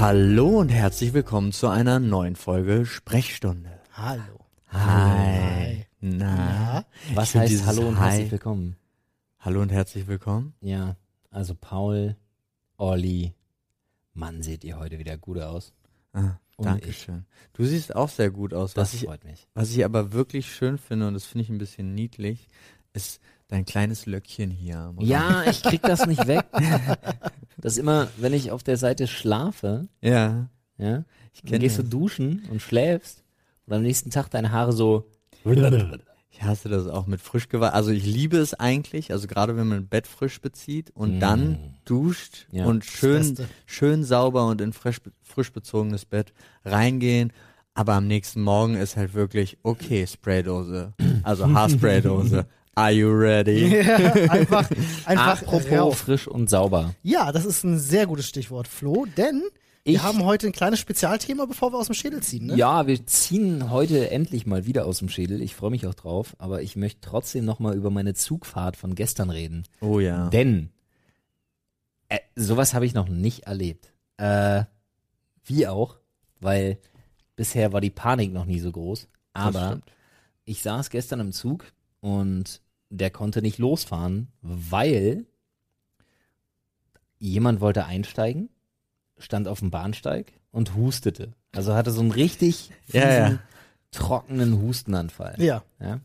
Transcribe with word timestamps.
Hallo 0.00 0.60
und 0.60 0.70
herzlich 0.70 1.12
willkommen 1.12 1.52
zu 1.52 1.68
einer 1.68 2.00
neuen 2.00 2.34
Folge 2.34 2.86
Sprechstunde. 2.86 3.70
Hallo. 3.92 4.46
Hi. 4.68 5.84
Na, 6.00 6.36
Ja. 6.36 6.84
Was 7.14 7.34
Ich 7.34 7.40
heißt 7.40 7.66
Hallo 7.66 7.86
und 7.88 7.98
Hi- 8.00 8.10
herzlich 8.12 8.32
willkommen? 8.32 8.76
hallo 9.40 9.60
und 9.60 9.70
herzlich 9.70 10.06
willkommen. 10.06 10.54
Ja, 10.62 10.96
also 11.30 11.54
Paul, 11.54 12.16
Olli, 12.78 13.34
Mann, 14.14 14.42
seht 14.42 14.64
ihr 14.64 14.78
heute 14.78 14.98
wieder 14.98 15.18
gut 15.18 15.38
aus. 15.38 15.74
Ah, 16.14 16.38
Und 16.56 16.64
Dankeschön. 16.66 17.26
Du 17.52 17.64
siehst 17.66 17.94
auch 17.94 18.08
sehr 18.08 18.30
gut 18.30 18.54
aus. 18.54 18.72
Das 18.74 18.88
Was 18.88 18.94
ich, 18.94 19.06
freut 19.06 19.24
mich. 19.24 19.48
was 19.54 19.70
ich 19.70 19.84
aber 19.84 20.12
wirklich 20.12 20.50
schön 20.54 20.78
finde, 20.78 21.08
und 21.08 21.14
das 21.14 21.24
finde 21.26 21.44
ich 21.44 21.50
ein 21.50 21.58
bisschen 21.58 21.94
niedlich, 21.94 22.48
ist 22.94 23.20
dein 23.50 23.64
kleines 23.64 24.06
Löckchen 24.06 24.50
hier. 24.50 24.94
Ja, 24.98 25.44
ich 25.48 25.62
krieg 25.62 25.82
das 25.82 26.06
nicht 26.06 26.26
weg. 26.26 26.44
Das 27.62 27.74
ist 27.74 27.78
immer, 27.78 28.08
wenn 28.16 28.32
ich 28.32 28.50
auf 28.52 28.62
der 28.62 28.78
Seite 28.78 29.06
schlafe, 29.06 29.86
Ja. 30.00 30.48
ja, 30.78 31.04
Ich 31.34 31.42
dann 31.42 31.60
gehst 31.60 31.78
du 31.78 31.82
duschen 31.84 32.42
und 32.50 32.62
schläfst 32.62 33.22
und 33.66 33.74
am 33.74 33.82
nächsten 33.82 34.08
Tag 34.08 34.30
deine 34.30 34.50
Haare 34.50 34.72
so. 34.72 35.06
Ich 36.30 36.42
hasse 36.42 36.70
das 36.70 36.86
auch 36.86 37.06
mit 37.06 37.20
frisch 37.20 37.50
gewaschen. 37.50 37.74
Also 37.74 37.90
ich 37.90 38.06
liebe 38.06 38.38
es 38.38 38.54
eigentlich, 38.54 39.12
also 39.12 39.26
gerade 39.26 39.56
wenn 39.58 39.68
man 39.68 39.78
ein 39.80 39.88
Bett 39.88 40.06
frisch 40.06 40.40
bezieht 40.40 40.90
und 40.94 41.18
Mm. 41.18 41.20
dann 41.20 41.58
duscht 41.84 42.46
Ja. 42.50 42.64
und 42.64 42.82
schön, 42.86 43.36
schön 43.66 44.04
sauber 44.04 44.46
und 44.46 44.62
in 44.62 44.72
frisch, 44.72 45.02
frisch 45.22 45.52
bezogenes 45.52 46.06
Bett 46.06 46.32
reingehen. 46.64 47.30
Aber 47.74 47.92
am 47.92 48.06
nächsten 48.06 48.40
Morgen 48.42 48.74
ist 48.74 48.96
halt 48.96 49.12
wirklich, 49.12 49.58
okay, 49.62 50.06
Spraydose, 50.06 50.94
also 51.24 51.52
Haarspraydose. 51.52 52.46
Are 52.74 52.90
you 52.92 53.08
ready? 53.10 53.76
Ja, 53.84 53.96
einfach, 54.30 54.70
einfach 55.04 55.42
Apropos 55.42 55.70
rauf. 55.72 55.98
frisch 55.98 56.28
und 56.28 56.48
sauber. 56.48 56.94
Ja, 57.02 57.32
das 57.32 57.44
ist 57.44 57.64
ein 57.64 57.78
sehr 57.78 58.06
gutes 58.06 58.26
Stichwort, 58.28 58.68
Flo, 58.68 59.06
denn 59.16 59.42
Ich- 59.84 59.94
wir 59.94 60.02
haben 60.02 60.24
heute 60.24 60.46
ein 60.46 60.52
kleines 60.52 60.78
Spezialthema, 60.78 61.46
bevor 61.46 61.72
wir 61.72 61.78
aus 61.78 61.86
dem 61.86 61.94
Schädel 61.94 62.22
ziehen, 62.22 62.46
ne? 62.46 62.56
Ja, 62.56 62.86
wir 62.86 63.04
ziehen 63.06 63.70
heute 63.70 64.10
endlich 64.10 64.46
mal 64.46 64.66
wieder 64.66 64.86
aus 64.86 64.98
dem 65.00 65.08
Schädel. 65.08 65.42
Ich 65.42 65.54
freue 65.54 65.70
mich 65.70 65.86
auch 65.86 65.94
drauf, 65.94 66.34
aber 66.38 66.62
ich 66.62 66.76
möchte 66.76 67.00
trotzdem 67.00 67.44
nochmal 67.44 67.74
über 67.76 67.90
meine 67.90 68.14
Zugfahrt 68.14 68.76
von 68.76 68.94
gestern 68.94 69.30
reden. 69.30 69.64
Oh 69.80 69.98
ja. 69.98 70.28
Denn 70.28 70.70
äh, 72.08 72.18
sowas 72.36 72.72
habe 72.74 72.86
ich 72.86 72.94
noch 72.94 73.08
nicht 73.08 73.40
erlebt. 73.44 73.92
Äh, 74.16 74.64
wie 75.44 75.66
auch, 75.66 75.96
weil 76.40 76.78
bisher 77.36 77.72
war 77.72 77.80
die 77.80 77.90
Panik 77.90 78.32
noch 78.32 78.44
nie 78.44 78.60
so 78.60 78.70
groß. 78.70 79.08
Aber 79.32 79.80
ich 80.44 80.62
saß 80.62 80.90
gestern 80.90 81.20
im 81.20 81.32
Zug 81.32 81.64
und 82.00 82.60
der 82.90 83.10
konnte 83.10 83.40
nicht 83.42 83.58
losfahren, 83.58 84.28
weil 84.42 85.24
jemand 87.18 87.60
wollte 87.60 87.84
einsteigen, 87.86 88.48
stand 89.18 89.48
auf 89.48 89.60
dem 89.60 89.70
Bahnsteig 89.70 90.32
und 90.50 90.74
hustete. 90.74 91.32
Also 91.52 91.74
hatte 91.74 91.90
so 91.90 92.00
einen 92.00 92.10
richtig 92.12 92.70
Ja, 92.88 93.00
fiesen, 93.02 93.32
ja. 93.34 93.38
trockenen 93.90 94.60
Hustenanfall. 94.60 95.34
Ja. 95.38 95.62
Ja. 95.80 96.00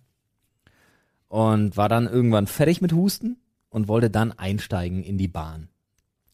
Und 1.27 1.75
war 1.77 1.89
dann 1.89 2.07
irgendwann 2.07 2.47
fertig 2.47 2.81
mit 2.81 2.93
Husten 2.93 3.37
und 3.69 3.87
wollte 3.87 4.09
dann 4.09 4.31
einsteigen 4.31 5.03
in 5.03 5.17
die 5.17 5.27
Bahn. 5.27 5.69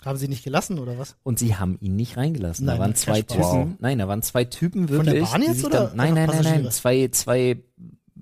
Haben 0.03 0.17
sie 0.17 0.27
nicht 0.27 0.43
gelassen, 0.43 0.79
oder 0.79 0.97
was? 0.97 1.15
Und 1.21 1.37
sie 1.37 1.55
haben 1.55 1.77
ihn 1.79 1.95
nicht 1.95 2.17
reingelassen. 2.17 2.65
Nein, 2.65 2.75
da 2.77 2.81
waren 2.81 2.95
zwei. 2.95 3.21
Typen. 3.21 3.43
Wow. 3.43 3.67
Nein, 3.79 3.99
da 3.99 4.07
waren 4.07 4.23
zwei 4.23 4.45
Typen 4.45 4.87
Von 4.87 4.97
wirklich. 5.05 5.23
der 5.23 5.31
Bahn 5.31 5.41
jetzt 5.43 5.63
oder- 5.63 5.87
Dann, 5.87 5.97
nein, 5.97 6.13
oder 6.13 6.25
nein, 6.27 6.43
nein, 6.43 6.61
nein. 6.63 6.71
Zwei, 6.71 7.07
zwei, 7.09 7.61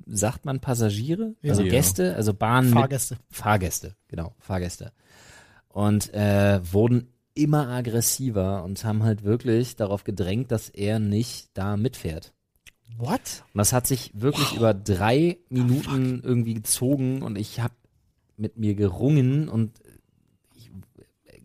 sagt 0.06 0.46
man 0.46 0.60
Passagiere? 0.60 1.36
Ja. 1.42 1.52
Also. 1.52 1.64
Gäste, 1.64 2.16
also 2.16 2.34
Bahn 2.34 2.70
Fahrgäste. 2.70 3.16
mit 3.16 3.24
Fahrgäste, 3.30 3.96
genau, 4.08 4.34
Fahrgäste. 4.40 4.92
Und 5.70 6.14
äh, 6.14 6.60
wurden 6.72 7.10
immer 7.36 7.70
aggressiver 7.70 8.64
und 8.64 8.84
haben 8.84 9.04
halt 9.04 9.24
wirklich 9.24 9.76
darauf 9.76 10.04
gedrängt, 10.04 10.52
dass 10.52 10.70
er 10.70 11.00
nicht 11.00 11.50
da 11.54 11.78
mitfährt. 11.78 12.34
What? 12.98 13.44
Und 13.54 13.60
das 13.60 13.72
hat 13.72 13.88
sich 13.88 14.12
wirklich 14.14 14.56
über 14.56 14.74
drei 14.74 15.38
Minuten 15.50 16.22
irgendwie 16.24 16.56
gezogen 16.56 17.22
und 17.22 17.38
ich 17.38 17.60
habe 17.60 17.74
mit 18.36 18.58
mir 18.58 18.76
gerungen 18.76 19.48
und 19.48 19.80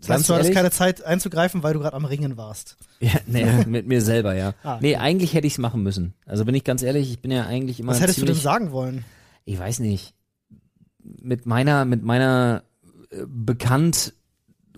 Das 0.06 0.18
heißt, 0.18 0.28
du 0.28 0.34
hattest 0.34 0.52
keine 0.52 0.70
Zeit 0.70 1.04
einzugreifen, 1.04 1.62
weil 1.62 1.74
du 1.74 1.80
gerade 1.80 1.96
am 1.96 2.04
Ringen 2.04 2.36
warst. 2.36 2.76
ja, 3.00 3.12
nee, 3.26 3.46
mit 3.66 3.86
mir 3.86 4.00
selber, 4.00 4.34
ja. 4.34 4.54
Ah, 4.62 4.78
nee, 4.80 4.96
eigentlich 4.96 5.34
hätte 5.34 5.46
ich 5.46 5.54
es 5.54 5.58
machen 5.58 5.82
müssen. 5.82 6.14
Also 6.26 6.44
bin 6.44 6.54
ich 6.54 6.64
ganz 6.64 6.82
ehrlich, 6.82 7.10
ich 7.10 7.20
bin 7.20 7.30
ja 7.30 7.46
eigentlich 7.46 7.80
immer 7.80 7.92
Was 7.92 8.00
hättest 8.00 8.20
du 8.20 8.26
denn 8.26 8.34
sagen 8.34 8.72
wollen? 8.72 9.04
ich 9.44 9.58
weiß 9.58 9.80
nicht, 9.80 10.14
mit 11.02 11.46
meiner, 11.46 11.84
mit 11.84 12.02
meiner 12.02 12.62
äh, 13.10 13.24
bekannt 13.26 14.14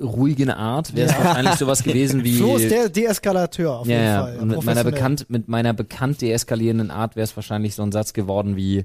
ruhigen 0.00 0.50
Art 0.50 0.94
wäre 0.94 1.08
es 1.08 1.16
wahrscheinlich 1.16 1.54
sowas 1.54 1.82
gewesen 1.82 2.22
wie 2.22 2.36
Flo 2.36 2.56
ist 2.56 2.70
der 2.70 2.90
Deeskalateur 2.90 3.78
auf 3.78 3.86
ja, 3.86 3.94
jeden 3.94 4.06
ja. 4.06 4.22
Fall. 4.22 4.38
Und 4.38 4.48
mit 4.48 4.64
meiner 4.64 4.84
bekannt, 4.84 5.30
mit 5.30 5.48
meiner 5.48 5.72
bekannt 5.72 6.20
deeskalierenden 6.20 6.90
Art 6.90 7.16
wäre 7.16 7.24
es 7.24 7.34
wahrscheinlich 7.34 7.74
so 7.74 7.82
ein 7.82 7.92
Satz 7.92 8.12
geworden 8.12 8.56
wie 8.56 8.84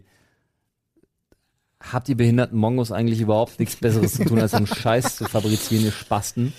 Habt 1.91 2.09
ihr 2.09 2.15
behinderten 2.15 2.57
Mongos 2.57 2.91
eigentlich 2.91 3.21
überhaupt 3.21 3.59
nichts 3.59 3.75
Besseres 3.75 4.13
zu 4.13 4.25
tun, 4.25 4.39
als 4.39 4.53
einen 4.53 4.67
Scheiß 4.67 5.15
zu 5.15 5.25
fabrizieren, 5.25 5.85
ihr 5.85 5.91
Spasten? 5.91 6.53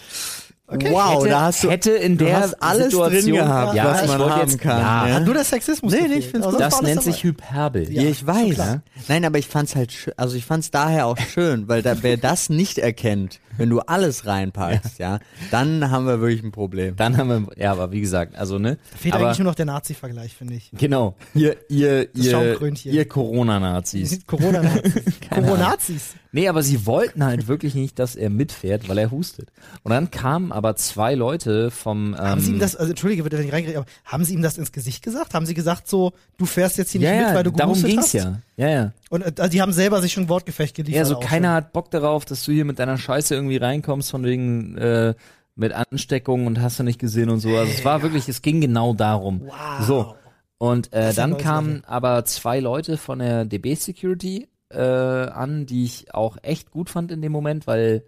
Wow, 0.72 1.20
hätte, 1.20 1.28
da 1.28 1.40
hast 1.42 1.64
du, 1.64 1.70
hätte 1.70 1.90
in 1.92 2.18
du 2.18 2.24
der 2.24 2.40
hast 2.40 2.54
alles 2.62 2.84
Situation, 2.92 3.24
drin 3.24 3.34
gehabt, 3.34 3.74
ja, 3.74 3.84
was 3.86 4.02
ich 4.02 4.08
man 4.08 4.30
haben 4.30 4.40
jetzt, 4.40 4.58
kann. 4.58 4.78
Ja, 4.80 5.08
ja. 5.08 5.14
Hat 5.14 5.24
nur 5.24 5.34
der 5.34 5.44
Sexismus 5.44 5.92
Nee, 5.92 6.08
nee, 6.08 6.14
ich 6.14 6.28
find's 6.28 6.46
Also 6.46 6.58
das 6.58 6.80
nennt 6.82 6.98
dabei. 6.98 7.10
sich 7.10 7.24
Hyperbel. 7.24 7.92
Ja, 7.92 8.02
ich 8.02 8.26
weiß. 8.26 8.54
klar. 8.54 8.82
Nein, 9.08 9.24
aber 9.24 9.38
ich 9.38 9.46
fand's 9.46 9.74
halt 9.76 10.12
also 10.16 10.36
ich 10.36 10.44
fand's 10.44 10.70
daher 10.70 11.06
auch 11.06 11.18
schön, 11.18 11.68
weil 11.68 11.82
da, 11.82 12.02
wer 12.02 12.16
das 12.16 12.48
nicht 12.50 12.78
erkennt, 12.78 13.40
wenn 13.58 13.68
du 13.68 13.80
alles 13.80 14.26
reinpackst, 14.26 14.98
ja, 14.98 15.18
dann 15.50 15.90
haben 15.90 16.06
wir 16.06 16.20
wirklich 16.20 16.42
ein 16.42 16.52
Problem. 16.52 16.96
Dann 16.96 17.16
haben 17.16 17.28
wir, 17.28 17.62
ja, 17.62 17.72
aber 17.72 17.92
wie 17.92 18.00
gesagt, 18.00 18.36
also 18.36 18.58
ne, 18.58 18.78
Fehlt 18.96 19.14
aber 19.14 19.26
eigentlich 19.26 19.38
nur 19.38 19.46
noch 19.48 19.54
der 19.54 19.66
Nazi-Vergleich, 19.66 20.34
finde 20.34 20.54
ich. 20.54 20.70
genau, 20.72 21.16
ihr, 21.34 21.56
ihr, 21.68 22.06
Das 22.06 22.24
ihr, 22.24 22.92
ihr 22.92 23.08
Corona-Nazis. 23.08 24.20
Corona-Nazis. 24.26 25.04
Corona-Nazis. 25.30 26.14
Nee, 26.34 26.48
aber 26.48 26.62
sie 26.62 26.86
wollten 26.86 27.24
halt 27.24 27.46
wirklich 27.46 27.74
nicht, 27.74 27.98
dass 27.98 28.16
er 28.16 28.30
mitfährt, 28.30 28.88
weil 28.88 28.96
er 28.96 29.10
hustet. 29.10 29.50
Und 29.82 29.90
dann 29.90 30.10
kamen 30.10 30.50
aber 30.50 30.61
zwei 30.76 31.14
Leute 31.14 31.70
vom, 31.70 32.14
ähm, 32.14 32.18
Haben 32.18 32.40
Sie 32.40 32.52
ihm 32.52 32.58
das, 32.58 32.76
also 32.76 32.90
entschuldige 32.90 33.22
bitte, 33.22 33.38
wenn 33.38 33.46
ich 33.46 33.52
reingehe, 33.52 33.76
aber 33.76 33.86
haben 34.04 34.24
Sie 34.24 34.34
ihm 34.34 34.42
das 34.42 34.58
ins 34.58 34.72
Gesicht 34.72 35.02
gesagt? 35.02 35.34
Haben 35.34 35.46
Sie 35.46 35.54
gesagt 35.54 35.88
so, 35.88 36.12
du 36.38 36.46
fährst 36.46 36.78
jetzt 36.78 36.92
hier 36.92 37.00
nicht 37.00 37.10
ja, 37.10 37.16
mit, 37.16 37.28
ja, 37.28 37.34
weil 37.34 37.44
du 37.44 37.50
darum 37.50 37.82
ging's 37.82 38.04
hast? 38.04 38.12
ja. 38.14 38.38
Ja, 38.56 38.68
ja. 38.68 38.92
Und 39.10 39.38
äh, 39.38 39.48
die 39.48 39.60
haben 39.60 39.72
selber 39.72 40.00
sich 40.00 40.12
schon 40.12 40.28
Wortgefecht 40.28 40.74
geliefert. 40.74 40.96
Ja, 40.96 41.04
so 41.04 41.16
auch 41.16 41.20
keiner 41.20 41.52
hat 41.52 41.72
Bock 41.72 41.90
darauf, 41.90 42.24
dass 42.24 42.44
du 42.44 42.52
hier 42.52 42.64
mit 42.64 42.78
deiner 42.78 42.98
Scheiße 42.98 43.34
irgendwie 43.34 43.56
reinkommst, 43.56 44.10
von 44.10 44.24
wegen 44.24 44.76
äh, 44.78 45.14
mit 45.54 45.72
Ansteckung 45.72 46.46
und 46.46 46.60
hast 46.60 46.78
du 46.78 46.82
nicht 46.82 46.98
gesehen 46.98 47.28
und 47.28 47.40
so. 47.40 47.56
Also 47.56 47.72
es 47.72 47.84
war 47.84 48.02
wirklich, 48.02 48.28
es 48.28 48.42
ging 48.42 48.60
genau 48.60 48.94
darum. 48.94 49.42
Wow. 49.44 49.86
So. 49.86 50.14
Und 50.58 50.92
äh, 50.92 51.12
dann 51.12 51.38
kamen 51.38 51.82
aber 51.86 52.24
zwei 52.24 52.60
Leute 52.60 52.96
von 52.96 53.18
der 53.18 53.44
DB 53.44 53.74
Security 53.74 54.48
äh, 54.70 54.78
an, 54.78 55.66
die 55.66 55.84
ich 55.84 56.14
auch 56.14 56.36
echt 56.42 56.70
gut 56.70 56.88
fand 56.88 57.10
in 57.10 57.20
dem 57.20 57.32
Moment, 57.32 57.66
weil 57.66 58.04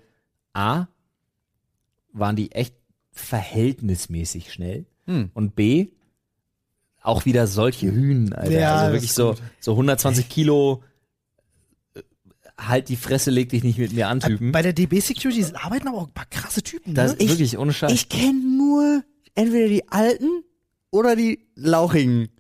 A, 0.52 0.86
waren 2.14 2.36
die 2.36 2.52
echt 2.52 2.74
verhältnismäßig 3.12 4.52
schnell 4.52 4.86
Hm. 5.06 5.30
und 5.34 5.54
B, 5.54 5.88
auch 7.02 7.26
wieder 7.26 7.46
solche 7.46 7.92
Hühnen, 7.92 8.32
Alter. 8.32 8.50
Ja, 8.58 8.76
also 8.76 8.92
wirklich 8.94 9.12
so, 9.12 9.34
so 9.60 9.72
120 9.72 10.30
Kilo, 10.30 10.82
äh, 11.94 12.00
halt 12.56 12.88
die 12.88 12.96
Fresse, 12.96 13.30
leg 13.30 13.50
dich 13.50 13.62
nicht 13.62 13.78
mit 13.78 13.92
mir 13.92 14.08
an, 14.08 14.22
schon. 14.22 14.30
Typen. 14.30 14.52
Bei 14.52 14.62
der 14.62 14.72
DB 14.72 15.00
Security 15.00 15.44
arbeiten 15.54 15.88
aber 15.88 15.98
auch 15.98 16.06
ein 16.06 16.14
paar 16.14 16.24
krasse 16.30 16.62
Typen, 16.62 16.94
Das 16.94 17.12
ne? 17.12 17.18
ist 17.18 17.28
wirklich 17.28 17.58
ohne 17.58 17.74
Scheiß. 17.74 17.92
Ich 17.92 18.08
kenne 18.08 18.40
nur 18.56 19.04
entweder 19.34 19.68
die 19.68 19.86
alten 19.90 20.42
oder 20.90 21.14
die 21.16 21.46
lauchigen 21.54 22.30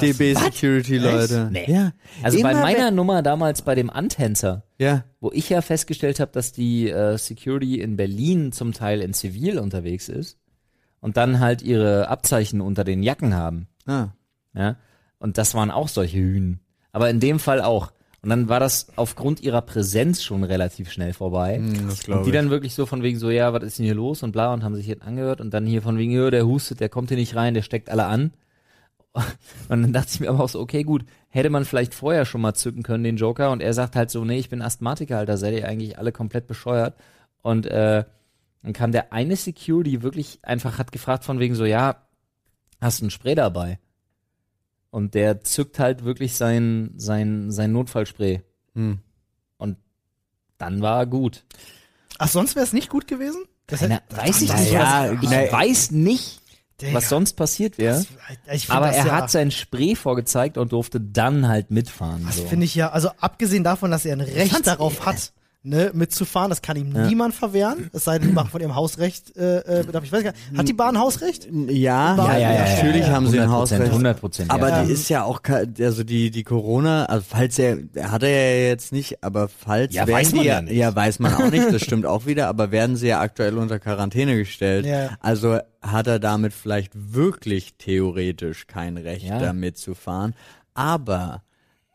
DB 0.00 0.34
Security 0.34 0.98
Leute. 0.98 1.48
Nee. 1.52 1.70
Ja. 1.70 1.92
also 2.22 2.40
bei 2.42 2.50
Immer 2.52 2.60
meiner 2.62 2.86
wenn- 2.86 2.94
Nummer 2.94 3.22
damals 3.22 3.62
bei 3.62 3.74
dem 3.74 3.90
Antänzer, 3.90 4.62
ja. 4.78 5.04
wo 5.20 5.30
ich 5.32 5.48
ja 5.50 5.60
festgestellt 5.62 6.20
habe, 6.20 6.32
dass 6.32 6.52
die 6.52 6.88
äh, 6.90 7.16
Security 7.18 7.80
in 7.80 7.96
Berlin 7.96 8.52
zum 8.52 8.72
Teil 8.72 9.00
in 9.02 9.12
Zivil 9.14 9.58
unterwegs 9.58 10.08
ist 10.08 10.38
und 11.00 11.16
dann 11.16 11.40
halt 11.40 11.62
ihre 11.62 12.08
Abzeichen 12.08 12.60
unter 12.60 12.84
den 12.84 13.02
Jacken 13.02 13.34
haben. 13.34 13.66
Ah. 13.86 14.08
Ja. 14.54 14.76
Und 15.18 15.38
das 15.38 15.54
waren 15.54 15.70
auch 15.70 15.88
solche 15.88 16.18
Hühnen. 16.18 16.60
Aber 16.92 17.08
in 17.10 17.20
dem 17.20 17.38
Fall 17.38 17.60
auch. 17.60 17.92
Und 18.22 18.28
dann 18.30 18.48
war 18.48 18.60
das 18.60 18.86
aufgrund 18.94 19.40
ihrer 19.40 19.62
Präsenz 19.62 20.22
schon 20.22 20.44
relativ 20.44 20.92
schnell 20.92 21.12
vorbei. 21.12 21.56
Hm, 21.56 21.88
das 21.88 22.06
Und 22.08 22.22
die 22.24 22.30
ich. 22.30 22.34
dann 22.34 22.50
wirklich 22.50 22.72
so 22.74 22.86
von 22.86 23.02
wegen 23.02 23.18
so, 23.18 23.30
ja, 23.30 23.52
was 23.52 23.64
ist 23.64 23.78
denn 23.78 23.86
hier 23.86 23.96
los 23.96 24.22
und 24.22 24.30
bla 24.30 24.52
und 24.54 24.62
haben 24.62 24.76
sich 24.76 24.86
jetzt 24.86 25.02
angehört 25.02 25.40
und 25.40 25.52
dann 25.52 25.66
hier 25.66 25.82
von 25.82 25.98
wegen, 25.98 26.12
ja, 26.12 26.30
der 26.30 26.46
hustet, 26.46 26.78
der 26.78 26.88
kommt 26.88 27.08
hier 27.08 27.16
nicht 27.18 27.34
rein, 27.34 27.54
der 27.54 27.62
steckt 27.62 27.90
alle 27.90 28.04
an. 28.04 28.32
Und 29.68 29.82
dann 29.82 29.92
dachte 29.92 30.08
ich 30.14 30.20
mir 30.20 30.30
aber 30.30 30.44
auch 30.44 30.48
so, 30.48 30.60
okay, 30.60 30.82
gut, 30.84 31.04
hätte 31.28 31.50
man 31.50 31.64
vielleicht 31.64 31.94
vorher 31.94 32.24
schon 32.24 32.40
mal 32.40 32.54
zücken 32.54 32.82
können, 32.82 33.04
den 33.04 33.16
Joker, 33.16 33.50
und 33.50 33.60
er 33.62 33.74
sagt 33.74 33.94
halt 33.96 34.10
so, 34.10 34.24
nee, 34.24 34.38
ich 34.38 34.48
bin 34.48 34.62
Asthmatiker, 34.62 35.18
Alter, 35.18 35.36
seid 35.36 35.54
ihr 35.54 35.68
eigentlich 35.68 35.98
alle 35.98 36.12
komplett 36.12 36.46
bescheuert. 36.46 36.94
Und 37.42 37.66
äh, 37.66 38.04
dann 38.62 38.72
kam 38.72 38.92
der 38.92 39.12
eine 39.12 39.36
Security 39.36 40.02
wirklich 40.02 40.38
einfach, 40.42 40.78
hat 40.78 40.92
gefragt 40.92 41.24
von 41.24 41.38
wegen 41.40 41.54
so, 41.54 41.64
ja, 41.64 41.96
hast 42.80 43.00
du 43.00 43.06
ein 43.06 43.10
Spray 43.10 43.34
dabei? 43.34 43.78
Und 44.90 45.14
der 45.14 45.42
zückt 45.42 45.78
halt 45.78 46.04
wirklich 46.04 46.34
sein, 46.34 46.92
sein, 46.96 47.50
sein 47.50 47.72
Notfallspray. 47.72 48.42
Hm. 48.74 48.98
Und 49.56 49.78
dann 50.58 50.82
war 50.82 50.98
er 51.00 51.06
gut. 51.06 51.44
Ach, 52.18 52.28
sonst 52.28 52.56
wäre 52.56 52.64
es 52.66 52.72
nicht 52.74 52.90
gut 52.90 53.06
gewesen? 53.08 53.42
Das 53.66 53.80
Keiner, 53.80 53.96
hätte- 53.96 54.16
weiß 54.18 54.42
ich 54.42 54.52
nicht. 54.54 54.72
ja, 54.72 55.12
ich 55.12 55.22
weiß 55.52 55.90
nicht, 55.92 56.41
Digga, 56.80 56.94
was 56.94 57.08
sonst 57.08 57.34
passiert 57.34 57.78
wäre. 57.78 58.04
Aber 58.68 58.88
er 58.90 59.06
ja, 59.06 59.12
hat 59.12 59.30
sein 59.30 59.50
Spray 59.50 59.94
vorgezeigt 59.94 60.58
und 60.58 60.72
durfte 60.72 61.00
dann 61.00 61.48
halt 61.48 61.70
mitfahren. 61.70 62.24
Das 62.26 62.36
so. 62.36 62.46
finde 62.46 62.64
ich 62.64 62.74
ja, 62.74 62.90
also 62.90 63.10
abgesehen 63.20 63.64
davon, 63.64 63.90
dass 63.90 64.04
er 64.04 64.14
ein 64.14 64.20
Recht 64.20 64.66
darauf 64.66 65.06
hat, 65.06 65.32
ne, 65.62 65.90
mitzufahren, 65.94 66.50
das 66.50 66.60
kann 66.62 66.76
ihm 66.76 66.90
niemand 66.90 67.34
verwehren, 67.34 67.88
es 67.92 68.04
sei 68.04 68.18
denn, 68.18 68.28
die 68.28 68.34
machen 68.34 68.50
von 68.50 68.60
ihrem 68.60 68.74
Hausrecht, 68.74 69.36
äh, 69.36 69.80
äh, 69.80 69.84
Bedarf. 69.84 70.04
ich 70.04 70.12
weiß 70.12 70.22
gar 70.24 70.32
nicht, 70.32 70.58
hat 70.58 70.68
die 70.68 70.72
Bahn 70.72 70.98
Hausrecht? 70.98 71.46
Ja, 71.68 72.16
Ja, 72.16 72.36
ja, 72.38 72.52
ja, 72.54 72.74
natürlich 72.76 73.06
ja, 73.06 73.12
haben 73.12 73.28
sie 73.28 73.38
ein 73.40 73.48
100%, 73.48 73.52
Hausrecht. 73.52 73.92
100%, 73.92 74.44
Aber 74.48 74.68
ja. 74.70 74.84
die 74.84 74.92
ist 74.92 75.08
ja 75.08 75.24
auch, 75.24 75.40
also 75.80 76.04
die, 76.04 76.30
die 76.30 76.42
Corona, 76.44 77.04
also 77.06 77.24
falls 77.28 77.58
er, 77.58 77.78
hat 78.02 78.22
er 78.22 78.28
ja 78.30 78.68
jetzt 78.68 78.92
nicht, 78.92 79.22
aber 79.22 79.48
falls 79.48 79.94
Ja, 79.94 80.06
weiß 80.08 80.32
man 80.32 80.40
die 80.42 80.46
ja 80.48 80.60
nicht. 80.62 80.74
ja, 80.74 80.94
weiß 80.94 81.18
man 81.20 81.34
auch 81.34 81.50
nicht, 81.50 81.72
das 81.72 81.82
stimmt 81.82 82.06
auch 82.06 82.26
wieder, 82.26 82.48
aber 82.48 82.70
werden 82.72 82.96
sie 82.96 83.08
ja 83.08 83.20
aktuell 83.20 83.56
unter 83.58 83.78
Quarantäne 83.78 84.36
gestellt. 84.36 84.84
Ja. 84.86 85.10
Also 85.20 85.58
hat 85.80 86.06
er 86.06 86.18
damit 86.18 86.52
vielleicht 86.52 86.92
wirklich 86.94 87.74
theoretisch 87.78 88.66
kein 88.66 88.96
Recht, 88.96 89.24
Ja. 89.26 89.38
da 89.38 89.52
mitzufahren. 89.52 90.34
Aber 90.74 91.42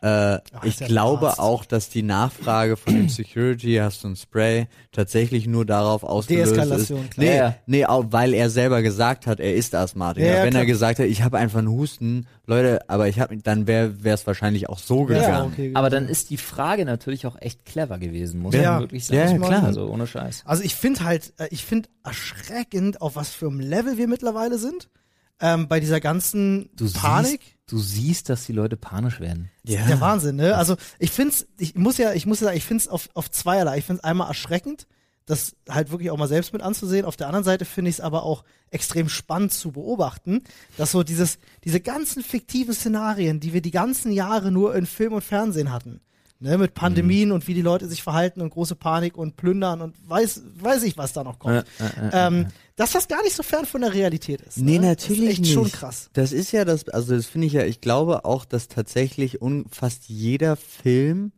äh, 0.01 0.35
ich 0.63 0.73
ist 0.73 0.79
ja 0.81 0.87
glaube 0.87 1.27
Arzt. 1.29 1.39
auch, 1.39 1.65
dass 1.65 1.89
die 1.89 2.03
Nachfrage 2.03 2.77
von 2.77 2.93
dem 2.93 3.09
Security, 3.09 3.75
hast 3.75 4.03
du 4.03 4.09
ein 4.09 4.15
Spray, 4.15 4.67
tatsächlich 4.91 5.47
nur 5.47 5.65
darauf 5.65 6.03
ausgelöst 6.03 6.51
ist. 6.51 6.57
Deeskalation, 6.57 7.09
klar. 7.09 7.25
Nee, 7.65 7.77
nee, 7.79 7.85
auch 7.85 8.05
weil 8.11 8.33
er 8.33 8.49
selber 8.49 8.81
gesagt 8.81 9.25
hat, 9.27 9.39
er 9.39 9.55
ist 9.55 9.73
Asthmatiker. 9.73 10.25
Ja, 10.27 10.33
ja, 10.37 10.43
Wenn 10.43 10.51
klar. 10.51 10.63
er 10.63 10.67
gesagt 10.67 10.99
hat, 10.99 11.07
ich 11.07 11.23
habe 11.23 11.37
einfach 11.37 11.59
einen 11.59 11.69
Husten, 11.69 12.27
Leute, 12.45 12.87
aber 12.89 13.07
ich 13.09 13.19
habe, 13.19 13.35
dann 13.37 13.67
wäre 13.67 13.93
es 14.03 14.25
wahrscheinlich 14.27 14.69
auch 14.69 14.79
so 14.79 15.03
gegangen. 15.05 15.27
Ja, 15.27 15.43
okay. 15.45 15.71
Aber 15.73 15.89
dann 15.89 16.07
ist 16.07 16.29
die 16.29 16.37
Frage 16.37 16.85
natürlich 16.85 17.25
auch 17.25 17.35
echt 17.41 17.65
clever 17.65 17.97
gewesen, 17.97 18.39
muss 18.39 18.53
Ja. 18.55 18.73
man 18.73 18.81
wirklich 18.83 19.05
sagen. 19.05 19.19
Ja, 19.19 19.31
ja, 19.31 19.37
klar. 19.37 19.63
Also 19.63 19.87
ohne 19.89 20.07
Scheiß. 20.07 20.43
Also 20.45 20.63
ich 20.63 20.75
finde 20.75 21.03
halt, 21.03 21.33
äh, 21.39 21.47
ich 21.51 21.65
finde 21.65 21.89
erschreckend, 22.05 23.01
auf 23.01 23.15
was 23.15 23.29
für 23.29 23.47
einem 23.47 23.59
Level 23.59 23.97
wir 23.97 24.07
mittlerweile 24.07 24.57
sind, 24.57 24.89
ähm, 25.39 25.67
bei 25.67 25.79
dieser 25.79 25.99
ganzen 25.99 26.69
Du 26.75 26.91
Panik. 26.91 27.41
siehst, 27.41 27.71
du 27.71 27.77
siehst, 27.79 28.29
dass 28.29 28.45
die 28.45 28.53
Leute 28.53 28.77
panisch 28.77 29.19
werden. 29.19 29.49
Ja. 29.63 29.85
Der 29.85 29.99
Wahnsinn, 30.01 30.35
ne? 30.37 30.55
Also 30.55 30.75
ich 30.99 31.11
find's, 31.11 31.47
ich 31.57 31.75
muss 31.75 31.97
ja, 31.97 32.13
ich 32.13 32.25
muss 32.25 32.39
ja 32.39 32.45
sagen, 32.45 32.57
ich 32.57 32.65
find's 32.65 32.87
auf, 32.87 33.09
auf 33.13 33.29
zweierlei. 33.29 33.77
Ich 33.77 33.85
find's 33.85 34.03
einmal 34.03 34.27
erschreckend, 34.27 34.87
das 35.25 35.55
halt 35.69 35.91
wirklich 35.91 36.09
auch 36.09 36.17
mal 36.17 36.27
selbst 36.27 36.53
mit 36.53 36.61
anzusehen. 36.61 37.05
Auf 37.05 37.17
der 37.17 37.27
anderen 37.27 37.43
Seite 37.43 37.65
finde 37.65 37.89
ich 37.89 37.97
es 37.97 38.01
aber 38.01 38.23
auch 38.23 38.43
extrem 38.71 39.09
spannend 39.09 39.53
zu 39.53 39.71
beobachten, 39.73 40.43
dass 40.77 40.91
so 40.91 41.03
dieses, 41.03 41.37
diese 41.63 41.81
ganzen 41.81 42.23
fiktiven 42.23 42.73
Szenarien, 42.73 43.39
die 43.39 43.53
wir 43.53 43.61
die 43.61 43.71
ganzen 43.71 44.11
Jahre 44.11 44.51
nur 44.51 44.75
in 44.75 44.85
Film 44.85 45.13
und 45.13 45.23
Fernsehen 45.23 45.71
hatten, 45.71 46.01
ne, 46.39 46.57
mit 46.57 46.73
Pandemien 46.73 47.31
und 47.31 47.47
wie 47.47 47.53
die 47.53 47.61
Leute 47.61 47.87
sich 47.87 48.03
verhalten 48.03 48.41
und 48.41 48.49
große 48.49 48.75
Panik 48.75 49.17
und 49.17 49.37
plündern 49.37 49.81
und 49.81 49.95
weiß, 50.07 50.43
weiß 50.59 50.83
ich, 50.83 50.97
was 50.97 51.13
da 51.13 51.23
noch 51.23 51.39
kommt. 51.39 51.65
ähm, 52.11 52.47
dass 52.75 52.91
das 52.91 53.07
gar 53.07 53.23
nicht 53.23 53.35
so 53.35 53.43
fern 53.43 53.65
von 53.65 53.81
der 53.81 53.93
Realität 53.93 54.41
ist. 54.41 54.57
Nee, 54.59 54.79
ne? 54.79 54.87
natürlich 54.87 55.19
das 55.19 55.25
ist 55.25 55.31
echt 55.31 55.41
nicht. 55.41 55.53
schon 55.53 55.71
krass. 55.71 56.09
Das 56.13 56.31
ist 56.31 56.51
ja 56.51 56.63
das, 56.63 56.87
also 56.89 57.15
das 57.15 57.25
finde 57.25 57.47
ich 57.47 57.53
ja, 57.53 57.63
ich 57.63 57.81
glaube 57.81 58.25
auch, 58.25 58.45
dass 58.45 58.67
tatsächlich 58.67 59.41
un, 59.41 59.65
fast 59.71 60.09
jeder 60.09 60.55
Film 60.55 61.31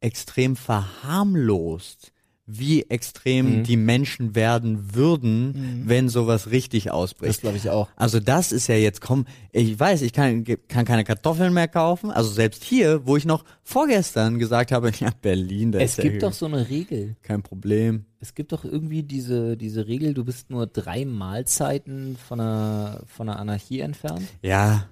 extrem 0.00 0.56
verharmlost, 0.56 2.12
wie 2.46 2.82
extrem 2.90 3.58
Mhm. 3.60 3.62
die 3.64 3.76
Menschen 3.76 4.34
werden 4.34 4.94
würden, 4.94 5.84
wenn 5.86 6.08
sowas 6.08 6.50
richtig 6.50 6.90
ausbricht. 6.90 7.30
Das 7.36 7.40
glaube 7.40 7.56
ich 7.56 7.70
auch. 7.70 7.88
Also 7.96 8.18
das 8.20 8.50
ist 8.52 8.66
ja 8.66 8.74
jetzt, 8.74 9.00
komm, 9.00 9.26
ich 9.52 9.78
weiß, 9.78 10.02
ich 10.02 10.12
kann, 10.12 10.44
kann 10.68 10.84
keine 10.84 11.04
Kartoffeln 11.04 11.54
mehr 11.54 11.68
kaufen. 11.68 12.10
Also 12.10 12.30
selbst 12.30 12.64
hier, 12.64 13.06
wo 13.06 13.16
ich 13.16 13.24
noch 13.24 13.44
vorgestern 13.62 14.38
gesagt 14.40 14.72
habe, 14.72 14.90
ja, 15.00 15.10
Berlin, 15.22 15.70
da 15.72 15.78
Es 15.78 15.92
ist 15.92 15.98
ja 15.98 16.10
gibt 16.10 16.22
doch 16.24 16.32
so 16.32 16.46
eine 16.46 16.68
Regel. 16.68 17.16
kein 17.22 17.42
Problem. 17.42 18.06
Es 18.18 18.34
gibt 18.34 18.52
doch 18.52 18.64
irgendwie 18.64 19.02
diese, 19.04 19.56
diese 19.56 19.86
Regel, 19.86 20.12
du 20.14 20.24
bist 20.24 20.50
nur 20.50 20.66
drei 20.66 21.04
Mahlzeiten 21.04 22.16
von 22.16 22.40
einer, 22.40 23.02
von 23.06 23.28
einer 23.28 23.38
Anarchie 23.38 23.80
entfernt. 23.80 24.22
Ja, 24.42 24.86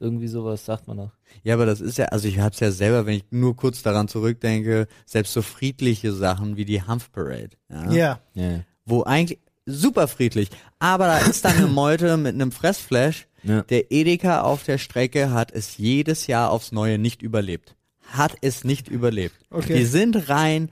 Irgendwie 0.00 0.28
sowas 0.28 0.64
sagt 0.64 0.88
man 0.88 0.96
doch. 0.96 1.10
Ja, 1.44 1.54
aber 1.54 1.66
das 1.66 1.80
ist 1.80 1.98
ja, 1.98 2.06
also 2.06 2.26
ich 2.26 2.38
hab's 2.40 2.58
ja 2.60 2.70
selber, 2.72 3.04
wenn 3.06 3.14
ich 3.18 3.24
nur 3.30 3.54
kurz 3.54 3.82
daran 3.82 4.08
zurückdenke, 4.08 4.88
selbst 5.04 5.32
so 5.34 5.42
friedliche 5.42 6.12
Sachen 6.12 6.56
wie 6.56 6.64
die 6.64 6.82
Hanfparade, 6.82 7.50
ja, 7.68 7.92
Ja. 7.92 8.20
Ja. 8.34 8.60
wo 8.86 9.02
eigentlich 9.04 9.38
super 9.66 10.08
friedlich, 10.08 10.48
aber 10.78 11.06
da 11.06 11.18
ist 11.18 11.44
dann 11.44 11.56
eine 11.56 11.66
Meute 11.82 12.16
mit 12.16 12.34
einem 12.34 12.50
Fressflash. 12.50 13.26
Ja. 13.42 13.62
Der 13.62 13.92
Edeka 13.92 14.40
auf 14.40 14.64
der 14.64 14.78
Strecke 14.78 15.30
hat 15.32 15.52
es 15.52 15.76
jedes 15.78 16.26
Jahr 16.26 16.50
aufs 16.50 16.72
Neue 16.72 16.98
nicht 16.98 17.22
überlebt. 17.22 17.76
Hat 18.08 18.34
es 18.40 18.64
nicht 18.64 18.88
überlebt. 18.88 19.36
Okay. 19.50 19.76
Die 19.78 19.84
sind 19.84 20.28
rein, 20.28 20.70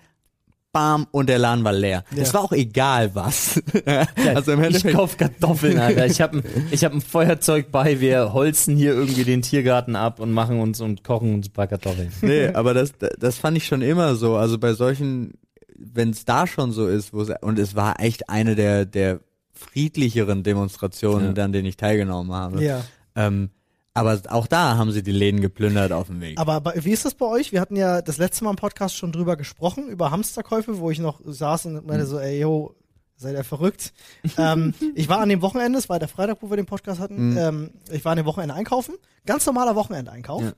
bam, 0.72 1.06
und 1.10 1.28
der 1.28 1.38
Laden 1.38 1.64
war 1.64 1.72
leer. 1.72 2.04
Ja. 2.14 2.22
Es 2.22 2.34
war 2.34 2.42
auch 2.42 2.52
egal 2.52 3.14
was. 3.14 3.60
also 4.34 4.52
im 4.52 4.60
Ich 4.60 4.66
Endeffekt. 4.66 4.94
kauf 4.94 5.16
Kartoffeln, 5.16 5.78
Alter. 5.78 6.06
Ich 6.06 6.20
habe 6.20 6.38
ein, 6.38 6.44
ich 6.70 6.84
hab 6.84 6.92
ein 6.92 7.00
Feuerzeug 7.00 7.70
bei, 7.72 8.00
wir 8.00 8.32
holzen 8.32 8.76
hier 8.76 8.92
irgendwie 8.92 9.24
den 9.24 9.42
Tiergarten 9.42 9.96
ab 9.96 10.20
und 10.20 10.32
machen 10.32 10.60
uns 10.60 10.80
und 10.80 11.04
kochen 11.04 11.34
uns 11.34 11.48
ein 11.48 11.52
paar 11.52 11.66
Kartoffeln. 11.66 12.12
Nee, 12.22 12.48
aber 12.48 12.74
das, 12.74 12.92
das 13.18 13.38
fand 13.38 13.56
ich 13.56 13.66
schon 13.66 13.82
immer 13.82 14.14
so. 14.14 14.36
Also 14.36 14.58
bei 14.58 14.74
solchen, 14.74 15.32
wenn 15.76 16.10
es 16.10 16.24
da 16.24 16.46
schon 16.46 16.72
so 16.72 16.86
ist, 16.86 17.12
wo 17.14 17.26
und 17.40 17.58
es 17.58 17.74
war 17.74 18.00
echt 18.00 18.28
eine 18.28 18.54
der, 18.54 18.84
der 18.84 19.20
friedlicheren 19.52 20.42
Demonstrationen, 20.42 21.28
Ja. 21.28 21.32
dann 21.32 21.52
denen 21.52 21.66
ich 21.66 21.76
teilgenommen 21.76 22.32
habe. 22.32 22.62
Ja. 22.62 22.84
Ähm, 23.16 23.50
aber 23.94 24.20
auch 24.28 24.46
da 24.46 24.76
haben 24.76 24.92
sie 24.92 25.02
die 25.02 25.12
Läden 25.12 25.40
geplündert 25.40 25.92
auf 25.92 26.06
dem 26.06 26.20
Weg. 26.20 26.38
Aber 26.38 26.72
wie 26.76 26.92
ist 26.92 27.04
das 27.04 27.14
bei 27.14 27.26
euch? 27.26 27.52
Wir 27.52 27.60
hatten 27.60 27.76
ja 27.76 28.00
das 28.00 28.18
letzte 28.18 28.44
Mal 28.44 28.50
im 28.50 28.56
Podcast 28.56 28.96
schon 28.96 29.12
drüber 29.12 29.36
gesprochen, 29.36 29.88
über 29.88 30.10
Hamsterkäufe, 30.10 30.78
wo 30.78 30.90
ich 30.90 30.98
noch 30.98 31.20
saß 31.24 31.66
und 31.66 31.86
meinte 31.86 32.06
so, 32.06 32.18
ey, 32.18 32.40
yo, 32.40 32.74
seid 33.16 33.34
ihr 33.34 33.44
verrückt? 33.44 33.92
ähm, 34.38 34.74
ich 34.94 35.08
war 35.08 35.18
an 35.20 35.28
dem 35.28 35.42
Wochenende, 35.42 35.78
es 35.78 35.88
war 35.88 35.98
der 35.98 36.08
Freitag, 36.08 36.38
wo 36.40 36.50
wir 36.50 36.56
den 36.56 36.66
Podcast 36.66 37.00
hatten, 37.00 37.36
ähm, 37.36 37.70
ich 37.90 38.04
war 38.04 38.12
an 38.12 38.18
dem 38.18 38.26
Wochenende 38.26 38.54
einkaufen, 38.54 38.94
ganz 39.26 39.44
normaler 39.46 39.74
Wochenendeinkauf. 39.74 40.42
Ja. 40.42 40.52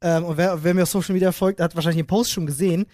Ähm, 0.00 0.24
und 0.24 0.36
wer, 0.36 0.62
wer 0.62 0.74
mir 0.74 0.84
auf 0.84 0.90
Social 0.90 1.12
Media 1.12 1.32
folgt, 1.32 1.60
hat 1.60 1.74
wahrscheinlich 1.74 2.02
den 2.02 2.06
Post 2.06 2.30
schon 2.30 2.46
gesehen. 2.46 2.86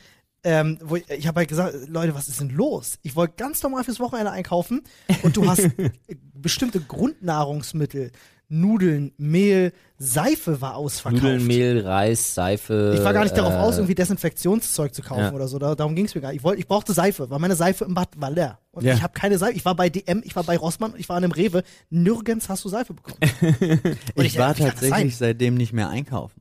Ähm, 0.46 0.78
wo 0.82 0.96
ich 0.96 1.08
ich 1.08 1.26
habe 1.26 1.40
halt 1.40 1.48
gesagt, 1.48 1.74
Leute, 1.88 2.14
was 2.14 2.28
ist 2.28 2.38
denn 2.38 2.50
los? 2.50 2.98
Ich 3.02 3.16
wollte 3.16 3.34
ganz 3.38 3.62
normal 3.62 3.82
fürs 3.82 3.98
Wochenende 3.98 4.30
einkaufen 4.30 4.82
und 5.22 5.38
du 5.38 5.48
hast 5.48 5.70
bestimmte 6.34 6.80
Grundnahrungsmittel, 6.80 8.12
Nudeln, 8.54 9.12
Mehl, 9.16 9.72
Seife 9.98 10.60
war 10.60 10.76
ausverkauft. 10.76 11.22
Nudeln, 11.22 11.46
Mehl, 11.46 11.80
Reis, 11.80 12.34
Seife. 12.34 12.94
Ich 12.96 13.04
war 13.04 13.12
gar 13.12 13.24
nicht 13.24 13.36
darauf 13.36 13.52
äh, 13.52 13.56
aus, 13.56 13.76
irgendwie 13.76 13.94
Desinfektionszeug 13.96 14.94
zu 14.94 15.02
kaufen 15.02 15.20
ja. 15.22 15.32
oder 15.32 15.48
so. 15.48 15.58
Da, 15.58 15.74
darum 15.74 15.94
ging 15.96 16.04
es 16.04 16.14
mir 16.14 16.20
gar 16.20 16.28
nicht. 16.28 16.38
Ich, 16.38 16.44
wollte, 16.44 16.60
ich 16.60 16.68
brauchte 16.68 16.92
Seife, 16.92 17.28
weil 17.30 17.38
meine 17.40 17.56
Seife 17.56 17.84
im 17.84 17.94
Bad 17.94 18.10
war 18.16 18.30
leer. 18.30 18.58
Und 18.70 18.84
Ja. 18.84 18.94
ich 18.94 19.02
habe 19.02 19.12
keine 19.12 19.38
Seife. 19.38 19.54
Ich 19.56 19.64
war 19.64 19.74
bei 19.74 19.88
DM, 19.88 20.22
ich 20.24 20.36
war 20.36 20.44
bei 20.44 20.56
Rossmann, 20.56 20.94
ich 20.96 21.08
war 21.08 21.18
in 21.18 21.24
einem 21.24 21.32
Rewe. 21.32 21.64
Nirgends 21.90 22.48
hast 22.48 22.64
du 22.64 22.68
Seife 22.68 22.94
bekommen. 22.94 23.18
Ich 24.16 24.38
war 24.38 24.54
kann 24.54 24.66
das 24.68 24.80
sein? 24.80 24.90
tatsächlich 24.90 25.16
seitdem 25.16 25.54
nicht 25.56 25.72
mehr 25.72 25.88
einkaufen. 25.88 26.40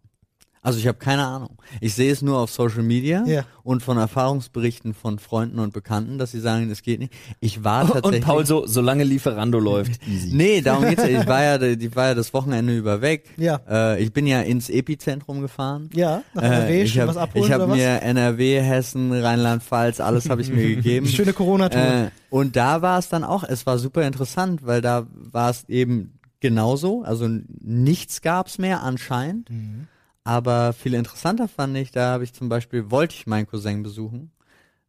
Also 0.64 0.80
ich 0.80 0.88
habe 0.88 0.98
keine 0.98 1.26
Ahnung. 1.28 1.58
Ich 1.82 1.94
sehe 1.94 2.10
es 2.12 2.22
nur 2.22 2.40
auf 2.40 2.50
Social 2.50 2.84
Media 2.84 3.24
Ja. 3.28 3.44
und 3.64 3.84
von 3.84 3.98
Erfahrungsberichten 3.98 4.94
von 4.94 5.20
Freunden 5.20 5.60
und 5.60 5.74
Bekannten, 5.74 6.18
dass 6.18 6.32
sie 6.32 6.40
sagen, 6.40 6.72
es 6.72 6.82
geht 6.84 7.02
nicht. 7.02 7.14
Ich 7.42 7.64
war 7.66 7.84
Und 7.84 7.92
tatsächlich. 7.94 8.22
Paul 8.24 8.46
so, 8.46 8.66
solange 8.66 9.04
Lieferando 9.04 9.60
läuft, 9.60 10.00
easy. 10.08 10.34
Nee, 10.34 10.62
darum 10.62 10.88
geht's 10.88 11.04
ja. 11.04 11.22
Ich 11.22 11.28
war 11.28 11.44
ja, 11.44 11.62
ich 11.62 11.96
war 11.98 12.08
ja 12.08 12.16
das 12.16 12.34
Wochenende 12.34 12.78
über 12.78 13.02
weg. 13.02 13.26
Ja. 13.38 13.60
Äh, 13.70 14.02
ich 14.02 14.14
bin 14.14 14.26
ja 14.26 14.42
ins 14.42 14.70
Epizentrum 14.70 15.42
gefahren. 15.42 15.90
Ja, 15.94 16.24
nach 16.34 16.44
NRW, 16.44 16.80
Äh, 16.80 16.84
ich 16.84 16.98
hab, 17.00 17.08
was 17.10 17.18
abholen 17.18 17.46
ich 17.46 17.52
hab 17.52 17.60
oder 17.62 17.70
was? 17.70 17.78
mir 17.78 18.02
NRW, 18.02 18.62
Hessen, 18.62 19.12
Rheinland-Pfalz, 19.12 20.00
alles 20.00 20.30
habe 20.30 20.42
ich 20.42 20.50
mir 20.50 20.66
gegeben. 20.76 21.08
Schöne 21.08 21.34
Corona-Tour. 21.34 21.82
Äh, 21.82 22.10
und 22.30 22.56
da 22.56 22.82
war 22.82 23.00
es 23.00 23.10
dann 23.10 23.26
auch, 23.26 23.44
es 23.44 23.66
war 23.66 23.78
super 23.78 24.08
interessant, 24.08 24.66
weil 24.66 24.80
da 24.82 25.08
war 25.14 25.50
es 25.50 25.66
eben 25.68 26.20
genauso, 26.40 27.04
also 27.04 27.28
nichts 27.62 28.22
gab's 28.22 28.58
mehr 28.58 28.82
anscheinend. 28.82 29.50
Mhm. 29.50 29.88
Aber 30.24 30.74
viel 30.74 30.94
interessanter 30.94 31.48
fand 31.48 31.76
ich, 31.78 31.92
da 31.92 32.12
habe 32.14 32.24
ich 32.24 32.34
zum 32.34 32.48
Beispiel, 32.50 32.90
wollte 32.92 33.16
ich 33.16 33.28
meinen 33.28 33.46
Cousin 33.48 33.84
besuchen, 33.84 34.32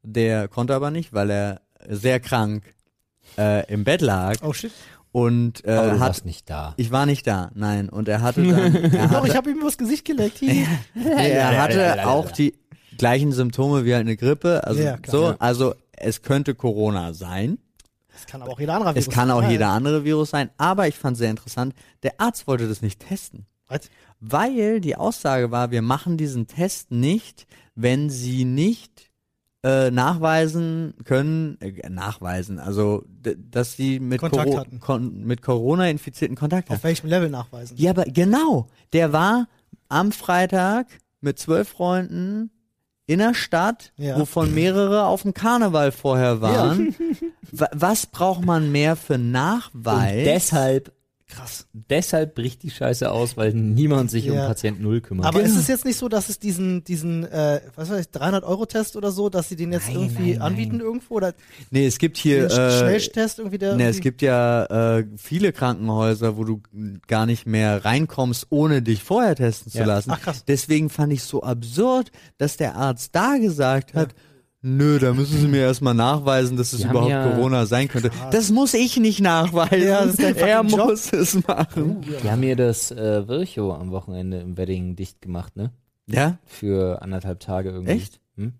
der 0.02 0.48
konnte 0.48 0.74
aber 0.74 0.90
nicht, 0.90 1.12
weil 1.12 1.30
er 1.30 1.60
sehr 1.88 2.20
krank 2.20 2.74
äh, 3.38 3.66
im 3.72 3.84
Bett 3.84 4.00
lag 4.00 4.36
oh 4.42 4.52
shit. 4.52 4.70
und 5.12 5.64
äh, 5.64 5.72
Aber 5.72 5.86
du 5.88 5.92
hat, 5.94 6.00
warst 6.00 6.24
nicht 6.24 6.48
da. 6.48 6.74
ich 6.76 6.90
war 6.92 7.06
nicht 7.06 7.26
da, 7.26 7.50
nein, 7.54 7.88
und 7.88 8.06
er 8.08 8.22
hatte 8.22 8.42
dann, 8.44 8.74
er 8.92 9.08
Doch, 9.08 9.16
hatte, 9.16 9.28
ich 9.28 9.34
habe 9.36 9.50
ihm 9.50 9.58
übers 9.58 9.76
Gesicht 9.78 10.04
geleckt. 10.04 10.38
Hier. 10.38 10.66
Nee, 10.94 11.30
er 11.30 11.60
hatte 11.62 12.06
auch 12.06 12.30
die 12.30 12.54
gleichen 12.96 13.32
Symptome 13.32 13.84
wie 13.84 13.92
halt 13.94 14.02
eine 14.06 14.16
Grippe. 14.16 14.62
Also 14.64 14.82
Ja, 14.82 14.96
klar. 14.98 15.12
so, 15.16 15.24
Ja. 15.30 15.36
also 15.40 15.74
es 15.92 16.22
könnte 16.22 16.54
Corona 16.54 17.12
sein. 17.12 17.58
Das 18.12 18.26
kann 18.26 18.40
aber 18.42 18.52
auch 18.52 18.60
jeder 18.60 18.74
andere 18.74 18.90
Es 18.90 19.06
Virus 19.06 19.14
kann 19.14 19.30
auch 19.32 19.40
sein. 19.40 19.50
jeder 19.50 19.68
andere 19.70 20.04
Virus 20.04 20.30
sein. 20.30 20.50
Aber 20.58 20.86
ich 20.86 20.94
fand 20.94 21.16
sehr 21.16 21.30
interessant, 21.30 21.74
der 22.04 22.20
Arzt 22.20 22.46
wollte 22.46 22.68
das 22.68 22.80
nicht 22.82 23.00
testen. 23.00 23.46
Was? 23.66 23.90
Weil 24.21 24.80
die 24.80 24.97
Aussage 24.97 25.50
war, 25.50 25.71
wir 25.71 25.83
machen 25.83 26.16
diesen 26.16 26.47
Test 26.47 26.90
nicht, 26.90 27.47
wenn 27.75 28.09
sie 28.11 28.44
nicht 28.44 29.11
äh, 29.62 29.90
nachweisen 29.90 30.94
können, 31.04 31.59
äh, 31.61 31.88
nachweisen, 31.88 32.59
also 32.59 33.04
dass 33.50 33.75
sie 33.76 33.99
mit, 34.00 34.21
Coro 34.21 34.64
kon 34.80 35.25
mit 35.25 35.40
Corona 35.42 35.88
infizierten 35.88 36.37
Kontakt 36.37 36.68
hatten. 36.68 36.76
Auf 36.78 36.85
welchem 36.85 37.09
Level 37.09 37.30
nachweisen? 37.30 37.76
Ja, 37.78 37.90
aber 37.90 38.04
genau. 38.04 38.68
Der 38.92 39.12
war 39.12 39.49
am 39.88 40.12
Freitag 40.12 40.87
mit 41.21 41.38
zwölf 41.38 41.68
Freunden 41.71 42.50
in 43.06 43.18
der 43.18 43.35
Stadt, 43.35 43.92
Ja. 43.97 44.18
wovon 44.18 44.54
mehrere 44.54 45.04
auf 45.04 45.23
dem 45.23 45.35
Karneval 45.35 45.92
vorher 45.92 46.40
waren. 46.40 46.94
Wa- 47.52 47.68
Was 47.73 48.06
braucht 48.06 48.44
man 48.44 48.71
mehr 48.73 48.97
für 48.97 49.14
Und 49.14 49.30
Nachweis? 49.33 50.25
deshalb 50.25 50.92
Krass. 51.26 51.66
Deshalb 51.73 52.35
bricht 52.35 52.62
die 52.64 52.71
Scheiße 52.71 53.11
aus, 53.11 53.37
weil 53.38 53.54
niemand 53.54 54.11
sich 54.11 54.28
um 54.28 54.37
Ja. 54.37 54.47
Patient 54.47 54.81
Null 54.83 55.00
kümmert. 55.00 55.25
Aber 55.26 55.40
ist 55.40 55.57
es 55.57 55.69
jetzt 55.69 55.87
nicht 55.87 55.97
so, 55.97 56.09
dass 56.11 56.28
es 56.28 56.38
diesen, 56.38 56.85
diesen, 56.85 57.25
äh, 57.25 57.62
was 57.75 57.88
weiß 57.88 58.00
ich, 58.02 58.07
300-Euro-Test 58.12 58.95
oder 58.95 59.11
so, 59.11 59.31
dass 59.31 59.49
sie 59.49 59.57
den 59.57 59.73
jetzt 59.73 59.87
Nein, 59.88 59.97
irgendwie 59.97 60.33
nein, 60.33 60.43
anbieten 60.43 60.76
nein. 60.76 60.87
irgendwo? 60.87 61.14
Oder 61.14 61.33
Nee, 61.71 61.87
es 61.87 61.97
gibt 61.99 62.19
hier. 62.19 62.49
den 62.49 62.59
Äh, 62.59 62.78
Schnelltest 62.78 63.38
irgendwie, 63.38 63.57
der. 63.57 63.75
Ne, 63.75 63.85
es 63.85 63.97
irgendwie- 63.97 64.00
gibt 64.02 64.23
ja 64.23 64.99
äh, 64.99 65.07
viele 65.16 65.52
Krankenhäuser, 65.54 66.37
wo 66.37 66.45
du 66.45 66.61
gar 67.09 67.25
nicht 67.25 67.47
mehr 67.47 67.85
reinkommst, 67.87 68.49
ohne 68.50 68.83
dich 68.83 69.02
vorher 69.02 69.35
testen 69.35 69.73
zu 69.73 69.78
Ja. 69.78 69.87
lassen. 69.87 70.11
Ach, 70.11 70.21
krass. 70.21 70.45
Deswegen 70.47 70.90
fand 70.90 71.11
ich 71.14 71.23
so 71.23 71.43
absurd, 71.43 72.12
dass 72.37 72.59
der 72.59 72.76
Arzt 72.76 73.14
da 73.16 73.38
gesagt 73.38 73.95
hat, 73.95 74.14
nö, 74.64 74.99
da 74.99 75.12
müssen 75.12 75.38
Sie 75.40 75.47
mir 75.47 75.61
erstmal 75.66 75.94
nachweisen, 75.94 76.56
dass 76.56 76.73
es 76.73 76.80
Die 76.80 76.87
überhaupt 76.88 77.11
ja- 77.11 77.30
Corona 77.30 77.66
sein 77.66 77.87
könnte. 77.88 78.11
Das 78.33 78.50
muss 78.50 78.75
ich 78.75 78.97
nicht 78.97 79.21
nachweisen. 79.21 79.87
Ja, 79.87 80.00
das 80.04 80.14
ist 80.14 80.23
dein 80.23 80.37
er 80.37 80.62
Job. 80.62 80.88
muss 80.88 81.12
es 81.12 81.47
machen. 81.47 82.00
Die 82.23 82.30
haben 82.30 82.40
mir 82.40 82.56
das 82.56 82.90
äh, 82.90 83.28
Virchow 83.28 83.75
am 83.78 83.90
Wochenende 83.92 84.40
im 84.40 84.56
Wedding 84.56 84.97
dicht 84.97 85.21
gemacht, 85.23 85.54
ne? 85.56 85.71
Ja? 86.06 86.38
Für 86.47 87.00
anderthalb 87.02 87.40
Tage 87.40 87.71
irgendwie. 87.71 87.92
Echt? 87.92 88.21
Hm? 88.37 88.52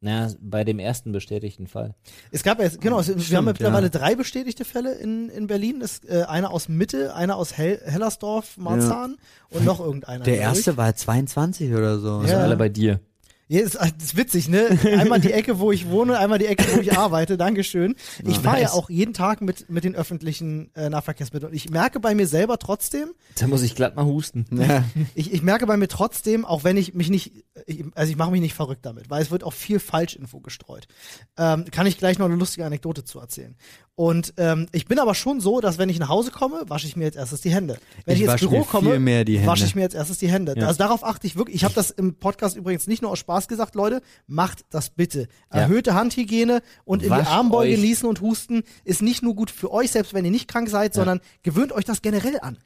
Na, 0.00 0.30
bei 0.40 0.62
dem 0.62 0.78
ersten 0.78 1.10
bestätigten 1.10 1.66
Fall. 1.66 1.94
Es 2.30 2.42
gab 2.42 2.60
ja, 2.60 2.68
genau, 2.68 3.00
es, 3.00 3.08
wir 3.08 3.14
haben 3.14 3.20
ja 3.20 3.24
Stimmt, 3.24 3.46
mittlerweile 3.46 3.86
ja. 3.86 3.90
drei 3.90 4.14
bestätigte 4.14 4.64
Fälle 4.66 4.94
in, 4.94 5.30
in 5.30 5.46
Berlin. 5.46 5.80
Das, 5.80 6.00
äh, 6.06 6.22
einer 6.28 6.50
aus 6.50 6.68
Mitte, 6.68 7.14
einer 7.14 7.36
aus 7.36 7.56
Hell, 7.56 7.80
Hellersdorf, 7.84 8.56
Marzahn 8.58 9.16
und 9.48 9.64
noch 9.64 9.80
irgendeiner. 9.80 10.22
Der 10.24 10.38
erste 10.38 10.76
war 10.76 10.94
22 10.94 11.72
oder 11.72 11.98
so. 11.98 12.08
Ja. 12.08 12.20
Also 12.20 12.36
alle 12.36 12.56
bei 12.56 12.68
dir. 12.68 13.00
Ja, 13.48 13.60
ist, 13.60 13.76
das 13.76 13.92
ist 14.00 14.16
witzig, 14.16 14.48
ne? 14.48 14.76
Einmal 14.98 15.20
die 15.20 15.32
Ecke, 15.32 15.60
wo 15.60 15.70
ich 15.70 15.88
wohne, 15.88 16.18
einmal 16.18 16.38
die 16.38 16.46
Ecke, 16.46 16.64
wo 16.74 16.80
ich 16.80 16.98
arbeite. 16.98 17.36
Dankeschön. 17.36 17.94
Ich 18.24 18.40
fahre 18.40 18.60
ja 18.60 18.72
auch 18.72 18.90
jeden 18.90 19.14
Tag 19.14 19.40
mit, 19.40 19.70
mit 19.70 19.84
den 19.84 19.94
öffentlichen 19.94 20.74
äh, 20.74 20.90
Nahverkehrsmitteln. 20.90 21.50
Und 21.50 21.56
ich 21.56 21.70
merke 21.70 22.00
bei 22.00 22.14
mir 22.16 22.26
selber 22.26 22.58
trotzdem, 22.58 23.10
Da 23.38 23.46
muss 23.46 23.62
ich 23.62 23.76
glatt 23.76 23.94
mal 23.94 24.04
husten. 24.04 24.46
Ja. 24.50 24.82
ich, 25.14 25.32
ich 25.32 25.42
merke 25.42 25.66
bei 25.66 25.76
mir 25.76 25.86
trotzdem, 25.86 26.44
auch 26.44 26.64
wenn 26.64 26.76
ich 26.76 26.94
mich 26.94 27.08
nicht, 27.08 27.44
ich, 27.66 27.84
also 27.94 28.10
ich 28.10 28.16
mache 28.16 28.32
mich 28.32 28.40
nicht 28.40 28.54
verrückt 28.54 28.84
damit, 28.84 29.10
weil 29.10 29.22
es 29.22 29.30
wird 29.30 29.44
auch 29.44 29.52
viel 29.52 29.78
Falschinfo 29.78 30.40
gestreut. 30.40 30.88
Ähm, 31.38 31.66
kann 31.70 31.86
ich 31.86 31.98
gleich 31.98 32.18
noch 32.18 32.26
eine 32.26 32.36
lustige 32.36 32.66
Anekdote 32.66 33.04
zu 33.04 33.20
erzählen. 33.20 33.54
Und 33.94 34.34
ähm, 34.36 34.66
ich 34.72 34.86
bin 34.86 34.98
aber 34.98 35.14
schon 35.14 35.40
so, 35.40 35.60
dass 35.60 35.78
wenn 35.78 35.88
ich 35.88 35.98
nach 35.98 36.10
Hause 36.10 36.30
komme, 36.30 36.64
wasche 36.68 36.86
ich 36.86 36.96
mir 36.96 37.04
jetzt 37.04 37.16
erstes 37.16 37.40
die 37.40 37.50
Hände. 37.50 37.78
Wenn 38.04 38.16
Ich 38.16 38.22
ich, 38.22 38.28
ins 38.28 38.40
Büro 38.40 38.64
komme, 38.64 38.90
wasche 39.46 39.64
ich 39.64 39.74
mir 39.74 39.82
jetzt 39.82 39.94
erstes 39.94 40.18
die 40.18 40.28
Hände. 40.28 40.54
Ja. 40.54 40.66
Also 40.66 40.78
darauf 40.78 41.02
achte 41.02 41.26
ich 41.26 41.36
wirklich. 41.36 41.56
Ich 41.56 41.64
habe 41.64 41.74
das 41.76 41.92
im 41.92 42.16
Podcast 42.16 42.56
übrigens 42.56 42.86
nicht 42.86 43.00
nur 43.00 43.12
aus 43.12 43.20
Spaß 43.20 43.35
gesagt, 43.46 43.74
Leute, 43.74 44.00
macht 44.26 44.64
das 44.70 44.90
bitte. 44.90 45.28
Ja. 45.52 45.60
Erhöhte 45.60 45.94
Handhygiene 45.94 46.62
und 46.84 47.02
in 47.02 47.12
die 47.12 47.20
Armbeuge 47.20 47.74
euch. 47.74 47.80
niesen 47.80 48.08
und 48.08 48.20
husten 48.22 48.62
ist 48.84 49.02
nicht 49.02 49.22
nur 49.22 49.34
gut 49.34 49.50
für 49.50 49.70
euch, 49.70 49.90
selbst 49.90 50.14
wenn 50.14 50.24
ihr 50.24 50.30
nicht 50.30 50.48
krank 50.48 50.68
seid, 50.70 50.94
sondern 50.94 51.20
gewöhnt 51.42 51.72
euch 51.72 51.84
das 51.84 52.00
generell 52.00 52.38
an. 52.40 52.56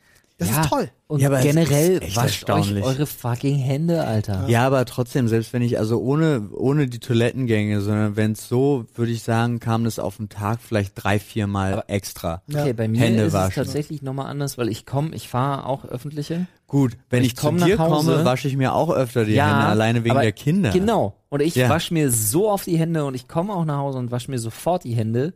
Das 0.41 0.49
Ja. 0.49 0.63
ist 0.63 0.69
toll. 0.71 0.89
Und 1.07 1.21
Ja, 1.21 1.29
aber 1.29 1.41
generell 1.41 2.01
wascht 2.01 2.17
erstaunlich. 2.17 2.83
euch 2.83 2.97
eure 2.99 3.07
fucking 3.07 3.59
Hände, 3.59 4.05
Alter. 4.05 4.45
Ja, 4.49 4.67
aber 4.67 4.85
trotzdem, 4.87 5.29
selbst 5.29 5.53
wenn 5.53 5.61
ich, 5.61 5.79
also 5.79 6.01
ohne, 6.01 6.49
ohne 6.53 6.87
die 6.87 6.99
Toilettengänge, 6.99 7.81
sondern 7.83 8.17
wenn 8.17 8.33
es 8.33 8.49
so, 8.49 8.87
würde 8.95 9.13
ich 9.13 9.23
sagen, 9.23 9.61
kam 9.61 9.85
das 9.85 9.99
auf 9.99 10.17
den 10.17 10.29
Tag 10.31 10.61
vielleicht 10.63 10.93
drei, 10.97 11.19
vier 11.19 11.47
Mal 11.47 11.75
Aber- 11.75 11.85
extra. 11.91 12.43
Ja. 12.47 12.63
Okay, 12.63 12.73
bei 12.73 12.89
mir 12.89 13.01
Hände 13.01 13.25
ist 13.25 13.33
waschen. 13.35 13.49
es 13.51 13.55
tatsächlich 13.67 14.03
nochmal 14.03 14.27
anders, 14.27 14.57
weil 14.57 14.69
ich 14.71 14.87
komme, 14.87 15.15
ich 15.15 15.29
fahre 15.29 15.67
auch 15.67 15.85
öffentliche. 15.85 16.47
Gut, 16.67 16.97
wenn 17.11 17.23
Ich 17.23 17.33
ich, 17.33 17.37
komm 17.37 17.59
zu 17.59 17.67
dir 17.67 17.77
nach 17.77 17.91
Hause. 17.91 18.13
komme, 18.13 18.25
wasche 18.25 18.49
ich 18.49 18.57
mir 18.57 18.73
auch 18.75 18.91
öfter 18.91 19.25
die 19.25 19.41
Hände, 19.41 19.55
alleine 19.57 20.05
wegen 20.05 20.15
der 20.19 20.33
Kinder. 20.33 20.71
Genau. 20.71 21.17
Und 21.29 21.43
ich 21.43 21.55
Ja. 21.55 21.69
wasche 21.69 21.93
mir 21.93 22.11
so 22.11 22.49
auf 22.51 22.65
die 22.65 22.79
Hände 22.79 23.05
und 23.05 23.15
ich 23.15 23.29
komme 23.29 23.53
auch 23.53 23.65
nach 23.67 23.79
Hause 23.79 23.99
und 23.99 24.11
wasche 24.11 24.31
mir 24.31 24.39
sofort 24.39 24.85
die 24.85 24.95
Hände 24.95 25.35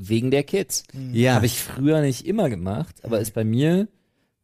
wegen 0.00 0.30
der 0.30 0.42
Kids. 0.42 0.84
Ja, 1.12 1.34
Habe 1.34 1.46
ich 1.46 1.60
früher 1.60 2.00
nicht 2.00 2.26
immer 2.26 2.48
gemacht, 2.48 2.96
aber 3.04 3.20
ist 3.20 3.34
bei 3.34 3.44
mir 3.44 3.88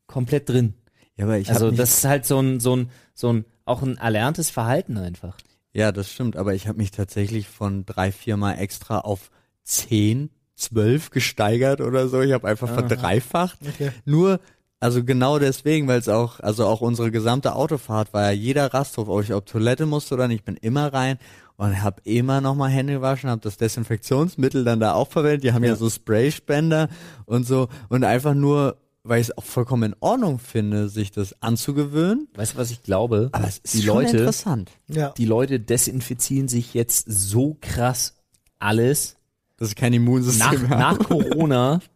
komplett 0.06 0.48
drin. 0.48 0.74
ja, 1.16 1.24
aber 1.24 1.38
ich 1.38 1.48
also 1.50 1.70
das 1.70 1.98
ist 1.98 2.04
halt 2.04 2.26
so 2.26 2.38
ein, 2.40 2.60
so 2.60 2.76
ein, 2.76 2.90
so 3.14 3.32
ein, 3.32 3.44
auch 3.64 3.82
ein 3.82 3.96
erlerntes 3.96 4.50
Verhalten 4.50 4.98
einfach. 4.98 5.36
ja, 5.72 5.92
das 5.92 6.12
stimmt, 6.12 6.36
aber 6.36 6.54
ich 6.54 6.68
habe 6.68 6.78
mich 6.78 6.90
tatsächlich 6.90 7.48
von 7.48 7.84
drei, 7.86 8.12
vier 8.12 8.36
Mal 8.36 8.54
extra 8.54 9.00
auf 9.00 9.30
zehn, 9.64 10.30
zwölf 10.54 11.10
gesteigert 11.10 11.80
oder 11.80 12.08
so. 12.08 12.20
Ich 12.20 12.32
habe 12.32 12.48
einfach 12.48 12.68
verdreifacht. 12.72 13.58
Okay. 13.66 13.90
Nur, 14.04 14.40
also 14.78 15.02
genau 15.04 15.38
deswegen, 15.38 15.88
weil 15.88 15.98
es 15.98 16.08
auch, 16.08 16.40
also 16.40 16.66
auch 16.66 16.80
unsere 16.82 17.10
gesamte 17.10 17.54
Autofahrt 17.54 18.12
war 18.12 18.24
ja 18.24 18.30
jeder 18.30 18.72
Rasthof, 18.72 19.08
ob 19.08 19.22
ich 19.22 19.32
auf 19.32 19.44
Toilette 19.44 19.86
musste 19.86 20.14
oder 20.14 20.28
nicht, 20.28 20.40
ich 20.40 20.44
bin 20.44 20.56
immer 20.56 20.92
rein 20.92 21.18
und 21.56 21.82
habe 21.82 22.00
immer 22.04 22.40
nochmal 22.40 22.70
Hände 22.70 22.94
gewaschen, 22.94 23.30
habe 23.30 23.40
das 23.40 23.56
Desinfektionsmittel 23.56 24.64
dann 24.64 24.80
da 24.80 24.92
auch 24.94 25.08
verwendet. 25.10 25.44
Die 25.44 25.52
haben 25.52 25.64
ja, 25.64 25.76
so 25.76 25.88
Sprayspender 25.88 26.88
und 27.24 27.46
so 27.46 27.68
und 27.88 28.04
einfach 28.04 28.34
nur, 28.34 28.76
weil 29.02 29.20
ich 29.20 29.28
es 29.28 29.38
auch 29.38 29.44
vollkommen 29.44 29.92
in 29.92 29.96
Ordnung 30.00 30.38
finde, 30.38 30.88
sich 30.88 31.10
das 31.12 31.40
anzugewöhnen. 31.42 32.28
Weißt 32.34 32.54
du, 32.54 32.58
was 32.58 32.70
ich 32.70 32.82
glaube? 32.82 33.30
Aber 33.32 33.46
es 33.48 33.58
ist 33.58 33.74
die 33.74 33.82
schon 33.82 34.02
Leute, 34.02 34.16
interessant. 34.18 34.70
Ja. 34.88 35.10
die 35.16 35.24
Leute 35.24 35.60
desinfizieren 35.60 36.48
sich 36.48 36.74
jetzt 36.74 37.06
so 37.08 37.56
krass 37.60 38.14
alles. 38.58 39.16
dass 39.56 39.68
ich 39.70 39.76
kein 39.76 39.92
Immunsystem 39.92 40.68
Nach, 40.68 40.96
nach 40.96 40.98
Corona 40.98 41.80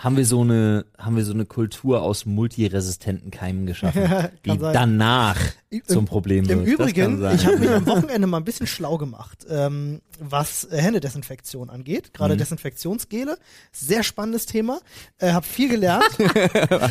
haben 0.00 0.16
wir 0.16 0.24
so 0.24 0.42
eine, 0.42 0.86
haben 0.96 1.16
wir 1.16 1.24
so 1.24 1.32
eine 1.32 1.44
Kultur 1.44 2.02
aus 2.02 2.24
multiresistenten 2.24 3.30
Keimen 3.30 3.66
geschaffen, 3.66 4.02
die 4.44 4.50
sein. 4.58 4.72
danach 4.72 5.36
Im- 5.70 5.82
zum 5.84 6.04
Problem 6.06 6.44
Im 6.44 6.48
wird. 6.48 6.78
kann 6.78 6.88
Übrigen, 7.18 7.34
ich 7.34 7.44
habe 7.46 7.58
mich 7.58 7.68
am 7.70 7.86
Wochenende 7.86 8.26
mal 8.26 8.36
ein 8.38 8.44
bisschen 8.44 8.66
schlau 8.66 8.96
gemacht, 8.98 9.46
ähm, 9.50 10.00
was 10.20 10.64
äh, 10.70 10.78
Händedesinfektion 10.80 11.68
angeht, 11.70 12.14
gerade 12.14 12.34
Mhm. 12.34 12.38
Desinfektionsgele. 12.38 13.38
Sehr 13.72 14.02
spannendes 14.02 14.46
Thema. 14.46 14.80
Äh, 15.18 15.32
hab 15.32 15.44
viel 15.44 15.68
gelernt. 15.68 16.04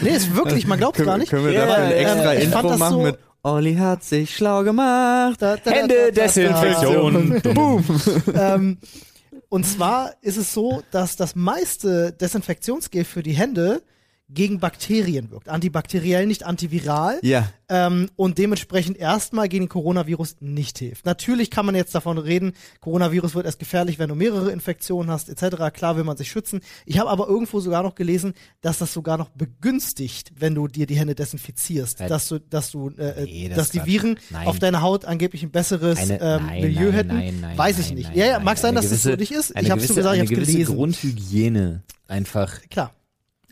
nee, 0.01 0.09
ist 0.09 0.35
wirklich, 0.35 0.67
man 0.67 0.77
glaubt 0.77 0.97
gar 1.03 1.17
nicht. 1.17 1.29
können 1.29 1.45
wir 1.45 1.53
Ja, 1.53 1.65
dafür 1.65 1.83
ein 1.85 1.91
extra 1.93 2.33
ähm, 2.33 2.51
fand 2.51 2.63
Intro 2.65 2.77
machen 2.77 2.93
so- 2.93 3.01
mit 3.03 3.17
Olli 3.43 3.75
hat 3.75 4.03
sich 4.03 4.35
schlau 4.35 4.63
gemacht. 4.63 5.41
Da, 5.41 5.55
da, 5.55 5.61
da, 5.63 5.71
Hände 5.71 5.95
da, 5.95 6.05
da, 6.07 6.11
da. 6.11 6.21
Desinfektion. 6.23 7.41
Boom. 7.53 7.83
ähm, 8.35 8.77
und 9.49 9.65
zwar 9.65 10.13
ist 10.21 10.37
es 10.37 10.53
so, 10.53 10.83
dass 10.91 11.15
das 11.15 11.35
meiste 11.35 12.11
Desinfektionsgel 12.11 13.05
für 13.05 13.23
die 13.23 13.33
Hände 13.33 13.81
gegen 14.29 14.59
Bakterien 14.59 15.31
wirkt. 15.31 15.47
Antibakteriell, 15.47 16.25
nicht 16.25 16.43
antiviral. 16.45 17.17
Ja, 17.21 17.49
ähm, 17.69 18.09
und 18.17 18.37
dementsprechend 18.37 18.97
erstmal 18.97 19.47
gegen 19.49 19.65
den 19.65 19.69
Coronavirus 19.69 20.37
nicht 20.41 20.79
hilft. 20.79 21.05
Natürlich 21.05 21.49
kann 21.49 21.65
man 21.65 21.75
jetzt 21.75 21.95
davon 21.95 22.17
reden, 22.17 22.53
Coronavirus 22.81 23.35
wird 23.35 23.45
erst 23.45 23.59
gefährlich, 23.59 23.99
wenn 23.99 24.09
du 24.09 24.15
mehrere 24.15 24.51
Infektionen 24.51 25.09
hast, 25.11 25.29
etc. 25.29 25.71
Klar 25.73 25.95
will 25.97 26.03
man 26.03 26.17
sich 26.17 26.29
schützen. 26.29 26.59
Ich 26.85 26.99
habe 26.99 27.09
aber 27.09 27.27
irgendwo 27.27 27.59
sogar 27.61 27.83
noch 27.83 27.95
gelesen, 27.95 28.33
dass 28.61 28.77
das 28.79 28.91
sogar 28.93 29.17
noch 29.17 29.29
begünstigt, 29.29 30.31
wenn 30.37 30.55
du 30.55 30.67
dir 30.67 30.87
die 30.87 30.95
Hände 30.95 31.15
desinfizierst, 31.15 31.99
Ja. 32.01 32.07
dass 32.07 32.27
du, 32.27 32.39
dass 32.39 32.71
du, 32.71 32.89
äh, 32.97 33.23
Nee, 33.25 33.47
das 33.49 33.57
dass 33.57 33.69
die. 33.69 33.85
Viren 33.85 34.19
Nein. 34.29 34.47
auf 34.47 34.59
deiner 34.59 34.81
Haut 34.81 35.05
angeblich 35.05 35.43
ein 35.43 35.51
besseres 35.51 35.97
Eine- 35.99 36.19
ähm, 36.21 36.45
nein, 36.45 36.61
Milieu 36.63 36.81
nein, 36.85 36.91
hätten. 36.93 37.07
nein, 37.15 37.37
nein, 37.41 37.57
Weiß 37.57 37.79
ich 37.79 37.93
nicht. 37.93 38.13
ja, 38.15 38.25
ja, 38.25 38.39
mag 38.39 38.57
sein, 38.57 38.75
dass 38.75 38.85
es 38.85 38.91
gewisse- 39.03 39.09
so 39.11 39.15
nicht 39.15 39.31
ist. 39.31 39.49
Ich 39.51 39.55
habe 39.71 39.79
so 39.81 39.87
gewisse- 39.87 39.93
gesagt, 39.95 40.15
ich 40.15 40.21
habe 40.21 40.33
gelesen. 40.35 40.75
Grundhygiene 40.75 41.83
einfach 42.07 42.61
Klar. 42.69 42.91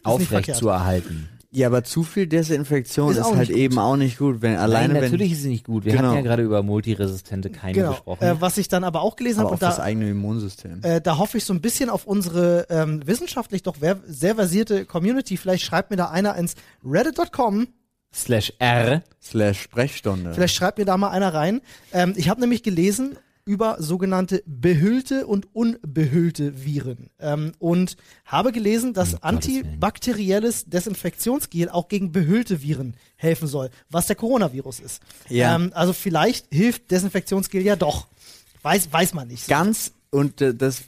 Aufrecht 0.06 0.56
zu 0.56 0.70
erhalten. 0.70 1.30
ja, 1.52 1.68
aber 1.68 1.84
zu 1.86 2.04
viel 2.04 2.28
Desinfektion 2.28 3.12
Ist 3.12 3.20
ist, 3.20 3.34
halt 3.34 3.50
eben 3.50 3.80
auch 3.80 3.96
nicht 3.96 4.18
gut, 4.18 4.42
wenn 4.42 4.58
alleine 4.58 4.94
Nein, 4.94 5.02
wenn 5.04 5.12
natürlich 5.12 5.32
ist 5.32 5.40
es 5.40 5.46
nicht 5.46 5.66
gut. 5.66 5.86
Wir 5.86 5.94
Genau. 5.94 6.08
hatten 6.10 6.16
ja 6.18 6.22
gerade 6.22 6.44
über 6.44 6.64
multiresistente 6.64 7.50
Keime 7.50 7.74
Genau. 7.74 7.92
gesprochen. 7.92 8.24
Äh, 8.24 8.42
was 8.42 8.58
ich 8.58 8.68
dann 8.68 8.84
aber 8.84 9.02
auch 9.02 9.16
gelesen 9.16 9.40
habe 9.40 9.50
auch 9.50 9.54
und 9.54 9.62
das 9.62 9.78
da 9.78 9.84
eigene 9.84 10.10
Immunsystem. 10.10 10.80
Äh, 10.84 11.00
da 11.00 11.18
hoffe 11.18 11.38
ich 11.38 11.46
so 11.46 11.54
ein 11.54 11.62
bisschen 11.62 11.90
auf 11.90 12.06
unsere 12.06 12.66
ähm, 12.70 13.08
wissenschaftlich 13.08 13.64
doch 13.64 13.78
sehr 14.08 14.36
versierte 14.36 14.86
Community. 14.86 15.38
Vielleicht 15.38 15.64
schreibt 15.64 15.92
mir 15.92 15.98
da 15.98 16.10
einer 16.10 16.36
ins 16.36 16.56
reddit.com, 16.84 17.68
Slash 18.14 18.54
R. 18.60 19.04
Slash 19.22 19.62
Sprechstunde. 19.62 20.34
vielleicht 20.34 20.56
schreibt 20.56 20.78
mir 20.78 20.86
da 20.86 20.96
mal 20.98 21.10
einer 21.10 21.34
rein. 21.34 21.62
Ähm, 21.94 22.14
ich 22.16 22.30
habe 22.30 22.40
nämlich 22.40 22.64
gelesen 22.64 23.18
über 23.46 23.78
sogenannte 23.80 24.44
behüllte 24.48 25.28
und 25.28 25.48
unbehüllte 25.56 26.66
Viren 26.66 27.10
ähm, 27.20 27.52
und 27.60 27.96
habe 28.26 28.52
gelesen, 28.52 28.94
dass 28.94 29.22
antibakterielles 29.22 30.66
Desinfektionsgel 30.66 31.70
auch 31.70 31.88
gegen 31.88 32.12
behüllte 32.12 32.64
Viren 32.64 32.96
helfen 33.16 33.48
soll, 33.48 33.70
was 33.90 34.08
der 34.08 34.16
Coronavirus 34.16 34.80
ist. 34.80 35.02
Ja. 35.30 35.56
Ähm, 35.56 35.72
also 35.76 35.94
vielleicht 35.94 36.48
hilft 36.52 36.90
Desinfektionsgel 36.90 37.62
ja 37.62 37.76
doch. 37.76 38.08
Weiß, 38.64 38.92
weiß 38.92 39.14
man 39.14 39.28
nicht. 39.28 39.48
Ganz 39.48 39.92
und 40.10 40.42
äh, 40.42 40.56
das 40.56 40.84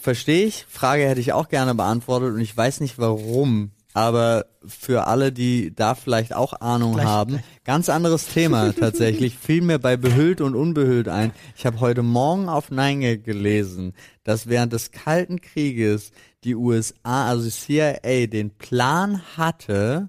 verstehe 0.00 0.46
ich. 0.46 0.64
Frage 0.68 1.08
hätte 1.08 1.20
ich 1.20 1.32
auch 1.32 1.48
gerne 1.48 1.74
beantwortet 1.74 2.34
und 2.34 2.40
ich 2.40 2.56
weiß 2.56 2.80
nicht 2.80 2.98
warum. 2.98 3.72
Aber 3.92 4.46
für 4.64 5.06
alle, 5.08 5.32
die 5.32 5.74
da 5.74 5.94
vielleicht 5.96 6.34
auch 6.34 6.52
Ahnung 6.60 6.94
Gleich- 6.94 7.06
haben, 7.06 7.40
ganz 7.64 7.88
anderes 7.88 8.26
Thema 8.26 8.72
tatsächlich. 8.78 9.36
Fiel 9.36 9.62
mir 9.62 9.78
bei 9.80 9.96
behüllt 9.96 10.40
und 10.40 10.54
unbehüllt 10.54 11.08
ein. 11.08 11.32
Ich 11.56 11.66
habe 11.66 11.80
heute 11.80 12.02
Morgen 12.02 12.48
auf 12.48 12.70
Nein 12.70 13.00
gelesen, 13.00 13.94
dass 14.22 14.46
während 14.48 14.72
des 14.72 14.92
Kalten 14.92 15.40
Krieges 15.40 16.12
die 16.44 16.54
USA, 16.54 17.28
also 17.28 17.44
die 17.44 17.50
CIA, 17.50 18.26
den 18.28 18.50
Plan 18.50 19.22
hatte, 19.36 20.08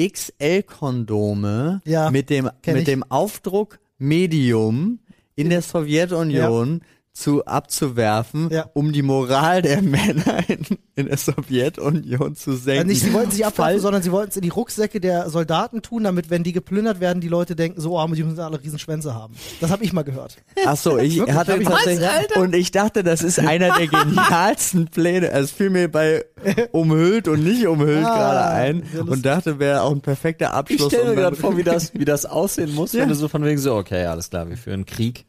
XL-Kondome 0.00 1.80
Ja, 1.84 2.10
mit 2.10 2.30
dem 2.30 2.50
mit 2.66 2.76
ich. 2.78 2.84
dem 2.84 3.02
Aufdruck 3.04 3.78
Medium 3.98 5.00
in 5.34 5.50
der 5.50 5.62
Sowjetunion 5.62 6.82
zu 7.18 7.44
abzuwerfen, 7.46 8.48
Ja. 8.50 8.66
um 8.74 8.92
die 8.92 9.02
Moral 9.02 9.60
der 9.62 9.82
Männer 9.82 10.48
in, 10.48 10.64
in 10.94 11.06
der 11.06 11.16
Sowjetunion 11.16 12.36
zu 12.36 12.50
Also 12.50 12.62
senken. 12.62 12.86
nicht, 12.86 13.02
sie 13.02 13.12
wollten 13.12 13.32
sich 13.32 13.44
abwerfen, 13.44 13.56
Fall- 13.74 13.80
sondern 13.80 14.02
sie 14.02 14.12
wollten 14.12 14.30
es 14.30 14.36
in 14.36 14.42
die 14.42 14.48
Rucksäcke 14.50 15.00
der 15.00 15.28
Soldaten 15.28 15.82
tun, 15.82 16.04
damit, 16.04 16.30
wenn 16.30 16.44
die 16.44 16.52
geplündert 16.52 17.00
werden, 17.00 17.20
die 17.20 17.26
Leute 17.28 17.56
denken, 17.56 17.80
so, 17.80 17.98
oh, 17.98 18.06
die 18.06 18.22
müssen 18.22 18.38
alle 18.38 18.62
riesen 18.62 18.78
Schwänze 18.78 19.14
haben. 19.14 19.34
Das 19.60 19.70
habe 19.72 19.82
ich 19.82 19.92
mal 19.92 20.02
gehört. 20.04 20.36
Ach 20.64 20.76
so, 20.76 20.96
ich 20.98 21.16
Wirklich, 21.18 21.34
hatte 21.36 21.56
ich- 21.56 21.66
tatsächlich 21.66 22.08
Was, 22.34 22.36
und 22.42 22.54
ich 22.54 22.70
dachte, 22.70 23.02
das 23.02 23.22
ist 23.24 23.40
einer 23.40 23.76
der 23.76 23.86
genialsten 23.88 24.86
Pläne. 24.86 25.30
Es 25.30 25.50
fiel 25.50 25.70
mir 25.70 25.90
bei 25.90 26.24
umhüllt 26.70 27.26
und 27.26 27.42
nicht 27.42 27.66
umhüllt 27.66 28.04
Ah, 28.06 28.14
gerade 28.16 28.50
ein 28.54 28.82
und 29.08 29.26
dachte, 29.26 29.58
wäre 29.58 29.82
auch 29.82 29.90
ein 29.90 30.02
perfekter 30.02 30.46
Ich 30.46 30.52
Abschluss. 30.52 30.92
stelle 30.92 31.10
mir 31.10 31.16
gerade 31.16 31.36
vor, 31.36 31.56
wie 31.56 31.64
das, 31.64 31.94
wie 31.94 32.04
das 32.04 32.26
aussehen 32.26 32.74
muss, 32.74 32.94
wenn 32.94 33.08
du 33.08 33.14
so 33.16 33.26
von 33.28 33.44
wegen 33.44 33.58
so, 33.58 33.74
okay, 33.74 34.04
alles 34.04 34.30
klar, 34.30 34.48
wir 34.48 34.56
führen 34.56 34.86
Krieg. 34.86 35.26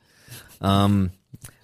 Ähm, 0.62 1.10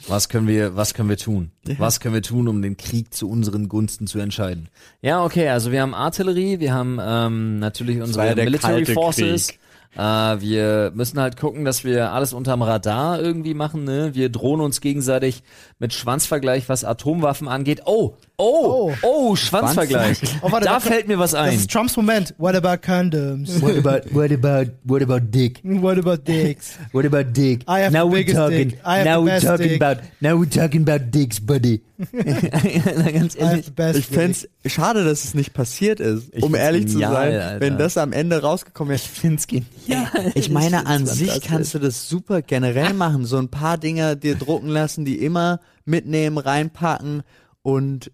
was 0.08 0.30
können 0.30 0.48
wir, 0.48 0.76
was 0.76 0.94
können 0.94 1.10
wir 1.10 1.18
tun? 1.18 1.52
Was 1.78 2.00
können 2.00 2.14
wir 2.14 2.22
tun, 2.22 2.48
um 2.48 2.62
den 2.62 2.78
Krieg 2.78 3.14
zu 3.14 3.30
unseren 3.30 3.68
Gunsten 3.68 4.08
zu 4.08 4.20
entscheiden? 4.20 4.70
Ja, 5.02 5.24
okay, 5.24 5.50
also 5.50 5.72
wir 5.72 5.82
haben 5.82 5.94
Artillerie, 5.94 6.60
wir 6.60 6.74
haben 6.74 7.00
ähm, 7.02 7.60
natürlich 7.60 8.02
unsere 8.02 8.28
ja 8.28 8.36
Military 8.36 8.86
Forces. 8.86 9.48
Krieg. 9.48 9.60
Äh, 9.98 10.42
wir 10.42 10.92
müssen 10.94 11.20
halt 11.20 11.38
gucken, 11.38 11.66
dass 11.66 11.84
wir 11.84 12.12
alles 12.12 12.34
unterm 12.34 12.62
Radar 12.62 13.20
irgendwie 13.22 13.54
machen. 13.54 13.84
Ne? 13.84 14.12
Wir 14.14 14.30
drohen 14.30 14.60
uns 14.60 14.82
gegenseitig 14.82 15.44
mit 15.80 15.94
Schwanzvergleich, 15.94 16.70
was 16.70 16.84
Atomwaffen 16.84 17.48
angeht. 17.48 17.82
Oh, 17.86 18.16
oh, 18.38 18.92
Oh. 18.92 18.94
oh, 19.04 19.36
Schwanzvergleich. 19.36 20.20
Oh, 20.42 20.52
warte, 20.52 20.66
da 20.66 20.74
warte. 20.74 20.88
fällt 20.88 21.08
mir 21.08 21.18
was 21.20 21.32
Das 21.32 21.40
ein. 21.42 21.56
ist 21.56 21.70
Trumps 21.72 21.96
Moment. 21.98 22.34
What 22.38 22.56
about 22.56 22.82
condoms? 22.86 23.62
What 23.62 23.78
about, 23.78 24.14
what 24.14 24.32
about, 24.32 24.72
what 24.84 25.02
about 25.02 25.20
dick? 25.32 25.60
What 25.64 25.98
about 25.98 26.18
dicks? 26.26 26.78
What 26.92 27.06
about 27.06 27.32
dick? 27.34 27.64
I 27.68 27.80
have 27.82 27.92
now 27.94 28.06
the 28.06 28.12
we're 28.12 28.18
biggest 28.20 28.38
talking. 28.38 28.70
dick. 28.70 28.80
I 28.86 28.98
have 29.00 29.06
now 29.06 29.22
we're 29.24 29.40
talking 29.40 29.68
dick. 29.70 29.82
about. 29.82 29.98
Now 30.22 30.36
we're 30.38 30.50
talking 30.50 30.82
about 30.82 31.12
dicks, 31.12 31.40
buddy. 31.40 31.82
Na, 32.14 33.12
ganz 33.12 33.36
I 33.38 33.40
have 33.40 33.52
ehrlich. 33.52 33.66
the 33.66 33.72
best 33.72 34.00
Ich 34.00 34.08
fänd's 34.08 34.48
schade, 34.66 35.06
dass 35.06 35.24
es 35.24 35.34
nicht 35.34 35.54
passiert 35.54 36.00
ist, 36.02 36.28
Ich 36.34 36.44
um 36.44 36.52
find's 36.52 36.60
ehrlich 36.66 36.86
genial, 36.88 37.10
zu 37.10 37.16
sein, 37.16 37.42
Alter. 37.42 37.62
wenn 37.62 37.78
das 37.78 37.98
am 37.98 38.12
Ende 38.14 38.42
rausgekommen 38.42 38.90
wäre. 38.90 38.98
Ich 39.02 39.08
find's 39.10 39.48
genial. 39.48 40.32
Ich 40.36 40.50
meine, 40.50 40.78
find's 40.80 40.90
an 40.92 41.06
sich 41.06 41.42
kannst 41.42 41.74
du 41.74 41.80
das 41.80 42.10
super 42.10 42.42
generell 42.42 42.94
machen. 42.94 43.26
So 43.26 43.38
ein 43.38 43.48
paar 43.50 43.78
Dinger 43.78 44.16
dir 44.18 44.36
drucken 44.36 44.68
lassen, 44.68 45.06
die 45.06 45.24
immer 45.24 45.60
mitnehmen, 45.86 46.38
reinpacken 46.38 47.24
und 47.62 48.12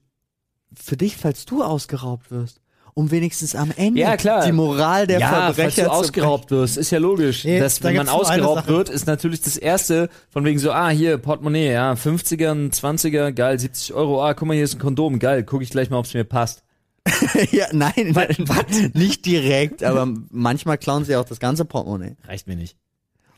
für 0.80 0.98
dich, 0.98 1.18
falls 1.18 1.46
du 1.46 1.64
ausgeraubt 1.64 2.32
wirst, 2.32 2.62
um 2.94 3.12
wenigstens 3.12 3.56
am 3.56 3.72
Ende 3.76 4.02
Ja, 4.02 4.18
klar. 4.18 4.46
die 4.46 4.52
Moral 4.52 5.08
der 5.08 5.20
ja, 5.20 5.30
falls 5.30 5.56
Verbrecher 5.56 5.84
du 5.84 5.90
zu 5.90 5.94
ausgeraubt 5.94 6.52
wirst, 6.52 6.78
ist 6.78 6.92
ja 6.92 7.00
logisch. 7.00 7.46
Nee, 7.46 7.60
dass, 7.60 7.80
da 7.80 7.90
wenn 7.90 7.98
man 7.98 8.10
ausgeraubt 8.10 8.68
wird, 8.68 8.90
ist 8.90 9.08
natürlich 9.08 9.42
das 9.42 9.58
Erste 9.58 10.10
von 10.30 10.44
wegen 10.46 10.60
so, 10.60 10.72
ah, 10.72 10.90
hier, 10.90 11.18
Portemonnaie, 11.18 11.72
ja, 11.72 11.94
50er, 11.94 12.52
ein 12.52 12.72
20er, 12.72 13.32
geil, 13.32 13.60
70 13.60 13.94
Euro, 13.94 14.24
ah, 14.24 14.34
guck 14.34 14.48
mal, 14.48 14.54
hier 14.54 14.64
ist 14.64 14.76
ein 14.76 14.80
Kondom, 14.80 15.20
geil, 15.20 15.44
guck 15.44 15.62
ich 15.62 15.70
gleich 15.70 15.90
mal, 15.90 15.98
ob's 15.98 16.14
mir 16.14 16.24
passt. 16.24 16.64
ja, 17.52 17.66
nein, 17.72 18.16
nicht 18.94 19.26
direkt, 19.26 19.84
aber 19.84 20.08
manchmal 20.30 20.78
klauen 20.78 21.04
sie 21.04 21.16
auch 21.16 21.26
das 21.26 21.40
ganze 21.40 21.66
Portemonnaie. 21.66 22.16
Reicht 22.28 22.48
mir 22.48 22.56
nicht. 22.56 22.78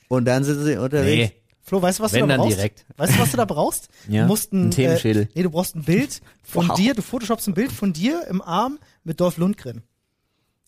Und 0.10 0.26
dann 0.26 0.44
sind 0.44 0.64
sie 0.64 0.78
unterwegs. 0.78 1.32
Nee. 1.34 1.43
Flo, 1.66 1.82
weißt 1.82 2.00
du, 2.00 2.04
was 2.04 2.12
Wenn 2.14 2.22
du 2.22 2.28
da 2.28 2.34
dann 2.34 2.42
brauchst? 2.42 2.58
direkt. 2.58 2.86
Weißt 2.98 3.16
du, 3.16 3.20
was 3.20 3.32
du 3.32 3.38
da 3.38 3.46
brauchst? 3.46 3.88
Ja, 4.10 4.24
Du 4.24 4.28
musst 4.28 4.52
ein, 4.54 4.68
ein 4.68 4.72
Themenschädel. 4.72 5.24
Äh, 5.24 5.28
nee, 5.34 5.44
du 5.44 5.50
brauchst 5.50 5.76
ein 5.76 5.84
Bild 5.84 6.22
von 6.44 6.68
Wow. 6.68 6.76
dir, 6.78 6.94
du 6.94 7.02
photoshopst 7.02 7.48
ein 7.48 7.54
Bild 7.54 7.72
von 7.72 7.94
dir 7.94 8.28
im 8.30 8.42
Arm 8.42 8.80
mit 9.04 9.20
Dolph 9.22 9.38
Lundgren. 9.38 9.82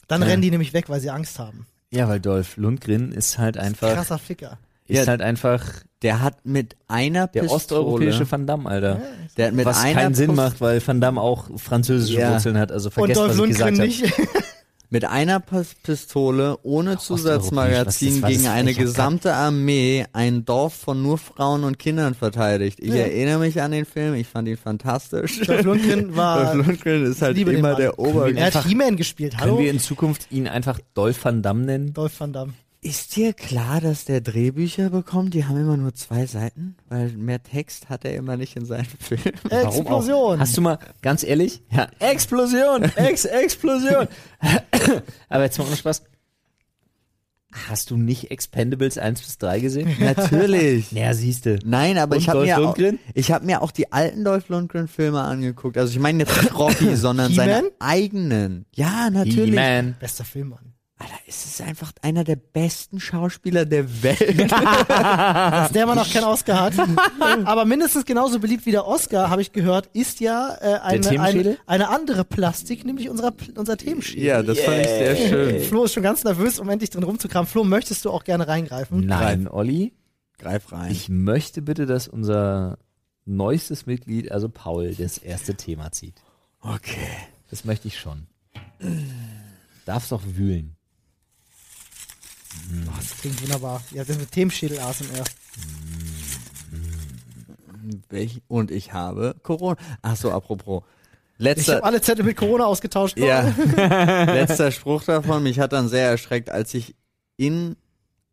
Dann 0.07 0.21
Ja. 0.21 0.27
rennen 0.27 0.41
die 0.41 0.51
nämlich 0.51 0.71
weg, 0.73 0.87
weil 0.89 1.01
sie 1.01 1.09
Angst 1.09 1.37
haben. 1.39 1.65
Ja, 1.91 2.07
weil 2.07 2.19
Dolph 2.19 2.55
Lundgren 2.57 3.11
ist 3.11 3.37
halt 3.37 3.57
einfach, 3.57 3.93
Krasser 3.93 4.17
Ficker. 4.19 4.57
ist 4.87 4.99
Ja. 4.99 5.07
halt 5.07 5.21
einfach 5.21 5.63
Der 6.01 6.21
hat 6.21 6.45
mit 6.45 6.75
einer 6.87 7.27
der 7.27 7.41
Pistole, 7.41 7.55
osteuropäische 7.55 8.29
Van 8.31 8.45
Damme, 8.47 8.69
Alter. 8.69 9.01
der 9.37 9.47
hat 9.47 9.53
mit 9.53 9.65
Was 9.65 9.81
einer 9.83 9.99
keinen 9.99 10.13
Sinn 10.15 10.33
macht, 10.35 10.61
weil 10.61 10.85
Van 10.85 11.01
Damme 11.01 11.19
auch 11.21 11.47
französische 11.57 12.19
Ja. 12.19 12.31
Wurzeln 12.33 12.57
hat, 12.57 12.71
also 12.71 12.87
Und 12.87 12.93
vergesst, 12.93 13.17
Dolph 13.19 13.29
was 13.29 13.35
ich 13.35 13.57
Lundgren 13.57 13.77
gesagt 13.79 14.17
habe. 14.17 14.27
mit 14.89 15.05
einer 15.05 15.39
Pis- 15.39 15.75
Pistole 15.83 16.57
ohne 16.63 16.97
Zusatzmagazin 16.97 18.21
gegen 18.23 18.47
eine 18.47 18.73
gesamte 18.73 19.33
Armee 19.33 20.05
ein 20.13 20.45
Dorf 20.45 20.73
von 20.73 21.01
nur 21.01 21.17
Frauen 21.17 21.63
und 21.63 21.79
Kindern 21.79 22.13
verteidigt. 22.15 22.79
Ich 22.79 22.89
Ja. 22.89 22.95
erinnere 22.97 23.39
mich 23.39 23.61
an 23.61 23.71
den 23.71 23.85
Film, 23.85 24.13
ich 24.15 24.27
fand 24.27 24.47
ihn 24.47 24.57
fantastisch. 24.57 25.41
Dolph 25.41 25.63
Lundgren 25.63 26.15
war. 26.15 26.53
Dolph 26.53 26.67
Lundgren 26.67 27.05
ist 27.05 27.21
halt 27.21 27.37
immer 27.37 27.75
der 27.75 27.99
Ober. 27.99 28.27
wir 28.27 28.37
er 28.37 28.53
hat 28.53 28.65
He-Man 28.65 28.95
gespielt. 28.97 29.37
Hallo? 29.37 29.55
Können 29.55 29.65
wir 29.65 29.71
in 29.71 29.79
Zukunft 29.79 30.31
ihn 30.31 30.47
einfach 30.47 30.79
Dolph 30.93 31.23
Van 31.25 31.41
Damme 31.41 31.65
nennen? 31.65 31.93
Dolph 31.93 32.19
Van 32.19 32.33
Damme. 32.33 32.53
Ist 32.85 33.15
dir 33.15 33.33
klar, 33.33 33.81
dass 33.81 34.05
der 34.05 34.21
Drehbücher 34.21 34.91
bekommt? 34.91 35.33
Die 35.33 35.45
haben 35.45 35.57
immer 35.59 35.75
nur 35.75 35.95
zwei 35.95 36.27
Seiten, 36.27 36.75
weil 36.87 37.09
mehr 37.13 37.41
Text 37.41 37.89
hat 37.89 38.05
er 38.05 38.13
immer 38.13 38.37
nicht 38.37 38.55
in 38.55 38.65
seinen 38.65 38.85
Filmen. 38.85 39.33
Explosion. 39.49 40.39
Hast 40.39 40.55
du 40.55 40.61
mal, 40.61 40.77
ganz 41.01 41.23
ehrlich? 41.23 41.63
Ja, 41.71 41.87
Explosion! 41.97 42.83
Ex 42.95 43.25
Explosion! 43.25 44.07
Aber 45.29 45.43
jetzt 45.45 45.57
mal 45.57 45.65
ohne 45.65 45.75
Spaß. 45.75 46.03
Hast 47.67 47.89
du 47.89 47.97
nicht 47.97 48.29
Expendables 48.29 48.99
1 48.99 49.19
bis 49.19 49.39
3 49.39 49.61
gesehen? 49.61 49.89
Natürlich. 49.99 50.91
Ja, 50.91 51.15
siehste. 51.15 51.57
Nein, 51.65 51.97
aber 51.97 52.17
Und 52.17 52.21
ich 52.21 52.29
habe 52.29 52.43
mir, 52.43 52.55
auch- 52.59 52.61
Lundgren? 52.77 52.99
ich 53.15 53.31
hab 53.31 53.43
mir 53.43 53.63
auch 53.63 53.71
die 53.71 53.91
alten 53.93 54.23
Dolph 54.23 54.49
Lundgren 54.49 54.87
Filme 54.87 55.21
angeguckt. 55.21 55.75
Also 55.79 55.91
ich 55.91 55.99
meine 55.99 56.19
jetzt 56.19 56.39
nicht 56.39 56.55
Rocky, 56.55 56.95
sondern 56.97 57.33
seine 57.33 57.63
eigenen. 57.79 58.67
Ja, 58.75 59.09
natürlich. 59.09 59.49
He-Man. 59.55 59.95
Bester 59.99 60.23
Film, 60.23 60.49
Mann. 60.49 60.74
Es 61.27 61.45
ist 61.45 61.59
einfach 61.61 61.91
einer 62.03 62.23
der 62.23 62.35
besten 62.35 62.99
Schauspieler 62.99 63.65
der 63.65 64.03
Welt. 64.03 64.51
Dass 64.87 65.71
der 65.71 65.87
Mann 65.87 65.97
noch 65.97 66.11
keinen 66.11 66.25
Oscar 66.25 66.61
hat. 66.61 66.73
Aber 67.45 67.65
mindestens 67.65 68.05
genauso 68.05 68.39
beliebt 68.39 68.67
wie 68.67 68.71
der 68.71 68.85
Oscar, 68.85 69.31
habe 69.31 69.41
ich 69.41 69.51
gehört, 69.51 69.89
ist 69.93 70.19
ja 70.19 70.55
äh, 70.61 70.65
eine, 70.65 70.81
eine, 70.83 71.01
Themenschädel? 71.01 71.57
eine 71.65 71.89
andere 71.89 72.25
Plastik, 72.25 72.85
nämlich 72.85 73.09
unser, 73.09 73.33
unser 73.55 73.75
Themenschädel. 73.75 74.23
ja, 74.23 74.43
das 74.43 74.59
fand 74.59 74.81
ich 74.81 74.87
sehr 74.87 75.15
schön. 75.15 75.61
Flo 75.61 75.85
ist 75.85 75.93
schon 75.93 76.03
ganz 76.03 76.23
nervös, 76.23 76.59
um 76.59 76.69
endlich 76.69 76.91
drin 76.91 77.03
rumzukramen. 77.03 77.47
Flo, 77.47 77.63
möchtest 77.63 78.05
du 78.05 78.11
auch 78.11 78.23
gerne 78.23 78.47
reingreifen? 78.47 78.99
Nein, 78.99 79.47
Olli. 79.47 79.93
Greif 80.37 80.71
rein. 80.71 80.91
Ich 80.91 81.09
möchte 81.09 81.63
bitte, 81.63 81.87
dass 81.87 82.07
unser 82.07 82.77
neuestes 83.25 83.87
Mitglied, 83.87 84.31
also 84.31 84.47
Paul, 84.47 84.93
das 84.93 85.17
erste 85.17 85.55
Thema 85.55 85.91
zieht. 85.91 86.21
okay. 86.61 87.09
Das 87.51 87.63
möchte 87.63 87.87
ich 87.87 87.99
schon. 87.99 88.25
Darfst 89.85 90.11
doch 90.11 90.23
wühlen. 90.25 90.74
Oh, 92.87 92.91
das 92.97 93.17
klingt 93.19 93.41
wunderbar. 93.41 93.81
Ja, 93.91 94.03
das 94.03 94.09
ist 94.15 94.19
mit 94.19 94.31
Themenschädel 94.31 94.79
ASMR. 94.79 95.23
Welch, 98.09 98.41
und 98.47 98.71
ich 98.71 98.93
habe 98.93 99.35
Corona. 99.43 99.77
Ach 100.01 100.15
so, 100.15 100.31
apropos. 100.31 100.83
Ich 101.37 101.43
Letzter, 101.43 101.75
habe 101.75 101.83
alle 101.85 102.01
Zettel 102.01 102.25
mit 102.25 102.37
Corona 102.37 102.65
ausgetauscht. 102.65 103.17
ja, 103.17 103.41
letzter 104.25 104.71
Spruch 104.71 105.03
davon. 105.03 105.43
Mich 105.43 105.59
hat 105.59 105.73
dann 105.73 105.89
sehr 105.89 106.09
erschreckt, 106.09 106.49
als 106.49 106.73
ich 106.73 106.95
in 107.37 107.75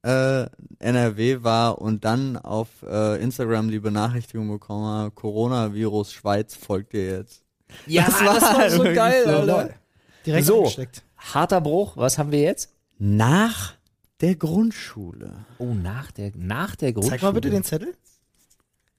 äh, 0.04 0.46
NRW 0.78 1.42
war 1.42 1.80
und 1.80 2.04
dann 2.04 2.36
auf 2.36 2.68
äh, 2.88 3.20
Instagram 3.22 3.70
die 3.70 3.80
Benachrichtigung 3.80 4.48
bekommen 4.48 4.86
habe, 4.86 5.10
Coronavirus 5.10 6.12
Schweiz 6.12 6.54
folgt 6.54 6.92
dir 6.92 7.06
jetzt. 7.18 7.42
Ja, 7.86 8.04
Das 8.04 8.20
war 8.22 8.70
so 8.70 8.78
wirklich 8.78 8.94
geil, 8.96 9.22
so. 9.24 9.30
Alter. 9.32 9.70
Direkt 10.26 10.46
So. 10.46 10.58
angesteckt. 10.60 11.02
Harter 11.16 11.60
Bruch, 11.60 11.96
was 11.96 12.18
haben 12.18 12.30
wir 12.32 12.40
jetzt? 12.40 12.70
Nach 12.98 13.74
der 14.22 14.36
Grundschule. 14.36 15.44
Oh, 15.58 15.74
nach 15.74 16.10
der, 16.12 16.32
nach 16.36 16.76
der 16.76 16.92
Grundschule. 16.92 17.16
Zeig 17.18 17.22
mal 17.22 17.32
bitte 17.32 17.50
den 17.50 17.64
Zettel. 17.64 17.94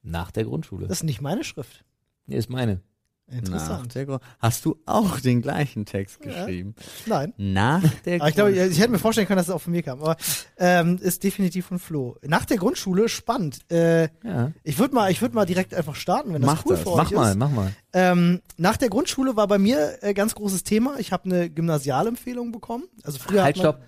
Nach 0.03 0.31
der 0.31 0.43
Grundschule. 0.43 0.87
Das 0.87 0.97
ist 0.99 1.03
nicht 1.03 1.21
meine 1.21 1.43
Schrift. 1.43 1.83
nee, 2.25 2.37
ist 2.37 2.49
meine. 2.49 2.81
Nach 3.25 3.37
Interessant. 3.37 3.95
Hast 4.39 4.65
du 4.65 4.77
auch 4.85 5.17
den 5.21 5.41
gleichen 5.41 5.85
Text 5.85 6.19
Ja. 6.25 6.31
geschrieben? 6.43 6.75
Nein. 7.05 7.33
Nach 7.37 7.81
der 8.05 8.19
Aber 8.19 8.27
ich 8.27 8.35
glaube, 8.35 8.51
Grundschule. 8.51 8.71
ich 8.73 8.79
hätte 8.79 8.91
mir 8.91 8.99
vorstellen 8.99 9.27
können, 9.27 9.37
dass 9.37 9.47
es 9.47 9.53
auch 9.53 9.61
von 9.61 9.71
mir 9.71 9.81
kam. 9.81 10.01
Aber 10.01 10.17
ähm, 10.57 10.97
ist 11.01 11.23
definitiv 11.23 11.65
von 11.67 11.79
Flo. 11.79 12.17
Nach 12.21 12.43
der 12.43 12.57
Grundschule, 12.57 13.07
spannend. 13.07 13.59
Äh, 13.71 14.09
Ja. 14.25 14.51
ich 14.63 14.77
würde 14.77 14.93
mal, 14.93 15.09
ich 15.09 15.21
würde 15.21 15.35
mal 15.35 15.45
direkt 15.45 15.73
einfach 15.73 15.95
starten, 15.95 16.33
wenn 16.33 16.41
das 16.41 16.51
Mach 16.51 16.65
cool 16.65 16.73
das. 16.73 16.81
für 16.83 16.91
euch 16.91 16.97
Mach 16.97 17.11
mal, 17.11 17.29
ist. 17.31 17.37
mach 17.37 17.49
mal. 17.49 17.71
Ähm, 17.93 18.41
nach 18.57 18.75
der 18.75 18.89
Grundschule 18.89 19.37
war 19.37 19.47
bei 19.47 19.57
mir 19.57 20.03
äh, 20.03 20.13
ganz 20.13 20.35
großes 20.35 20.63
Thema. 20.63 20.99
Ich 20.99 21.13
habe 21.13 21.23
eine 21.23 21.49
Gymnasialempfehlung 21.49 22.51
bekommen. 22.51 22.83
Also 23.03 23.19
früher 23.19 23.43
Halt, 23.43 23.57
hat 23.57 23.63
man, 23.63 23.73
stopp. 23.73 23.85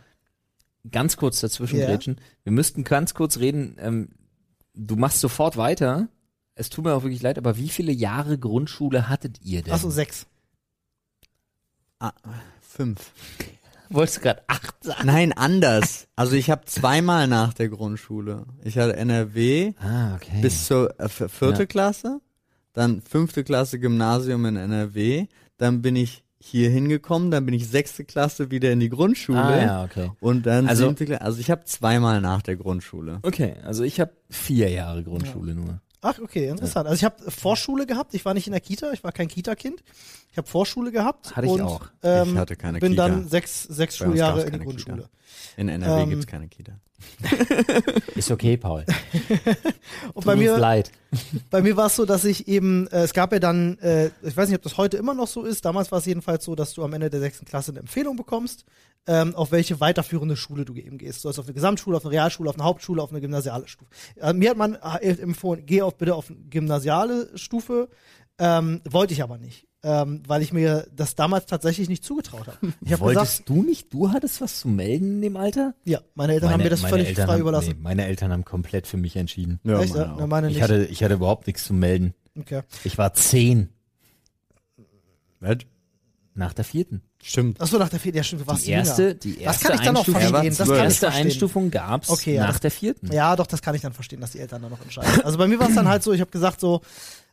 Ganz 0.92 1.18
kurz 1.18 1.40
dazwischen 1.42 1.80
grätschen. 1.80 2.18
Wir 2.44 2.52
müssten 2.52 2.84
ganz 2.84 3.14
kurz 3.14 3.38
reden. 3.40 3.76
Ähm, 3.80 4.10
du 4.74 4.96
machst 4.96 5.20
sofort 5.20 5.58
weiter. 5.58 6.08
Es 6.56 6.70
tut 6.70 6.86
mir 6.86 6.94
auch 6.94 7.04
wirklich 7.04 7.22
leid, 7.22 7.38
aber 7.38 7.58
wie 7.58 7.70
viele 7.70 7.92
Jahre 7.92 8.38
Grundschule 8.38 9.10
hattet 9.10 9.42
ihr 9.42 9.62
denn? 9.62 9.74
Achso, 9.74 9.90
sechs. 9.90 10.26
Ah, 12.00 12.12
fünf. 12.62 13.12
Wolltest 13.90 14.18
du 14.18 14.22
gerade 14.22 14.44
acht 14.48 14.84
sagen? 14.84 15.06
Nein, 15.06 15.32
anders. 15.34 16.08
Also 16.16 16.36
ich 16.36 16.50
habe 16.50 16.66
zweimal 16.66 17.28
nach 17.28 17.54
der 17.54 17.70
Grundschule. 17.70 18.46
Ich 18.64 18.78
hatte 18.78 18.96
NRW 18.96 19.74
Ah, 19.80 20.16
okay. 20.16 20.42
bis 20.42 20.66
zur 20.66 21.00
äh, 21.00 21.08
vierte 21.08 21.64
Ja. 21.64 21.66
Klasse, 21.66 22.20
dann 22.74 23.02
fünfte 23.02 23.44
Klasse 23.44 23.80
Gymnasium 23.80 24.46
in 24.46 24.56
NRW, 24.58 25.28
dann 25.58 25.82
bin 25.82 25.96
ich 25.96 26.24
hier 26.46 26.70
hingekommen, 26.70 27.32
dann 27.32 27.46
bin 27.46 27.56
ich 27.56 27.68
sechste 27.68 28.04
Klasse 28.06 28.52
wieder 28.52 28.72
in 28.72 28.80
die 28.80 28.90
Grundschule 28.90 29.44
ah, 29.44 29.58
ja, 29.62 29.84
okay. 29.84 30.12
und 30.20 30.46
dann 30.46 30.68
Also- 30.68 30.88
siebte 30.90 31.06
Klasse. 31.06 31.22
Also 31.22 31.40
ich 31.40 31.50
habe 31.50 31.64
zweimal 31.66 32.22
nach 32.22 32.42
der 32.44 32.56
Grundschule. 32.56 33.20
Okay, 33.24 33.56
also 33.64 33.84
ich 33.84 34.00
habe 34.00 34.12
vier 34.30 34.70
Jahre 34.70 35.04
Grundschule 35.04 35.56
nur. 35.56 35.82
Ach, 36.02 36.20
okay, 36.20 36.50
interessant. 36.50 36.86
Also 36.88 36.98
ich 36.98 37.04
habe 37.04 37.32
Vorschule 37.32 37.88
gehabt, 37.88 38.14
ich 38.14 38.24
war 38.26 38.36
nicht 38.36 38.46
in 38.46 38.52
der 38.52 38.62
Kita, 38.62 38.92
ich 38.92 39.04
war 39.04 39.12
kein 39.12 39.28
Kita-Kind. 39.28 39.84
Ich 40.32 40.38
habe 40.38 40.48
Vorschule 40.48 40.92
gehabt. 40.92 41.36
Hatte 41.36 41.48
ich 41.48 41.54
und, 41.54 41.62
auch. 41.62 41.88
Ähm, 42.04 42.34
Ich 42.34 42.38
hatte 42.38 42.56
keine 42.56 42.78
bin 42.80 42.92
Kita. 42.92 43.08
dann 43.08 43.28
sechs, 43.28 43.64
sechs 43.64 43.98
Bei 43.98 44.06
Schuljahre 44.06 44.42
in 44.42 44.46
die 44.46 44.52
keine 44.52 44.66
Kita. 44.66 44.92
Grundschule. 44.92 45.10
In 45.58 45.70
NRW 45.70 46.04
Ähm, 46.04 46.10
gibt's 46.12 46.28
keine 46.28 46.48
Kita. 46.48 46.74
Ist 48.16 48.32
okay, 48.32 48.58
Paul. 48.58 48.86
Und 50.14 50.14
Tut 50.14 50.26
bei 50.26 50.36
mir, 50.36 50.58
leid. 50.58 50.92
bei 51.50 51.62
mir 51.62 51.76
war 51.78 51.88
es 51.88 51.96
so, 51.96 52.06
dass 52.06 52.26
ich 52.26 52.48
eben, 52.48 52.88
äh, 52.88 53.04
es 53.04 53.14
gab 53.14 53.32
ja 53.34 53.40
dann, 53.40 53.78
äh, 53.80 54.12
ich 54.22 54.36
weiß 54.36 54.50
nicht, 54.50 54.58
ob 54.58 54.64
das 54.64 54.78
heute 54.78 54.98
immer 54.98 55.14
noch 55.14 55.28
so 55.28 55.44
ist, 55.44 55.66
damals 55.66 55.92
war 55.92 56.00
es 56.00 56.06
jedenfalls 56.06 56.46
so, 56.46 56.56
dass 56.56 56.74
du 56.74 56.84
am 56.84 56.94
Ende 56.94 57.10
der 57.10 57.20
sechsten 57.20 57.46
Klasse 57.46 57.72
eine 57.72 57.80
Empfehlung 57.80 58.16
bekommst, 58.16 58.66
ähm, 59.08 59.36
auf 59.36 59.52
welche 59.52 59.80
weiterführende 59.80 60.36
Schule 60.36 60.66
du 60.66 60.76
eben 60.76 60.98
gehst. 60.98 61.20
Du 61.20 61.22
sollst 61.24 61.40
auf 61.40 61.46
eine 61.46 61.54
Gesamtschule, 61.54 61.98
auf 61.98 62.06
eine 62.06 62.14
Realschule, 62.14 62.50
auf 62.50 62.56
eine 62.56 62.66
Hauptschule, 62.66 63.02
auf 63.02 63.12
eine 63.12 63.22
gymnasiale 63.22 63.68
Stufe. 63.68 63.92
Äh, 64.18 64.34
mir 64.34 64.50
hat 64.50 64.58
man 64.58 64.76
äh, 64.76 65.10
empfohlen, 65.22 65.66
geh 65.66 65.82
auf, 65.82 65.98
bitte 65.98 66.16
auf 66.16 66.30
eine 66.30 66.40
gymnasiale 66.50 67.38
Stufe, 67.38 67.90
ähm, 68.40 68.82
wollte 68.90 69.14
ich 69.14 69.24
aber 69.24 69.38
nicht. 69.38 69.65
Ähm, 69.88 70.24
weil 70.26 70.42
ich 70.42 70.52
mir 70.52 70.88
das 70.96 71.14
damals 71.14 71.46
tatsächlich 71.46 71.90
nicht 71.90 72.04
zugetraut 72.04 72.48
habe. 72.48 72.58
Ich 72.82 72.92
habe 72.92 73.06
gesagt, 73.06 73.18
Wolltest 73.18 73.44
du 73.50 73.62
nicht? 73.62 73.94
Du 73.94 74.12
hattest 74.12 74.42
was 74.42 74.60
zu 74.62 74.68
melden 74.68 75.18
in 75.18 75.22
dem 75.22 75.38
Alter? 75.38 75.76
ja, 75.86 76.00
meine 76.16 76.34
Eltern 76.34 76.50
haben 76.52 76.64
mir 76.64 76.72
das 76.72 76.82
völlig 76.82 77.10
Eltern 77.10 77.28
frei 77.28 77.34
haben, 77.34 77.42
überlassen. 77.42 77.70
Nee, 77.78 77.84
meine 77.84 78.06
Eltern 78.08 78.32
haben 78.32 78.44
komplett 78.44 78.88
für 78.88 78.98
mich 78.98 79.16
entschieden. 79.16 79.60
Ja, 79.64 79.80
Echt? 79.82 79.94
meine 79.94 80.16
Ja, 80.20 80.26
meine 80.28 80.50
Ich 80.50 80.60
hatte, 80.62 80.86
ich 80.86 81.04
hatte 81.04 81.14
überhaupt 81.14 81.46
nichts 81.46 81.66
zu 81.66 81.74
melden. 81.76 82.16
okay. 82.36 82.64
Ich 82.84 82.98
war 82.98 83.14
zehn 83.14 83.70
Was? 85.40 85.58
nach 86.34 86.54
der 86.54 86.66
vierten. 86.66 87.02
Stimmt. 87.24 87.62
Achso, 87.62 87.78
nach 87.78 87.90
der 87.90 88.00
vierten, 88.00 88.18
ja 88.18 88.24
stimmt, 88.24 88.42
du 88.42 88.48
warst 88.48 88.66
Die 88.68 88.72
erste, 88.72 89.02
jünger. 89.04 89.14
die 89.16 89.34
Das 89.34 89.42
erste 89.42 89.68
kann 89.68 89.76
ich 89.78 89.82
dann 89.86 89.96
auch 89.98 90.00
Einstufung, 90.00 90.22
verstehen. 90.22 90.50
das 90.50 90.58
Das 90.58 90.68
kann 90.68 90.76
die 90.78 90.84
erste 90.84 91.00
verstehen. 91.06 91.26
Einstufung 91.28 91.72
gab's 91.72 92.10
Okay, 92.10 92.36
ja, 92.36 92.42
nach 92.44 92.52
das- 92.54 92.60
der 92.62 92.72
vierten. 92.72 93.12
Ja, 93.14 93.36
doch, 93.36 93.48
das 93.48 93.62
kann 93.62 93.76
ich 93.76 93.82
dann 93.82 93.94
verstehen, 93.94 94.20
dass 94.22 94.32
die 94.32 94.40
Eltern 94.40 94.62
dann 94.62 94.72
noch 94.72 94.82
entscheiden. 94.82 95.22
Also 95.24 95.38
bei 95.38 95.48
mir 95.48 95.60
war 95.60 95.70
es 95.70 95.76
dann 95.76 95.88
halt 95.88 96.04
so, 96.04 96.12
ich 96.12 96.22
habe 96.22 96.32
gesagt 96.32 96.60
so, 96.60 96.82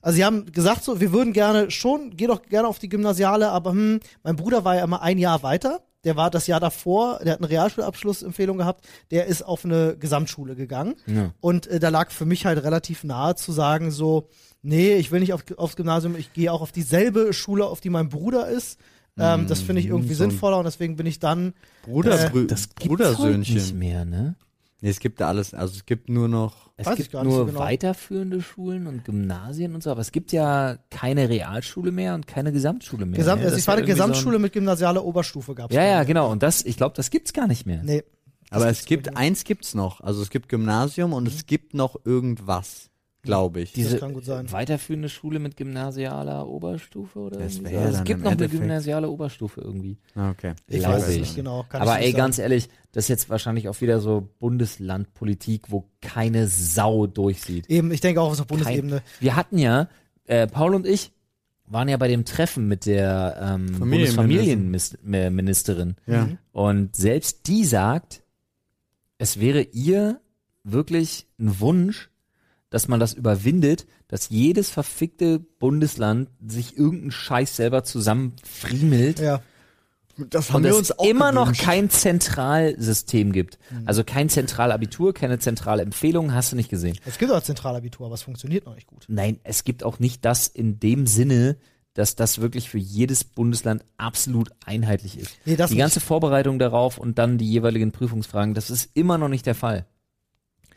also 0.02 0.16
sie 0.16 0.24
haben 0.24 0.52
gesagt 0.52 0.84
so, 0.84 1.00
wir 1.00 1.12
würden 1.12 1.32
gerne 1.32 1.70
schon, 1.70 2.14
geh 2.16 2.26
doch 2.26 2.42
gerne 2.42 2.68
auf 2.68 2.78
die 2.78 2.88
Gymnasiale, 2.90 3.48
aber 3.50 3.70
hm, 3.70 4.00
mein 4.22 4.36
Bruder 4.36 4.64
war 4.64 4.76
ja 4.76 4.84
immer 4.84 5.00
ein 5.00 5.16
Jahr 5.18 5.42
weiter. 5.42 5.80
Der 6.04 6.16
war 6.16 6.30
das 6.30 6.48
Jahr 6.48 6.58
davor, 6.58 7.20
der 7.22 7.34
hat 7.34 7.38
eine 7.38 7.48
Realschulabschlussempfehlung 7.48 8.58
gehabt, 8.58 8.84
der 9.12 9.26
ist 9.26 9.42
auf 9.42 9.64
eine 9.64 9.96
Gesamtschule 9.96 10.56
gegangen. 10.56 10.96
Ja. 11.06 11.32
Und 11.40 11.68
äh, 11.68 11.78
da 11.78 11.90
lag 11.90 12.10
für 12.10 12.24
mich 12.26 12.44
halt 12.44 12.62
relativ 12.64 13.04
nahe 13.04 13.36
zu 13.36 13.52
sagen 13.52 13.92
so, 13.92 14.28
nee, 14.62 14.94
ich 14.96 15.12
will 15.12 15.20
nicht 15.20 15.32
auf, 15.32 15.44
aufs 15.56 15.76
Gymnasium, 15.76 16.16
ich 16.16 16.32
gehe 16.32 16.52
auch 16.52 16.60
auf 16.60 16.72
dieselbe 16.72 17.32
Schule, 17.32 17.66
auf 17.66 17.80
die 17.80 17.90
mein 17.90 18.08
Bruder 18.08 18.48
ist. 18.48 18.80
Ähm, 19.18 19.46
das 19.46 19.60
finde 19.60 19.80
ich 19.80 19.86
irgendwie 19.86 20.14
so 20.14 20.24
ein- 20.24 20.30
sinnvoller 20.30 20.58
und 20.58 20.64
deswegen 20.64 20.96
bin 20.96 21.06
ich 21.06 21.18
dann 21.20 21.52
Bruder, 21.84 22.18
Äh, 22.34 22.46
Das 22.46 22.66
Brudersöhnchen. 22.66 23.24
heute 23.28 23.38
nicht 23.54 23.74
mehr, 23.76 24.04
ne? 24.04 24.34
Nee, 24.83 24.90
es 24.90 24.99
gibt 24.99 25.21
da 25.21 25.29
alles, 25.29 25.55
also 25.55 25.77
es 25.77 25.87
gibt 25.87 26.09
nur 26.09 26.27
noch. 26.27 26.73
Es 26.77 26.87
Weiß 26.87 26.97
gibt 26.97 27.14
nur 27.14 27.23
so 27.33 27.47
genau. 27.47 27.61
weiterführende 27.61 28.42
Schulen 28.42 28.88
und 28.88 29.05
Gymnasien 29.05 29.77
und 29.77 29.83
so, 29.85 29.92
aber 29.92 30.01
es 30.01 30.11
gibt 30.11 30.33
ja 30.33 30.77
keine 30.90 31.29
Realschule 31.29 31.92
mehr 31.92 32.16
und 32.16 32.27
keine 32.27 32.51
Gesamtschule 32.51 33.07
mehr. 33.07 33.16
Gesamt, 33.16 33.42
ne? 33.42 33.47
also 33.47 33.55
Das 33.55 33.62
ich 33.62 33.68
war 33.68 33.75
eine 33.75 33.83
ja 33.83 33.87
irgendwie 33.87 34.01
Gesamtschule 34.01 34.40
mit 34.40 34.53
gymnasialer 34.53 35.05
Oberstufe 35.05 35.55
gab's. 35.55 35.73
So 35.73 35.79
ein, 35.79 35.87
ja, 35.87 35.92
ja, 35.92 35.99
mir. 36.01 36.07
genau. 36.07 36.33
Und 36.33 36.42
das, 36.42 36.64
ich 36.64 36.77
glaube, 36.77 36.97
das 36.97 37.11
gibt's 37.11 37.33
gar 37.33 37.47
nicht 37.47 37.64
mehr. 37.64 37.81
Nee. 37.85 38.03
Aber 38.51 38.68
es 38.68 38.85
gibt, 38.85 39.16
eins 39.16 39.45
gibt's 39.45 39.75
noch. 39.75 40.01
Also 40.01 40.21
es 40.21 40.31
gibt 40.31 40.49
Gymnasium 40.49 41.12
und 41.12 41.29
es 41.29 41.47
gibt 41.47 41.75
noch 41.75 41.97
irgendwas, 42.05 42.90
glaube 43.22 43.61
ich. 43.61 43.72
Diese 43.72 43.98
kann 43.98 44.12
gut 44.14 44.24
sein. 44.24 44.50
weiterführende 44.50 45.08
Schule 45.08 45.38
mit 45.38 45.56
gymnasialer 45.56 46.48
Oberstufe 46.48 47.18
oder 47.20 47.38
Das 47.38 47.54
so. 47.54 47.64
Also 47.64 47.98
Es 47.98 48.04
gibt 48.04 48.20
noch 48.20 48.32
eine 48.32 48.42
Endeffekt- 48.42 48.61
gymnasiale 48.61 49.08
Oberstufe 49.08 49.61
irgendwie. 49.61 49.96
Ah, 50.14 50.30
Okay. 50.30 50.54
Ich 50.66 50.80
Glaube 50.80 50.96
weiß 50.96 51.08
es 51.08 51.14
ich. 51.14 51.20
nicht 51.20 51.37
genau. 51.37 51.64
Kann 51.68 51.82
Aber 51.82 52.00
ich 52.00 52.06
ey, 52.06 52.12
ganz 52.12 52.38
ehrlich, 52.38 52.68
das 52.90 53.04
ist 53.04 53.08
jetzt 53.08 53.30
wahrscheinlich 53.30 53.68
auch 53.68 53.80
wieder 53.80 54.00
so 54.00 54.28
Bundeslandpolitik, 54.40 55.70
wo 55.70 55.88
keine 56.00 56.48
Sau 56.48 57.06
durchsieht. 57.06 57.70
Eben, 57.70 57.92
ich 57.92 58.00
denke 58.00 58.20
auch 58.20 58.30
auf 58.30 58.37
der 58.37 58.44
Bundesebene. 58.44 59.02
Wir 59.20 59.37
hatten 59.37 59.58
ja, 59.58 59.88
äh, 60.26 60.46
Paul 60.46 60.74
und 60.74 60.87
ich 60.87 61.12
waren 61.66 61.88
ja 61.88 61.96
bei 61.96 62.08
dem 62.08 62.24
Treffen 62.24 62.68
mit 62.68 62.87
der 62.87 63.38
ähm, 63.54 63.78
Bundesfamilienministerin. 63.78 65.96
Ja. 66.06 66.26
Mhm. 66.26 66.38
Und 66.52 66.96
selbst 66.96 67.46
die 67.46 67.64
sagt, 67.64 68.22
es 69.18 69.38
wäre 69.40 69.62
ihr 69.62 70.20
wirklich 70.64 71.26
ein 71.38 71.61
Wunsch, 71.61 72.11
dass 72.72 72.88
man 72.88 72.98
das 72.98 73.12
überwindet, 73.12 73.87
dass 74.08 74.30
jedes 74.30 74.70
verfickte 74.70 75.38
Bundesland 75.38 76.30
sich 76.44 76.76
irgendeinen 76.76 77.11
Scheiß 77.12 77.54
selber 77.54 77.85
zusammenfriemelt 77.85 79.20
Ja. 79.20 79.42
Das 80.16 80.50
und 80.50 80.66
es 80.66 80.92
immer 81.02 81.32
noch 81.32 81.54
kein 81.54 81.88
Zentralsystem 81.88 83.32
gibt. 83.32 83.58
Mhm. 83.70 83.88
Also 83.88 84.04
kein 84.04 84.28
Zentralabitur, 84.28 85.14
keine 85.14 85.38
zentrale 85.38 85.82
Empfehlung, 85.82 86.35
hast 86.35 86.52
du 86.52 86.56
nicht 86.56 86.68
gesehen. 86.68 86.98
Es 87.06 87.16
gibt 87.16 87.32
auch 87.32 87.42
Zentralabitur, 87.42 88.06
aber 88.06 88.14
es 88.14 88.22
funktioniert 88.22 88.66
noch 88.66 88.74
nicht 88.74 88.87
gut. 88.87 89.06
Nein, 89.08 89.40
es 89.42 89.64
gibt 89.64 89.82
auch 89.82 90.00
nicht 90.00 90.24
das 90.24 90.48
in 90.48 90.78
dem 90.78 91.06
Sinne, 91.06 91.56
dass 91.94 92.14
das 92.14 92.40
wirklich 92.40 92.68
für 92.68 92.78
jedes 92.78 93.24
Bundesland 93.24 93.85
absolut 93.96 94.50
einheitlich 94.66 95.18
ist. 95.18 95.30
Nee, 95.46 95.56
die 95.56 95.62
nicht. 95.62 95.78
ganze 95.78 96.00
Vorbereitung 96.00 96.58
darauf 96.58 96.98
und 96.98 97.18
dann 97.18 97.38
die 97.38 97.50
jeweiligen 97.50 97.92
Prüfungsfragen, 97.92 98.52
das 98.52 98.70
ist 98.70 98.90
immer 98.94 99.16
noch 99.16 99.28
nicht 99.28 99.46
der 99.46 99.54
Fall. 99.54 99.87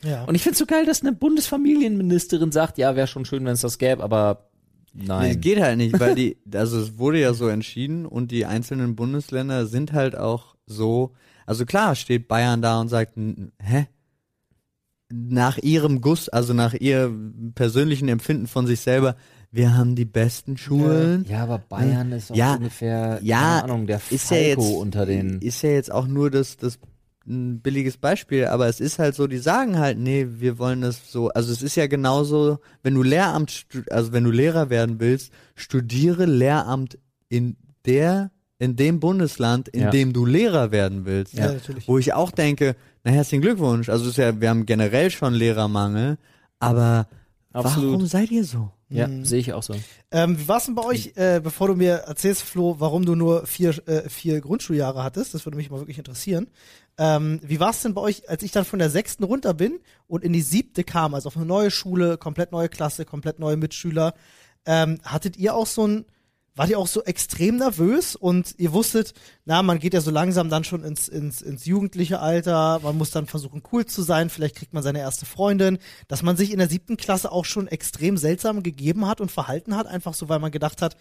Ja. 0.06 0.24
Und 0.26 0.36
ich 0.36 0.44
find's 0.44 0.60
so 0.60 0.66
geil, 0.66 0.86
dass 0.86 1.02
eine 1.02 1.14
Bundesfamilienministerin 1.14 2.52
sagt, 2.52 2.78
ja, 2.78 2.96
wäre 2.96 3.08
schon 3.08 3.26
schön, 3.26 3.44
wenn 3.46 3.54
es 3.54 3.62
das 3.62 3.78
gäbe, 3.78 4.04
aber 4.04 4.50
Nee, 4.98 5.06
nein. 5.08 5.32
es 5.32 5.42
geht 5.42 5.60
halt 5.60 5.78
nicht, 5.78 6.00
weil 6.00 6.16
die, 6.16 6.38
also 6.54 6.80
es 6.80 6.98
wurde 6.98 7.20
ja 7.20 7.34
so 7.34 7.48
entschieden 7.50 8.06
und 8.06 8.32
die 8.32 8.46
einzelnen 8.46 8.96
Bundesländer 8.96 9.66
sind 9.66 9.92
halt 9.92 10.16
auch 10.16 10.56
so, 10.66 11.12
also 11.46 11.66
klar 11.66 11.96
steht 11.96 12.28
Bayern 12.30 12.62
da 12.62 12.80
und 12.80 12.88
sagt, 12.88 13.18
hä? 13.62 13.88
Nach 15.12 15.58
ihrem 15.60 16.02
Guss, 16.02 16.30
also 16.30 16.54
nach 16.54 16.74
ihrem 16.74 17.52
persönlichen 17.54 18.08
Empfinden 18.08 18.48
von 18.48 18.66
sich 18.66 18.80
selber, 18.80 19.16
wir 19.52 19.76
haben 19.78 19.96
die 19.96 20.06
besten 20.06 20.58
Schulen. 20.58 21.26
ja, 21.30 21.44
aber 21.44 21.60
Bayern 21.60 22.12
ist 22.12 22.32
auch 22.32 22.36
Ja, 22.36 22.56
ungefähr, 22.56 23.20
ja, 23.22 23.38
keine 23.60 23.64
Ahnung, 23.66 23.88
der 23.88 24.02
Ist 24.10 24.32
ja 24.32 24.38
Falco 24.38 24.62
jetzt, 24.64 24.76
unter 24.78 25.06
den. 25.06 25.40
ist 25.42 25.62
ja 25.62 25.70
jetzt 25.70 25.92
auch 25.92 26.08
nur 26.08 26.32
das, 26.32 26.58
das 26.58 26.80
ein 27.28 27.60
billiges 27.62 27.98
Beispiel, 27.98 28.46
aber 28.46 28.68
es 28.68 28.80
ist 28.80 29.00
halt 29.00 29.16
so, 29.16 29.26
die 29.28 29.38
sagen 29.40 29.80
halt, 29.80 29.98
nee, 29.98 30.28
wir 30.30 30.60
wollen 30.60 30.82
das 30.82 31.12
so, 31.12 31.30
also 31.30 31.52
es 31.52 31.62
ist 31.64 31.76
ja 31.76 31.88
genauso, 31.88 32.60
wenn 32.84 32.94
du 32.94 33.02
Lehramt, 33.04 33.66
also 33.90 34.12
wenn 34.14 34.24
du 34.24 34.32
Lehrer 34.32 34.70
werden 34.70 35.00
willst, 35.00 35.32
studiere 35.56 36.26
Lehramt 36.26 36.98
in 37.30 37.58
der, 37.86 38.32
in 38.60 38.76
dem 38.76 39.00
Bundesland, 39.00 39.68
in 39.70 39.82
Ja. 39.84 39.90
dem 39.90 40.14
du 40.14 40.26
Lehrer 40.26 40.72
werden 40.72 41.06
willst. 41.06 41.34
ja, 41.34 41.52
natürlich. 41.54 41.88
Wo 41.88 41.98
ich 41.98 42.14
auch 42.14 42.32
denke, 42.32 42.76
na 43.04 43.12
herzlichen 43.12 43.42
Glückwunsch, 43.42 43.90
also 43.90 44.06
es 44.06 44.12
ist 44.12 44.18
ja, 44.18 44.40
wir 44.40 44.50
haben 44.50 44.66
generell 44.66 45.10
schon 45.10 45.34
Lehrermangel, 45.34 46.18
aber 46.60 47.08
Absolut. 47.54 47.94
warum 47.94 48.06
seid 48.06 48.32
ihr 48.32 48.44
so? 48.44 48.72
Ja, 48.88 49.08
Mhm. 49.08 49.26
sehe 49.26 49.40
ich 49.40 49.52
auch 49.52 49.64
so. 49.64 49.74
Ähm, 50.12 50.38
wie 50.40 50.48
war 50.48 50.58
es 50.58 50.66
denn 50.66 50.76
bei 50.76 50.84
euch, 50.86 51.14
äh, 51.16 51.42
bevor 51.44 51.68
du 51.70 51.76
mir 51.76 51.94
erzählst, 52.06 52.44
Flo, 52.44 52.76
warum 52.80 53.04
du 53.04 53.16
nur 53.16 53.48
vier, 53.48 53.72
äh, 53.88 54.08
vier 54.10 54.40
Grundschuljahre 54.42 55.04
hattest? 55.04 55.34
Das 55.34 55.44
würde 55.46 55.58
mich 55.58 55.72
mal 55.72 55.80
wirklich 55.80 55.98
interessieren. 55.98 56.48
Ähm, 56.98 57.42
wie 57.44 57.60
war 57.60 57.72
es 57.72 57.82
denn 57.82 57.94
bei 57.94 58.02
euch, 58.02 58.30
als 58.30 58.44
ich 58.44 58.52
dann 58.52 58.66
von 58.66 58.80
der 58.80 58.90
sechsten 58.90 59.24
runter 59.24 59.54
bin 59.54 59.80
und 60.08 60.24
in 60.24 60.32
die 60.32 60.42
siebte 60.42 60.84
kam, 60.84 61.14
also 61.14 61.28
auf 61.28 61.36
eine 61.36 61.46
neue 61.46 61.72
Schule, 61.72 62.18
komplett 62.18 62.52
neue 62.52 62.70
Klasse, 62.70 63.06
komplett 63.06 63.40
neue 63.40 63.58
Mitschüler? 63.58 64.14
Ähm, 64.66 65.00
hattet 65.04 65.38
ihr 65.38 65.56
auch 65.56 65.68
so 65.68 65.88
ein, 65.88 66.06
wart 66.56 66.70
ihr 66.70 66.80
auch 66.80 66.88
so 66.88 67.04
extrem 67.04 67.58
nervös 67.58 68.16
und 68.16 68.56
ihr 68.58 68.72
wusstet, 68.72 69.14
na, 69.44 69.62
man 69.62 69.80
geht 69.80 69.94
ja 69.94 70.00
so 70.00 70.10
langsam 70.10 70.50
dann 70.50 70.64
schon 70.64 70.84
ins, 70.84 71.10
ins, 71.10 71.42
ins 71.42 71.66
jugendliche 71.66 72.20
Alter, 72.20 72.80
man 72.82 72.98
muss 72.98 73.12
dann 73.12 73.28
versuchen 73.28 73.62
cool 73.74 73.86
zu 73.86 74.02
sein, 74.02 74.30
vielleicht 74.30 74.56
kriegt 74.56 74.74
man 74.74 74.82
seine 74.82 75.00
erste 75.00 75.26
Freundin, 75.26 75.80
dass 76.08 76.24
man 76.24 76.38
sich 76.38 76.52
in 76.52 76.60
der 76.60 76.70
siebten 76.70 76.96
Klasse 76.96 77.32
auch 77.32 77.46
schon 77.46 77.68
extrem 77.68 78.16
seltsam 78.18 78.64
gegeben 78.64 79.06
hat 79.06 79.20
und 79.20 79.32
verhalten 79.32 79.76
hat, 79.76 79.86
einfach 79.86 80.14
so, 80.14 80.30
weil 80.30 80.40
man 80.40 80.52
gedacht 80.52 80.82
hat, 80.82 80.96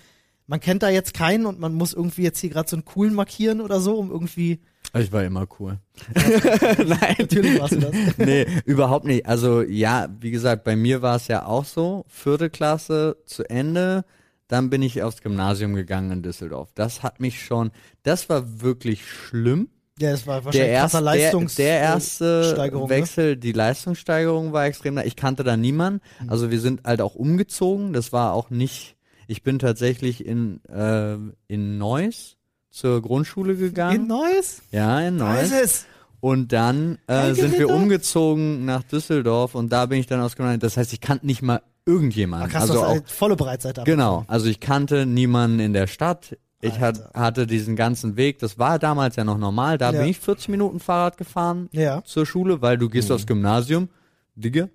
man 0.47 0.61
kennt 0.61 0.83
da 0.83 0.89
jetzt 0.89 1.15
keinen 1.15 1.47
und 1.47 1.61
man 1.61 1.73
muss 1.73 1.95
irgendwie 1.95 2.23
jetzt 2.23 2.41
hier 2.41 2.51
gerade 2.51 2.69
so 2.69 2.77
einen 2.77 2.85
coolen 2.85 3.15
markieren 3.15 3.61
oder 3.61 3.81
so, 3.81 3.97
um 3.97 4.11
irgendwie, 4.11 4.61
Ich 4.95 5.13
war 5.13 5.25
immer 5.25 5.47
cool. 5.59 5.79
Nein, 6.15 7.15
natürlich 7.19 7.61
warst 7.61 7.75
du 7.75 7.81
das. 7.81 7.95
nee, 8.19 8.47
überhaupt 8.65 9.05
nicht. 9.05 9.27
Also 9.27 9.63
ja, 9.63 10.09
wie 10.21 10.31
gesagt, 10.31 10.65
bei 10.65 10.77
mir 10.77 11.03
war 11.03 11.17
es 11.17 11.29
ja 11.29 11.47
auch 11.47 11.65
so, 11.65 12.05
vierte 12.09 12.51
Klasse 12.51 13.17
zu 13.27 13.49
Ende, 13.49 14.05
dann 14.49 14.71
bin 14.71 14.83
ich 14.83 15.03
aufs 15.03 15.23
Gymnasium 15.23 15.75
gegangen 15.75 16.11
in 16.13 16.23
Düsseldorf. 16.23 16.71
Das 16.75 17.03
hat 17.03 17.21
mich 17.21 17.45
schon, 17.45 17.71
das 18.03 18.29
war 18.29 18.61
wirklich 18.61 19.05
schlimm. 19.07 19.69
Ja, 19.99 20.11
das 20.11 20.27
war 20.27 20.37
Der 20.37 20.45
wahrscheinlich 20.47 20.71
erste, 20.71 20.99
krasser 20.99 21.05
der, 21.05 21.23
Leistungs 21.23 21.55
der 21.55 21.81
erste 21.81 22.45
Steigerung, 22.53 22.89
ne? 22.89 22.97
Wechsel, 22.97 23.37
die 23.37 23.53
Leistungssteigerung 23.53 24.53
war 24.53 24.67
extrem. 24.67 24.97
da. 24.97 25.05
Ich 25.05 25.15
kannte 25.15 25.45
da 25.45 25.57
niemanden. 25.57 26.01
Mhm. 26.21 26.31
Also 26.31 26.51
wir 26.51 26.61
sind 26.61 26.83
halt 26.85 27.01
auch 27.01 27.15
umgezogen. 27.15 27.93
Das 27.93 28.13
war 28.13 28.33
auch 28.33 28.51
nicht. 28.51 28.97
Ich 29.29 29.43
bin 29.43 29.59
tatsächlich 29.59 30.27
in 30.27 30.63
äh, 30.65 31.17
in 31.47 31.79
Neuss 31.79 32.37
zur 32.75 33.01
Grundschule 33.03 33.57
gegangen. 33.57 34.03
In 34.03 34.07
Neues? 34.09 34.63
ja, 34.73 35.01
in 35.01 35.19
Da 35.19 35.33
Neuss. 35.35 35.45
ist 35.45 35.53
es. 35.53 35.87
Und 36.21 36.53
dann 36.53 36.99
äh, 37.07 37.35
sind 37.35 37.59
wir 37.59 37.69
umgezogen 37.69 38.65
nach 38.65 38.83
Düsseldorf 38.83 39.55
und 39.55 39.71
da 39.73 39.87
bin 39.87 39.99
ich 40.01 40.07
dann 40.07 40.21
ausgegangen. 40.21 40.59
Das 40.59 40.77
heißt, 40.77 40.93
ich 40.95 41.01
kannte 41.03 41.27
nicht 41.27 41.43
mal 41.43 41.61
irgendjemanden. 41.87 42.49
Ach, 42.49 42.53
krass, 42.53 42.63
also 42.63 42.75
du 42.75 42.81
hast 42.81 42.87
auch, 42.87 42.93
halt 42.93 43.11
volle 43.11 43.37
Breitseite. 43.37 43.83
genau. 43.85 44.25
Also 44.27 44.47
ich 44.47 44.59
kannte 44.59 45.05
niemanden 45.07 45.61
in 45.61 45.73
der 45.75 45.87
Stadt. 45.87 46.37
Ich 46.63 46.81
hat, 46.81 46.99
Alter. 46.99 47.21
hatte 47.21 47.47
diesen 47.47 47.77
ganzen 47.77 48.17
Weg. 48.17 48.39
Das 48.39 48.59
war 48.59 48.79
damals 48.79 49.17
ja 49.17 49.25
noch 49.25 49.37
normal. 49.37 49.77
Da 49.77 49.93
Ja. 49.93 50.01
bin 50.01 50.09
ich 50.09 50.19
40 50.19 50.49
Minuten 50.49 50.81
Fahrrad 50.81 51.19
gefahren 51.19 51.69
Ja. 51.73 52.03
zur 52.05 52.25
Schule, 52.25 52.63
weil 52.63 52.79
du 52.79 52.89
gehst 52.89 53.13
aufs 53.13 53.27
Gymnasium. 53.27 53.91
Digga, 54.35 54.69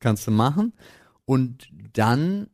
kannst 0.00 0.26
du 0.26 0.32
machen. 0.32 0.72
Und 1.24 1.68
dann 1.92 2.48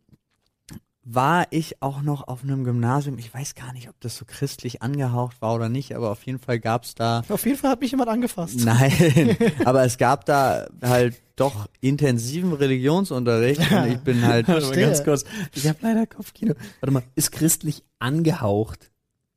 war 1.05 1.47
ich 1.51 1.83
auch 1.83 2.03
noch 2.03 2.29
auf 2.29 2.43
einem 2.45 2.65
Gymnasium. 2.65 3.19
Ich 3.19 3.33
weiß 3.33 3.55
gar 3.55 3.73
nicht, 3.73 3.89
ob 3.89 4.01
das 4.01 4.17
so 4.17 4.25
christlich 4.25 4.83
angehaucht 4.83 5.43
war 5.43 5.55
oder 5.55 5.69
nicht, 5.69 5.97
aber 5.97 6.11
auf 6.11 6.23
jeden 6.25 6.39
Fall 6.39 6.61
gab's 6.61 6.95
da. 6.95 7.23
Auf 7.29 7.45
jeden 7.45 7.59
Fall 7.59 7.73
hat 7.73 7.81
mich 7.81 7.91
jemand 7.91 8.09
angefasst. 8.09 8.61
Nein, 8.65 9.37
aber 9.65 9.85
es 9.85 9.99
gab 9.99 10.25
da 10.27 10.67
halt 10.81 11.21
doch 11.35 11.67
intensiven 11.81 12.53
Religionsunterricht 12.53 13.73
und 13.73 13.87
ich 13.87 13.99
bin 13.99 14.25
halt. 14.25 14.47
Warte 14.49 14.81
ganz 14.81 15.03
kurz. 15.03 15.25
Ich 15.55 15.67
habe 15.67 15.79
leider 15.83 16.07
Kopfkino. 16.07 16.55
Warte 16.81 16.93
mal, 16.93 17.03
ist 17.17 17.33
christlich 17.33 17.83
angehaucht? 17.99 18.91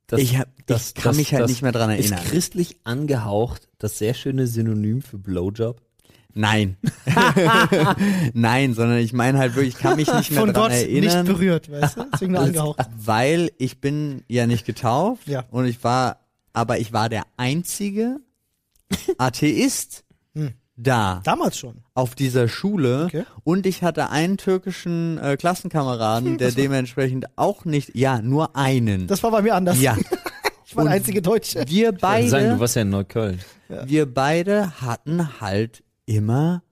Das, 0.06 0.20
Ich, 0.20 0.38
hab, 0.38 0.48
ich 0.68 0.94
kann 0.94 1.16
mich 1.16 1.34
halt 1.34 1.48
nicht 1.48 1.62
mehr 1.62 1.72
dran 1.72 1.90
erinnern. 1.90 2.20
Ist 2.20 2.30
christlich 2.30 2.76
angehaucht 2.84 3.68
das 3.78 3.98
sehr 3.98 4.14
schöne 4.14 4.46
Synonym 4.46 5.02
für 5.02 5.18
Blowjob? 5.18 5.80
Nein. 6.38 6.76
Nein, 8.34 8.74
sondern 8.74 8.98
ich 8.98 9.12
meine 9.12 9.38
halt 9.38 9.54
wirklich, 9.56 9.74
ich 9.74 9.80
kann 9.80 9.96
mich 9.96 10.12
nicht 10.12 10.30
mehr 10.30 10.40
Von 10.40 10.52
dran 10.52 10.64
Gott 10.64 10.72
erinnern. 10.72 11.24
nicht 11.24 11.32
berührt, 11.34 11.70
weißt 11.70 11.96
du? 11.96 12.04
Deswegen 12.12 12.32
nur 12.32 12.42
angehaucht. 12.42 12.78
Weil 12.96 13.50
ich 13.58 13.80
bin 13.80 14.22
ja 14.28 14.46
nicht 14.46 14.66
getauft 14.66 15.26
Ja. 15.28 15.44
und 15.50 15.64
ich 15.66 15.82
war, 15.82 16.20
aber 16.52 16.78
ich 16.78 16.92
war 16.92 17.08
der 17.08 17.22
einzige 17.36 18.18
Atheist 19.18 20.04
Hm. 20.34 20.52
da 20.76 21.20
Damals 21.24 21.56
schon. 21.58 21.82
auf 21.94 22.14
dieser 22.14 22.48
Schule 22.48 23.04
Okay. 23.06 23.24
und 23.44 23.64
ich 23.66 23.82
hatte 23.82 24.10
einen 24.10 24.36
türkischen 24.36 25.16
äh, 25.18 25.36
Klassenkameraden, 25.38 26.36
der 26.38 26.50
dementsprechend 26.52 27.26
auch 27.36 27.64
nicht, 27.64 27.92
ja, 27.94 28.20
nur 28.20 28.54
einen. 28.56 29.06
Das 29.06 29.22
war 29.22 29.30
bei 29.30 29.40
mir 29.42 29.54
anders. 29.54 29.80
ja, 29.80 29.96
Ich 30.68 30.76
war 30.76 30.84
der 30.84 30.94
einzige 30.94 31.22
Deutsche. 31.22 31.60
wir 31.66 31.90
Ich 31.94 32.02
wollte 32.02 32.28
sagen, 32.28 32.44
du 32.44 32.48
beide, 32.50 32.60
warst 32.60 32.76
ja 32.76 32.82
in 32.82 32.90
Neukölln. 32.90 33.38
wir 33.86 34.12
beide 34.12 34.80
hatten 34.82 35.40
halt 35.40 35.82
immer 36.06 36.62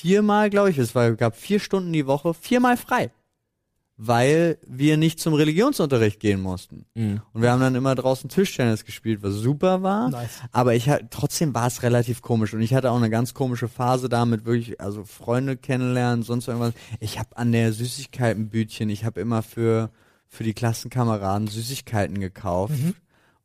viermal, 0.00 0.50
glaube 0.50 0.70
ich, 0.70 0.78
es 0.78 0.94
war, 0.94 1.12
gab 1.12 1.36
vier 1.36 1.60
Stunden 1.60 1.92
die 1.92 2.06
Woche, 2.06 2.32
viermal 2.34 2.76
frei. 2.76 3.10
Weil 4.02 4.56
wir 4.66 4.96
nicht 4.96 5.20
zum 5.20 5.34
Religionsunterricht 5.34 6.20
gehen 6.20 6.40
mussten. 6.40 6.86
Mhm. 6.94 7.20
Und 7.34 7.42
wir 7.42 7.52
haben 7.52 7.60
dann 7.60 7.74
immer 7.74 7.94
draußen 7.94 8.30
Tischtennis 8.30 8.86
gespielt, 8.86 9.22
was 9.22 9.34
super 9.34 9.82
war. 9.82 10.08
Nice. 10.08 10.40
Aber 10.52 10.74
ich 10.74 10.90
trotzdem 11.10 11.52
war 11.52 11.66
es 11.66 11.82
relativ 11.82 12.22
komisch. 12.22 12.54
Und 12.54 12.62
ich 12.62 12.72
hatte 12.72 12.90
auch 12.90 12.96
eine 12.96 13.10
ganz 13.10 13.34
komische 13.34 13.68
Phase 13.68 14.08
damit, 14.08 14.46
wirklich, 14.46 14.80
also 14.80 15.04
Freunde 15.04 15.58
kennenlernen, 15.58 16.22
sonst 16.22 16.48
irgendwas. 16.48 16.72
Ich 16.98 17.18
habe 17.18 17.36
an 17.36 17.52
der 17.52 17.74
Süßigkeitenbütchen, 17.74 18.88
ich 18.88 19.04
habe 19.04 19.20
immer 19.20 19.42
für, 19.42 19.90
für 20.28 20.44
die 20.44 20.54
Klassenkameraden 20.54 21.48
Süßigkeiten 21.48 22.20
gekauft, 22.20 22.72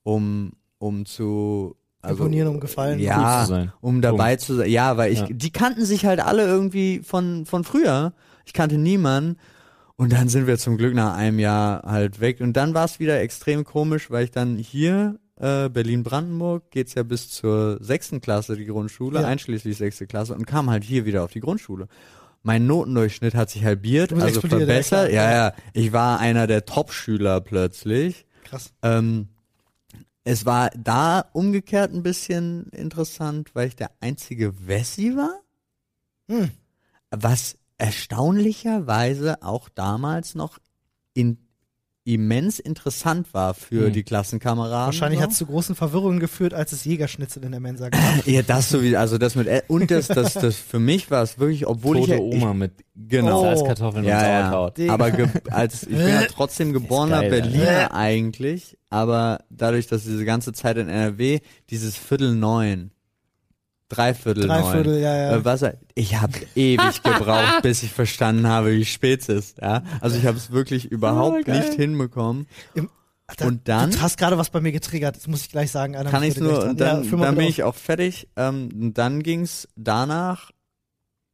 um, 0.03 0.53
um 0.77 1.05
zu 1.05 1.75
also, 2.05 2.23
Imponieren, 2.23 2.47
um 2.47 2.59
gefallen. 2.59 2.99
ja, 2.99 3.43
zu 3.43 3.49
sein. 3.49 3.71
um 3.81 4.01
dabei 4.01 4.35
zu 4.35 4.55
sein. 4.55 4.69
Ja, 4.69 4.97
weil 4.97 5.11
ich, 5.11 5.19
Ja. 5.21 5.27
die 5.29 5.51
kannten 5.51 5.85
sich 5.85 6.05
halt 6.05 6.19
alle 6.19 6.45
irgendwie 6.45 7.01
von, 7.03 7.45
von 7.45 7.63
früher. 7.63 8.13
Ich 8.45 8.53
kannte 8.53 8.77
niemanden. 8.77 9.37
Und 9.97 10.11
dann 10.11 10.27
sind 10.27 10.45
wir 10.47 10.57
zum 10.57 10.77
Glück 10.77 10.93
nach 10.93 11.15
einem 11.15 11.39
Jahr 11.39 11.83
halt 11.83 12.19
weg. 12.19 12.41
Und 12.41 12.53
dann 12.53 12.73
war 12.73 12.85
es 12.85 12.99
wieder 12.99 13.19
extrem 13.21 13.63
komisch, 13.63 14.11
weil 14.11 14.25
ich 14.25 14.31
dann 14.31 14.57
hier, 14.57 15.17
äh, 15.39 15.69
Berlin-Brandenburg, 15.69 16.69
geht's 16.71 16.93
ja 16.95 17.03
bis 17.03 17.29
zur 17.29 17.77
sechsten 17.81 18.19
Klasse, 18.21 18.55
die 18.57 18.65
Grundschule, 18.65 19.21
Ja. 19.21 19.27
einschließlich 19.27 19.77
sechste 19.77 20.05
Klasse, 20.05 20.33
und 20.35 20.45
kam 20.45 20.69
halt 20.69 20.83
hier 20.83 21.05
wieder 21.05 21.23
auf 21.23 21.31
die 21.31 21.39
Grundschule. 21.39 21.87
Mein 22.43 22.67
Notendurchschnitt 22.67 23.33
hat 23.35 23.49
sich 23.49 23.63
halbiert, 23.65 24.13
also 24.13 24.41
verbessert. 24.41 25.11
Ja, 25.11 25.31
ja. 25.31 25.53
Ich 25.73 25.93
war 25.93 26.19
einer 26.19 26.45
der 26.45 26.65
Top-Schüler 26.65 27.41
plötzlich. 27.41 28.25
Krass. 28.43 28.71
Ähm, 28.83 29.29
es 30.25 30.45
war 30.45 30.71
da 30.71 31.29
umgekehrt 31.33 31.93
ein 31.93 32.03
bisschen 32.03 32.67
interessant, 32.71 33.53
weil 33.53 33.69
ich 33.69 33.75
der 33.75 33.91
einzige 34.01 34.67
Wessi 34.67 35.15
war, 35.15 35.39
Hm. 36.27 36.49
was 37.11 37.57
erstaunlicherweise 37.77 39.43
auch 39.43 39.69
damals 39.69 40.33
noch 40.33 40.57
in, 41.13 41.37
immens 42.05 42.59
interessant 42.59 43.33
war 43.33 43.53
für 43.55 43.87
Hm. 43.87 43.93
die 43.93 44.03
Klassenkameraden. 44.03 44.85
Wahrscheinlich 44.85 45.19
so. 45.19 45.23
hat 45.23 45.31
es 45.31 45.37
zu 45.37 45.45
großen 45.47 45.75
Verwirrungen 45.75 46.19
geführt, 46.19 46.53
als 46.53 46.71
es 46.71 46.85
Jägerschnitzel 46.85 47.43
in 47.43 47.51
der 47.51 47.59
Mensa 47.59 47.89
gab. 47.89 47.99
ja, 48.27 48.43
das 48.43 48.69
so 48.69 48.81
wie, 48.83 48.95
also 48.95 49.17
das 49.17 49.35
mit, 49.35 49.47
und 49.67 49.89
das, 49.89 50.07
das, 50.07 50.33
das 50.35 50.55
für 50.55 50.79
mich 50.79 51.09
war 51.09 51.23
es 51.23 51.39
wirklich, 51.39 51.65
obwohl 51.67 51.97
ich, 51.97 52.05
Tote 52.05 52.15
ja- 52.17 52.21
Oma 52.21 52.53
mit 52.53 52.73
ich 52.79 53.09
genau. 53.09 53.39
Oh. 53.39 53.43
Salzkartoffeln 53.43 54.05
ja, 54.05 54.17
und 54.17 54.23
ja. 54.23 54.41
Sauerkraut. 54.41 54.77
Digga. 54.77 54.93
Aber 54.93 55.11
als 55.51 55.83
ich 55.83 55.89
bin 55.89 56.07
ja 56.07 56.21
trotzdem 56.31 56.73
geborener 56.73 57.21
geil. 57.21 57.29
Berliner 57.31 57.93
eigentlich, 57.93 58.77
aber 58.89 59.39
dadurch, 59.49 59.87
dass 59.87 60.03
diese 60.03 60.23
ganze 60.25 60.53
Zeit 60.53 60.77
in 60.77 60.87
NRW 60.87 61.39
dieses 61.71 61.97
Viertel 61.97 62.35
neun, 62.35 62.91
Dreiviertel, 63.89 64.47
Dreiviertel, 64.47 64.93
neun, 64.93 65.01
ja, 65.03 65.15
ja. 65.15 65.35
Äh, 65.37 65.45
was, 65.45 65.63
ich 65.93 66.15
habe 66.19 66.33
ewig 66.55 67.03
gebraucht, 67.03 67.61
bis 67.61 67.83
ich 67.83 67.91
verstanden 67.91 68.47
habe, 68.47 68.71
wie 68.75 68.83
spät 68.85 69.21
es 69.21 69.29
ist. 69.29 69.57
Ja, 69.61 69.83
also 70.01 70.17
ich 70.17 70.25
habe 70.25 70.37
es 70.37 70.51
wirklich 70.51 70.85
überhaupt 70.91 71.45
geil. 71.45 71.59
nicht 71.59 71.73
hinbekommen. 71.73 72.47
Alter, 73.27 73.45
Und 73.47 73.67
dann- 73.67 73.91
Du 73.91 74.01
hast 74.01 74.17
gerade 74.17 74.37
was 74.37 74.49
bei 74.49 74.59
mir 74.61 74.71
getriggert, 74.71 75.15
das 75.15 75.27
muss 75.27 75.41
ich 75.41 75.49
gleich 75.51 75.71
sagen. 75.71 75.93
Kann 75.93 76.23
ich 76.23 76.39
nur 76.39 76.63
und 76.63 76.79
dann, 76.79 77.03
ja, 77.03 77.17
dann 77.17 77.35
bin 77.35 77.47
ich 77.47 77.63
auch 77.63 77.75
fertig. 77.75 78.27
Ähm, 78.35 78.93
dann 78.93 79.21
ging's 79.23 79.67
danach 79.75 80.51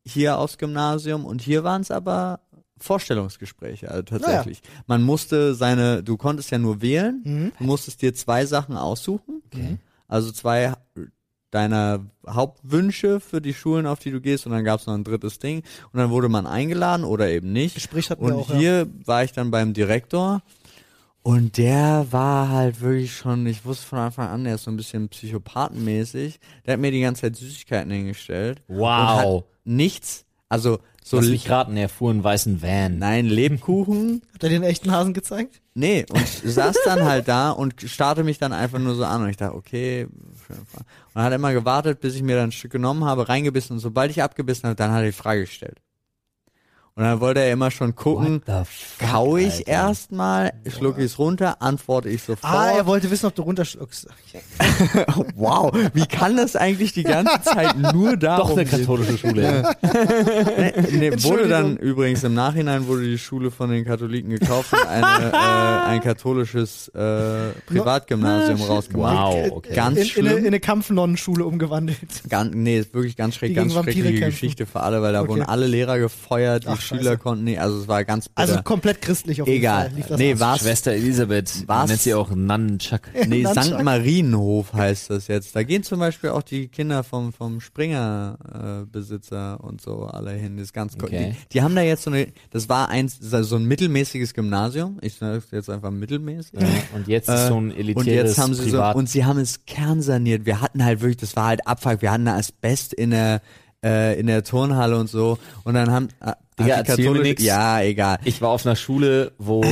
hier 0.05 0.37
aufs 0.37 0.57
Gymnasium 0.57 1.25
und 1.25 1.41
hier 1.41 1.63
waren 1.63 1.81
es 1.81 1.91
aber 1.91 2.39
Vorstellungsgespräche, 2.79 3.89
also 3.91 4.03
tatsächlich. 4.03 4.61
Man 4.87 5.03
musste 5.03 5.53
seine, 5.55 6.03
du 6.03 6.17
konntest 6.17 6.49
ja 6.51 6.57
nur 6.57 6.81
wählen, 6.81 7.21
Mhm. 7.23 7.51
du 7.59 7.63
musstest 7.63 8.01
dir 8.01 8.13
zwei 8.13 8.45
Sachen 8.45 8.75
aussuchen, 8.75 9.41
Okay. 9.53 9.77
also 10.07 10.31
zwei 10.31 10.73
deiner 11.51 12.05
Hauptwünsche 12.27 13.19
für 13.19 13.41
die 13.41 13.53
Schulen, 13.53 13.85
auf 13.85 13.99
die 13.99 14.11
du 14.11 14.21
gehst 14.21 14.45
und 14.45 14.51
dann 14.53 14.63
gab's 14.63 14.87
noch 14.87 14.93
ein 14.95 15.03
drittes 15.03 15.37
Ding 15.39 15.63
und 15.91 15.99
dann 15.99 16.09
wurde 16.09 16.29
man 16.29 16.47
eingeladen 16.47 17.03
oder 17.05 17.29
eben 17.29 17.51
nicht. 17.51 17.75
Gespräch 17.75 18.09
hatten 18.09 18.23
Und 18.23 18.31
wir 18.31 18.37
auch, 18.37 18.49
ja. 18.49 18.55
hier 18.55 18.87
war 19.05 19.23
ich 19.23 19.31
dann 19.33 19.51
beim 19.51 19.73
Direktor 19.73 20.41
und 21.23 21.57
der 21.57 22.07
war 22.09 22.49
halt 22.49 22.81
wirklich 22.81 23.15
schon, 23.15 23.45
ich 23.45 23.63
wusste 23.63 23.85
von 23.85 23.99
Anfang 23.99 24.29
an, 24.29 24.43
der 24.43 24.55
ist 24.55 24.63
so 24.63 24.71
ein 24.71 24.77
bisschen 24.77 25.07
psychopathenmäßig. 25.09 26.39
Der 26.65 26.73
hat 26.73 26.79
mir 26.81 26.91
die 26.91 27.01
ganze 27.01 27.21
Zeit 27.21 27.35
Süßigkeiten 27.35 27.91
hingestellt. 27.91 28.63
Und 28.67 28.77
Wow. 28.77 29.41
hat 29.41 29.43
nichts, 29.63 30.25
also 30.49 30.79
so, 31.03 31.17
Lass 31.17 31.27
mich 31.27 31.49
raten, 31.49 31.75
er 31.77 31.89
fuhr 31.89 32.11
einen 32.11 32.23
weißen 32.23 32.61
Van. 32.61 32.97
nein, 32.99 33.25
Lebkuchen, 33.25 34.21
Hat 34.33 34.43
er 34.43 34.49
den 34.49 34.63
echten 34.63 34.91
Hasen 34.91 35.13
gezeigt? 35.13 35.61
nee, 35.73 36.05
und 36.09 36.27
saß 36.27 36.75
dann 36.85 37.03
halt 37.05 37.27
da 37.27 37.51
und 37.51 37.75
starrte 37.81 38.23
mich 38.23 38.37
dann 38.37 38.53
einfach 38.53 38.79
nur 38.79 38.95
so 38.95 39.03
an 39.05 39.23
und 39.23 39.29
ich 39.29 39.37
dachte, 39.37 39.55
okay, 39.55 40.07
schön. 40.47 40.57
und 40.57 40.85
dann 41.15 41.23
hat 41.23 41.31
er 41.31 41.35
immer 41.37 41.53
gewartet, 41.53 42.01
bis 42.01 42.15
ich 42.15 42.21
mir 42.23 42.35
dann 42.35 42.49
ein 42.49 42.51
Stück 42.51 42.71
genommen 42.71 43.05
habe, 43.05 43.29
reingebissen 43.29 43.75
und 43.75 43.79
sobald 43.79 44.11
ich 44.11 44.21
abgebissen 44.21 44.65
habe, 44.65 44.75
dann 44.75 44.91
hat 44.91 44.99
er 45.01 45.07
die 45.07 45.11
Frage 45.11 45.41
gestellt. 45.41 45.79
Und 46.93 47.03
dann 47.03 47.21
wollte 47.21 47.39
er 47.39 47.53
immer 47.53 47.71
schon 47.71 47.95
gucken, 47.95 48.41
fuck, 48.45 49.09
Kau 49.09 49.37
ich 49.37 49.59
Alter? 49.59 49.67
erstmal, 49.67 50.51
schlucke 50.67 50.99
ich 50.99 51.05
es 51.13 51.19
runter, 51.19 51.61
antworte 51.61 52.09
ich 52.09 52.21
sofort. 52.21 52.53
Ah, 52.53 52.71
er 52.71 52.85
wollte 52.85 53.09
wissen, 53.09 53.27
ob 53.27 53.35
du 53.35 53.43
runterschluckst. 53.43 54.07
wow, 55.35 55.71
wie 55.93 56.05
kann 56.05 56.35
das 56.35 56.55
eigentlich 56.57 56.91
die 56.93 57.03
ganze 57.03 57.41
Zeit 57.43 57.77
nur 57.77 58.17
darum 58.17 58.49
Doch 58.49 58.57
eine 58.57 58.65
katholische 58.65 59.17
Schule. 59.17 59.63
Nee, 60.91 61.09
nee, 61.11 61.23
wurde 61.23 61.47
dann 61.47 61.77
übrigens 61.77 62.23
im 62.23 62.33
Nachhinein 62.33 62.87
wurde 62.87 63.03
die 63.03 63.17
Schule 63.17 63.51
von 63.51 63.69
den 63.69 63.85
Katholiken 63.85 64.29
gekauft 64.31 64.73
und 64.73 64.87
eine, 64.87 65.31
äh, 65.31 65.35
ein 65.89 66.01
katholisches 66.01 66.89
äh, 66.89 67.51
Privatgymnasium 67.65 68.61
rausgemacht. 68.61 69.33
Wow, 69.33 69.51
okay. 69.51 69.73
Ganz 69.75 69.97
in, 69.97 70.03
in, 70.03 70.09
eine, 70.09 70.29
in 70.29 70.35
schlimm. 70.35 70.45
eine 70.47 70.59
Kampfnonnenschule 70.59 71.45
umgewandelt. 71.45 71.97
Ganz, 72.29 72.53
nee, 72.55 72.79
ist 72.79 72.93
wirklich 72.93 73.15
ganz 73.15 73.35
schräg, 73.35 73.49
Die 73.49 73.55
ganz 73.55 73.73
schreckliche. 73.73 74.25
Geschichte 74.25 74.65
für 74.65 74.81
alle, 74.81 75.01
weil 75.01 75.13
da 75.13 75.21
Okay. 75.21 75.29
wurden 75.29 75.43
alle 75.43 75.67
Lehrer 75.67 75.99
gefeuert, 75.99 76.63
die 76.63 76.67
Ach, 76.69 76.80
Schüler 76.81 77.03
scheiße. 77.03 77.17
konnten 77.17 77.43
nicht, 77.45 77.59
also 77.59 77.79
es 77.81 77.87
war 77.87 78.03
ganz 78.03 78.27
bitter. 78.29 78.39
Also 78.39 78.61
komplett 78.63 79.01
christlich 79.01 79.41
auf 79.41 79.47
jeden 79.47 79.59
Egal. 79.59 79.89
Fall. 79.91 80.03
das 80.09 80.17
Nee, 80.19 80.39
war's, 80.39 80.59
Schwester 80.61 80.91
Elisabeth. 80.91 81.63
Was? 81.67 81.89
Nennt 81.89 82.01
sie 82.01 82.13
auch 82.13 82.29
Nannenchuck. 82.35 83.01
Nee. 83.27 83.45
St. 83.45 83.81
Marienhof 83.83 84.73
heißt 84.73 85.09
das 85.11 85.27
jetzt. 85.27 85.55
Da 85.55 85.63
gehen 85.63 85.83
zum 85.83 85.99
Beispiel 85.99 86.31
auch 86.31 86.43
die 86.43 86.67
Kinder 86.67 87.03
vom, 87.03 87.31
vom 87.33 87.59
Springer-Besitzer 87.61 88.81
äh, 88.81 88.85
Besitzer 88.85 89.63
und 89.63 89.81
so 89.81 90.05
alle 90.05 90.31
hin. 90.31 90.57
Das 90.57 90.65
ist 90.65 90.73
ganz 90.73 90.93
cool. 90.97 91.05
Okay. 91.05 91.35
Die, 91.45 91.49
die 91.53 91.61
haben 91.61 91.75
da 91.75 91.81
jetzt 91.81 92.03
so 92.03 92.11
eine, 92.11 92.27
das 92.51 92.69
war 92.69 92.89
eins, 92.89 93.17
so 93.19 93.55
ein 93.55 93.65
mittelmäßiges 93.65 94.33
Gymnasium. 94.33 94.97
Ich 95.01 95.15
sage 95.15 95.41
jetzt 95.51 95.69
einfach 95.69 95.91
mittelmäßig. 95.91 96.59
Ja, 96.59 96.67
und 96.95 97.07
jetzt 97.07 97.29
ist 97.29 97.35
Äh, 97.41 97.47
so 97.47 97.55
ein 97.59 97.71
und 97.71 97.77
elitäres 97.77 98.05
jetzt 98.07 98.37
haben 98.39 98.53
sie 98.53 98.63
so, 98.65 98.77
Privat. 98.77 98.95
und 98.95 99.09
sie 99.09 99.25
haben 99.25 99.39
es 99.39 99.65
kernsaniert. 99.65 100.45
Wir 100.45 100.61
hatten 100.61 100.83
halt 100.83 101.01
wirklich, 101.01 101.17
das 101.17 101.35
war 101.35 101.47
halt 101.47 101.67
Abfuck, 101.67 102.01
wir 102.01 102.11
hatten 102.11 102.25
da 102.25 102.35
Asbest 102.35 102.93
in 102.93 103.11
der, 103.11 103.41
äh, 103.83 104.19
in 104.19 104.27
der 104.27 104.43
Turnhalle 104.43 104.97
und 104.97 105.09
so. 105.09 105.37
Und 105.63 105.73
dann 105.73 105.91
haben, 105.91 106.07
äh, 106.23 106.33
Digga, 106.59 106.77
hat 106.77 106.87
die 106.87 106.91
katholische- 107.03 107.41
ja, 107.43 107.81
egal. 107.81 108.19
ich 108.23 108.41
war 108.41 108.49
auf 108.49 108.65
einer 108.65 108.75
Schule, 108.75 109.31
wo 109.37 109.63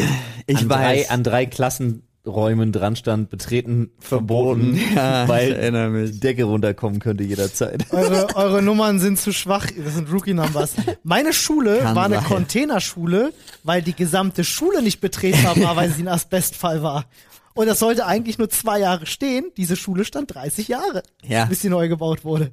Ich 0.48 0.58
an, 0.58 0.69
drei, 0.69 1.10
an 1.10 1.24
drei 1.24 1.45
Klassenräumen 1.45 2.72
dran 2.72 2.95
stand, 2.95 3.30
betreten 3.30 3.91
verboten, 4.00 4.80
Ja, 4.95 5.24
ich 5.24 5.30
weil 5.30 5.54
erinnere 5.54 6.06
die. 6.06 6.19
Decke 6.19 6.43
runterkommen 6.45 7.00
könnte 7.00 7.24
jederzeit. 7.24 7.86
Eure, 7.91 8.36
eure 8.36 8.62
Nummern 8.62 9.00
sind 9.00 9.19
zu 9.19 9.32
schwach. 9.32 9.67
Das 9.84 9.95
sind 9.95 10.12
Rookie-Numbers. 10.12 10.74
Meine 11.04 11.34
Schule 11.34 11.80
Kann 11.80 11.95
war 11.95 12.06
eine 12.06 12.15
sein. 12.15 12.24
Containerschule, 12.26 13.34
weil 13.63 13.82
die 13.82 13.93
gesamte 13.95 14.43
Schule 14.43 14.82
nicht 14.82 15.02
betretbar 15.02 15.60
war, 15.62 15.76
weil 15.76 15.91
sie 15.91 16.02
ein 16.04 16.08
Asbestfall 16.08 16.82
war. 16.82 17.06
Und 17.54 17.67
das 17.67 17.80
sollte 17.80 18.06
eigentlich 18.06 18.38
nur 18.38 18.50
zwei 18.50 18.80
Jahre 18.80 19.06
stehen. 19.06 19.52
Diese 19.58 19.76
Schule 19.76 20.06
stand 20.06 20.34
30 20.34 20.67
Jahre, 20.69 21.04
Ja. 21.24 21.45
bis 21.45 21.62
sie 21.62 21.69
neu 21.69 21.88
gebaut 21.89 22.24
wurde. 22.24 22.52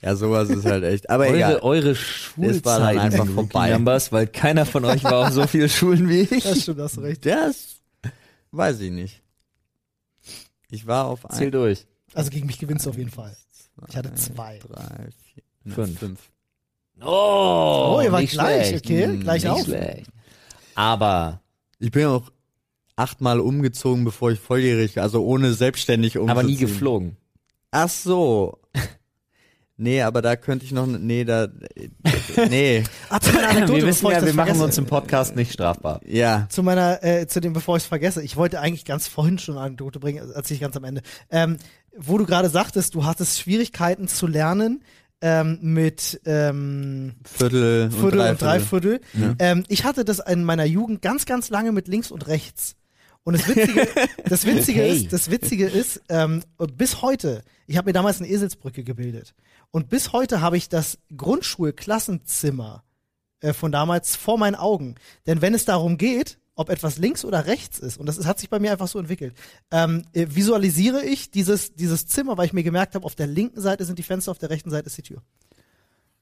Ja, 0.00 0.14
sowas 0.14 0.48
ist 0.48 0.64
halt 0.64 0.84
echt. 0.84 1.10
Aber 1.10 1.24
eure, 1.24 1.36
egal. 1.36 1.58
eure 1.60 1.90
Es 1.90 1.98
war 2.36 2.78
dann 2.78 2.94
Schulzeit 2.94 2.98
einfach 2.98 3.26
vorbei. 3.26 3.70
Numbers, 3.72 4.12
weil 4.12 4.26
keiner 4.28 4.64
von 4.64 4.84
euch 4.84 5.02
war 5.04 5.26
auf 5.26 5.32
so 5.32 5.46
viele 5.46 5.68
Schulen 5.68 6.08
wie 6.08 6.24
Das 6.26 6.44
ich. 6.44 6.62
stimmt, 6.62 6.80
hast 6.80 6.96
du 6.98 7.00
recht. 7.00 7.26
Das 7.26 7.80
weiß 8.52 8.80
ich 8.80 8.90
nicht. 8.92 9.22
Ich 10.70 10.86
war 10.86 11.06
auf 11.06 11.26
Zähl 11.30 11.46
ein, 11.48 11.52
durch. 11.52 11.86
Also 12.14 12.30
gegen 12.30 12.46
mich 12.46 12.58
gewinnst 12.58 12.86
du 12.86 12.90
auf 12.90 12.96
jeden 12.98 13.10
Fall. 13.10 13.36
Ich 13.88 13.96
hatte 13.96 14.14
zwei. 14.14 14.58
drei, 14.58 15.08
vier, 15.32 15.42
ne, 15.64 15.74
Fünf. 15.74 15.98
fünf. 15.98 16.20
Oh, 17.00 17.96
Oh, 17.98 18.00
ihr 18.02 18.10
wart 18.12 18.22
nicht 18.22 18.32
gleich, 18.32 18.68
schlecht. 18.68 18.84
okay, 18.86 19.04
Hm, 19.04 19.20
gleich 19.20 19.42
nicht 19.44 19.50
auf. 19.52 19.64
schlecht. 19.64 20.10
Aber, 20.74 21.40
Ich 21.80 21.90
bin 21.90 22.06
auch 22.06 22.30
achtmal 22.96 23.38
umgezogen, 23.40 24.04
bevor 24.04 24.30
ich 24.32 24.40
volljährig 24.40 24.96
war, 24.96 25.04
also 25.04 25.24
ohne 25.24 25.52
selbstständig 25.54 26.18
umzuziehen. 26.18 26.30
aber 26.38 26.42
nie 26.42 26.56
geflogen. 26.56 27.16
Ach 27.70 27.88
so. 27.88 28.58
Nee, 29.80 30.02
aber 30.02 30.22
da 30.22 30.34
könnte 30.34 30.64
ich 30.64 30.72
noch, 30.72 30.86
nee, 30.88 31.24
da, 31.24 31.46
nee, 32.50 32.82
Ah, 33.08 33.20
zu 33.20 33.32
meiner 33.32 33.48
Anekdote, 33.50 33.76
wir 33.82 33.86
wissen 33.86 34.06
ja, 34.06 34.12
wir 34.16 34.34
machen 34.34 34.34
vergesse. 34.34 34.64
uns 34.64 34.76
im 34.78 34.86
Podcast 34.86 35.36
nicht 35.36 35.52
strafbar. 35.52 36.00
ja. 36.04 36.46
zu 36.50 36.64
meiner, 36.64 37.02
äh, 37.04 37.28
zu 37.28 37.40
dem, 37.40 37.52
bevor 37.52 37.76
ich 37.76 37.84
es 37.84 37.88
vergesse, 37.88 38.22
ich 38.22 38.36
wollte 38.36 38.60
eigentlich 38.60 38.84
ganz 38.84 39.06
vorhin 39.06 39.38
schon 39.38 39.56
eine 39.56 39.64
Anekdote 39.66 40.00
bringen, 40.00 40.32
als 40.34 40.50
ich 40.50 40.58
ganz 40.60 40.76
am 40.76 40.82
Ende. 40.82 41.02
Ähm, 41.30 41.58
wo 41.96 42.18
du 42.18 42.26
gerade 42.26 42.48
sagtest, 42.48 42.94
du 42.96 43.04
hattest 43.04 43.38
Schwierigkeiten 43.40 44.08
zu 44.08 44.26
lernen 44.26 44.82
ähm, 45.20 45.58
mit 45.62 46.20
ähm, 46.26 47.14
Viertel, 47.24 47.84
und 47.84 47.92
Viertel 47.92 48.10
Dreiviertel. 48.18 48.30
und 48.30 48.42
Dreiviertel. 48.42 49.00
Ja. 49.14 49.34
Ähm, 49.38 49.64
ich 49.68 49.84
hatte 49.84 50.04
das 50.04 50.18
in 50.18 50.42
meiner 50.44 50.64
Jugend 50.64 51.02
ganz, 51.02 51.24
ganz 51.24 51.50
lange 51.50 51.70
mit 51.72 51.86
links 51.88 52.10
und 52.10 52.26
rechts. 52.26 52.74
Und 53.24 53.34
das 53.36 53.46
Witzige, 53.48 53.86
das 54.28 54.46
Witzige 54.46 54.80
Okay. 54.82 54.92
ist, 54.96 55.12
das 55.12 55.30
Witzige 55.30 55.66
ist, 55.66 56.02
ähm, 56.08 56.42
bis 56.76 57.02
heute, 57.02 57.42
ich 57.66 57.76
habe 57.76 57.88
mir 57.88 57.92
damals 57.92 58.20
eine 58.20 58.28
Eselsbrücke 58.30 58.82
gebildet. 58.84 59.34
Und 59.70 59.88
bis 59.88 60.12
heute 60.12 60.40
habe 60.40 60.56
ich 60.56 60.68
das 60.68 60.98
Grundschulklassenzimmer 61.16 62.84
äh, 63.40 63.52
von 63.52 63.72
damals 63.72 64.16
vor 64.16 64.38
meinen 64.38 64.54
Augen. 64.56 64.94
Denn 65.26 65.42
wenn 65.42 65.54
es 65.54 65.64
darum 65.64 65.98
geht, 65.98 66.38
ob 66.54 66.70
etwas 66.70 66.98
links 66.98 67.24
oder 67.24 67.46
rechts 67.46 67.78
ist, 67.78 67.98
und 67.98 68.06
das 68.06 68.18
ist, 68.18 68.26
hat 68.26 68.40
sich 68.40 68.50
bei 68.50 68.58
mir 68.58 68.72
einfach 68.72 68.88
so 68.88 68.98
entwickelt, 68.98 69.34
ähm, 69.70 70.02
äh, 70.12 70.26
visualisiere 70.30 71.04
ich 71.04 71.30
dieses, 71.30 71.74
dieses 71.74 72.06
Zimmer, 72.06 72.36
weil 72.36 72.46
ich 72.46 72.52
mir 72.52 72.64
gemerkt 72.64 72.94
habe, 72.94 73.04
auf 73.04 73.14
der 73.14 73.28
linken 73.28 73.60
Seite 73.60 73.84
sind 73.84 73.98
die 73.98 74.02
Fenster, 74.02 74.32
auf 74.32 74.38
der 74.38 74.50
rechten 74.50 74.70
Seite 74.70 74.86
ist 74.86 74.98
die 74.98 75.02
Tür. 75.02 75.22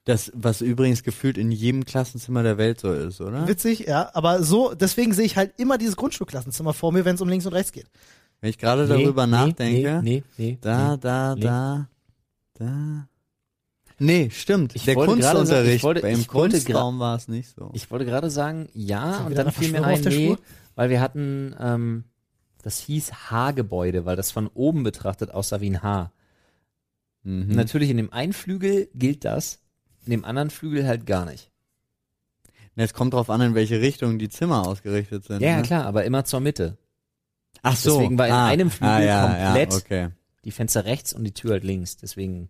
Das, 0.03 0.31
was 0.35 0.61
übrigens 0.61 1.03
gefühlt 1.03 1.37
in 1.37 1.51
jedem 1.51 1.83
Klassenzimmer 1.85 2.43
der 2.43 2.57
Welt 2.57 2.79
so 2.79 2.93
ist, 2.93 3.19
oder? 3.19 3.47
Witzig, 3.47 3.79
ja. 3.87 4.09
Aber 4.13 4.43
so, 4.43 4.73
deswegen 4.73 5.13
sehe 5.13 5.25
ich 5.25 5.35
halt 5.35 5.53
immer 5.57 5.77
dieses 5.77 5.97
Grundschulklassenzimmer 5.97 6.73
vor 6.73 6.93
mir, 6.93 7.03
wenn 7.03 7.15
es 7.15 7.21
um 7.21 7.27
links 7.27 7.45
und 7.45 7.53
rechts 7.53 7.71
geht. 7.71 7.89
Wenn 8.39 8.51
ich 8.51 8.57
gerade 8.57 8.87
darüber 8.87 9.25
Nee, 9.25 9.31
nachdenke, 9.31 9.99
Nee, 10.03 10.23
nee, 10.37 10.47
nee. 10.51 10.57
da, 10.61 10.91
nee. 10.91 10.97
da, 11.01 11.35
nee. 11.35 11.41
da, 11.41 11.89
da. 12.53 13.07
Nee, 13.99 14.29
stimmt. 14.31 14.75
Ich 14.75 14.85
der 14.85 14.95
wollte 14.95 15.13
gerade 15.15 15.23
sagen, 15.23 15.37
Kunstunterricht, 15.37 15.75
ich 15.77 15.83
wollte- 15.83 16.01
beim 16.01 16.19
ich 16.19 16.27
Kunstraum 16.27 16.99
war 16.99 17.15
es 17.15 17.27
nicht 17.27 17.49
so. 17.49 17.71
Ich 17.73 17.89
wollte 17.89 18.05
gerade 18.05 18.29
sagen, 18.29 18.69
ja, 18.73 19.25
und 19.25 19.35
dann 19.35 19.51
fiel 19.51 19.71
mir 19.71 19.83
ein, 19.83 20.01
nee, 20.01 20.37
weil 20.75 20.89
wir 20.89 21.01
hatten, 21.01 21.55
ähm, 21.59 22.03
das 22.61 22.79
hieß 22.79 23.31
H-Gebäude, 23.31 24.05
weil 24.05 24.15
das 24.15 24.31
von 24.31 24.47
oben 24.47 24.83
betrachtet 24.83 25.31
aussah 25.31 25.61
wie 25.61 25.71
ein 25.71 25.81
H. 25.81 26.11
Mhm. 27.23 27.47
Natürlich 27.55 27.89
in 27.89 27.97
dem 27.97 28.13
einen 28.13 28.33
Flügel 28.33 28.89
gilt 28.93 29.25
das, 29.25 29.59
in 30.05 30.11
dem 30.11 30.25
anderen 30.25 30.49
Flügel 30.49 30.87
halt 30.87 31.05
gar 31.05 31.25
nicht. 31.25 31.51
Es 32.75 32.93
kommt 32.93 33.15
drauf 33.15 33.31
an, 33.31 33.41
in 33.41 33.55
welche 33.55 33.81
Richtung 33.81 34.19
die 34.19 34.29
Zimmer 34.29 34.67
ausgerichtet 34.67 35.25
sind. 35.25 35.41
Ja, 35.41 35.49
ja, 35.49 35.57
ne? 35.57 35.63
klar, 35.63 35.85
aber 35.87 36.05
immer 36.05 36.25
zur 36.25 36.41
Mitte. 36.41 36.77
Ach 37.63 37.75
so. 37.75 37.97
Deswegen 37.97 38.19
war 38.19 38.27
in 38.27 38.33
ah, 38.33 38.45
einem 38.45 38.69
Flügel 38.69 38.93
ah, 38.95 39.01
ja, 39.01 39.21
komplett- 39.23 39.71
Ja, 39.71 39.77
okay. 39.77 40.09
Die 40.45 40.51
Fenster 40.51 40.85
rechts 40.85 41.11
und 41.11 41.23
die 41.23 41.33
Tür 41.33 41.53
halt 41.53 41.63
links. 41.63 41.97
Deswegen, 41.97 42.49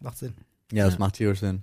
Macht 0.00 0.16
Sinn. 0.18 0.34
Ja, 0.72 0.84
das 0.84 0.94
Ja. 0.94 0.98
macht 1.00 1.14
tierisch 1.16 1.40
Sinn. 1.40 1.62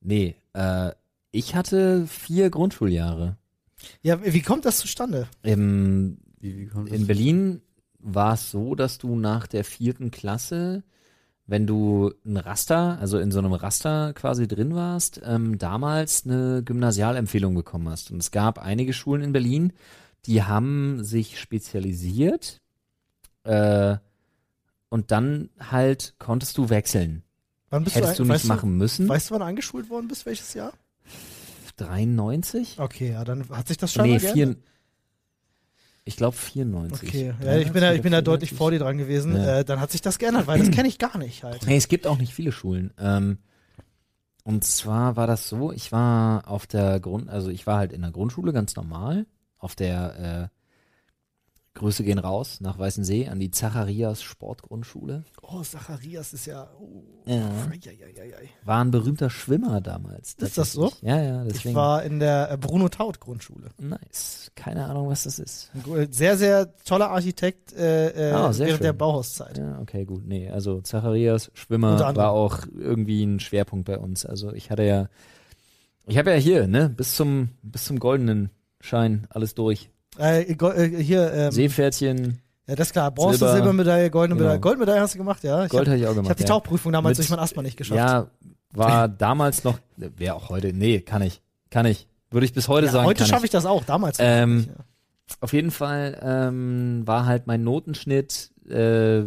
nee, 0.00 0.36
äh, 0.54 0.92
ich 1.30 1.54
hatte 1.54 2.06
vier 2.06 2.50
Grundschuljahre. 2.50 3.36
Ja, 4.02 4.22
wie 4.24 4.42
kommt 4.42 4.64
das 4.64 4.78
zustande? 4.78 5.28
Im, 5.42 6.18
Wie, 6.40 6.56
wie 6.58 6.66
kommt 6.66 6.90
das? 6.90 6.96
in 6.98 7.06
Berlin 7.06 7.62
war 7.98 8.34
es 8.34 8.50
so, 8.50 8.74
dass 8.74 8.98
du 8.98 9.16
nach 9.16 9.46
der 9.46 9.64
vierten 9.64 10.10
Klasse, 10.10 10.82
wenn 11.46 11.66
du 11.66 12.12
ein 12.24 12.36
Raster, 12.36 12.98
also 13.00 13.18
in 13.18 13.30
so 13.32 13.38
einem 13.38 13.52
Raster 13.54 14.12
quasi 14.12 14.46
drin 14.46 14.74
warst, 14.74 15.20
ähm, 15.24 15.58
damals 15.58 16.24
eine 16.26 16.62
Gymnasialempfehlung 16.64 17.54
bekommen 17.54 17.88
hast. 17.88 18.10
Und 18.10 18.18
es 18.18 18.30
gab 18.30 18.58
einige 18.58 18.92
Schulen 18.92 19.22
in 19.22 19.32
Berlin, 19.32 19.72
die 20.26 20.42
haben 20.42 21.02
sich 21.02 21.40
spezialisiert 21.40 22.60
äh, 23.44 23.96
und 24.90 25.10
dann 25.10 25.48
halt 25.58 26.14
konntest 26.18 26.58
du 26.58 26.68
wechseln. 26.68 27.22
Wann 27.72 27.84
bist 27.84 27.96
Hättest 27.96 28.18
du 28.18 28.24
ein- 28.24 28.26
nicht 28.28 28.34
weißt 28.34 28.44
machen 28.44 28.76
müssen. 28.76 29.08
Weißt 29.08 29.30
du, 29.30 29.34
wann 29.34 29.40
du 29.40 29.46
eingeschult 29.46 29.88
worden 29.88 30.06
bist? 30.06 30.26
Welches 30.26 30.52
Jahr? 30.52 30.74
93? 31.78 32.78
Okay, 32.78 33.12
ja, 33.12 33.24
dann 33.24 33.48
hat 33.48 33.68
sich 33.68 33.78
das 33.78 33.94
schon 33.94 34.02
Nee, 34.04 34.18
vier, 34.18 34.56
ich 36.04 36.16
glaube 36.16 36.36
94. 36.36 37.08
Okay, 37.08 37.34
ja, 37.42 37.56
ich 37.56 37.72
bin 37.72 37.80
da, 37.80 37.94
ich 37.94 38.02
bin 38.02 38.12
da 38.12 38.20
93 38.20 38.24
deutlich 38.24 38.52
vor 38.52 38.70
dir 38.72 38.78
dran 38.78 38.98
gewesen. 38.98 39.34
Ja. 39.36 39.60
Äh, 39.60 39.64
dann 39.64 39.80
hat 39.80 39.90
sich 39.90 40.02
das 40.02 40.18
geändert, 40.18 40.46
weil 40.46 40.58
das 40.58 40.70
kenne 40.70 40.86
ich 40.86 40.98
gar 40.98 41.16
nicht 41.16 41.44
halt. 41.44 41.64
Nee, 41.66 41.76
es 41.78 41.88
gibt 41.88 42.06
auch 42.06 42.18
nicht 42.18 42.34
viele 42.34 42.52
Schulen. 42.52 42.92
Ähm, 42.98 43.38
und 44.44 44.64
zwar 44.64 45.16
war 45.16 45.26
das 45.26 45.48
so, 45.48 45.72
ich 45.72 45.92
war 45.92 46.46
auf 46.48 46.66
der 46.66 47.00
Grund, 47.00 47.30
also 47.30 47.48
ich 47.48 47.66
war 47.66 47.78
halt 47.78 47.92
in 47.92 48.02
der 48.02 48.10
Grundschule 48.10 48.52
ganz 48.52 48.76
normal, 48.76 49.24
auf 49.56 49.74
der 49.76 50.50
äh, 50.52 50.56
Grüße 51.74 52.04
gehen 52.04 52.18
raus 52.18 52.60
nach 52.60 52.78
Weißensee 52.78 53.28
an 53.28 53.40
die 53.40 53.50
Zacharias 53.50 54.22
Sportgrundschule. 54.22 55.24
Oh, 55.40 55.62
Zacharias 55.62 56.34
ist 56.34 56.44
ja. 56.44 56.68
Oh, 56.78 57.02
Ja. 57.24 57.48
Eieieiei. 57.70 58.50
War 58.64 58.84
ein 58.84 58.90
berühmter 58.90 59.30
Schwimmer 59.30 59.80
damals. 59.80 60.34
Ist 60.34 60.58
das 60.58 60.72
so? 60.72 60.92
Ja, 61.00 61.20
ja, 61.22 61.46
Ich 61.46 61.52
deswegen. 61.54 61.74
war 61.74 62.02
in 62.02 62.20
der 62.20 62.50
äh, 62.50 62.56
Bruno 62.58 62.90
Taut 62.90 63.20
Grundschule. 63.20 63.70
nice. 63.78 64.50
Keine 64.54 64.84
Ahnung, 64.84 65.08
was 65.08 65.24
das 65.24 65.38
ist. 65.38 65.70
Ein 65.86 66.12
Sehr, 66.12 66.36
sehr 66.36 66.76
toller 66.84 67.10
Architekt 67.10 67.72
äh, 67.72 68.32
Ah, 68.34 68.52
sehr 68.52 68.66
während 68.66 68.78
schön. 68.78 68.84
der 68.84 68.92
Bauhauszeit. 68.92 69.56
Ja, 69.56 69.78
okay, 69.80 70.04
gut. 70.04 70.26
Nee, 70.26 70.50
also 70.50 70.82
Zacharias 70.82 71.50
Schwimmer 71.54 71.98
war 72.14 72.32
auch 72.32 72.58
irgendwie 72.78 73.24
ein 73.24 73.40
Schwerpunkt 73.40 73.86
bei 73.86 73.98
uns. 73.98 74.26
Also 74.26 74.52
ich 74.52 74.70
hatte 74.70 74.82
ja, 74.82 75.08
ich 76.06 76.18
habe 76.18 76.30
ja 76.32 76.36
hier, 76.36 76.66
ne, 76.68 76.90
bis 76.90 77.16
zum, 77.16 77.48
bis 77.62 77.86
zum 77.86 77.98
goldenen 77.98 78.50
Schein 78.80 79.26
alles 79.30 79.54
durch. 79.54 79.88
Äh, 80.18 80.54
Go- 80.54 80.70
äh, 80.72 81.02
hier, 81.02 81.32
ähm, 81.32 81.52
Seepferdchen, 81.52 82.40
ja, 82.66 82.74
das 82.76 82.88
ist 82.88 82.92
klar. 82.92 83.10
Bronze, 83.10 83.38
Silber. 83.38 83.54
Silbermedaille, 83.54 84.10
goldene 84.10 84.34
Genau. 84.36 84.44
Medaille. 84.48 84.60
Goldmedaille 84.60 85.00
hast 85.00 85.14
du 85.14 85.18
gemacht, 85.18 85.42
ja? 85.42 85.64
Ich 85.64 85.70
Gold 85.70 85.86
habe 85.88 85.90
habe 85.92 86.00
ich 86.00 86.06
auch 86.06 86.14
gemacht. 86.14 86.30
hab 86.30 86.36
die 86.36 86.42
ja. 86.42 86.48
Tauchprüfung 86.48 86.92
damals 86.92 87.18
Mit- 87.18 87.24
durch 87.26 87.30
mein 87.30 87.38
Asthma 87.40 87.62
nicht 87.62 87.76
geschafft. 87.76 87.98
Ja, 87.98 88.28
war 88.72 89.08
damals 89.08 89.64
noch, 89.64 89.78
wäre 89.96 90.34
auch 90.34 90.48
heute, 90.50 90.72
nee, 90.72 91.00
kann 91.00 91.22
ich, 91.22 91.40
kann 91.70 91.86
ich. 91.86 92.06
Würde 92.30 92.46
ich 92.46 92.52
bis 92.52 92.68
heute 92.68 92.86
Ja, 92.86 92.92
sagen. 92.92 93.06
heute 93.06 93.26
schaffe 93.26 93.44
ich 93.44 93.50
das 93.50 93.66
auch, 93.66 93.84
damals 93.84 94.16
Ähm, 94.20 94.56
nicht, 94.58 94.68
ja. 94.68 94.74
Auf 95.40 95.52
jeden 95.52 95.70
Fall 95.70 96.18
ähm, 96.22 97.02
war 97.06 97.24
halt 97.26 97.46
mein 97.46 97.62
Notenschnitt 97.64 98.50
äh, 98.68 99.22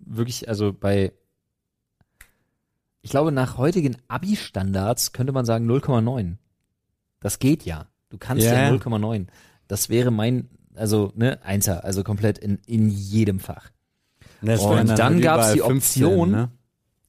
wirklich, 0.00 0.48
also 0.48 0.72
bei, 0.72 1.12
ich 3.02 3.10
glaube, 3.10 3.32
nach 3.32 3.56
heutigen 3.56 3.96
Abi-Standards 4.08 5.12
könnte 5.12 5.32
man 5.32 5.44
sagen 5.46 5.70
0,9. 5.70 6.36
Das 7.20 7.38
geht 7.38 7.64
ja. 7.64 7.86
Du 8.10 8.18
kannst 8.18 8.44
ja, 8.44 8.52
ja. 8.54 8.70
0,9. 8.70 9.26
Das 9.70 9.88
wäre 9.88 10.10
mein, 10.10 10.48
also, 10.74 11.12
ne, 11.14 11.38
Einser, 11.44 11.84
also 11.84 12.02
komplett 12.02 12.38
in, 12.38 12.58
in 12.66 12.88
jedem 12.88 13.38
Fach. 13.40 13.70
Das 14.42 14.60
Und 14.62 14.76
wären 14.76 14.86
dann 14.96 15.14
halt 15.14 15.22
gab's 15.22 15.52
die 15.52 15.58
überall 15.58 15.70
15, 15.72 16.04
Option, 16.04 16.30
ne? 16.30 16.50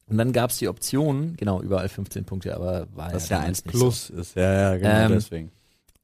Und 0.06 0.18
dann 0.18 0.32
gab 0.32 0.50
es 0.50 0.58
die 0.58 0.68
Option, 0.68 1.34
genau, 1.36 1.62
überall 1.62 1.88
15 1.88 2.24
Punkte, 2.24 2.54
aber 2.54 2.86
war 2.94 3.10
Das 3.10 3.28
ja 3.30 3.36
ja 3.36 3.42
damals 3.42 3.58
1 3.60 3.64
nicht 3.66 3.74
so. 3.74 3.78
plus 3.80 4.10
ist. 4.10 4.36
Ja, 4.36 4.52
ja, 4.52 4.76
genau 4.76 4.90
Ähm, 5.06 5.12
deswegen. 5.12 5.50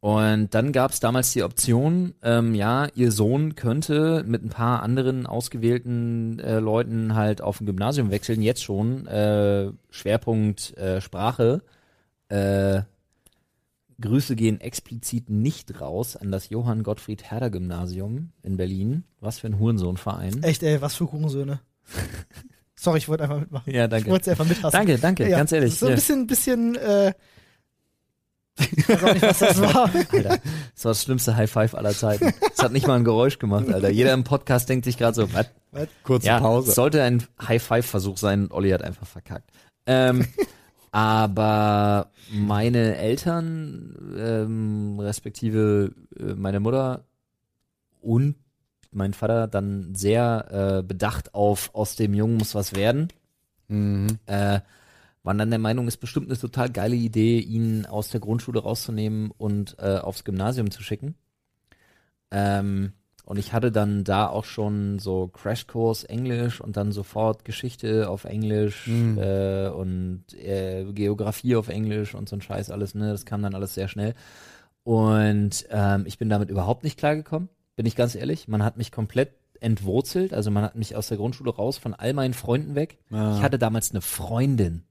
Und 0.01 0.55
dann 0.55 0.73
gab 0.73 0.93
es 0.93 1.01
damals 1.01 1.33
die 1.33 1.43
Option, 1.43 2.15
ähm, 2.23 2.55
ja, 2.55 2.87
ihr 2.95 3.11
Sohn 3.11 3.57
könnte 3.57 4.25
mit 4.27 4.45
ein 4.45 4.49
paar 4.49 4.83
anderen 4.83 5.27
ausgewählten 5.27 6.39
äh, 6.39 6.61
Leuten 6.61 7.15
halt 7.17 7.43
auf 7.43 7.61
ein 7.61 7.67
Gymnasium 7.67 8.11
wechseln, 8.11 8.41
jetzt 8.41 8.63
schon. 8.63 9.07
Äh, 9.09 9.73
Schwerpunkt 9.91 10.77
äh, 10.79 11.01
Sprache. 11.01 11.63
Äh, 12.29 12.83
Grüße 14.01 14.37
gehen 14.37 14.61
explizit 14.61 15.29
nicht 15.29 15.81
raus 15.81 16.17
an 16.17 16.31
das 16.31 16.51
Johann 16.51 16.83
Gottfried 16.85 17.25
Herder 17.31 17.51
Gymnasium 17.51 18.31
in 18.43 18.57
Berlin. 18.57 19.05
Was 19.21 19.41
für 19.41 19.49
ein 19.49 19.59
Hurensohnverein. 19.59 20.43
Echt, 20.45 20.63
ey, 20.63 20.81
was 20.81 20.95
für 20.95 21.11
Hurensöhne. 21.11 21.61
Sorry, 22.77 22.99
ich 22.99 23.09
wollte 23.09 23.25
einfach 23.25 23.41
mitmachen. 23.41 23.73
Ja, 23.73 23.85
Ich 23.85 23.91
danke. 23.91 24.11
wollte 24.11 24.23
es 24.23 24.29
einfach 24.29 24.47
mithassen. 24.49 24.71
Danke, 24.79 24.99
danke, 24.99 25.29
Ja, 25.29 25.39
ganz 25.39 25.51
ehrlich. 25.51 25.77
So 25.79 25.87
ein 25.87 25.91
Ja. 25.91 25.95
bisschen, 25.97 26.27
bisschen, 26.29 26.77
äh, 26.77 27.13
ich 28.61 28.89
weiß 28.89 29.03
auch 29.05 29.13
nicht, 29.15 29.23
was 29.23 29.39
das 29.41 29.61
war. 29.61 29.91
Alter, 30.13 30.39
das 30.75 30.85
war 30.85 30.91
das 30.91 31.03
schlimmste 31.03 31.37
High 31.37 31.51
Five 31.51 31.75
aller 31.75 31.93
Zeiten. 31.93 32.33
Das 32.57 32.65
hat 32.65 32.73
nicht 32.73 32.87
mal 32.87 32.97
ein 32.97 33.05
Geräusch 33.05 33.39
gemacht, 33.41 33.69
Alter. 33.69 33.91
Jeder 33.91 34.13
im 34.15 34.23
Podcast 34.25 34.69
denkt 34.69 34.85
sich 34.85 34.97
gerade 34.97 35.15
so, 35.15 35.33
was? 35.33 35.47
Kurze 36.05 36.27
Ja, 36.29 36.41
Pause. 36.41 36.69
es 36.71 36.75
sollte 36.77 37.03
ein 37.03 37.23
High 37.47 37.63
Five 37.63 37.87
Versuch 37.87 38.17
sein 38.17 38.43
und 38.45 38.53
Olli 38.53 38.71
hat 38.71 38.83
einfach 38.83 39.07
verkackt. 39.07 39.51
Ähm, 39.87 40.27
aber 40.91 42.11
meine 42.31 42.97
Eltern, 42.97 44.15
ähm, 44.17 45.01
respektive 45.01 45.93
äh, 46.19 46.35
meine 46.35 46.61
Mutter 46.61 47.05
und 48.01 48.37
mein 48.91 49.13
Vater 49.13 49.49
dann 49.49 49.95
sehr 49.95 50.79
äh, 50.79 50.83
bedacht 50.83 51.35
auf 51.35 51.75
aus 51.75 51.97
dem 51.97 52.15
Jungen 52.15 52.39
muss 52.39 52.55
was 52.55 52.75
werden. 52.75 53.09
Mhm. 53.69 54.19
Äh, 54.27 54.61
waren 55.23 55.39
dann 55.39 55.51
der 55.51 55.59
Meinung, 55.59 55.89
ist 55.89 55.99
bestimmt 55.99 56.29
eine 56.29 56.39
total 56.39 56.71
geile 56.71 56.97
Idee, 56.97 57.39
ihn 57.39 57.85
aus 57.85 58.09
der 58.09 58.21
Grundschule 58.21 58.61
rauszunehmen 58.61 59.31
und 59.37 59.77
äh, 59.79 59.99
aufs 59.99 60.25
Gymnasium 60.25 60.71
zu 60.71 60.83
schicken. 60.83 61.17
Ähm, 62.31 62.93
und 63.29 63.39
ich 63.39 63.53
hatte 63.53 63.71
dann 63.71 64.05
da 64.05 64.27
auch 64.27 64.47
schon 64.47 64.99
so 64.99 65.29
Crashkurs 65.29 66.05
Englisch 66.05 66.61
und 66.63 66.79
dann 66.79 66.93
sofort 66.93 67.45
Geschichte 67.45 68.09
auf 68.09 68.25
Englisch 68.25 68.87
Mhm. 68.87 69.19
äh, 69.19 69.69
und 69.69 70.25
äh, 70.35 70.85
Geografie 70.95 71.55
auf 71.57 71.69
Englisch 71.69 72.15
und 72.15 72.29
so 72.29 72.37
ein 72.37 72.41
Scheiß 72.43 72.71
alles, 72.71 72.95
ne? 72.95 73.11
Das 73.11 73.27
kam 73.27 73.43
dann 73.43 73.55
alles 73.55 73.75
sehr 73.75 73.87
schnell. 73.89 74.15
Und 74.83 75.67
ähm, 75.71 76.05
ich 76.07 76.17
bin 76.17 76.31
damit 76.31 76.49
überhaupt 76.49 76.83
nicht 76.85 76.99
klargekommen, 76.99 77.51
bin 77.77 77.85
ich 77.85 77.95
ganz 77.97 78.15
ehrlich. 78.15 78.49
Man 78.49 78.63
hat 78.65 78.79
mich 78.79 78.91
komplett 78.93 79.33
entwurzelt, 79.61 80.33
also 80.33 80.51
man 80.51 80.65
hat 80.65 80.77
mich 80.77 80.97
aus 80.97 81.09
der 81.09 81.19
Grundschule 81.19 81.51
raus 81.55 81.77
von 81.77 81.93
all 81.93 82.15
meinen 82.15 82.33
Freunden 82.33 82.75
weg. 82.77 82.97
Ja. 83.11 83.37
Ich 83.37 83.43
hatte 83.43 83.59
damals 83.59 83.91
eine 83.91 84.01
Freundin. 84.01 84.85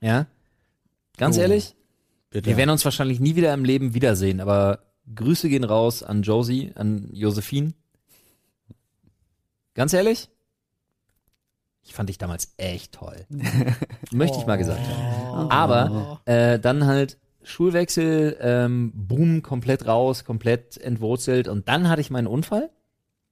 Ja? 0.00 0.26
Ganz 1.18 1.36
Oh. 1.36 1.40
ehrlich, 1.42 1.74
Bitte. 2.30 2.48
wir 2.48 2.56
werden 2.56 2.70
uns 2.70 2.84
wahrscheinlich 2.84 3.20
nie 3.20 3.36
wieder 3.36 3.52
im 3.52 3.64
Leben 3.64 3.92
wiedersehen, 3.92 4.40
aber 4.40 4.80
Grüße 5.14 5.48
gehen 5.48 5.64
raus 5.64 6.02
an 6.02 6.22
Josie, 6.22 6.72
an 6.74 7.08
Josephine. 7.12 7.72
Ganz 9.74 9.92
ehrlich? 9.92 10.28
Ich 11.82 11.94
fand 11.94 12.08
dich 12.08 12.18
damals 12.18 12.52
echt 12.56 12.92
toll. 12.94 13.26
Möchte 14.10 14.38
ich 14.38 14.46
mal 14.46 14.56
gesagt 14.56 14.80
haben. 14.80 15.46
Oh. 15.46 15.50
Aber 15.50 16.20
äh, 16.24 16.58
dann 16.58 16.86
halt 16.86 17.18
Schulwechsel, 17.42 18.36
ähm, 18.40 18.90
boom, 18.94 19.42
komplett 19.42 19.86
raus, 19.86 20.24
komplett 20.24 20.78
entwurzelt 20.78 21.46
und 21.46 21.68
dann 21.68 21.88
hatte 21.88 22.00
ich 22.00 22.10
meinen 22.10 22.26
Unfall 22.26 22.70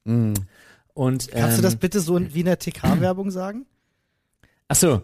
Mhm. 0.06 0.34
und 0.92 1.28
ähm, 1.32 1.40
Kannst 1.40 1.56
du 1.58 1.62
das 1.62 1.76
bitte 1.76 1.98
so 2.00 2.18
in- 2.18 2.32
wie 2.34 2.40
in 2.40 2.46
der 2.46 2.58
TK-Werbung 2.58 3.30
sagen? 3.30 3.64
Ach 4.68 4.76
so, 4.76 5.02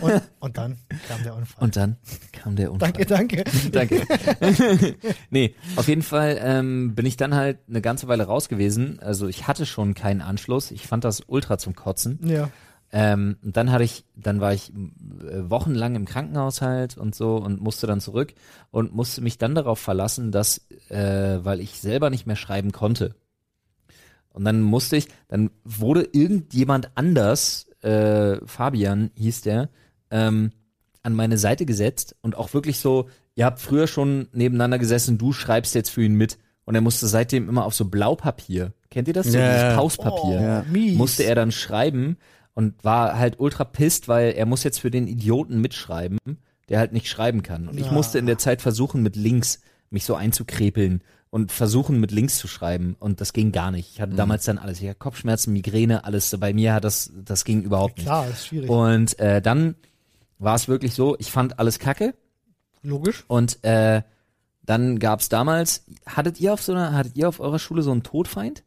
Und, 0.00 0.22
und 0.40 0.56
dann 0.56 0.78
kam 1.06 1.22
der 1.22 1.34
Unfall. 1.34 1.64
und 1.64 1.76
dann 1.76 1.96
kam 2.32 2.56
der 2.56 2.72
Unfall. 2.72 2.92
danke, 3.04 3.44
danke. 3.44 3.44
Danke. 3.70 4.06
nee, 5.30 5.54
auf 5.76 5.86
jeden 5.86 6.02
Fall 6.02 6.38
ähm, 6.40 6.94
bin 6.94 7.04
ich 7.04 7.18
dann 7.18 7.34
halt 7.34 7.58
eine 7.68 7.82
ganze 7.82 8.08
Weile 8.08 8.24
raus 8.24 8.48
gewesen. 8.48 8.98
Also 9.00 9.28
ich 9.28 9.46
hatte 9.46 9.66
schon 9.66 9.92
keinen 9.94 10.22
Anschluss. 10.22 10.70
Ich 10.70 10.86
fand 10.86 11.04
das 11.04 11.20
ultra 11.26 11.58
zum 11.58 11.74
Kotzen. 11.76 12.18
Ja. 12.26 12.48
Ähm, 12.90 13.36
und 13.42 13.56
dann 13.58 13.70
hatte 13.70 13.84
ich, 13.84 14.06
dann 14.14 14.40
war 14.40 14.54
ich 14.54 14.72
äh, 14.72 15.50
wochenlang 15.50 15.94
im 15.94 16.06
Krankenhaus 16.06 16.62
halt 16.62 16.96
und 16.96 17.14
so 17.14 17.36
und 17.36 17.60
musste 17.60 17.86
dann 17.86 18.00
zurück 18.00 18.32
und 18.70 18.94
musste 18.94 19.20
mich 19.20 19.36
dann 19.36 19.54
darauf 19.54 19.78
verlassen, 19.78 20.32
dass, 20.32 20.66
äh, 20.88 21.38
weil 21.44 21.60
ich 21.60 21.80
selber 21.80 22.08
nicht 22.08 22.26
mehr 22.26 22.36
schreiben 22.36 22.72
konnte. 22.72 23.14
Und 24.30 24.44
dann 24.44 24.62
musste 24.62 24.96
ich, 24.96 25.08
dann 25.28 25.50
wurde 25.64 26.08
irgendjemand 26.12 26.90
anders, 26.94 27.65
äh, 27.86 28.40
Fabian 28.46 29.10
hieß 29.14 29.42
der, 29.42 29.68
ähm, 30.10 30.52
an 31.02 31.14
meine 31.14 31.38
Seite 31.38 31.66
gesetzt 31.66 32.16
und 32.20 32.36
auch 32.36 32.52
wirklich 32.52 32.78
so, 32.78 33.08
ihr 33.36 33.44
habt 33.44 33.60
früher 33.60 33.86
schon 33.86 34.28
nebeneinander 34.32 34.78
gesessen, 34.78 35.18
du 35.18 35.32
schreibst 35.32 35.74
jetzt 35.74 35.90
für 35.90 36.02
ihn 36.02 36.14
mit. 36.14 36.38
Und 36.64 36.74
er 36.74 36.80
musste 36.80 37.06
seitdem 37.06 37.48
immer 37.48 37.64
auf 37.64 37.74
so 37.74 37.84
Blaupapier. 37.84 38.72
Kennt 38.90 39.06
ihr 39.06 39.14
das? 39.14 39.26
So 39.30 39.38
Ja, 39.38 39.46
dieses. 39.68 39.76
Pauspapier 39.76 40.64
Oh, 40.68 40.74
Ja. 40.76 40.94
musste 40.96 41.22
er 41.22 41.36
dann 41.36 41.52
schreiben 41.52 42.16
und 42.54 42.82
war 42.82 43.16
halt 43.16 43.38
ultra 43.38 43.62
pisst, 43.62 44.08
weil 44.08 44.32
er 44.32 44.46
muss 44.46 44.64
jetzt 44.64 44.80
für 44.80 44.90
den 44.90 45.06
Idioten 45.06 45.60
mitschreiben, 45.60 46.18
der 46.68 46.80
halt 46.80 46.92
nicht 46.92 47.08
schreiben 47.08 47.44
kann. 47.44 47.68
Und 47.68 47.78
ich 47.78 47.86
Ja. 47.86 47.92
musste 47.92 48.18
in 48.18 48.26
der 48.26 48.38
Zeit 48.38 48.62
versuchen, 48.62 49.00
mit 49.00 49.14
links 49.14 49.60
mich 49.90 50.04
so 50.04 50.16
einzukrepeln 50.16 51.02
und 51.36 51.52
versuchen, 51.52 52.00
mit 52.00 52.12
links 52.12 52.38
zu 52.38 52.48
schreiben. 52.48 52.96
Und 52.98 53.20
das 53.20 53.34
ging 53.34 53.52
gar 53.52 53.70
nicht. 53.70 53.90
Ich 53.92 54.00
hatte 54.00 54.14
damals 54.14 54.46
dann 54.46 54.56
alles. 54.56 54.80
Ich 54.80 54.86
hatte 54.88 54.98
Kopfschmerzen, 54.98 55.52
Migräne, 55.52 56.04
alles. 56.04 56.34
Bei 56.40 56.54
mir 56.54 56.72
hat 56.72 56.82
das, 56.84 57.12
das 57.14 57.44
ging 57.44 57.60
überhaupt 57.62 57.98
nicht. 57.98 58.06
Klar, 58.06 58.26
ist 58.26 58.46
schwierig. 58.46 58.70
Und 58.70 59.18
äh, 59.18 59.42
dann 59.42 59.74
war 60.38 60.54
es 60.54 60.66
wirklich 60.66 60.94
so, 60.94 61.14
ich 61.18 61.30
fand 61.30 61.58
alles 61.58 61.78
kacke. 61.78 62.14
Logisch. 62.82 63.24
Und 63.28 63.62
äh, 63.64 64.00
dann 64.62 64.98
gab's 64.98 65.28
damals, 65.28 65.84
hattet 66.06 66.40
ihr 66.40 66.54
auf 66.54 66.62
so 66.62 66.72
einer, 66.72 66.94
hattet 66.94 67.16
ihr 67.18 67.28
auf 67.28 67.38
eurer 67.38 67.58
Schule 67.58 67.82
so 67.82 67.92
einen 67.92 68.02
Todfeind? 68.02 68.64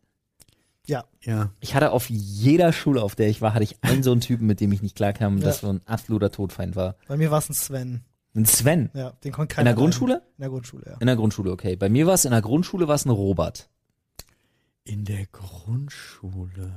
Ja. 0.85 1.05
Ja. 1.21 1.49
Ich 1.61 1.73
hatte 1.73 1.91
auf 1.91 2.07
jeder 2.07 2.71
Schule, 2.71 3.01
auf 3.01 3.15
der 3.15 3.29
ich 3.29 3.41
war, 3.41 3.55
hatte 3.55 3.63
ich 3.63 3.77
einen 3.81 4.03
so 4.03 4.11
einen 4.11 4.21
Typen, 4.29 4.45
mit 4.45 4.59
dem 4.59 4.71
ich 4.73 4.83
nicht 4.83 4.95
klarkam, 4.95 5.39
Ja. 5.39 5.45
das 5.45 5.61
so 5.61 5.69
ein 5.73 5.81
absoluter 5.87 6.31
Todfeind 6.31 6.75
war. 6.75 6.97
Bei 7.07 7.17
mir 7.17 7.31
war 7.31 7.39
es 7.39 7.49
ein 7.49 7.53
Sven. 7.55 8.01
Ein 8.39 8.45
Sven. 8.45 8.89
Ja, 8.93 9.11
den 9.23 9.33
konnte 9.33 9.51
In 9.51 9.55
keiner 9.57 9.69
der 9.71 9.75
Grundschule? 9.75 10.21
In 10.37 10.41
der 10.41 10.49
Grundschule, 10.49 10.83
ja. 10.85 10.97
In 10.99 11.07
der 11.07 11.15
Grundschule, 11.17 11.51
okay. 11.51 11.75
Bei 11.75 11.89
mir 11.89 12.07
war 12.07 12.13
es 12.13 12.23
in 12.23 12.31
der 12.31 12.41
Grundschule 12.41 12.87
war 12.87 12.95
es 12.95 13.05
ein 13.05 13.09
Robert. 13.09 13.69
In 14.85 15.03
der 15.03 15.25
Grundschule. 15.25 16.71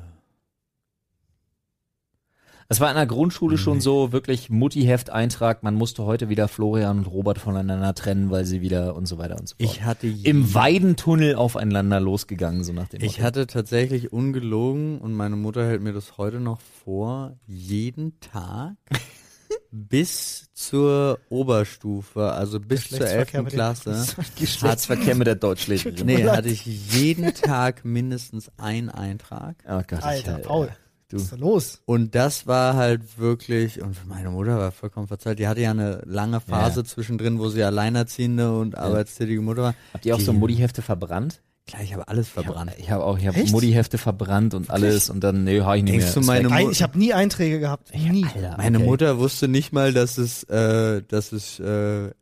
Es 2.68 2.80
war 2.80 2.88
in 2.90 2.96
der 2.96 3.06
Grundschule 3.06 3.58
schon 3.58 3.80
so 3.80 4.12
wirklich 4.12 4.50
Mutti-Heft-Eintrag, 4.50 5.62
man 5.62 5.74
musste 5.74 6.04
heute 6.04 6.28
wieder 6.30 6.48
Florian 6.48 6.98
und 6.98 7.06
Robert 7.06 7.38
voneinander 7.38 7.94
trennen, 7.94 8.30
weil 8.30 8.44
sie 8.44 8.60
wieder 8.60 8.96
und 8.96 9.06
so 9.06 9.18
weiter 9.18 9.38
und 9.38 9.48
so 9.48 9.54
fort. 9.56 9.70
Ich 9.70 9.84
hatte 9.84 10.06
Im 10.08 10.54
Weidentunnel 10.54 11.34
aufeinander 11.36 12.00
losgegangen, 12.00 12.64
so 12.64 12.72
nach 12.72 12.88
dem 12.88 13.02
Ich 13.02 13.18
Motto. 13.18 13.22
hatte 13.24 13.46
tatsächlich 13.46 14.12
ungelogen 14.12 14.98
und 14.98 15.12
meine 15.12 15.36
Mutter 15.36 15.64
hält 15.66 15.82
mir 15.82 15.92
das 15.92 16.16
heute 16.18 16.40
noch 16.40 16.60
vor, 16.60 17.36
jeden 17.46 18.18
Tag 18.20 18.74
bis 19.70 20.48
zur 20.54 21.18
Oberstufe, 21.28 22.32
also 22.32 22.60
bis 22.60 22.88
zur 22.88 22.98
Geschlechtsverkehr 22.98 23.34
11. 23.40 23.44
mit 23.44 23.52
den 23.52 23.56
Klasse, 23.56 24.06
Geschlechtsverkehr 24.38 25.14
mit 25.14 25.26
der 25.26 25.34
Deutschlehrerin. 25.36 26.06
nee, 26.06 26.24
hatte 26.28 26.48
ich 26.48 26.64
jeden 26.66 27.32
Tag 27.34 27.84
mindestens 27.84 28.50
einen 28.58 28.88
Eintrag. 28.90 29.56
Oh 29.68 29.80
Gott, 29.86 29.98
ich, 30.00 30.04
Alter, 30.04 30.38
äh, 30.38 30.42
Paul. 30.42 30.68
Du. 31.08 31.16
Was 31.16 31.24
ist 31.24 31.32
da 31.32 31.36
los? 31.36 31.82
Und 31.84 32.14
das 32.14 32.46
war 32.46 32.74
halt 32.74 33.18
wirklich, 33.18 33.82
und 33.82 33.96
meine 34.08 34.30
Mutter 34.30 34.56
war 34.58 34.72
vollkommen 34.72 35.08
verzeiht, 35.08 35.38
die 35.38 35.46
hatte 35.46 35.60
ja 35.60 35.70
eine 35.70 36.00
lange 36.06 36.40
Phase 36.40 36.80
Ja. 36.80 36.84
zwischendrin, 36.86 37.38
wo 37.38 37.48
sie 37.50 37.62
alleinerziehende 37.62 38.56
und 38.58 38.78
arbeitstätige 38.78 39.42
Mutter 39.42 39.62
war. 39.62 39.74
Habt 39.92 40.06
ihr 40.06 40.14
auch 40.16 40.20
so 40.20 40.32
Die- 40.32 40.38
Mutti-Hefte 40.38 40.80
verbrannt? 40.80 41.42
Klar, 41.66 41.82
ich 41.82 41.92
habe 41.92 42.08
alles 42.08 42.28
verbrannt. 42.28 42.72
Ich 42.78 42.90
habe 42.90 43.04
auch, 43.04 43.16
ich 43.18 43.26
habe 43.26 43.38
Echt? 43.38 43.52
Mutti-Hefte 43.52 43.96
verbrannt 43.96 44.52
und 44.52 44.68
alles 44.68 45.08
und 45.10 45.22
dann, 45.22 45.44
nee, 45.44 45.60
hab 45.60 45.76
ich 45.76 45.84
nicht 45.84 45.92
Denkst 45.92 46.06
mehr. 46.06 46.14
du, 46.14 46.20
meine 46.26 46.50
Ein, 46.50 46.70
ich 46.72 46.82
habe 46.82 46.98
nie 46.98 47.12
Einträge 47.12 47.60
gehabt. 47.60 47.94
Nie. 47.94 48.26
Alter, 48.34 48.56
Meine 48.58 48.78
okay. 48.78 48.86
Mutter 48.86 49.18
wusste 49.18 49.46
nicht 49.46 49.72
mal, 49.72 49.92
dass 49.92 50.18
es, 50.18 50.42
äh, 50.44 51.02
dass 51.06 51.30
es 51.30 51.60
äh, 51.60 51.64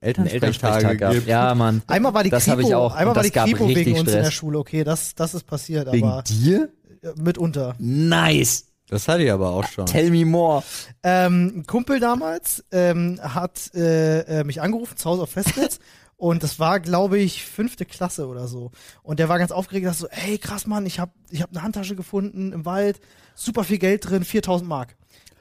Elternsprechtage 0.00 0.30
Elternsprechtag 0.34 0.98
gab. 0.98 1.12
gibt. 1.14 1.26
Ja, 1.26 1.54
Mann. 1.54 1.82
Einmal 1.86 2.12
war 2.12 2.22
die 2.22 2.28
Das 2.30 2.44
Kripo, 2.44 2.52
habe 2.52 2.62
ich 2.64 2.74
auch. 2.74 2.94
einmal 2.94 3.16
war 3.16 3.22
das 3.22 3.32
die 3.32 3.38
Kripo 3.38 3.66
wegen 3.68 3.92
uns 3.98 4.12
in 4.12 4.22
der. 4.22 4.30
Schule. 4.30 4.58
Okay, 4.58 4.84
das, 4.84 5.14
das 5.14 5.32
ist 5.34 5.46
passiert, 5.46 5.90
Wegen 5.90 6.06
aber 6.06 6.22
dir? 6.22 6.68
äh, 7.02 7.08
mitunter. 7.16 7.74
Nice. 7.78 8.66
Das 8.90 9.06
hatte 9.08 9.22
ich 9.22 9.30
aber 9.32 9.50
auch 9.50 9.64
schon. 9.68 9.86
Tell 9.86 10.10
me 10.10 10.26
more. 10.26 10.62
Ähm, 11.02 11.52
ein 11.60 11.66
Kumpel 11.66 11.98
damals 12.00 12.64
ähm, 12.72 13.18
hat 13.22 13.72
äh, 13.74 14.40
äh, 14.40 14.44
mich 14.44 14.60
angerufen, 14.60 14.96
zu 14.96 15.08
Hause 15.08 15.22
auf 15.22 15.30
Festnetz. 15.30 15.78
Und 16.20 16.42
das 16.42 16.58
war, 16.58 16.80
glaube 16.80 17.18
ich, 17.18 17.46
fünfte 17.46 17.86
Klasse 17.86 18.26
oder 18.26 18.46
so. 18.46 18.72
Und 19.02 19.18
der 19.20 19.30
war 19.30 19.38
ganz 19.38 19.52
aufgeregt, 19.52 19.86
dass 19.86 20.00
so, 20.00 20.06
ey, 20.08 20.36
krass, 20.36 20.66
Mann, 20.66 20.84
ich 20.84 21.00
habe 21.00 21.12
ich 21.30 21.40
hab 21.40 21.50
eine 21.50 21.62
Handtasche 21.62 21.96
gefunden 21.96 22.52
im 22.52 22.66
Wald, 22.66 23.00
super 23.34 23.64
viel 23.64 23.78
Geld 23.78 24.10
drin, 24.10 24.22
4000 24.22 24.68
Mark. 24.68 24.96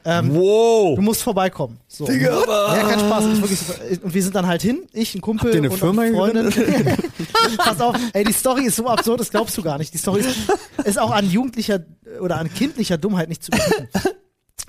Ähm, 0.05 0.33
Wow. 0.33 0.95
Du 0.95 1.01
musst 1.01 1.21
vorbeikommen. 1.21 1.81
So. 1.89 2.09
Ja, 2.09 2.41
kein 2.87 2.97
Spaß. 2.97 3.25
Ist 3.25 3.41
wirklich 3.41 3.59
super. 3.59 4.05
Und 4.05 4.13
wir 4.13 4.23
sind 4.23 4.33
dann 4.33 4.47
halt 4.47 4.61
hin. 4.61 4.87
Ich, 4.93 5.13
ein 5.15 5.19
Kumpel 5.19 5.59
und 5.69 5.77
Firma 5.77 6.03
eine 6.03 6.15
Freundin. 6.15 6.49
Pass 7.57 7.81
auf, 7.81 7.97
ey, 8.13 8.23
die 8.23 8.31
Story 8.31 8.63
ist 8.63 8.77
so 8.77 8.87
absurd, 8.87 9.19
das 9.19 9.31
glaubst 9.31 9.57
du 9.57 9.61
gar 9.61 9.77
nicht. 9.79 9.93
Die 9.93 9.97
Story 9.97 10.21
ist, 10.21 10.37
ist 10.85 10.97
auch 10.97 11.11
an 11.11 11.29
jugendlicher 11.29 11.81
oder 12.21 12.37
an 12.37 12.49
kindlicher 12.53 12.97
Dummheit 12.97 13.27
nicht 13.27 13.43
zu 13.43 13.51
überbieten. 13.51 13.89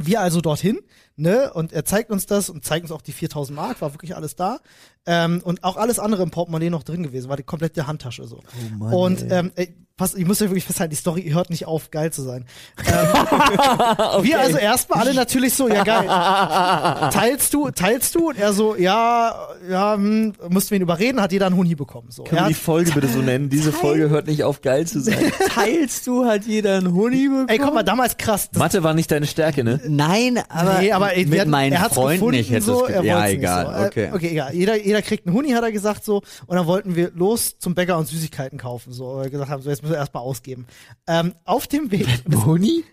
Wir 0.02 0.20
also 0.20 0.40
dorthin, 0.40 0.80
ne, 1.16 1.52
und 1.52 1.72
er 1.72 1.84
zeigt 1.84 2.11
uns 2.11 2.24
das 2.26 2.48
und 2.48 2.64
zeigt 2.64 2.84
uns 2.84 2.92
auch 2.92 3.02
die 3.02 3.12
4000 3.12 3.54
Mark, 3.54 3.80
war 3.82 3.92
wirklich 3.92 4.16
alles 4.16 4.34
da. 4.34 4.61
Ähm, 5.07 5.40
und 5.42 5.64
auch 5.64 5.76
alles 5.76 5.98
andere 5.98 6.22
im 6.22 6.30
Portemonnaie 6.30 6.70
noch 6.70 6.82
drin 6.82 7.03
gewesen, 7.03 7.28
war 7.28 7.36
die 7.36 7.42
komplette 7.42 7.86
Handtasche 7.86 8.26
so. 8.26 8.42
und 8.80 9.24
ähm, 9.30 9.51
ey, 9.57 9.74
pass, 10.01 10.14
ich 10.14 10.26
muss 10.26 10.40
ja 10.40 10.46
wirklich 10.46 10.64
festhalten, 10.64 10.90
die 10.90 10.96
Story 10.96 11.30
hört 11.30 11.51
nicht 11.51 11.66
auf, 11.66 11.90
geil 11.90 12.11
zu 12.12 12.22
sein. 12.22 12.44
Ähm, 12.90 14.24
Wir 14.24 14.40
also 14.40 14.57
erstmal 14.57 15.01
alle 15.01 15.14
natürlich 15.14 15.55
so, 15.55 15.68
ja 15.68 15.84
geil. 15.84 16.07
Teilst 17.12 17.53
du, 17.53 17.70
teilst 17.70 18.14
du? 18.14 18.30
Und 18.30 18.38
er 18.38 18.53
so, 18.53 18.74
ja, 18.74 19.48
ja, 19.68 19.94
hm, 19.94 20.32
mussten 20.48 20.70
wir 20.70 20.76
ihn 20.76 20.82
überreden, 20.82 21.20
hat 21.20 21.32
jeder 21.32 21.46
einen 21.46 21.57
Huni 21.57 21.74
bekommen. 21.74 22.09
So. 22.11 22.24
Können 22.24 22.42
wir 22.42 22.48
die 22.48 22.55
hat, 22.55 22.62
Folge 22.62 22.92
bitte 22.92 23.09
so 23.09 23.20
nennen? 23.20 23.48
Diese 23.51 23.72
Folge 23.72 24.09
hört 24.09 24.26
nicht 24.26 24.44
auf 24.44 24.62
geil 24.62 24.86
zu 24.86 25.01
sein. 25.01 25.32
Teilst 25.55 26.07
du, 26.07 26.24
hat 26.24 26.46
jeder 26.46 26.78
einen 26.78 26.92
Huni 26.94 27.28
bekommen? 27.28 27.48
ey, 27.48 27.59
guck 27.59 27.74
mal, 27.74 27.82
damals 27.82 28.16
krass. 28.16 28.48
Mathe 28.55 28.82
war 28.82 28.94
nicht 28.94 29.11
deine 29.11 29.26
Stärke, 29.26 29.62
ne? 29.62 29.80
Nein, 29.86 30.40
aber, 30.48 30.78
nee, 30.80 30.92
aber 30.92 31.14
ey, 31.14 31.26
mit 31.26 31.40
hatten- 31.40 31.51
meinen 31.51 31.72
er 31.72 31.82
hat's 31.82 31.94
Freunden 31.94 32.14
gefunden, 32.14 32.38
nicht 32.38 32.51
hätte 32.51 32.64
so, 32.64 32.86
es 32.86 32.94
er 32.94 33.05
Ja, 33.05 33.28
egal, 33.28 33.66
so. 33.66 33.72
Äh, 33.72 33.86
okay. 33.86 34.11
Okay, 34.14 34.28
egal. 34.30 34.55
Jeder, 34.55 34.76
jeder 34.82 35.03
kriegt 35.03 35.26
einen 35.26 35.36
Huni, 35.36 35.51
hat 35.51 35.62
er 35.62 35.72
gesagt 35.72 36.05
so. 36.05 36.22
Und 36.46 36.57
dann 36.57 36.66
wollten 36.66 36.96
wir 36.96 37.11
los 37.14 37.59
zum 37.59 37.74
Bäcker 37.74 37.98
und 37.98 38.07
Süßigkeiten 38.09 38.59
kaufen. 38.59 38.92
So, 38.92 39.16
weil 39.16 39.24
wir 39.24 39.30
gesagt 39.30 39.51
haben, 39.51 39.62
so 39.62 39.70
jetzt 39.70 39.82
müssen 39.82 39.89
wir 39.91 39.97
erstmal 39.97 40.22
ausgeben. 40.22 40.66
Ähm, 41.07 41.34
auf 41.45 41.66
dem 41.66 41.91
Weg, 41.91 42.07
Huni? 42.45 42.84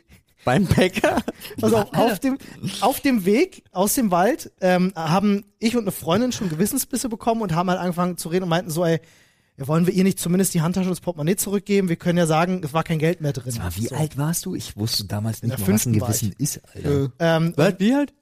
Beim 0.45 0.66
Bäcker? 0.66 1.22
pass 1.60 1.74
auf, 1.74 1.93
auf 1.93 2.20
dem, 2.20 2.38
auf 2.82 3.02
dem 3.02 3.26
Weg 3.26 3.64
aus 3.72 3.95
dem 3.95 4.12
Wald 4.12 4.52
ähm, 4.62 4.93
haben 4.95 5.43
ich 5.60 5.76
und 5.76 5.84
eine 5.84 5.91
Freundin 5.91 6.32
schon 6.32 6.50
Gewissensbisse 6.50 7.10
bekommen 7.10 7.41
und 7.41 7.54
haben 7.54 7.70
halt 7.70 7.80
angefangen 7.80 8.18
zu 8.18 8.30
reden 8.30 8.43
und 8.43 8.50
meinten 8.50 8.72
so, 8.72 8.86
ey, 8.86 9.02
wollen 9.58 9.88
wir 9.88 9.93
ihr 9.93 10.04
nicht 10.04 10.20
zumindest 10.20 10.54
die 10.54 10.62
Handtasche 10.62 10.88
und 10.88 10.91
das 10.91 11.02
Portemonnaie 11.02 11.36
zurückgeben? 11.36 11.89
Wir 11.89 11.95
können 11.95 12.18
ja 12.18 12.28
sagen, 12.28 12.62
es 12.64 12.74
war 12.74 12.84
kein 12.84 13.00
Geld 13.00 13.22
mehr 13.22 13.34
drin. 13.34 13.58
Wie 13.76 13.88
so. 13.88 13.95
alt 13.95 14.18
warst 14.18 14.45
du? 14.45 14.56
Ich 14.56 14.78
wusste 14.78 15.06
damals 15.06 15.41
nicht 15.41 15.58
mal, 15.58 15.68
was 15.68 15.86
ein 15.86 16.00
war 16.00 16.08
Gewissen 16.08 16.34
ist, 16.38 16.62
Alter. 16.76 17.12
Ähm, 17.20 17.54
Was, 17.56 17.74
wie 17.80 17.93
alt? 17.93 18.14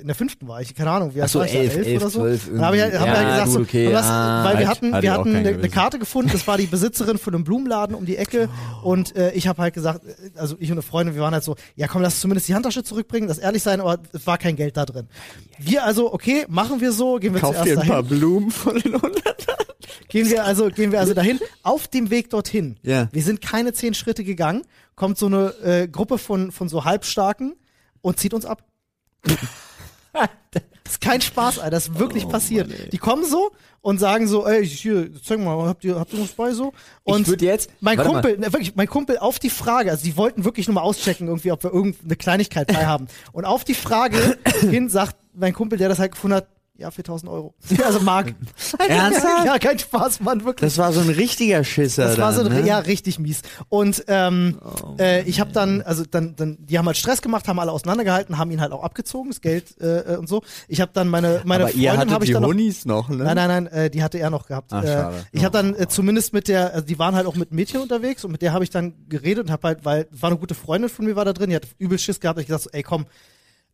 In 0.00 0.06
der 0.06 0.14
fünften 0.14 0.46
war 0.48 0.60
ich, 0.60 0.74
keine 0.74 0.90
Ahnung, 0.90 1.14
wie 1.14 1.22
alt 1.22 1.30
so, 1.30 1.38
war 1.38 1.46
ich 1.46 1.52
da, 1.52 1.58
elf, 1.58 1.76
elf, 1.76 2.00
oder 2.02 2.10
so. 2.10 2.20
zwölf, 2.20 2.48
Dann 2.50 2.64
habe 2.64 2.76
ich, 2.76 2.82
halt- 2.82 2.94
hab 2.94 3.06
irgendwie. 3.06 3.12
ich 3.12 3.16
halt 3.18 3.28
Ja, 3.28 3.44
gesagt, 3.44 3.46
gut, 3.46 3.54
so, 3.54 3.60
okay, 3.60 3.92
das, 3.92 4.06
ah, 4.06 4.44
weil 4.44 4.58
wir 4.58 4.68
hat- 4.68 4.76
hatten, 4.76 4.92
hatte 4.94 5.02
wir 5.02 5.12
hatten 5.12 5.36
eine, 5.36 5.48
eine. 5.48 5.68
Karte 5.68 5.98
gefunden, 5.98 6.30
das 6.32 6.46
war 6.46 6.58
die 6.58 6.66
Besitzerin 6.66 7.18
von 7.18 7.34
einem 7.34 7.44
Blumenladen 7.44 7.94
um 7.94 8.04
die 8.06 8.16
Ecke 8.16 8.48
und 8.82 9.16
äh, 9.16 9.32
ich 9.32 9.48
habe 9.48 9.62
halt 9.62 9.74
gesagt, 9.74 10.04
äh, 10.06 10.12
also 10.38 10.56
ich 10.58 10.70
und 10.70 10.74
eine 10.74 10.82
Freundin, 10.82 11.14
wir 11.14 11.22
waren 11.22 11.32
halt 11.34 11.44
so, 11.44 11.56
ja 11.76 11.86
komm, 11.88 12.02
lass 12.02 12.20
zumindest 12.20 12.48
die 12.48 12.54
Handtasche 12.54 12.82
zurückbringen, 12.84 13.28
das 13.28 13.38
ehrlich 13.38 13.62
sein, 13.62 13.80
aber 13.80 13.98
es 14.12 14.26
war 14.26 14.38
kein 14.38 14.56
Geld 14.56 14.76
da 14.76 14.84
drin. 14.84 15.08
Wir 15.58 15.84
also, 15.84 16.12
okay, 16.12 16.44
machen 16.48 16.80
wir 16.80 16.92
so, 16.92 17.16
gehen 17.16 17.34
wir 17.34 17.40
Kauf 17.40 17.54
zuerst 17.54 17.66
dir 17.68 17.80
ein 17.80 17.86
paar 17.88 18.02
dahin, 18.02 18.18
Blumen 18.18 18.50
von 18.50 18.78
den 18.78 18.94
100. 18.94 19.22
gehen 20.08 20.28
wir 20.28 20.44
also, 20.44 20.68
gehen 20.70 20.92
wir 20.92 21.00
also 21.00 21.14
dahin, 21.14 21.38
auf 21.62 21.88
dem 21.88 22.10
Weg 22.10 22.30
dorthin. 22.30 22.76
Ja. 22.82 23.08
Wir 23.12 23.22
sind 23.22 23.40
keine 23.40 23.72
zehn 23.72 23.94
Schritte 23.94 24.24
gegangen, 24.24 24.62
kommt 24.96 25.16
so 25.18 25.26
eine 25.26 25.54
äh, 25.64 25.88
Gruppe 25.88 26.18
von, 26.18 26.52
von 26.52 26.68
so 26.68 26.84
Halbstarken 26.84 27.54
und 28.02 28.18
zieht 28.18 28.34
uns 28.34 28.44
ab. 28.44 28.64
Das 30.84 30.94
ist 30.94 31.00
kein 31.02 31.20
Spaß, 31.20 31.58
Alter. 31.58 31.70
Das 31.70 31.88
ist 31.88 31.98
wirklich 31.98 32.24
Oh, 32.24 32.28
passiert. 32.28 32.92
die 32.92 32.98
kommen 32.98 33.24
so 33.24 33.50
und 33.82 33.98
sagen 34.00 34.26
so, 34.26 34.46
ey, 34.46 34.66
hier, 34.66 35.10
zeig 35.22 35.38
mal, 35.38 35.66
habt 35.68 35.84
ihr, 35.84 35.98
habt 35.98 36.12
ihr 36.14 36.20
was 36.22 36.32
bei 36.32 36.52
so? 36.52 36.72
Und 37.04 37.22
ich 37.22 37.26
würde 37.28 37.44
jetzt. 37.44 37.70
mein 37.80 37.98
mal. 37.98 38.06
Kumpel, 38.06 38.38
ne, 38.38 38.52
wirklich, 38.52 38.74
mein 38.74 38.88
Kumpel 38.88 39.18
auf 39.18 39.38
die 39.38 39.50
Frage, 39.50 39.90
also 39.90 40.02
die 40.04 40.16
wollten 40.16 40.44
wirklich 40.44 40.66
nur 40.66 40.74
mal 40.74 40.80
auschecken, 40.80 41.26
irgendwie, 41.28 41.52
ob 41.52 41.62
wir 41.62 41.72
irgendeine 41.72 42.16
Kleinigkeit 42.16 42.68
bei 42.68 42.86
haben. 42.86 43.06
Und 43.32 43.44
auf 43.44 43.64
die 43.64 43.74
Frage 43.74 44.38
hin 44.60 44.88
sagt 44.88 45.16
mein 45.34 45.52
Kumpel, 45.52 45.78
der 45.78 45.88
das 45.90 45.98
halt 45.98 46.12
gefunden 46.12 46.36
hat, 46.38 46.48
ja, 46.78 46.90
4000 46.90 47.30
Euro. 47.30 47.54
Also 47.84 48.00
Mark. 48.00 48.34
Ernsthaft? 48.88 49.46
Ja, 49.46 49.58
kein 49.58 49.78
Spaß, 49.78 50.20
Mann, 50.20 50.44
wirklich. 50.44 50.68
Das 50.68 50.78
war 50.78 50.92
so 50.92 51.00
ein 51.00 51.08
richtiger 51.10 51.64
Schisser. 51.64 52.04
Das 52.04 52.18
war 52.18 52.32
so 52.32 52.44
dann, 52.44 52.52
ein, 52.52 52.62
ne? 52.62 52.68
ja 52.68 52.78
richtig 52.78 53.18
mies. 53.18 53.42
Und 53.68 54.04
ähm, 54.06 54.58
Oh, 54.62 54.94
äh, 54.98 55.22
ich 55.22 55.40
habe 55.40 55.52
dann, 55.52 55.82
also 55.82 56.04
dann, 56.08 56.36
dann, 56.36 56.58
die 56.60 56.78
haben 56.78 56.86
halt 56.86 56.96
Stress 56.96 57.22
gemacht, 57.22 57.48
haben 57.48 57.58
alle 57.58 57.72
auseinandergehalten, 57.72 58.38
haben 58.38 58.50
ihn 58.50 58.60
halt 58.60 58.72
auch 58.72 58.82
abgezogen, 58.82 59.30
das 59.30 59.40
Geld 59.40 59.80
äh, 59.80 60.14
äh, 60.14 60.16
und 60.16 60.28
so. 60.28 60.42
Ich 60.68 60.80
habe 60.80 60.90
dann 60.94 61.08
meine 61.08 61.42
meine 61.44 61.64
Aber 61.64 61.72
ihr 61.72 61.90
Freundin 61.90 62.00
hattet 62.00 62.14
habe 62.14 62.24
ich 62.24 62.28
die 62.28 62.34
dann 62.34 62.42
noch, 62.42 63.08
noch, 63.08 63.08
ne? 63.08 63.24
Nein, 63.24 63.36
nein, 63.36 63.48
nein, 63.48 63.66
äh, 63.66 63.90
die 63.90 64.02
hatte 64.02 64.18
er 64.18 64.30
noch 64.30 64.46
gehabt. 64.46 64.72
Ach, 64.72 64.84
äh, 64.84 65.10
ich 65.32 65.44
habe 65.44 65.52
dann 65.52 65.74
äh, 65.74 65.88
zumindest 65.88 66.32
mit 66.32 66.48
der, 66.48 66.74
also 66.74 66.86
die 66.86 66.98
waren 66.98 67.14
halt 67.14 67.26
auch 67.26 67.34
mit 67.34 67.52
Mädchen 67.52 67.80
unterwegs 67.80 68.24
und 68.24 68.32
mit 68.32 68.42
der 68.42 68.52
habe 68.52 68.64
ich 68.64 68.70
dann 68.70 68.94
geredet 69.08 69.46
und 69.46 69.50
habe 69.50 69.66
halt, 69.68 69.84
weil 69.84 70.06
war 70.10 70.30
eine 70.30 70.38
gute 70.38 70.54
Freundin 70.54 70.90
von 70.90 71.04
mir 71.04 71.16
war 71.16 71.24
da 71.24 71.32
drin, 71.32 71.50
die 71.50 71.56
hat 71.56 71.66
übel 71.78 71.98
Schiss 71.98 72.20
gehabt, 72.20 72.36
hab 72.38 72.42
ich 72.42 72.46
gesagt 72.46 72.64
so, 72.64 72.70
ey 72.72 72.82
komm, 72.82 73.06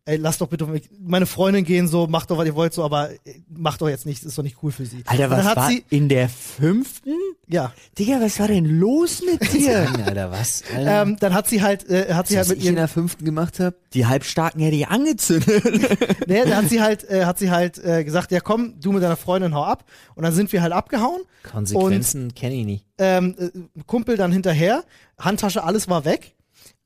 ey 0.05 0.17
lass 0.17 0.37
doch 0.37 0.47
bitte 0.47 0.67
meine 0.99 1.25
Freundin 1.25 1.65
gehen 1.65 1.87
so, 1.87 2.07
macht 2.07 2.29
doch 2.29 2.37
was 2.37 2.45
ihr 2.45 2.55
wollt 2.55 2.73
so, 2.73 2.83
aber 2.83 3.11
äh, 3.11 3.17
macht 3.49 3.81
doch 3.81 3.89
jetzt 3.89 4.05
nicht, 4.05 4.23
ist 4.23 4.37
doch 4.37 4.43
nicht 4.43 4.57
cool 4.63 4.71
für 4.71 4.85
sie. 4.85 5.03
Alter, 5.05 5.27
dann 5.29 5.39
was 5.39 5.45
hat 5.45 5.57
war 5.57 5.69
sie, 5.69 5.83
in 5.89 6.09
der 6.09 6.29
fünften? 6.29 7.13
ja, 7.47 7.73
Digga, 7.97 8.21
was 8.21 8.39
war 8.39 8.47
denn 8.47 8.65
los 8.65 9.21
mit 9.25 9.53
dir? 9.53 9.87
Alter, 10.05 10.31
was? 10.31 10.63
Alter. 10.75 11.01
ähm, 11.01 11.17
dann 11.19 11.33
hat 11.33 11.47
sie 11.47 11.61
halt, 11.61 11.89
äh, 11.89 12.13
hat 12.13 12.27
sie 12.27 12.37
halt 12.37 12.45
was 12.47 12.55
mit 12.55 12.63
ich 12.63 12.69
in 12.69 12.75
der 12.75 12.87
fünften 12.87 13.25
gemacht 13.25 13.59
habe? 13.59 13.75
Die 13.93 14.05
Halbstarken 14.05 14.61
hätte 14.61 14.75
ich 14.75 14.87
angezündet. 14.87 15.63
Nee, 16.27 16.43
da 16.45 16.57
hat 16.57 16.69
sie 16.69 16.81
halt, 16.81 17.07
äh, 17.09 17.25
hat 17.25 17.37
sie 17.37 17.51
halt 17.51 17.77
äh, 17.83 18.03
gesagt, 18.03 18.31
ja 18.31 18.39
komm, 18.39 18.79
du 18.79 18.91
mit 18.91 19.03
deiner 19.03 19.15
Freundin 19.15 19.53
hau 19.53 19.63
ab. 19.63 19.85
Und 20.15 20.23
dann 20.23 20.33
sind 20.33 20.51
wir 20.53 20.61
halt 20.61 20.73
abgehauen. 20.73 21.21
Konsequenzen 21.43 22.33
kenne 22.33 22.55
ich 22.55 22.65
nicht. 22.65 22.85
Ähm, 22.97 23.35
äh, 23.37 23.83
Kumpel 23.85 24.17
dann 24.17 24.31
hinterher, 24.31 24.83
Handtasche, 25.19 25.63
alles 25.63 25.87
war 25.87 26.05
weg. 26.05 26.35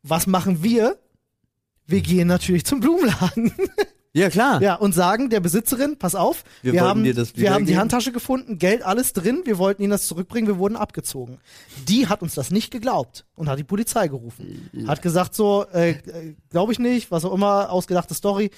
Was 0.04 0.28
machen 0.28 0.64
wir? 0.64 0.98
Wir 1.90 2.02
gehen 2.02 2.28
natürlich 2.28 2.66
zum 2.66 2.82
Blumenladen. 2.82 3.52
ja, 4.14 4.30
klar. 4.30 4.62
ja, 4.62 4.76
und 4.76 4.94
sagen 4.94 5.30
der 5.30 5.40
Besitzerin, 5.40 5.98
pass 5.98 6.16
auf, 6.16 6.44
Wir 6.62 6.74
wir, 6.74 6.82
haben, 6.82 7.04
dir 7.04 7.14
das 7.14 7.36
wir 7.36 7.54
haben 7.54 7.66
die. 7.66 7.78
Handtasche 7.78 8.12
gefunden, 8.12 8.58
Geld, 8.58 8.84
alles 8.84 9.14
drin, 9.14 9.42
wir 9.46 9.58
wollten 9.58 9.82
ihnen 9.84 9.92
das 9.92 10.08
zurückbringen, 10.08 10.48
wir 10.48 10.58
wurden 10.58 10.76
abgezogen. 10.76 11.38
Die 11.88 12.08
hat 12.08 12.22
uns 12.22 12.34
das 12.36 12.50
nicht 12.52 12.72
geglaubt 12.72 13.26
und 13.36 13.48
hat 13.50 13.60
die 13.60 13.64
Polizei 13.64 14.08
gerufen. 14.08 14.70
Hat 14.88 15.02
gesagt 15.02 15.36
so, 15.36 15.66
äh, 15.74 15.92
äh, 15.92 16.36
glaube 16.50 16.72
ich 16.74 16.80
nicht, 16.80 17.12
was 17.12 17.24
auch 17.26 17.34
immer, 17.34 17.72
ausgedachte 17.72 18.14
Story. 18.14 18.50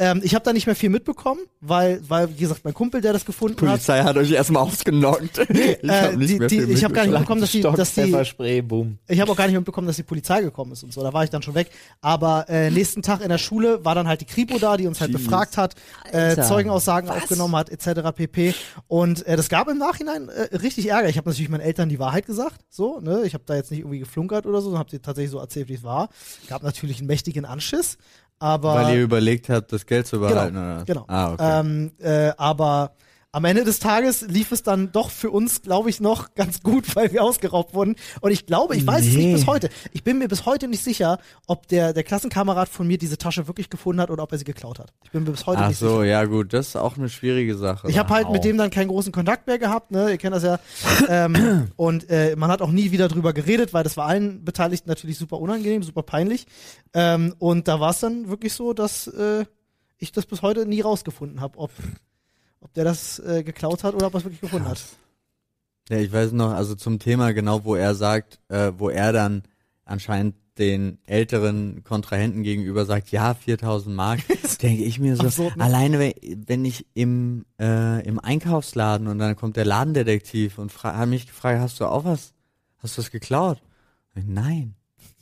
Ähm, 0.00 0.20
ich 0.22 0.34
habe 0.34 0.44
da 0.44 0.52
nicht 0.52 0.66
mehr 0.66 0.76
viel 0.76 0.90
mitbekommen, 0.90 1.40
weil, 1.60 2.00
weil, 2.08 2.28
wie 2.30 2.40
gesagt, 2.40 2.60
mein 2.64 2.74
Kumpel, 2.74 3.00
der 3.00 3.12
das 3.12 3.24
gefunden 3.24 3.54
hat, 3.62 3.68
Polizei 3.70 4.02
hat 4.02 4.16
euch 4.16 4.30
erstmal 4.30 4.62
ausgenockt. 4.62 5.38
Ich 5.48 5.88
äh, 5.88 6.02
hab 6.02 6.16
nicht 6.16 6.30
die- 6.30 6.38
mehr 6.38 6.48
die- 6.48 6.60
viel 6.60 6.70
ich 6.70 6.84
hab 6.84 6.92
gar 6.92 7.02
nicht 7.06 7.12
mitbekommen. 7.12 7.40
mitbekommen, 7.40 7.40
dass 7.40 7.94
die, 7.94 8.12
dass 8.12 8.36
die, 8.36 8.62
boom. 8.62 8.98
ich 9.08 9.20
habe 9.20 9.32
auch 9.32 9.36
gar 9.36 9.46
nicht 9.46 9.56
mitbekommen, 9.56 9.86
dass 9.86 9.96
die 9.96 10.02
Polizei 10.02 10.42
gekommen 10.42 10.72
ist 10.72 10.82
und 10.84 10.92
so. 10.92 11.02
Da 11.02 11.12
war 11.12 11.24
ich 11.24 11.30
dann 11.30 11.42
schon 11.42 11.54
weg. 11.54 11.70
Aber 12.00 12.46
äh, 12.48 12.70
nächsten 12.70 13.02
Tag 13.02 13.22
in 13.22 13.28
der 13.28 13.38
Schule 13.38 13.84
war 13.84 13.94
dann 13.94 14.06
halt 14.06 14.20
die 14.20 14.24
Kripo 14.26 14.58
da, 14.58 14.76
die 14.76 14.86
uns 14.86 14.97
halt 15.00 15.10
Jeez. 15.10 15.22
befragt 15.22 15.56
hat, 15.56 15.74
äh, 16.12 16.40
Zeugenaussagen 16.40 17.08
was? 17.08 17.22
aufgenommen 17.22 17.56
hat, 17.56 17.70
etc. 17.70 18.12
pp. 18.14 18.54
Und 18.86 19.26
äh, 19.26 19.36
das 19.36 19.48
gab 19.48 19.68
im 19.68 19.78
Nachhinein 19.78 20.28
äh, 20.28 20.56
richtig 20.56 20.88
Ärger. 20.88 21.08
Ich 21.08 21.16
habe 21.16 21.28
natürlich 21.28 21.48
meinen 21.48 21.60
Eltern 21.60 21.88
die 21.88 21.98
Wahrheit 21.98 22.26
gesagt, 22.26 22.60
so. 22.70 23.00
Ne? 23.00 23.22
Ich 23.24 23.34
habe 23.34 23.44
da 23.46 23.54
jetzt 23.54 23.70
nicht 23.70 23.80
irgendwie 23.80 23.98
geflunkert 24.00 24.46
oder 24.46 24.58
so, 24.58 24.64
sondern 24.66 24.80
habe 24.80 24.90
sie 24.90 24.98
tatsächlich 25.00 25.30
so 25.30 25.38
erzählt, 25.38 25.68
wie 25.68 25.74
es 25.74 25.82
war. 25.82 26.08
Gab 26.48 26.62
natürlich 26.62 26.98
einen 26.98 27.06
mächtigen 27.06 27.44
Anschiss, 27.44 27.98
aber 28.38 28.74
Weil 28.74 28.96
ihr 28.96 29.02
überlegt 29.02 29.48
habt, 29.48 29.72
das 29.72 29.86
Geld 29.86 30.06
zu 30.06 30.20
behalten, 30.20 30.54
Genau, 30.54 30.74
oder? 30.76 30.84
genau. 30.84 31.04
Ah, 31.08 31.32
okay. 31.32 31.60
Ähm, 31.60 31.92
äh, 31.98 32.32
aber 32.36 32.92
am 33.30 33.44
Ende 33.44 33.62
des 33.64 33.78
Tages 33.78 34.22
lief 34.22 34.52
es 34.52 34.62
dann 34.62 34.90
doch 34.90 35.10
für 35.10 35.30
uns, 35.30 35.60
glaube 35.60 35.90
ich, 35.90 36.00
noch 36.00 36.34
ganz 36.34 36.62
gut, 36.62 36.84
weil 36.96 37.12
wir 37.12 37.22
ausgeraubt 37.22 37.74
wurden. 37.74 37.96
Und 38.20 38.30
ich 38.30 38.46
glaube, 38.46 38.74
ich 38.74 38.86
weiß 38.86 39.04
es 39.06 39.14
Nee. 39.14 39.26
nicht 39.26 39.34
bis 39.34 39.46
heute. 39.46 39.68
Ich 39.92 40.02
bin 40.02 40.18
mir 40.18 40.28
bis 40.28 40.46
heute 40.46 40.66
nicht 40.66 40.82
sicher, 40.82 41.18
ob 41.46 41.68
der, 41.68 41.92
der 41.92 42.04
Klassenkamerad 42.04 42.68
von 42.68 42.86
mir 42.86 42.96
diese 42.96 43.18
Tasche 43.18 43.46
wirklich 43.46 43.68
gefunden 43.68 44.00
hat 44.00 44.10
oder 44.10 44.22
ob 44.22 44.32
er 44.32 44.38
sie 44.38 44.44
geklaut 44.44 44.78
hat. 44.78 44.92
Ich 45.04 45.10
bin 45.10 45.24
mir 45.24 45.32
bis 45.32 45.46
heute 45.46 45.60
Ach 45.60 45.68
nicht 45.68 45.78
so, 45.78 45.88
sicher. 46.00 46.04
ja 46.04 46.24
gut, 46.24 46.52
das 46.54 46.68
ist 46.68 46.76
auch 46.76 46.96
eine 46.96 47.08
schwierige 47.10 47.54
Sache. 47.56 47.90
Ich 47.90 47.98
habe 47.98 48.08
halt 48.14 48.30
mit 48.30 48.44
dem 48.44 48.56
dann 48.56 48.70
keinen 48.70 48.88
großen 48.88 49.12
Kontakt 49.12 49.46
mehr 49.46 49.58
gehabt, 49.58 49.90
ne? 49.90 50.10
Ihr 50.10 50.16
kennt 50.18 50.34
das 50.34 50.42
ja. 50.42 50.58
ähm, 51.08 51.68
und 51.76 52.08
äh, 52.08 52.34
man 52.36 52.50
hat 52.50 52.62
auch 52.62 52.70
nie 52.70 52.92
wieder 52.92 53.08
drüber 53.08 53.32
geredet, 53.34 53.74
weil 53.74 53.84
das 53.84 53.96
war 53.98 54.06
allen 54.06 54.44
Beteiligten 54.44 54.88
natürlich 54.88 55.18
super 55.18 55.38
unangenehm, 55.38 55.82
super 55.82 56.02
peinlich. 56.02 56.46
Ähm, 56.94 57.34
und 57.38 57.68
da 57.68 57.78
war 57.78 57.90
es 57.90 58.00
dann 58.00 58.28
wirklich 58.28 58.54
so, 58.54 58.72
dass 58.72 59.06
äh, 59.08 59.44
ich 59.98 60.12
das 60.12 60.24
bis 60.26 60.40
heute 60.42 60.64
nie 60.64 60.80
rausgefunden 60.80 61.40
habe, 61.40 61.58
ob, 61.58 61.70
ob 62.60 62.72
der 62.74 62.84
das 62.84 63.18
äh, 63.20 63.42
geklaut 63.42 63.84
hat 63.84 63.94
oder 63.94 64.06
ob 64.06 64.14
er 64.14 64.18
es 64.18 64.24
wirklich 64.24 64.40
gefunden 64.40 64.68
hat. 64.68 64.82
Ja, 65.88 65.98
ich 65.98 66.12
weiß 66.12 66.32
noch, 66.32 66.52
also 66.52 66.74
zum 66.74 66.98
Thema 66.98 67.32
genau, 67.32 67.64
wo 67.64 67.74
er 67.74 67.94
sagt, 67.94 68.40
äh, 68.48 68.72
wo 68.76 68.90
er 68.90 69.12
dann 69.12 69.42
anscheinend 69.84 70.34
den 70.58 70.98
älteren 71.06 71.84
Kontrahenten 71.84 72.42
gegenüber 72.42 72.84
sagt, 72.84 73.10
ja, 73.10 73.34
4000 73.34 73.94
Mark, 73.94 74.20
denke 74.62 74.82
ich 74.82 74.98
mir 74.98 75.16
so, 75.16 75.24
Absurd, 75.24 75.56
ne? 75.56 75.64
alleine 75.64 76.12
wenn, 76.22 76.64
ich 76.64 76.86
im, 76.94 77.46
äh, 77.60 78.04
im 78.06 78.18
Einkaufsladen 78.18 79.06
und 79.06 79.18
dann 79.18 79.36
kommt 79.36 79.56
der 79.56 79.64
Ladendetektiv 79.64 80.58
und 80.58 80.72
hat 80.82 81.08
mich 81.08 81.26
gefragt, 81.26 81.60
hast 81.60 81.80
du 81.80 81.86
auch 81.86 82.04
was, 82.04 82.34
hast 82.78 82.98
du 82.98 83.02
was 83.02 83.10
geklaut? 83.10 83.62
Ich, 84.14 84.24
Nein. 84.26 84.74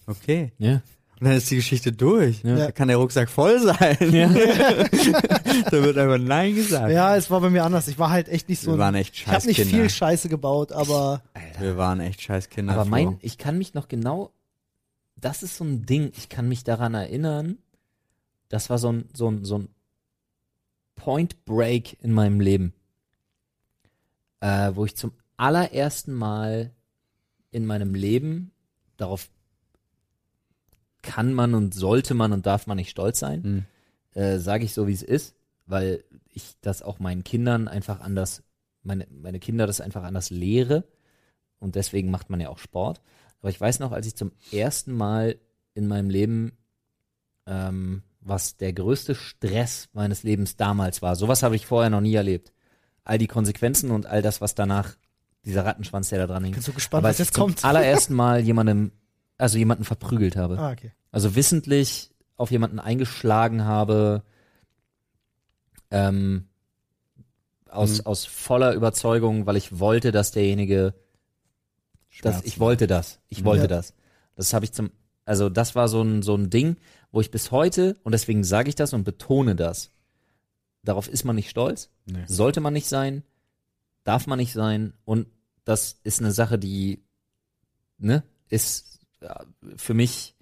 Okay. 0.06 0.52
Ja. 0.58 0.80
Und 1.18 1.28
dann 1.28 1.36
ist 1.36 1.50
die 1.50 1.56
Geschichte 1.56 1.92
durch. 1.92 2.42
Ja. 2.42 2.56
Da 2.56 2.72
kann 2.72 2.88
der 2.88 2.98
Rucksack 2.98 3.30
voll 3.30 3.58
sein. 3.58 3.96
da 4.00 5.72
wird 5.72 5.96
einfach 5.96 6.18
Nein 6.18 6.54
gesagt. 6.54 6.92
Ja, 6.92 7.16
es 7.16 7.30
war 7.30 7.40
bei 7.40 7.48
mir 7.48 7.64
anders. 7.64 7.88
Ich 7.88 7.98
war 7.98 8.10
halt 8.10 8.28
echt 8.28 8.50
nicht 8.50 8.60
so. 8.60 8.72
Wir 8.72 8.78
waren 8.78 8.94
echt 8.94 9.14
ich 9.14 9.26
habe 9.26 9.46
nicht 9.46 9.64
viel 9.64 9.88
Scheiße 9.88 10.28
gebaut, 10.28 10.72
aber 10.72 11.22
Wir 11.58 11.78
waren 11.78 12.00
echt 12.00 12.20
scheiß 12.20 12.50
Kinder. 12.50 12.74
Aber 12.74 12.84
mein, 12.84 13.16
ich 13.22 13.38
kann 13.38 13.56
mich 13.56 13.72
noch 13.72 13.88
genau, 13.88 14.30
das 15.16 15.42
ist 15.42 15.56
so 15.56 15.64
ein 15.64 15.86
Ding, 15.86 16.12
ich 16.16 16.28
kann 16.28 16.48
mich 16.48 16.64
daran 16.64 16.92
erinnern, 16.92 17.56
das 18.50 18.68
war 18.68 18.76
so 18.76 18.92
ein, 18.92 19.08
so 19.14 19.30
ein, 19.30 19.44
so 19.44 19.58
ein 19.60 19.68
Point 20.96 21.46
Break 21.46 21.96
in 22.02 22.12
meinem 22.12 22.40
Leben, 22.40 22.74
äh, 24.40 24.72
wo 24.74 24.84
ich 24.84 24.96
zum 24.96 25.12
allerersten 25.38 26.12
Mal 26.12 26.72
in 27.50 27.64
meinem 27.64 27.94
Leben, 27.94 28.50
darauf 28.98 29.30
kann 31.06 31.32
man 31.32 31.54
und 31.54 31.72
sollte 31.74 32.12
man 32.14 32.32
und 32.32 32.44
darf 32.44 32.66
man 32.66 32.76
nicht 32.76 32.90
stolz 32.90 33.18
sein, 33.18 33.42
Hm. 33.42 33.64
äh, 34.22 34.38
sage 34.38 34.64
ich 34.64 34.74
so, 34.74 34.86
wie 34.86 34.92
es 34.92 35.02
ist, 35.02 35.34
weil 35.64 36.04
ich 36.32 36.54
das 36.60 36.82
auch 36.82 36.98
meinen 36.98 37.24
Kindern 37.24 37.68
einfach 37.68 38.00
anders, 38.00 38.42
meine, 38.82 39.06
meine 39.10 39.38
Kinder 39.40 39.66
das 39.66 39.80
einfach 39.80 40.02
anders 40.04 40.28
lehre 40.30 40.84
und 41.58 41.74
deswegen 41.76 42.10
macht 42.10 42.28
man 42.30 42.40
ja 42.40 42.50
auch 42.50 42.58
Sport. 42.58 43.00
Aber 43.40 43.48
ich 43.50 43.60
weiß 43.60 43.78
noch, 43.80 43.92
als 43.92 44.06
ich 44.06 44.14
zum 44.16 44.32
ersten 44.52 44.92
Mal 44.92 45.36
in 45.74 45.86
meinem 45.88 46.10
Leben, 46.10 46.52
ähm, 47.46 48.02
was 48.20 48.56
der 48.56 48.72
größte 48.72 49.14
Stress 49.14 49.88
meines 49.92 50.22
Lebens 50.24 50.56
damals 50.56 51.00
war, 51.02 51.16
sowas 51.16 51.42
habe 51.42 51.56
ich 51.56 51.66
vorher 51.66 51.90
noch 51.90 52.00
nie 52.00 52.14
erlebt. 52.14 52.52
All 53.04 53.18
die 53.18 53.28
Konsequenzen 53.28 53.90
und 53.92 54.06
all 54.06 54.20
das, 54.22 54.40
was 54.40 54.54
danach, 54.56 54.96
dieser 55.44 55.64
Rattenschwanz, 55.64 56.08
der 56.08 56.18
da 56.18 56.26
dran 56.26 56.42
hing. 56.44 56.54
bin 56.54 56.62
so 56.62 56.72
gespannt, 56.72 57.04
Aber 57.04 57.08
was 57.10 57.20
als 57.20 57.20
ich 57.20 57.26
jetzt 57.26 57.34
zum 57.36 57.44
kommt. 57.44 57.64
allerersten 57.64 58.14
Mal 58.14 58.40
jemandem, 58.40 58.90
also 59.38 59.58
jemanden 59.58 59.84
verprügelt 59.84 60.36
habe. 60.36 60.58
Ah, 60.58 60.72
okay. 60.72 60.92
Also 61.10 61.34
wissentlich 61.34 62.10
auf 62.36 62.50
jemanden 62.50 62.78
eingeschlagen 62.78 63.64
habe, 63.64 64.22
ähm, 65.90 66.46
aus, 67.68 67.98
Mhm. 68.00 68.06
aus 68.06 68.24
voller 68.24 68.72
Überzeugung, 68.74 69.46
weil 69.46 69.56
ich 69.56 69.78
wollte, 69.78 70.12
dass 70.12 70.30
derjenige, 70.32 70.94
dass 72.22 72.42
ich 72.44 72.58
wollte 72.58 72.86
das, 72.86 73.20
ich 73.28 73.44
wollte 73.44 73.62
Ja. 73.64 73.68
das. 73.68 73.94
Das 74.34 74.52
habe 74.52 74.64
ich 74.64 74.72
zum, 74.72 74.90
also 75.24 75.48
das 75.48 75.74
war 75.74 75.88
so 75.88 76.02
ein, 76.02 76.22
so 76.22 76.34
ein 76.34 76.50
Ding, 76.50 76.76
wo 77.12 77.20
ich 77.20 77.30
bis 77.30 77.50
heute, 77.50 77.96
und 78.02 78.12
deswegen 78.12 78.44
sage 78.44 78.68
ich 78.68 78.74
das 78.74 78.92
und 78.92 79.04
betone 79.04 79.54
das, 79.54 79.90
darauf 80.82 81.08
ist 81.08 81.24
man 81.24 81.36
nicht 81.36 81.50
stolz, 81.50 81.90
Nee. 82.06 82.24
sollte 82.26 82.60
man 82.60 82.72
nicht 82.72 82.88
sein, 82.88 83.22
darf 84.04 84.26
man 84.26 84.38
nicht 84.38 84.52
sein 84.52 84.92
und 85.04 85.26
das 85.64 85.98
ist 86.04 86.20
eine 86.20 86.32
Sache, 86.32 86.58
die, 86.58 87.02
ne, 87.98 88.22
ist 88.48 89.00
für 89.76 89.94
mich, 89.94 90.34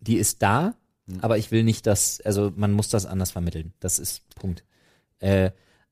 die 0.00 0.16
ist 0.16 0.42
da, 0.42 0.74
Aber 1.20 1.36
ich 1.38 1.50
will 1.50 1.64
nicht, 1.64 1.86
dass, 1.86 2.20
also 2.20 2.52
man 2.56 2.72
muss 2.72 2.88
das 2.88 3.06
anders 3.06 3.30
vermitteln. 3.30 3.72
Das 3.80 3.98
ist 3.98 4.22
Punkt. 4.36 4.64
Äh, 5.18 5.50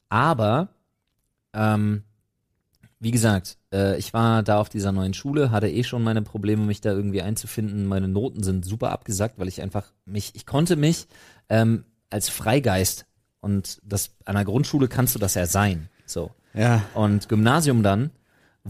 aber, 0.08 0.68
ähm, 1.52 2.04
wie 3.00 3.10
gesagt, 3.10 3.58
äh, 3.72 3.98
ich 3.98 4.12
war 4.12 4.42
da 4.42 4.58
auf 4.58 4.68
dieser 4.68 4.92
neuen 4.92 5.14
Schule, 5.14 5.50
hatte 5.50 5.68
eh 5.68 5.84
schon 5.84 6.02
meine 6.02 6.22
Probleme, 6.22 6.64
mich 6.64 6.80
da 6.80 6.92
irgendwie 6.92 7.22
einzufinden. 7.22 7.86
Meine 7.86 8.08
Noten 8.08 8.42
sind 8.42 8.64
super 8.64 8.90
abgesackt, 8.90 9.38
weil 9.38 9.48
ich 9.48 9.62
einfach 9.62 9.92
mich, 10.04 10.34
ich 10.34 10.46
konnte 10.46 10.76
mich 10.76 11.08
ähm, 11.48 11.84
als 12.08 12.28
Freigeist 12.28 13.06
und 13.40 13.80
das 13.84 14.12
an 14.24 14.34
der 14.36 14.44
Grundschule 14.44 14.88
kannst 14.88 15.14
du 15.14 15.18
das 15.18 15.34
ja 15.34 15.46
sein. 15.46 15.88
So. 16.06 16.30
Ja. 16.54 16.84
Und 16.94 17.28
Gymnasium 17.28 17.82
dann 17.82 18.10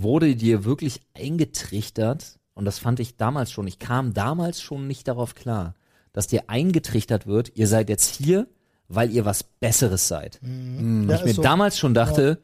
wurde 0.03 0.37
dir 0.37 0.65
wirklich 0.65 1.01
eingetrichtert, 1.15 2.39
und 2.55 2.65
das 2.65 2.79
fand 2.79 3.01
ich 3.01 3.17
damals 3.17 3.51
schon, 3.53 3.67
ich 3.67 3.79
kam 3.79 4.13
damals 4.15 4.61
schon 4.61 4.87
nicht 4.87 5.09
darauf 5.09 5.35
klar, 5.35 5.75
dass 6.13 6.27
dir 6.27 6.45
eingetrichtert 6.49 7.27
wird, 7.27 7.53
ihr 7.57 7.69
seid 7.69 7.89
jetzt 7.89 8.15
hier, 8.17 8.47
weil 8.89 9.11
ihr 9.13 9.25
was 9.25 9.43
Besseres 9.45 10.09
seid. 10.09 10.41
Mhm. 10.43 11.09
Und 11.09 11.15
ich 11.15 11.25
mir 11.25 11.35
damals 11.43 11.79
schon 11.79 11.95
dachte, 11.95 12.43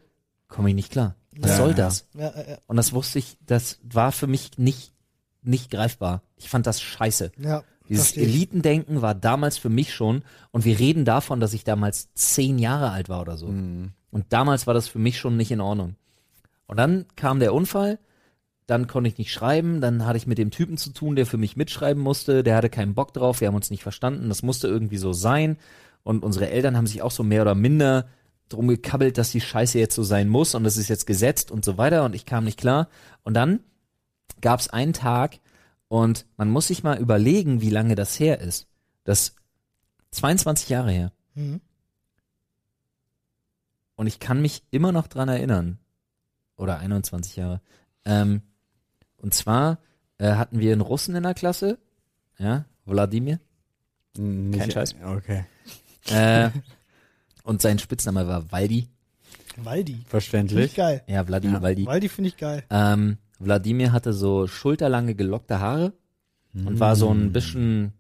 komme 0.49 0.69
ich 0.71 0.75
nicht 0.75 0.93
klar. 0.93 1.17
Was 1.39 1.51
Ja. 1.51 1.57
soll 1.57 1.75
das? 1.75 2.07
Ja, 2.15 2.33
ja, 2.35 2.49
ja. 2.51 2.59
Und 2.67 2.77
das 2.77 2.93
wusste 2.93 3.19
ich, 3.19 3.37
das 3.45 3.79
war 3.83 4.13
für 4.13 4.27
mich 4.27 4.53
nicht, 4.57 4.93
nicht 5.43 5.71
greifbar. 5.71 6.23
Ich 6.37 6.49
fand 6.49 6.67
das 6.67 6.81
scheiße. 6.81 7.33
ja 7.39 7.63
Dieses. 7.89 8.17
Elitendenken 8.17 9.03
war 9.03 9.15
damals 9.15 9.59
für 9.59 9.69
mich 9.69 9.93
schon, 9.95 10.23
und 10.51 10.65
wir 10.65 10.79
reden 10.79 11.05
davon, 11.05 11.41
dass 11.41 11.53
ich 11.53 11.65
damals 11.65 12.13
zehn 12.15 12.59
Jahre 12.59 12.91
alt 12.91 13.09
war 13.09 13.21
oder 13.21 13.37
so. 13.37 13.49
Mhm. 13.49 13.93
Und 14.11 14.27
damals 14.31 14.67
war 14.67 14.75
das 14.75 14.89
für 14.89 14.99
mich 14.99 15.19
schon 15.19 15.37
nicht 15.37 15.51
in 15.51 15.61
Ordnung. 15.61 15.97
Und 16.67 16.77
dann 16.77 17.07
kam 17.17 17.39
der 17.41 17.55
Unfall, 17.55 17.99
dann 18.67 18.89
konnte 18.89 19.09
ich 19.09 19.19
nicht 19.19 19.33
schreiben, 19.33 19.81
dann 19.81 20.05
hatte 20.07 20.17
ich 20.17 20.27
mit 20.27 20.39
dem 20.39 20.51
Typen 20.51 20.77
zu 20.77 20.91
tun, 20.91 21.15
der 21.15 21.27
für 21.27 21.37
mich 21.37 21.57
mitschreiben 21.57 22.03
musste, 22.03 22.43
der 22.43 22.57
hatte 22.57 22.69
keinen 22.71 22.95
Bock 22.95 23.13
drauf, 23.13 23.41
wir 23.41 23.49
haben 23.49 23.55
uns 23.55 23.71
nicht 23.71 23.83
verstanden, 23.83 24.29
das 24.29 24.43
musste 24.43 24.67
irgendwie 24.67 24.97
so 24.97 25.13
sein. 25.13 25.57
Und 26.03 26.25
unsere 26.25 26.51
Eltern 26.51 26.77
haben 26.77 26.87
sich 26.87 27.03
auch 27.03 27.11
so 27.11 27.23
mehr 27.23 27.43
oder 27.43 27.55
minder 27.55 28.09
drum 28.49 28.69
gekabbelt, 28.69 29.19
dass 29.19 29.33
die 29.33 29.41
Scheiße 29.41 29.79
jetzt 29.79 29.95
so 29.95 30.03
sein 30.03 30.29
muss 30.29 30.55
und 30.55 30.65
das 30.65 30.77
ist 30.77 30.89
jetzt 30.89 31.07
gesetzt 31.07 31.51
und 31.51 31.65
so 31.65 31.79
weiter 31.79 32.05
und 32.05 32.15
ich 32.15 32.27
kam 32.27 32.45
nicht 32.45 32.59
klar. 32.59 32.89
Und 33.23 33.35
dann 33.35 33.61
gab 34.41 34.61
es 34.61 34.69
einen 34.69 34.93
Tag 34.93 35.39
und 35.89 36.27
man 36.37 36.51
muss 36.51 36.69
sich 36.69 36.83
mal 36.83 36.99
überlegen, 36.99 37.61
wie 37.61 37.71
lange 37.71 37.95
das 37.95 38.19
her 38.19 38.41
ist. 38.41 38.69
Das 39.05 39.35
22 40.13 40.69
Jahre 40.69 40.91
her. 40.91 41.13
Mhm. 41.35 41.61
Und 43.97 44.07
ich 44.07 44.21
kann 44.21 44.43
mich 44.43 44.63
immer 44.71 44.93
noch 44.93 45.07
dran 45.07 45.29
erinnern. 45.29 45.79
Oder 46.57 46.79
21 46.79 47.37
Jahre. 47.37 47.61
Ähm, 48.05 48.43
und 49.19 49.35
zwar 49.35 49.79
äh, 50.19 50.33
hatten 50.35 50.59
wir 50.59 50.73
einen 50.73 50.81
Russen 50.81 51.15
in 51.15 51.23
der 51.23 51.35
Klasse. 51.35 51.79
Ja, 52.39 52.65
Wladimir. 52.85 53.41
Nicht, 54.17 54.59
Kein 54.61 54.71
Scheiß. 54.71 54.95
Okay. 55.05 55.45
Äh, 56.09 56.51
und 57.43 57.61
sein 57.63 57.79
Spitzname 57.79 58.27
war 58.27 58.51
Waldi. 58.53 58.89
Waldi. 59.57 59.93
Finde 59.93 60.03
ich 60.03 60.09
Verständlich. 60.09 60.75
geil. 60.75 61.03
Ja, 61.07 61.25
Vladi, 61.25 61.49
Ja. 61.49 61.63
Waldi. 61.63 61.87
Waldi 61.87 62.09
finde 62.09 62.29
ich 62.29 62.37
geil. 62.37 62.63
Ähm, 62.71 63.19
Wladimir 63.39 63.93
hatte 63.93 64.13
so 64.13 64.47
schulterlange 64.47 65.15
gelockte 65.15 65.61
Haare 65.61 65.93
und 66.55 66.81
war 66.81 66.97
so 66.97 67.11
ein 67.11 67.33
bisschen, 67.33 67.93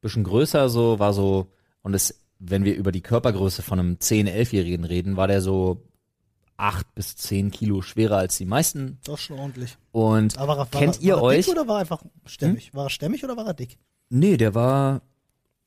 bisschen 0.00 0.24
größer, 0.24 0.70
so, 0.70 0.98
war 0.98 1.12
so, 1.12 1.52
und 1.82 1.92
es, 1.92 2.22
wenn 2.38 2.64
wir 2.64 2.74
über 2.74 2.92
die 2.92 3.02
Körpergröße 3.02 3.60
von 3.60 3.78
einem 3.78 3.94
10-, 3.96 4.26
11-Jährigen 4.26 4.84
reden, 4.84 5.16
war 5.18 5.26
der 5.28 5.42
so 5.42 5.86
acht 6.58 6.94
bis 6.94 7.16
zehn 7.16 7.50
Kilo 7.50 7.80
schwerer 7.82 8.18
als 8.18 8.36
die 8.36 8.44
meisten. 8.44 8.98
Doch 9.04 9.16
schon 9.18 9.38
ordentlich. 9.38 9.78
Und 9.92 10.36
Aber 10.36 10.48
war, 10.48 10.56
er- 10.56 10.72
war, 10.72 10.80
kennt 10.80 10.96
er- 10.96 11.02
ihr 11.02 11.14
war 11.14 11.20
er 11.20 11.24
euch? 11.24 11.46
Dick 11.46 11.54
oder 11.54 11.66
war 11.68 11.76
er 11.76 11.80
einfach 11.80 12.02
stämmig? 12.26 12.74
War 12.74 12.86
er 12.86 12.90
stämmig 12.90 13.24
oder 13.24 13.36
war 13.36 13.46
er 13.46 13.54
dick? 13.54 13.78
Nee, 14.10 14.36
der 14.36 14.54
war 14.54 15.00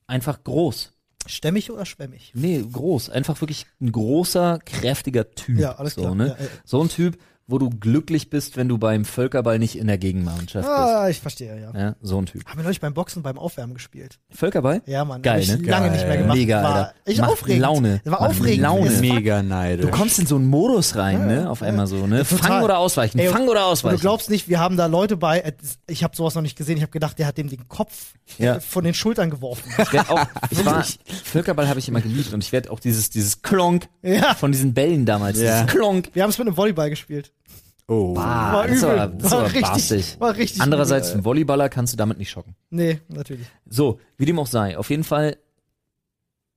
einfach 0.07 0.43
groß. 0.43 0.93
Stämmig 1.27 1.71
oder 1.71 1.85
schwemmig? 1.85 2.31
Nee, 2.35 2.63
groß. 2.71 3.09
Einfach 3.11 3.39
wirklich 3.41 3.67
ein 3.79 3.91
großer, 3.91 4.59
kräftiger 4.65 5.29
Typ. 5.31 5.59
Ja, 5.59 5.75
alles 5.75 5.93
so, 5.93 6.01
klar. 6.01 6.15
Ne? 6.15 6.27
Ja, 6.37 6.43
ja. 6.43 6.49
So 6.65 6.81
ein 6.81 6.89
Typ, 6.89 7.17
wo 7.51 7.57
du 7.59 7.69
glücklich 7.69 8.29
bist, 8.29 8.57
wenn 8.57 8.67
du 8.69 8.77
beim 8.77 9.05
Völkerball 9.05 9.59
nicht 9.59 9.77
in 9.77 9.87
der 9.87 9.97
Gegenmannschaft 9.97 10.67
Ah, 10.67 11.07
ich 11.09 11.19
verstehe, 11.19 11.59
ja. 11.59 11.71
bist. 11.71 11.81
Ja, 11.81 11.95
so 12.01 12.17
ein 12.19 12.25
Typ. 12.25 12.45
Haben 12.45 12.57
wir 12.59 12.63
neulich 12.63 12.79
beim 12.81 12.93
Boxen 12.93 13.21
beim 13.23 13.37
Aufwärmen 13.37 13.73
gespielt. 13.73 14.19
Völkerball? 14.29 14.81
Ja, 14.85 15.05
Mann. 15.05 15.21
Geil, 15.21 15.35
hab 15.35 15.41
ich 15.41 15.49
ne? 15.61 15.69
lange 15.69 15.87
Geil. 15.87 15.95
nicht 15.97 16.07
mehr 16.07 16.17
gemacht. 16.17 16.37
Mega, 16.37 16.63
war 16.63 16.75
Alter. 16.75 16.93
echt 17.05 17.19
Macht 17.21 17.31
aufregend. 17.31 17.61
Laune. 17.61 18.01
War 18.05 18.11
Macht 18.21 18.29
aufregend. 18.31 18.61
Laune. 18.63 18.93
War- 18.93 19.01
Mega 19.01 19.43
neidisch. 19.43 19.85
Du 19.85 19.91
kommst 19.91 20.17
in 20.19 20.25
so 20.25 20.35
einen 20.35 20.47
Modus 20.47 20.95
rein, 20.95 21.27
ne? 21.27 21.49
Auf 21.49 21.61
einmal 21.61 21.87
so, 21.87 22.07
ne? 22.07 22.23
Total. 22.23 22.37
Fang 22.49 22.63
oder 22.63 22.77
ausweichen, 22.79 23.19
Ey, 23.19 23.27
fang 23.29 23.47
oder 23.47 23.65
ausweichen. 23.65 23.97
du 23.97 24.01
glaubst 24.01 24.29
nicht, 24.29 24.47
wir 24.47 24.59
haben 24.59 24.77
da 24.77 24.85
Leute 24.85 25.17
bei, 25.17 25.39
äh, 25.39 25.53
ich 25.87 26.03
habe 26.03 26.15
sowas 26.15 26.35
noch 26.35 26.41
nicht 26.41 26.57
gesehen, 26.57 26.77
ich 26.77 26.83
habe 26.83 26.91
gedacht, 26.91 27.19
der 27.19 27.27
hat 27.27 27.37
dem 27.37 27.49
den 27.49 27.67
Kopf 27.67 28.13
Ja. 28.37 28.55
äh, 28.55 28.59
von 28.61 28.83
den 28.83 28.93
Schultern 28.93 29.29
geworfen. 29.29 29.69
ich 29.77 29.93
werd 29.93 30.09
auch, 30.09 30.25
ich 30.49 30.65
war, 30.65 30.85
Völkerball 31.23 31.67
habe 31.67 31.79
ich 31.79 31.87
immer 31.89 32.01
geliebt 32.01 32.33
und 32.33 32.43
ich 32.43 32.51
werde 32.51 32.71
auch 32.71 32.79
dieses, 32.79 33.09
dieses 33.09 33.41
Klonk 33.41 33.87
Ja. 34.01 34.33
von 34.35 34.51
diesen 34.51 34.73
Bällen 34.73 35.05
damals, 35.05 35.39
Ja. 35.39 35.61
dieses 35.63 35.75
Klonk. 35.75 36.09
Wir 36.13 36.23
haben 36.23 36.29
es 36.29 36.37
mit 36.37 36.47
einem 36.47 36.57
Volleyball 36.57 36.89
gespielt. 36.89 37.31
Oh. 37.91 38.15
Ah, 38.17 38.53
War 38.53 38.67
das 38.67 38.77
übel. 38.77 38.97
war, 38.97 39.07
das 39.07 39.31
war, 39.31 39.43
richtig, 39.45 39.61
barstig. 39.61 40.19
war 40.19 40.35
richtig 40.35 40.61
Andererseits, 40.61 41.09
übel, 41.09 41.19
ein 41.19 41.23
Volleyballer 41.25 41.69
kannst 41.69 41.93
du 41.93 41.97
damit 41.97 42.17
nicht 42.17 42.29
schocken. 42.31 42.55
Nee, 42.69 42.99
natürlich. 43.07 43.47
So, 43.67 43.99
wie 44.17 44.25
dem 44.25 44.39
auch 44.39 44.47
sei. 44.47 44.77
Auf 44.77 44.89
jeden 44.89 45.03
Fall, 45.03 45.37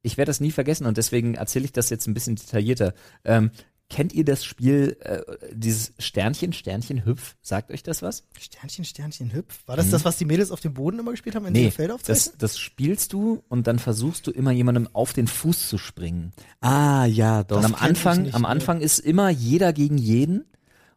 ich 0.02 0.16
werde 0.16 0.30
das 0.30 0.40
nie 0.40 0.50
vergessen 0.50 0.86
und 0.86 0.96
deswegen 0.96 1.34
erzähle 1.34 1.64
ich 1.64 1.72
das 1.72 1.90
jetzt 1.90 2.06
ein 2.06 2.14
bisschen 2.14 2.36
detaillierter. 2.36 2.94
Ähm, 3.24 3.50
kennt 3.90 4.12
ihr 4.12 4.24
das 4.24 4.44
Spiel, 4.44 4.96
äh, 5.00 5.20
dieses 5.52 5.92
Sternchen, 5.98 6.52
Sternchen, 6.52 7.04
Hüpf? 7.04 7.36
Sagt 7.42 7.70
euch 7.70 7.82
das 7.82 8.02
was? 8.02 8.24
Sternchen, 8.38 8.84
Sternchen, 8.84 9.32
Hüpf. 9.32 9.60
War 9.66 9.76
das 9.76 9.90
das, 9.90 10.04
was 10.04 10.16
die 10.16 10.24
Mädels 10.24 10.50
auf 10.50 10.60
dem 10.60 10.74
Boden 10.74 10.98
immer 10.98 11.10
gespielt 11.10 11.36
haben, 11.36 11.46
in. 11.46 11.52
Nee, 11.52 11.70
Feldaufzeichen? 11.70 12.32
das, 12.32 12.38
das 12.38 12.58
spielst 12.58 13.12
du 13.12 13.44
und 13.48 13.66
dann 13.66 13.78
versuchst 13.78 14.26
du 14.26 14.30
immer 14.30 14.52
jemandem 14.52 14.88
auf 14.92 15.12
den 15.12 15.26
Fuß 15.26 15.68
zu 15.68 15.78
springen. 15.78 16.32
Ah, 16.60 17.04
ja, 17.04 17.44
doch. 17.44 17.58
Und 17.58 17.64
am 17.64 17.74
Anfang, 17.74 18.22
nicht, 18.22 18.34
am. 18.34 18.44
Anfang 18.44 18.80
ist 18.80 18.98
immer 19.00 19.28
jeder 19.28 19.72
gegen 19.72 19.98
jeden 19.98 20.44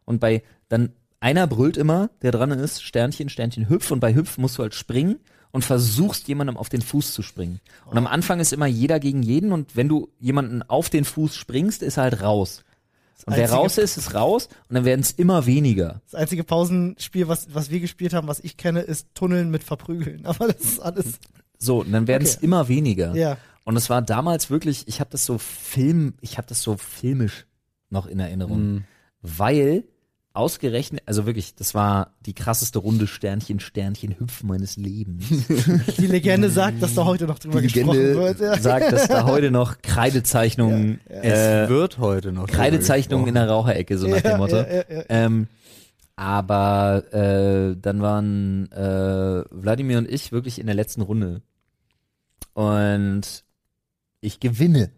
und 0.08 0.20
bei 0.20 0.42
dann 0.68 0.90
einer 1.20 1.46
brüllt 1.46 1.76
immer, 1.76 2.10
der 2.22 2.32
dran 2.32 2.50
ist, 2.50 2.82
Sternchen, 2.82 3.28
Sternchen, 3.28 3.68
Hüpf 3.68 3.90
und 3.90 4.00
bei 4.00 4.14
Hüpf 4.14 4.38
musst 4.38 4.58
du 4.58 4.62
halt 4.62 4.74
springen 4.74 5.16
und 5.50 5.64
versuchst 5.64 6.28
jemandem 6.28 6.56
auf 6.56 6.68
den 6.68 6.82
Fuß 6.82 7.12
zu 7.12 7.22
springen. 7.22 7.60
Und 7.86 7.98
am 7.98 8.06
Anfang 8.06 8.38
ist 8.40 8.52
immer 8.52 8.66
jeder 8.66 9.00
gegen 9.00 9.22
jeden 9.22 9.52
und 9.52 9.76
wenn 9.76 9.88
du 9.88 10.08
jemanden 10.20 10.62
auf 10.62 10.90
den 10.90 11.04
Fuß 11.04 11.34
springst, 11.36 11.82
ist 11.82 11.96
er 11.96 12.04
halt 12.04 12.22
raus. 12.22 12.64
Und 13.26 13.36
wer 13.36 13.50
raus 13.50 13.78
ist, 13.78 13.96
ist 13.96 14.14
raus 14.14 14.48
und 14.68 14.76
dann 14.76 14.84
werden 14.84 15.00
es 15.00 15.10
immer 15.10 15.44
weniger. 15.44 16.00
Das 16.04 16.14
einzige 16.14 16.44
Pausenspiel, 16.44 17.28
was, 17.28 17.52
was 17.52 17.68
wir 17.68 17.80
gespielt 17.80 18.14
haben, 18.14 18.28
was 18.28 18.40
ich 18.40 18.56
kenne, 18.56 18.80
ist 18.80 19.08
Tunneln 19.14 19.50
mit 19.50 19.64
Verprügeln. 19.64 20.24
Aber 20.26 20.46
das 20.48 20.60
ist 20.62 20.80
alles. 20.80 21.18
So, 21.58 21.80
und 21.80 21.92
dann 21.92 22.06
werden 22.06 22.22
es 22.22 22.36
Okay. 22.36 22.44
immer 22.46 22.68
weniger. 22.68 23.14
Ja. 23.14 23.36
Und 23.64 23.76
es 23.76 23.90
war 23.90 24.00
damals 24.02 24.48
wirklich, 24.50 24.86
ich 24.86 25.00
habe 25.00 25.10
das 25.10 25.26
so 25.26 25.36
Film, 25.36 26.14
ich 26.20 26.38
habe 26.38 26.46
das 26.48 26.62
so 26.62 26.76
filmisch 26.76 27.46
noch 27.90 28.06
in 28.06 28.20
Erinnerung, 28.20 28.84
weil 29.20 29.84
ausgerechnet, 30.38 31.02
also 31.04 31.26
wirklich, 31.26 31.56
das 31.56 31.74
war 31.74 32.14
die 32.24 32.32
krasseste 32.32 32.78
Runde 32.78 33.08
Sternchen, 33.08 33.58
Sternchen, 33.58 34.18
Hüpfen 34.18 34.48
meines 34.48 34.76
Lebens. 34.76 35.24
Die 35.98 36.06
Legende 36.06 36.48
sagt, 36.48 36.80
dass 36.80 36.94
da 36.94 37.04
heute 37.04 37.26
noch 37.26 37.40
drüber 37.40 37.60
Die 37.60 37.66
gesprochen 37.66 37.98
Legende 37.98 38.20
wird. 38.20 38.40
Ja. 38.40 38.56
sagt, 38.56 38.92
dass 38.92 39.08
da 39.08 39.24
heute 39.26 39.50
noch 39.50 39.82
Kreidezeichnungen, 39.82 41.00
es 41.06 41.32
äh, 41.32 41.68
wird 41.68 41.98
heute 41.98 42.32
noch. 42.32 42.46
Kreidezeichnungen 42.46 43.26
in 43.26 43.34
der 43.34 43.48
Raucherecke, 43.48 43.98
so 43.98 44.06
nach 44.06 44.20
dem 44.20 44.38
Motto. 44.38 44.56
Ja, 44.56 44.66
ja, 44.66 44.74
ja, 44.88 44.96
ja. 44.96 45.04
Ähm, 45.08 45.48
aber 46.14 47.12
äh, 47.12 47.76
dann 47.80 48.00
waren 48.00 48.70
äh, 48.70 49.44
Wladimir 49.50 49.98
und 49.98 50.08
ich 50.08 50.30
wirklich 50.30 50.60
in 50.60 50.66
der 50.66 50.76
letzten 50.76 51.02
Runde. 51.02 51.42
Und 52.54 53.44
ich 54.20 54.38
gewinne. 54.38 54.92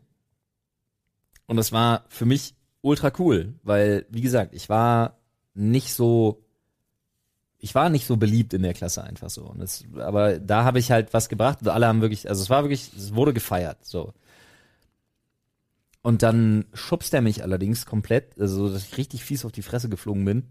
Und 1.46 1.56
das 1.56 1.72
war 1.72 2.04
für 2.08 2.26
mich 2.26 2.54
ultra 2.82 3.10
cool, 3.18 3.54
weil, 3.62 4.04
wie 4.10 4.20
gesagt, 4.20 4.54
ich 4.54 4.68
war 4.68 5.19
nicht 5.54 5.92
so, 5.92 6.44
ich 7.58 7.74
war 7.74 7.90
nicht 7.90 8.06
so 8.06 8.16
beliebt 8.16 8.54
in 8.54 8.62
der 8.62 8.74
Klasse 8.74 9.04
einfach 9.04 9.30
so. 9.30 9.44
Und 9.44 9.60
das, 9.60 9.84
aber 9.96 10.38
da 10.38 10.64
habe 10.64 10.78
ich 10.78 10.90
halt 10.90 11.12
was 11.12 11.28
gebracht. 11.28 11.58
Und 11.62 11.68
alle 11.68 11.86
haben 11.86 12.00
wirklich, 12.00 12.28
also 12.28 12.42
es 12.42 12.50
war 12.50 12.62
wirklich, 12.62 12.90
es 12.96 13.14
wurde 13.14 13.34
gefeiert, 13.34 13.84
so. 13.84 14.12
Und 16.02 16.22
dann 16.22 16.64
schubst 16.72 17.12
er 17.12 17.20
mich 17.20 17.42
allerdings 17.42 17.84
komplett, 17.84 18.40
also 18.40 18.72
dass 18.72 18.84
ich 18.84 18.96
richtig 18.96 19.22
fies 19.22 19.44
auf 19.44 19.52
die 19.52 19.62
Fresse 19.62 19.90
geflogen 19.90 20.24
bin. 20.24 20.44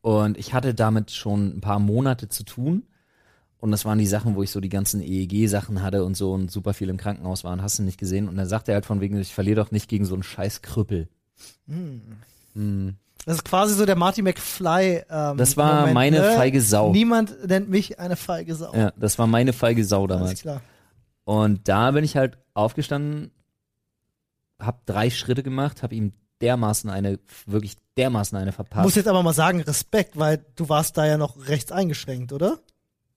Und 0.00 0.38
ich 0.38 0.54
hatte 0.54 0.74
damit 0.74 1.10
schon 1.10 1.56
ein 1.56 1.60
paar 1.60 1.78
Monate 1.78 2.28
zu 2.28 2.44
tun. 2.44 2.84
Und 3.58 3.70
das 3.70 3.84
waren 3.84 3.98
die 3.98 4.06
Sachen, 4.06 4.34
wo 4.34 4.42
ich 4.42 4.50
so 4.50 4.60
die 4.60 4.68
ganzen 4.68 5.02
EEG-Sachen 5.02 5.82
hatte 5.82 6.04
und 6.04 6.16
so 6.16 6.32
und 6.32 6.50
super 6.50 6.74
viel 6.74 6.88
im 6.88 6.98
Krankenhaus 6.98 7.42
war 7.42 7.52
und 7.52 7.62
hast 7.62 7.78
du 7.78 7.82
nicht 7.82 7.98
gesehen. 7.98 8.28
Und 8.28 8.36
dann 8.36 8.48
sagte 8.48 8.70
er 8.70 8.76
halt 8.76 8.86
von 8.86 9.00
wegen, 9.00 9.18
ich 9.18 9.34
verliere 9.34 9.56
doch 9.56 9.70
nicht 9.70 9.88
gegen 9.88 10.04
so 10.04 10.14
einen 10.14 10.22
scheiß 10.22 10.62
Krüppel. 10.62 11.08
Das 13.26 13.34
ist 13.36 13.44
quasi 13.44 13.74
so 13.74 13.84
der 13.84 13.96
Marty 13.96 14.22
McFly. 14.22 15.02
Ähm, 15.10 15.36
Das 15.36 15.56
war 15.56 15.80
Moment, 15.80 15.94
meine 15.94 16.20
ne? 16.20 16.32
feige 16.36 16.60
Sau. 16.62 16.92
Niemand 16.92 17.46
nennt 17.46 17.68
mich 17.68 17.98
eine 17.98 18.16
feige 18.16 18.54
Sau. 18.54 18.72
Ja, 18.72 18.92
das 18.96 19.18
war 19.18 19.26
meine 19.26 19.52
feige 19.52 19.84
Sau 19.84 20.04
Alles 20.04 20.16
damals. 20.18 20.40
klar. 20.40 20.60
Und 21.24 21.66
da 21.68 21.90
bin 21.90 22.04
ich 22.04 22.16
halt 22.16 22.38
aufgestanden, 22.54 23.32
hab 24.60 24.86
drei 24.86 25.10
Schritte 25.10 25.42
gemacht, 25.42 25.82
hab 25.82 25.92
ihm 25.92 26.12
dermaßen 26.40 26.88
eine, 26.88 27.18
wirklich 27.46 27.76
dermaßen 27.96 28.38
eine 28.38 28.46
Muss 28.46 28.54
verpasst. 28.54 28.96
jetzt 28.96 29.08
aber 29.08 29.22
mal 29.22 29.32
sagen, 29.32 29.60
Respekt, 29.60 30.16
weil 30.18 30.44
du 30.54 30.68
warst 30.68 30.96
da 30.96 31.04
ja 31.04 31.18
noch 31.18 31.48
rechts 31.48 31.72
eingeschränkt, 31.72 32.32
oder? 32.32 32.58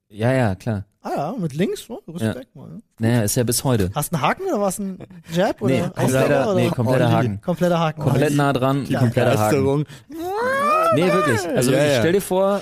Ja, 0.09 0.31
ja, 0.33 0.55
klar. 0.55 0.85
Ah 1.01 1.11
ja, 1.15 1.35
mit 1.37 1.53
links, 1.53 1.89
oh, 1.89 2.01
Respekt 2.11 2.53
mal. 2.55 2.67
Ne? 2.67 2.81
Naja, 2.99 3.21
ist 3.21 3.35
ja 3.35 3.43
bis 3.43 3.63
heute. 3.63 3.89
Hast 3.95 4.11
du 4.11 4.15
einen 4.17 4.23
Haken 4.25 4.43
oder 4.47 4.59
was 4.59 4.79
ein 4.79 4.99
Jab 5.33 5.61
oder 5.61 5.73
Nee, 5.73 5.81
kompletter, 5.95 6.43
oder? 6.51 6.55
nee, 6.55 6.69
kompletter 6.69 7.05
Olli. 7.05 7.13
Haken. 7.13 7.41
kompletter 7.41 7.79
Haken. 7.79 8.01
Komplett 8.01 8.35
nah 8.35 8.51
dran, 8.53 8.77
kompletter 8.85 9.39
Haken. 9.39 9.49
Begeisterung. 9.49 9.85
Nee, 10.95 11.11
wirklich. 11.13 11.47
Also 11.55 11.71
Ja, 11.71 11.83
ja. 11.85 11.99
stell 11.99 12.11
dir 12.13 12.21
vor, 12.21 12.61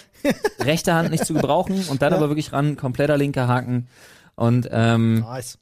rechte 0.60 0.93
Hand 0.93 1.10
nicht 1.10 1.26
zu 1.26 1.34
gebrauchen 1.34 1.84
und 1.89 2.02
dann 2.04 2.14
aber 2.14 2.30
wirklich 2.30 2.52
ran, 2.54 2.76
kompletter 2.76 3.18
linker 3.18 3.48
Haken. 3.48 3.88
Und 4.36 4.68
ähm, 4.72 5.22
Nice. 5.22 5.58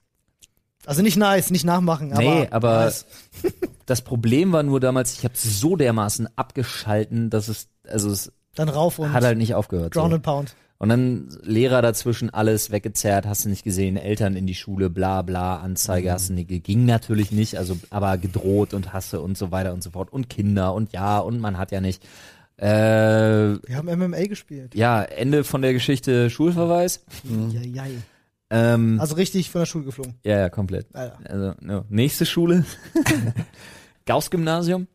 Also 0.85 1.01
nicht 1.01 1.17
nice, 1.17 1.49
nicht 1.51 1.63
nachmachen, 1.65 2.11
aber. 2.11 2.21
Nee, 2.21 2.47
aber- 2.51 2.85
Nice. 2.85 3.05
das 3.85 4.01
Problem 4.01 4.51
war 4.51 4.63
nur 4.63 4.79
damals, 4.81 5.13
ich 5.13 5.23
habe 5.23 5.35
so 5.37 5.75
dermaßen 5.77 6.27
abgeschalten, 6.35 7.29
dass 7.29 7.47
es, 7.47 7.69
also 7.87 8.09
es 8.11 8.33
Dann 8.55 8.67
rauf 8.69 8.99
und 8.99 9.13
hat 9.13 9.23
halt 9.23 9.37
nicht 9.37 9.55
aufgehört. 9.55 9.93
Ground 9.93 10.11
So. 10.11 10.15
and 10.15 10.23
Pound. 10.23 10.55
Und 10.85 10.89
dann 10.89 11.29
Lehrer 11.41 11.81
dazwischen, 11.81 12.29
alles 12.29 12.69
weggezerrt, 12.69 13.25
hast 13.25 13.43
du 13.45 13.49
nicht 13.49 13.63
gesehen, 13.63 13.97
Eltern 13.97 14.35
in 14.35 14.45
die 14.45 14.53
Schule, 14.53 14.91
bla 14.91 15.23
bla, 15.23 15.57
Anzeige 15.57 16.11
hast 16.11 16.29
du 16.29 16.33
nicht, 16.33 16.47
ging 16.63 16.85
natürlich 16.85 17.31
nicht, 17.31 17.57
also 17.57 17.75
aber 17.89 18.19
gedroht 18.19 18.75
und 18.75 18.93
hasse 18.93 19.19
und 19.19 19.35
so 19.35 19.49
weiter 19.49 19.73
und 19.73 19.81
so 19.81 19.89
fort. 19.89 20.13
Und 20.13 20.29
Kinder 20.29 20.75
und 20.75 20.93
ja, 20.93 21.17
und 21.17 21.39
man 21.39 21.57
hat 21.57 21.71
ja 21.71 21.81
nicht. 21.81 22.03
Äh, 22.57 22.67
Wir 22.67 23.77
haben 23.77 23.87
MMA 23.87 24.27
gespielt. 24.27 24.75
ja, 24.75 25.01
Ende 25.01 25.43
von 25.43 25.63
der 25.63 25.73
Geschichte 25.73 26.29
Schulverweis. 26.29 27.03
Ja, 27.51 27.61
ja. 27.63 27.85
Ähm, 28.51 28.99
Also 28.99 29.15
richtig 29.15 29.49
von 29.49 29.61
der 29.61 29.65
Schule 29.65 29.85
geflogen. 29.85 30.13
ja, 30.23 30.37
ja, 30.37 30.49
komplett. 30.49 30.85
Alter. 30.93 31.17
Also, 31.27 31.53
no. 31.61 31.85
nächste 31.89 32.27
Schule. 32.27 32.63
Gauss-Gymnasium. 34.05 34.85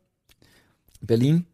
Berlin. 1.01 1.47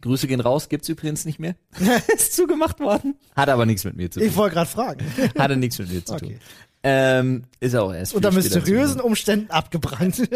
Grüße 0.00 0.26
gehen 0.28 0.40
raus, 0.40 0.68
gibt's 0.68 0.88
übrigens 0.88 1.24
nicht 1.24 1.38
mehr. 1.40 1.56
Ist 2.14 2.34
zugemacht 2.36 2.78
worden. 2.80 3.16
Hat 3.34 3.48
aber 3.48 3.66
nichts 3.66 3.84
mit 3.84 3.96
mir 3.96 4.10
zu 4.10 4.20
tun. 4.20 4.28
Ich 4.28 4.36
wollte 4.36 4.54
gerade 4.54 4.70
fragen. 4.70 5.04
Hatte 5.38 5.56
nichts 5.56 5.78
mit 5.78 5.90
mir 5.90 6.04
zu 6.04 6.16
tun. 6.16 6.28
Okay. 6.28 6.38
Ähm, 6.84 7.42
ist 7.58 7.74
auch 7.74 7.92
erst 7.92 8.14
Unter 8.14 8.30
mysteriösen. 8.30 9.00
Umständen 9.00 9.50
abgebrannt. 9.50 10.20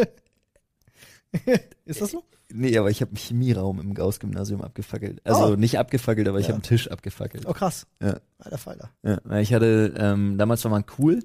Ist 1.85 2.01
das 2.01 2.11
so? 2.11 2.25
Nee, 2.53 2.77
aber 2.77 2.91
ich 2.91 3.01
habe 3.01 3.11
einen 3.11 3.17
Chemieraum 3.17 3.81
im 3.81 3.95
Gauss-Gymnasium 3.95 4.61
abgefackelt. 4.61 5.21
Also 5.25 5.53
Oh. 5.55 5.57
nicht 5.57 5.79
abgefackelt, 5.79 6.29
aber 6.29 6.39
ich 6.41 6.47
Ja. 6.47 6.49
habe 6.49 6.57
einen 6.57 6.63
Tisch 6.65 6.89
abgefackelt. 6.91 7.47
Oh 7.47 7.53
krass. 7.55 7.87
Ja. 8.03 8.19
Alter 8.39 8.59
Falter. 8.59 8.91
Ja, 9.03 9.21
ich 9.39 9.55
hatte, 9.55 9.95
ähm, 9.97 10.37
damals 10.37 10.63
war 10.65 10.71
man 10.71 10.85
cool. 10.99 11.21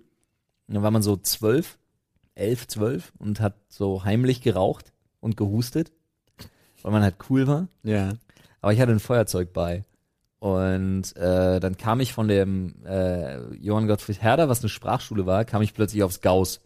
Da 0.67 0.81
war 0.81 0.91
man 0.91 1.01
so 1.01 1.17
zwölf, 1.17 1.77
elf, 2.35 2.67
zwölf 2.67 3.11
und 3.17 3.39
hat 3.41 3.55
so 3.67 4.05
heimlich 4.05 4.41
geraucht 4.41 4.93
und 5.19 5.35
gehustet, 5.35 5.91
weil 6.83 6.91
man 6.93 7.01
halt 7.03 7.15
cool 7.29 7.47
war. 7.47 7.67
Ja. 7.83 8.13
Aber 8.67 8.73
ich 8.73 8.81
hatte 8.81 8.91
ein 8.91 8.99
Feuerzeug 8.99 9.53
bei. 9.53 9.85
Und 10.39 11.15
äh, 11.15 11.61
dann 11.61 11.77
kam 11.77 12.01
ich 12.01 12.11
von 12.11 12.27
dem 12.27 12.75
äh, 12.85 13.55
Johann 13.55 13.87
Gottfried 13.87 14.21
Herder, 14.21 14.49
was 14.49 14.59
eine 14.59 14.67
Sprachschule 14.67 15.25
war, 15.25 15.45
kam 15.45 15.61
ich 15.61 15.73
plötzlich 15.73 16.03
aufs 16.03 16.19
Gauss, 16.19 16.59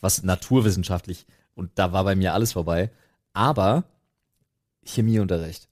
was 0.00 0.24
naturwissenschaftlich. 0.24 1.28
Und 1.54 1.70
da 1.76 1.92
war 1.92 2.02
bei 2.02 2.16
mir 2.16 2.34
alles 2.34 2.50
vorbei. 2.50 2.90
Aber 3.32 3.84
Chemieunterricht. 4.84 5.68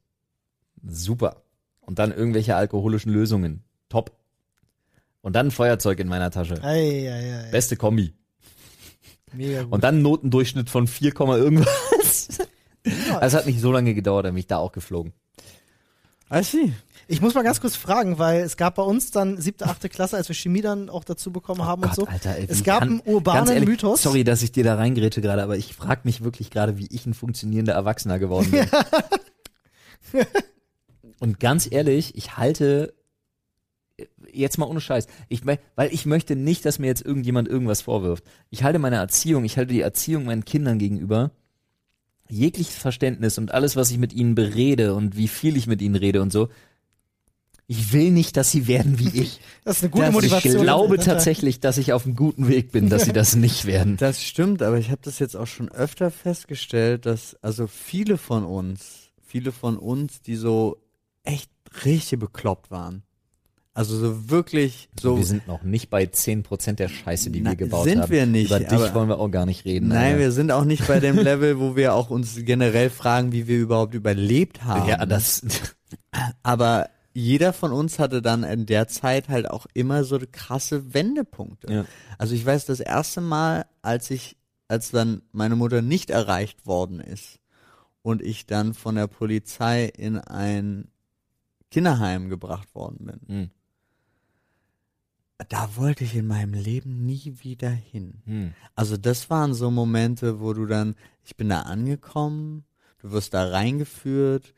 Super. 0.86 1.42
Und 1.80 1.98
dann 1.98 2.12
irgendwelche 2.12 2.54
alkoholischen 2.54 3.12
Lösungen. 3.12 3.64
Top. 3.88 4.12
Und 5.22 5.34
dann 5.34 5.48
ein 5.48 5.50
Feuerzeug 5.50 5.98
in 5.98 6.06
meiner 6.06 6.30
Tasche. 6.30 6.62
Ei, 6.62 7.10
ei, 7.10 7.46
ei. 7.46 7.50
Beste 7.50 7.76
Kombi. 7.76 8.14
Mega 9.32 9.64
gut. 9.64 9.72
Und 9.72 9.82
dann 9.82 10.02
Notendurchschnitt 10.02 10.70
von 10.70 10.86
4, 10.86 11.10
Komma 11.10 11.36
irgendwas. 11.36 12.38
Es 13.20 13.34
hat 13.34 13.46
nicht 13.46 13.60
so 13.60 13.72
lange 13.72 13.92
gedauert, 13.92 14.24
dann 14.24 14.34
bin 14.34 14.38
ich 14.38 14.46
da 14.46 14.58
auch 14.58 14.70
geflogen. 14.70 15.12
I 16.30 16.42
see. 16.42 16.72
Ich 17.10 17.22
muss 17.22 17.34
mal 17.34 17.42
ganz 17.42 17.60
kurz 17.60 17.74
fragen, 17.74 18.18
weil 18.18 18.40
es 18.42 18.58
gab 18.58 18.74
bei 18.74 18.82
uns 18.82 19.10
dann 19.10 19.40
siebte, 19.40 19.64
achte 19.66 19.88
Klasse, 19.88 20.16
als 20.16 20.28
wir 20.28 20.34
Chemie 20.34 20.60
dann 20.60 20.90
auch 20.90 21.04
dazu 21.04 21.32
bekommen 21.32 21.64
haben 21.64 21.82
und 21.82 21.94
so. 21.94 22.06
Alter, 22.06 22.36
ey, 22.36 22.46
es 22.48 22.62
gab 22.64 22.80
kann- 22.80 22.88
einen 22.88 23.00
urbanen 23.00 23.48
ehrlich, 23.48 23.68
Mythos. 23.68 24.02
Sorry, 24.02 24.24
dass 24.24 24.42
ich 24.42 24.52
dir 24.52 24.62
da 24.64 24.74
reingrätsche 24.74 25.22
gerade, 25.22 25.42
aber 25.42 25.56
ich 25.56 25.74
frage 25.74 26.02
mich 26.04 26.22
wirklich 26.22 26.50
gerade, 26.50 26.76
wie 26.76 26.86
ich 26.90 27.06
ein 27.06 27.14
funktionierender 27.14 27.72
Erwachsener 27.72 28.18
geworden 28.18 28.50
bin. 28.50 28.66
Und 31.20 31.40
ganz 31.40 31.66
ehrlich, 31.70 32.14
ich 32.16 32.36
halte 32.36 32.92
jetzt 34.30 34.58
mal 34.58 34.66
ohne 34.66 34.80
Scheiß, 34.80 35.06
ich, 35.28 35.42
weil 35.46 35.58
ich 35.90 36.06
möchte 36.06 36.36
nicht, 36.36 36.64
dass 36.64 36.78
mir 36.78 36.86
jetzt 36.86 37.04
irgendjemand 37.04 37.48
irgendwas 37.48 37.80
vorwirft. 37.82 38.24
Ich 38.50 38.62
halte 38.62 38.78
meine 38.78 38.96
Erziehung, 38.96 39.44
ich 39.44 39.56
halte 39.56 39.72
die 39.72 39.80
Erziehung 39.80 40.24
meinen 40.26 40.44
Kindern 40.44 40.78
gegenüber 40.78 41.30
jegliches 42.28 42.76
Verständnis 42.76 43.38
und 43.38 43.52
alles, 43.52 43.76
was 43.76 43.90
ich 43.90 43.98
mit 43.98 44.12
ihnen 44.12 44.34
berede 44.34 44.94
und 44.94 45.16
wie 45.16 45.28
viel 45.28 45.56
ich 45.56 45.66
mit 45.66 45.82
ihnen 45.82 45.96
rede 45.96 46.22
und 46.22 46.32
so. 46.32 46.48
Ich 47.70 47.92
will 47.92 48.10
nicht, 48.10 48.36
dass 48.38 48.50
sie 48.50 48.66
werden 48.66 48.98
wie 48.98 49.08
ich. 49.20 49.40
Das 49.64 49.76
ist 49.78 49.82
eine 49.82 49.90
gute 49.90 50.04
Das- 50.06 50.14
Motivation. 50.14 50.56
Ich 50.56 50.62
glaube 50.62 50.98
tatsächlich, 50.98 51.60
dass 51.60 51.76
ich 51.76 51.92
auf 51.92 52.06
einem 52.06 52.16
guten 52.16 52.48
Weg 52.48 52.72
bin, 52.72 52.88
dass 52.88 53.04
sie 53.04 53.12
das 53.12 53.36
nicht 53.36 53.66
werden. 53.66 53.98
Das 53.98 54.24
stimmt, 54.24 54.62
aber 54.62 54.78
ich 54.78 54.90
habe 54.90 55.02
das 55.04 55.18
jetzt 55.18 55.36
auch 55.36 55.46
schon 55.46 55.68
öfter 55.70 56.10
festgestellt, 56.10 57.04
dass 57.04 57.36
also 57.42 57.66
viele 57.66 58.16
von 58.16 58.44
uns, 58.44 59.10
viele 59.26 59.52
von 59.52 59.76
uns, 59.76 60.22
die 60.22 60.36
so 60.36 60.78
echt 61.24 61.50
richtig 61.84 62.20
bekloppt 62.20 62.70
waren. 62.70 63.02
Also 63.78 63.96
so 63.96 64.28
wirklich 64.28 64.88
so. 65.00 65.16
wir 65.16 65.24
sind 65.24 65.46
noch 65.46 65.62
nicht 65.62 65.88
bei 65.88 66.02
10% 66.02 66.72
der 66.72 66.88
Scheiße, 66.88 67.30
die 67.30 67.40
Na, 67.42 67.50
wir 67.50 67.56
gebaut 67.56 67.84
sind 67.84 68.02
haben. 68.02 68.10
wir 68.10 68.26
nicht, 68.26 68.46
Über 68.50 68.58
dich 68.58 68.92
wollen 68.92 69.08
wir 69.08 69.20
auch 69.20 69.30
gar 69.30 69.46
nicht 69.46 69.64
reden. 69.64 69.86
Nein, 69.86 70.14
Alter. 70.14 70.18
wir 70.18 70.32
sind 70.32 70.50
auch 70.50 70.64
nicht 70.64 70.88
bei 70.88 70.98
dem 70.98 71.16
Level, 71.22 71.60
wo 71.60 71.76
wir 71.76 71.94
auch 71.94 72.10
uns 72.10 72.34
generell 72.44 72.90
fragen, 72.90 73.30
wie 73.30 73.46
wir 73.46 73.56
überhaupt 73.56 73.94
überlebt 73.94 74.64
haben. 74.64 74.88
ja, 74.88 75.06
das, 75.06 75.42
Aber 76.42 76.88
jeder 77.14 77.52
von 77.52 77.70
uns 77.70 78.00
hatte 78.00 78.20
dann 78.20 78.42
in 78.42 78.66
der 78.66 78.88
Zeit 78.88 79.28
halt 79.28 79.48
auch 79.48 79.66
immer 79.74 80.02
so 80.02 80.18
krasse 80.32 80.92
Wendepunkte. 80.92 81.72
Ja. 81.72 81.84
Also 82.18 82.34
ich 82.34 82.44
weiß, 82.44 82.66
das 82.66 82.80
erste 82.80 83.20
Mal, 83.20 83.64
als 83.80 84.10
ich, 84.10 84.36
als 84.66 84.90
dann 84.90 85.22
meine 85.30 85.54
Mutter 85.54 85.82
nicht 85.82 86.10
erreicht 86.10 86.66
worden 86.66 86.98
ist 86.98 87.38
und 88.02 88.22
ich 88.22 88.46
dann 88.46 88.74
von 88.74 88.96
der 88.96 89.06
Polizei 89.06 89.84
in 89.84 90.18
ein 90.18 90.88
Kinderheim 91.70 92.28
gebracht 92.28 92.74
worden 92.74 93.06
bin, 93.06 93.20
Hm. 93.28 93.50
Da 95.48 95.76
wollte 95.76 96.04
ich 96.04 96.16
in 96.16 96.26
meinem 96.26 96.54
Leben 96.54 97.06
nie 97.06 97.34
wieder 97.42 97.70
hin. 97.70 98.22
Hm. 98.24 98.54
Also 98.74 98.96
das 98.96 99.30
waren 99.30 99.54
so 99.54 99.70
Momente, 99.70 100.40
wo 100.40 100.52
du 100.52 100.66
dann, 100.66 100.96
ich 101.24 101.36
bin 101.36 101.48
da 101.48 101.62
angekommen, 101.62 102.64
du 103.00 103.12
wirst 103.12 103.34
da 103.34 103.48
reingeführt, 103.48 104.54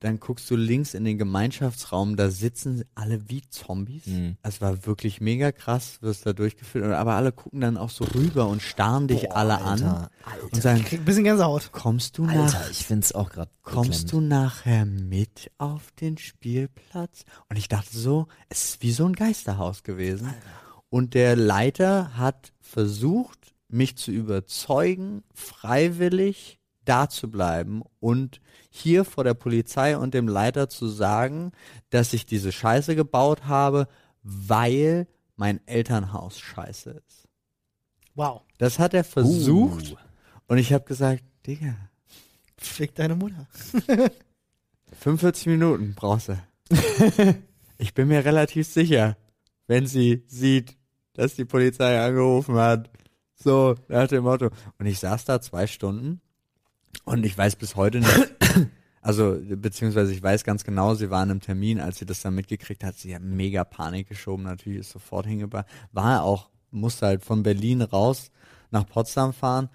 dann 0.00 0.20
guckst 0.20 0.48
du 0.50 0.56
links 0.56 0.94
in 0.94 1.04
den 1.04 1.18
Gemeinschaftsraum, 1.18 2.16
da 2.16 2.30
sitzen 2.30 2.84
alle 2.94 3.28
wie 3.28 3.42
Zombies. 3.48 4.06
Mhm. 4.06 4.36
Es 4.42 4.60
war 4.60 4.86
wirklich 4.86 5.20
mega 5.20 5.50
krass, 5.50 5.98
wirst 6.02 6.24
da 6.24 6.32
durchgeführt, 6.32 6.92
aber 6.92 7.14
alle 7.14 7.32
gucken 7.32 7.60
dann 7.60 7.76
auch 7.76 7.90
so 7.90 8.04
rüber 8.04 8.48
und 8.48 8.62
starren 8.62 9.08
dich 9.08 9.32
alle 9.32 9.60
an 9.60 10.08
und 10.52 10.62
sagen, 10.62 10.84
Krieg 10.84 11.00
ein 11.00 11.04
bisschen 11.04 11.24
Gänsehaut. 11.24 11.72
kommst 11.72 12.18
du 12.18 12.24
nach, 12.24 12.54
Alter, 12.54 12.70
ich 12.70 12.84
find's 12.84 13.12
auch 13.12 13.30
gerade 13.30 13.50
kommst 13.62 14.12
du 14.12 14.20
nachher 14.20 14.86
mit 14.86 15.50
auf 15.58 15.90
den 16.00 16.16
Spielplatz? 16.16 17.24
Und 17.48 17.56
ich 17.56 17.68
dachte 17.68 17.96
so, 17.96 18.28
es 18.48 18.70
ist 18.70 18.82
wie 18.82 18.92
so 18.92 19.04
ein 19.04 19.14
Geisterhaus 19.14 19.82
gewesen. 19.82 20.32
Und 20.90 21.14
der 21.14 21.36
Leiter 21.36 22.16
hat 22.16 22.52
versucht, 22.60 23.54
mich 23.68 23.96
zu 23.96 24.10
überzeugen, 24.10 25.22
freiwillig 25.34 26.57
da 26.88 27.08
zu 27.08 27.30
bleiben 27.30 27.82
und 28.00 28.40
hier 28.70 29.04
vor 29.04 29.24
der 29.24 29.34
Polizei 29.34 29.96
und 29.96 30.14
dem 30.14 30.28
Leiter 30.28 30.68
zu 30.68 30.88
sagen, 30.88 31.52
dass 31.90 32.12
ich 32.12 32.26
diese 32.26 32.52
Scheiße 32.52 32.96
gebaut 32.96 33.44
habe, 33.46 33.88
weil 34.22 35.06
mein 35.36 35.60
Elternhaus 35.66 36.38
scheiße 36.38 36.90
ist. 36.90 37.28
Wow. 38.14 38.42
Das 38.58 38.78
hat 38.78 38.94
er 38.94 39.04
versucht 39.04 39.96
und 40.46 40.58
ich 40.58 40.72
habe 40.72 40.84
gesagt, 40.84 41.22
Digga, 41.46 41.76
Fick 42.58 42.94
deine 42.94 43.14
Mutter. 43.14 43.46
45 45.00 45.46
Minuten 45.46 45.94
brauchst 45.94 46.28
du. 46.28 46.38
ich 47.78 47.94
bin 47.94 48.08
mir 48.08 48.24
relativ 48.24 48.66
sicher, 48.66 49.16
wenn 49.66 49.86
sie 49.86 50.24
sieht, 50.26 50.76
dass 51.12 51.36
die 51.36 51.44
Polizei 51.44 52.00
angerufen 52.00 52.56
hat. 52.56 52.90
So, 53.34 53.76
nach 53.88 54.08
dem 54.08 54.24
Motto. 54.24 54.50
Und 54.78 54.86
ich 54.86 54.98
saß 54.98 55.24
da 55.24 55.40
zwei 55.40 55.66
Stunden 55.66 56.20
und 57.04 57.24
ich 57.24 57.36
weiß 57.36 57.56
bis 57.56 57.76
heute 57.76 57.98
nicht, 58.00 58.34
also 59.02 59.38
beziehungsweise 59.56 60.12
ich 60.12 60.22
weiß 60.22 60.44
ganz 60.44 60.64
genau, 60.64 60.94
sie 60.94 61.10
war 61.10 61.22
in 61.22 61.30
einem 61.30 61.40
Termin, 61.40 61.80
als 61.80 61.98
sie 61.98 62.06
das 62.06 62.22
dann 62.22 62.34
mitgekriegt 62.34 62.84
hat, 62.84 62.96
sie 62.96 63.14
hat 63.14 63.22
mega 63.22 63.64
Panik 63.64 64.08
geschoben, 64.08 64.44
natürlich 64.44 64.80
ist 64.80 64.90
sofort 64.90 65.26
hingebracht. 65.26 65.66
War 65.92 66.22
auch, 66.22 66.48
musste 66.70 67.06
halt 67.06 67.24
von 67.24 67.42
Berlin 67.42 67.82
raus 67.82 68.30
nach 68.70 68.86
Potsdam 68.86 69.32
fahren 69.32 69.68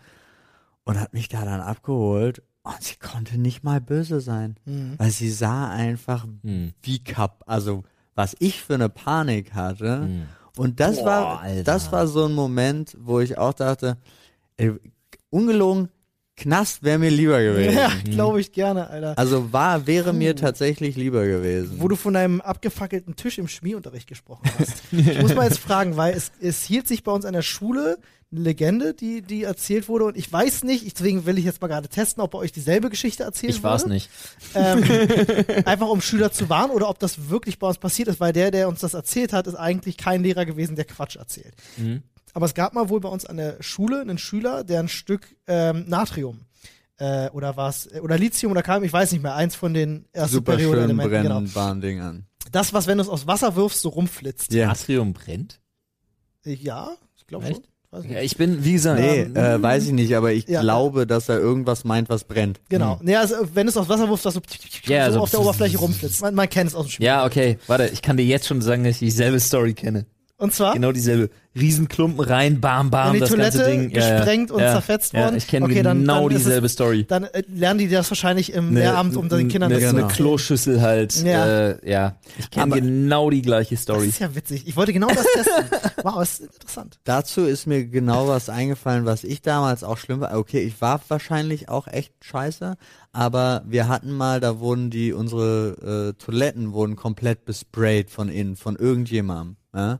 und 0.83 0.99
hat 0.99 1.13
mich 1.13 1.27
da 1.29 1.43
dann 1.45 1.61
abgeholt 1.61 2.43
und 2.63 2.81
sie 2.81 2.95
konnte 2.95 3.37
nicht 3.37 3.63
mal 3.63 3.81
böse 3.81 4.21
sein, 4.21 4.55
Mhm. 4.65 4.93
weil 4.97 5.11
sie 5.11 5.31
sah 5.31 5.69
einfach 5.69 6.25
Hm. 6.43 6.73
wie 6.81 7.03
kap, 7.03 7.43
also 7.47 7.83
was 8.15 8.35
ich 8.39 8.61
für 8.61 8.75
eine 8.75 8.89
Panik 8.89 9.53
hatte. 9.53 10.03
Hm. 10.03 10.23
Und 10.55 10.79
das 10.79 10.97
Boah, 10.97 11.05
war, 11.05 11.39
Alter. 11.41 11.63
das 11.63 11.91
war 11.91 12.05
so 12.07 12.25
ein 12.25 12.33
Moment, 12.33 12.95
wo 12.99 13.19
ich 13.19 13.39
auch 13.39 13.53
dachte, 13.53 13.97
ey, 14.57 14.71
ungelogen, 15.31 15.89
Knast 16.35 16.81
wäre 16.81 16.97
mir 16.97 17.11
lieber 17.11 17.41
gewesen. 17.41 17.77
Ja, 17.77 17.91
glaube 18.05 18.41
ich 18.41 18.51
gerne, 18.51 18.89
Alter. 18.89 19.17
Also 19.17 19.53
war, 19.53 19.85
wäre 19.85 20.13
mir 20.13 20.35
tatsächlich 20.35 20.95
lieber 20.95 21.25
gewesen. 21.25 21.75
Wo 21.77 21.87
du 21.87 21.95
von 21.95 22.15
deinem 22.15 22.41
abgefackelten 22.41 23.15
Tisch 23.15 23.37
im 23.37 23.47
Schmierunterricht 23.47 24.07
gesprochen 24.07 24.49
hast. 24.57 24.81
ich 24.91 25.21
muss 25.21 25.35
mal 25.35 25.45
jetzt 25.47 25.59
fragen, 25.59 25.95
weil 25.95 26.15
es, 26.15 26.31
es 26.41 26.63
hielt 26.63 26.87
sich 26.87 27.03
bei 27.03 27.11
uns 27.11 27.25
an 27.25 27.33
der 27.33 27.43
Schule 27.43 27.99
eine 28.31 28.41
Legende, 28.41 28.95
die, 28.95 29.21
die 29.21 29.43
erzählt 29.43 29.87
wurde 29.87 30.05
und 30.05 30.17
ich 30.17 30.31
weiß 30.31 30.63
nicht, 30.63 30.85
ich, 30.87 30.95
deswegen 30.95 31.27
will 31.27 31.37
ich 31.37 31.45
jetzt 31.45 31.61
mal 31.61 31.67
gerade 31.67 31.87
testen, 31.87 32.23
ob 32.23 32.31
bei 32.31 32.39
euch 32.39 32.51
dieselbe 32.51 32.89
Geschichte 32.89 33.21
erzählt 33.23 33.53
Ich 33.53 33.61
war's 33.61 33.83
wurde. 33.83 33.93
nicht. 33.93 34.09
Ähm, 34.55 34.83
einfach 35.65 35.87
um 35.87 36.01
Schüler 36.01 36.31
zu 36.31 36.49
warnen 36.49 36.71
oder 36.71 36.89
ob 36.89 36.97
das 36.97 37.29
wirklich 37.29 37.59
bei 37.59 37.67
uns 37.67 37.77
passiert 37.77 38.07
ist, 38.07 38.19
weil 38.19 38.33
der, 38.33 38.49
der 38.49 38.67
uns 38.67 38.79
das 38.79 38.95
erzählt 38.95 39.33
hat, 39.33 39.45
ist 39.45 39.55
eigentlich 39.55 39.97
kein 39.97 40.23
Lehrer 40.23 40.45
gewesen, 40.45 40.75
der 40.75 40.85
Quatsch 40.85 41.15
erzählt. 41.15 41.53
Mhm. 41.77 42.01
Aber 42.33 42.45
es 42.47 42.53
gab 42.53 42.73
mal 42.73 42.89
wohl 42.89 42.99
bei 42.99 43.09
uns 43.09 43.25
an 43.25 43.37
der 43.37 43.57
Schule 43.61 44.01
einen 44.01 44.17
Schüler, 44.17 44.63
der 44.63 44.79
ein 44.79 44.87
Stück 44.89 45.35
ähm, 45.47 45.85
Natrium 45.87 46.41
äh, 46.97 47.29
oder 47.29 47.55
was, 47.57 47.87
oder 48.01 48.17
Lithium 48.17 48.51
oder 48.51 48.63
Kalium, 48.63 48.83
ich 48.85 48.93
weiß 48.93 49.11
nicht 49.11 49.21
mehr, 49.21 49.35
eins 49.35 49.55
von 49.55 49.73
den 49.73 50.05
ersten 50.11 50.35
Super 50.35 50.53
schön 50.59 50.71
Periodenelementen, 50.71 51.45
genau. 51.95 52.13
Das, 52.51 52.73
was, 52.73 52.87
wenn 52.87 52.97
du 52.97 53.03
es 53.03 53.09
aus 53.09 53.25
Wasser 53.27 53.55
wirfst, 53.55 53.81
so 53.81 53.89
rumflitzt. 53.89 54.51
Ja. 54.53 54.67
Natrium 54.67 55.13
brennt? 55.13 55.59
Äh, 56.45 56.53
Ja, 56.55 56.91
ich 57.15 57.25
glaube 57.27 57.45
schon. 57.45 57.61
Ja, 58.09 58.21
ich 58.21 58.37
bin, 58.37 58.63
wie 58.65 58.73
gesagt, 58.73 58.99
Nee, 58.99 59.19
ähm, 59.21 59.35
äh, 59.35 59.61
weiß 59.61 59.85
ich 59.85 59.91
nicht, 59.91 60.15
aber 60.15 60.31
ich 60.33 60.47
Ja. 60.47 60.61
glaube, 60.61 61.05
dass 61.05 61.29
er 61.29 61.37
irgendwas 61.37 61.83
meint, 61.83 62.09
was 62.09 62.23
brennt. 62.23 62.59
Genau. 62.67 62.99
Nee, 63.03 63.15
also, 63.15 63.35
wenn 63.53 63.67
du 63.67 63.69
es 63.69 63.77
aus 63.77 63.87
Wasser 63.87 64.09
wirfst, 64.09 64.25
das 64.25 64.33
so, 64.33 64.41
Ja, 64.85 65.05
so 65.11 65.17
so 65.17 65.19
auf 65.21 65.29
der 65.29 65.41
Oberfläche 65.41 65.77
rumflitzt. 65.77 66.21
Man, 66.23 66.33
man 66.33 66.49
kennt 66.49 66.71
es 66.71 66.75
aus 66.75 66.87
dem 66.87 66.91
Spiel. 66.93 67.05
ja, 67.05 67.23
okay, 67.23 67.59
warte, 67.67 67.85
ich 67.89 68.01
kann 68.01 68.17
dir 68.17 68.25
jetzt 68.25 68.47
schon 68.47 68.61
sagen, 68.63 68.83
dass 68.83 68.93
ich 68.93 68.99
dieselbe 68.99 69.39
Story 69.39 69.75
kenne. 69.75 70.07
Und 70.43 70.53
zwar 70.53 70.73
Genau 70.73 70.91
dieselbe. 70.91 71.29
Riesenklumpen 71.55 72.25
rein, 72.25 72.59
bam, 72.59 72.89
bam, 72.89 73.09
in 73.09 73.13
die 73.13 73.19
das 73.19 73.29
Toilette 73.29 73.57
ganze 73.59 73.71
Ding. 73.71 73.89
Ja, 73.91 74.01
ja. 74.01 74.15
gesprengt 74.17 74.49
und 74.51 74.59
ja, 74.59 74.71
zerfetzt 74.71 75.13
ja, 75.13 75.19
worden. 75.23 75.37
Ich 75.37 75.47
kenne 75.47 75.65
Okay, 75.67 75.83
dann- 75.83 75.99
genau 76.01 76.27
dann 76.27 76.35
es- 76.37 76.43
dieselbe 76.43 76.67
Story. 76.67 77.05
dann 77.07 77.25
äh, 77.25 77.43
lernen 77.47 77.77
die 77.77 77.87
das 77.87 78.09
wahrscheinlich 78.09 78.53
im 78.53 78.73
Ne- 78.73 78.79
Lehramt, 78.79 79.15
um 79.15 79.29
den 79.29 79.47
Kindern 79.49 79.71
ne, 79.71 79.79
das 79.79 79.91
zu 79.91 79.95
eine. 79.97 80.07
Kloschüssel 80.07 80.81
halt. 80.81 81.15
Ja. 81.23 81.69
Äh, 81.69 81.89
ja. 81.89 82.15
Ich 82.39 82.49
kenne 82.49 82.81
genau 82.81 83.29
die 83.29 83.43
gleiche 83.43 83.75
Das 83.75 83.83
Story. 83.83 84.07
ist 84.07 84.19
ja 84.19 84.33
witzig. 84.35 84.67
Ich 84.67 84.75
wollte 84.75 84.93
genau 84.93 85.07
das 85.07 85.25
testen. 85.33 85.65
Wow, 86.03 86.15
das 86.19 86.39
ist 86.39 86.53
interessant. 86.53 86.99
Dazu 87.05 87.41
ist 87.45 87.65
mir 87.67 87.85
genau 87.85 88.27
was 88.27 88.49
eingefallen, 88.49 89.05
was 89.05 89.23
ich 89.23 89.41
damals 89.41 89.83
auch 89.85 89.97
schlimm 89.97 90.19
war. 90.19 90.35
Okay, 90.37 90.59
ich 90.63 90.81
war 90.81 90.99
wahrscheinlich 91.07 91.69
auch 91.69 91.87
echt 91.87 92.11
scheiße, 92.25 92.75
aber 93.13 93.61
wir 93.67 93.87
hatten 93.87 94.11
mal, 94.11 94.39
da 94.41 94.59
wurden 94.59 94.89
die, 94.89 95.13
unsere 95.13 96.13
äh, 96.17 96.21
Toiletten 96.21 96.73
wurden 96.73 96.95
komplett 96.97 97.45
besprayt 97.45 98.09
von 98.09 98.27
innen, 98.27 98.55
von 98.57 98.75
irgendjemandem. 98.75 99.55
Ja? 99.73 99.99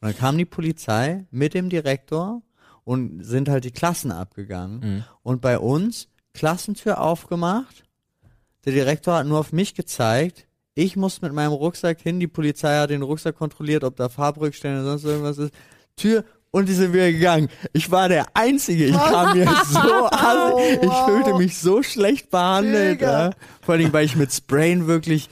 Und 0.00 0.08
dann 0.08 0.16
kam 0.16 0.38
die 0.38 0.44
Polizei 0.44 1.26
mit 1.30 1.54
dem 1.54 1.70
Direktor 1.70 2.42
und 2.84 3.24
sind 3.24 3.48
halt 3.48 3.64
die 3.64 3.70
Klassen 3.70 4.12
abgegangen. 4.12 4.80
Mhm. 4.80 5.04
Und 5.22 5.40
bei 5.40 5.58
uns, 5.58 6.08
Klassentür 6.34 7.00
aufgemacht, 7.00 7.84
der 8.64 8.72
Direktor 8.72 9.14
hat 9.14 9.26
nur 9.26 9.38
auf 9.38 9.52
mich 9.52 9.74
gezeigt. 9.74 10.46
Ich 10.74 10.96
muss 10.96 11.22
mit 11.22 11.32
meinem 11.32 11.52
Rucksack 11.52 12.00
hin, 12.00 12.20
die 12.20 12.26
Polizei 12.26 12.76
hat 12.76 12.90
den 12.90 13.02
Rucksack 13.02 13.36
kontrolliert, 13.36 13.84
ob 13.84 13.96
da 13.96 14.08
Farbrückstände 14.08 14.80
oder 14.80 14.98
sonst 14.98 15.04
irgendwas 15.04 15.38
ist. 15.38 15.54
Tür 15.96 16.24
und 16.56 16.70
die 16.70 16.72
sind 16.72 16.94
wieder 16.94 17.12
gegangen. 17.12 17.48
Ich 17.74 17.90
war 17.90 18.08
der 18.08 18.28
Einzige. 18.32 18.86
Ich 18.86 18.96
kam 18.96 19.36
mir 19.36 19.44
so 19.70 20.06
also, 20.06 20.58
ich 20.80 20.88
wow. 20.88 21.06
fühlte 21.06 21.34
mich 21.34 21.58
so 21.58 21.82
schlecht 21.82 22.30
behandelt. 22.30 23.02
Ja. 23.02 23.32
Vor 23.60 23.74
allem, 23.74 23.92
weil 23.92 24.06
ich 24.06 24.16
mit 24.16 24.32
Sprayen 24.32 24.86
wirklich 24.86 25.28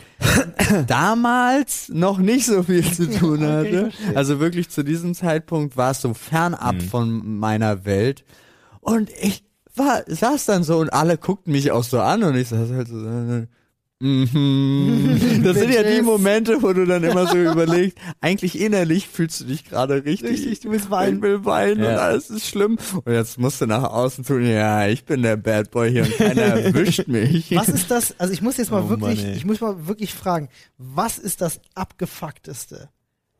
damals 0.86 1.88
noch 1.88 2.18
nicht 2.18 2.44
so 2.44 2.62
viel 2.62 2.84
zu 2.84 3.10
tun 3.18 3.40
hatte. 3.40 3.90
Also 4.14 4.38
wirklich 4.38 4.68
zu 4.68 4.84
diesem 4.84 5.14
Zeitpunkt 5.14 5.78
war 5.78 5.92
es 5.92 6.02
so 6.02 6.12
fernab 6.12 6.82
von 6.82 7.38
meiner 7.38 7.86
Welt. 7.86 8.22
Und 8.82 9.08
ich 9.18 9.44
war, 9.74 10.02
saß 10.06 10.44
dann 10.44 10.62
so 10.62 10.76
und 10.76 10.92
alle 10.92 11.16
guckten 11.16 11.52
mich 11.52 11.72
auch 11.72 11.84
so 11.84 12.00
an 12.00 12.22
und 12.22 12.36
ich 12.36 12.48
saß 12.48 12.70
halt 12.70 12.88
so, 12.88 13.46
mhm. 14.04 15.42
Das 15.42 15.58
sind 15.58 15.72
ja 15.72 15.82
die. 15.82 16.02
Momente, 16.02 16.62
wo 16.62 16.72
du 16.72 16.84
dann 16.84 17.02
immer 17.04 17.26
so 17.28 17.36
überlegst, 17.38 17.96
eigentlich 18.20 18.60
innerlich 18.60 19.08
fühlst 19.08 19.40
du 19.40 19.44
dich 19.44 19.64
gerade 19.64 20.04
richtig. 20.04 20.30
Richtig, 20.30 20.60
du 20.60 20.70
willst 20.70 20.90
weinen. 20.90 21.16
Ich 21.16 21.22
will 21.22 21.44
weinen 21.44 21.78
und 21.80 21.84
Ja. 21.90 21.96
alles 21.96 22.28
ist 22.30 22.46
schlimm. 22.46 22.78
Und 23.04 23.12
jetzt 23.12 23.38
musst 23.38 23.60
du 23.60 23.66
nach 23.66 23.84
außen 23.84 24.24
tun, 24.24 24.46
ja, 24.46 24.86
ich 24.86 25.04
bin 25.04 25.22
der 25.22 25.36
Bad 25.36 25.70
Boy 25.70 25.90
hier 25.90 26.02
und 26.04 26.16
keiner 26.16 26.42
erwischt 26.42 27.08
mich. 27.08 27.54
Was 27.56 27.68
ist 27.68 27.90
das? 27.90 28.14
Also 28.20 28.32
ich 28.34 28.42
muss 28.42 28.56
jetzt 28.58 28.70
mal 28.70 28.82
Oh 28.82 28.88
wirklich, 28.90 29.22
Mann, 29.22 29.32
ich 29.34 29.44
muss 29.44 29.60
mal 29.60 29.86
wirklich 29.86 30.12
fragen, 30.14 30.48
was 30.78 31.18
ist 31.18 31.40
das 31.40 31.60
abgefuckteste, 31.74 32.90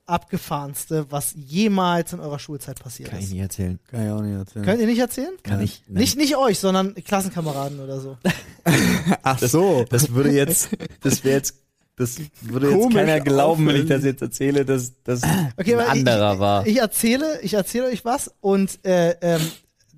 abgefahrenste, 0.06 1.06
was 1.10 1.34
jemals 1.36 2.12
in 2.12 2.20
eurer 2.20 2.38
Schulzeit 2.38 2.78
passiert 2.80 3.10
Kann 3.10 3.18
ich 3.18 3.26
ist? 3.26 3.32
nicht 3.32 3.40
erzählen. 3.40 3.78
Kann 3.90 4.04
ich 4.04 4.12
auch 4.12 4.20
nicht 4.20 4.36
erzählen. 4.36 4.64
Könnt 4.64 4.80
ihr 4.80 4.86
nicht 4.86 4.98
erzählen? 4.98 5.32
Kann 5.42 5.60
ich. 5.62 5.82
nein. 5.86 6.00
Nicht, 6.00 6.16
nicht 6.16 6.36
euch, 6.36 6.58
sondern 6.58 6.94
Klassenkameraden 6.94 7.80
oder 7.80 8.00
so. 8.00 8.18
Ach 9.22 9.38
so. 9.38 9.84
Das 9.88 10.12
würde 10.12 10.30
jetzt, 10.30 10.70
das 11.02 11.24
wäre 11.24 11.36
jetzt, 11.36 11.56
das 11.96 12.18
würde 12.40 12.70
jetzt 12.70 12.80
Komisch 12.80 12.94
keiner 12.94 13.20
glauben, 13.20 13.66
wenn 13.66 13.76
ich 13.76 13.86
das 13.86 14.04
jetzt 14.04 14.20
erzähle, 14.22 14.64
dass 14.64 14.92
das 15.04 15.22
Okay, 15.56 15.76
ein 15.76 15.86
anderer 15.86 16.34
ich, 16.34 16.38
war. 16.40 16.66
Ich 16.66 16.76
erzähle, 16.78 17.40
ich 17.42 17.54
erzähle 17.54 17.86
euch 17.86 18.04
was 18.04 18.32
und 18.40 18.84
äh, 18.84 19.16
ähm, 19.20 19.40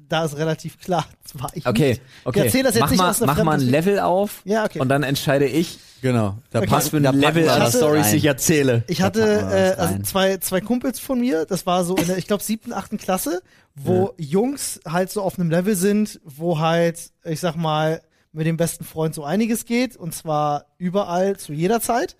da 0.08 0.24
ist 0.24 0.36
relativ 0.36 0.78
klar, 0.78 1.06
das 1.22 1.40
war 1.40 1.50
ich 1.54 1.66
Okay, 1.66 1.90
nicht. 1.90 2.02
okay. 2.24 2.38
Ich 2.40 2.44
erzähle 2.46 2.64
das 2.64 2.74
jetzt 2.74 2.80
mach 2.82 2.90
nicht 2.90 2.98
mal, 2.98 3.10
aus 3.10 3.22
einer 3.22 3.34
mach 3.34 3.44
mal 3.44 3.52
ein 3.60 3.60
Level 3.68 4.00
auf 4.00 4.42
Ja, 4.44 4.64
okay. 4.64 4.80
und 4.80 4.88
dann 4.88 5.02
entscheide 5.02 5.46
ich, 5.46 5.78
Genau. 6.02 6.36
Da 6.50 6.60
Okay. 6.60 6.70
was 6.70 6.90
für 6.90 6.98
ein 6.98 7.14
Level 7.18 7.48
an 7.48 7.72
Stories 7.72 8.12
ich 8.12 8.26
erzähle. 8.26 8.84
Ich 8.86 9.00
hatte 9.00 9.22
äh, 9.22 9.80
also 9.80 9.98
zwei, 10.02 10.36
zwei 10.36 10.60
Kumpels 10.60 11.00
von 11.00 11.18
mir, 11.18 11.46
das 11.46 11.64
war 11.64 11.84
so 11.84 11.96
in 11.96 12.06
der, 12.06 12.18
ich 12.18 12.26
glaube, 12.26 12.42
siebten, 12.44 12.72
achten 12.74 12.98
Klasse, 12.98 13.42
wo 13.74 14.12
Jungs 14.18 14.78
halt 14.86 15.10
so 15.10 15.22
auf 15.22 15.38
einem 15.38 15.50
Level 15.50 15.74
sind, 15.74 16.20
wo 16.22 16.58
halt, 16.58 17.10
ich 17.24 17.40
sag 17.40 17.56
mal, 17.56 18.02
mit 18.32 18.46
dem 18.46 18.58
besten 18.58 18.84
Freund 18.84 19.14
so 19.14 19.24
einiges 19.24 19.64
geht, 19.64 19.96
und 19.96 20.14
zwar 20.14 20.66
überall 20.76 21.38
zu 21.38 21.54
jeder 21.54 21.80
Zeit. 21.80 22.16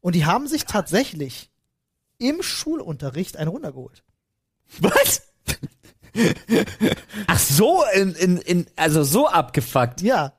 Und 0.00 0.14
die 0.14 0.24
haben 0.24 0.48
sich 0.48 0.64
tatsächlich 0.64 1.50
im 2.18 2.42
Schulunterricht 2.42 3.36
einen 3.36 3.48
runtergeholt. 3.50 4.02
Was? 4.80 5.22
Ach 7.26 7.38
so, 7.38 7.82
in, 7.94 8.14
in, 8.14 8.38
in, 8.38 8.66
also 8.76 9.02
so 9.02 9.28
abgefuckt. 9.28 10.02
Ja. 10.02 10.32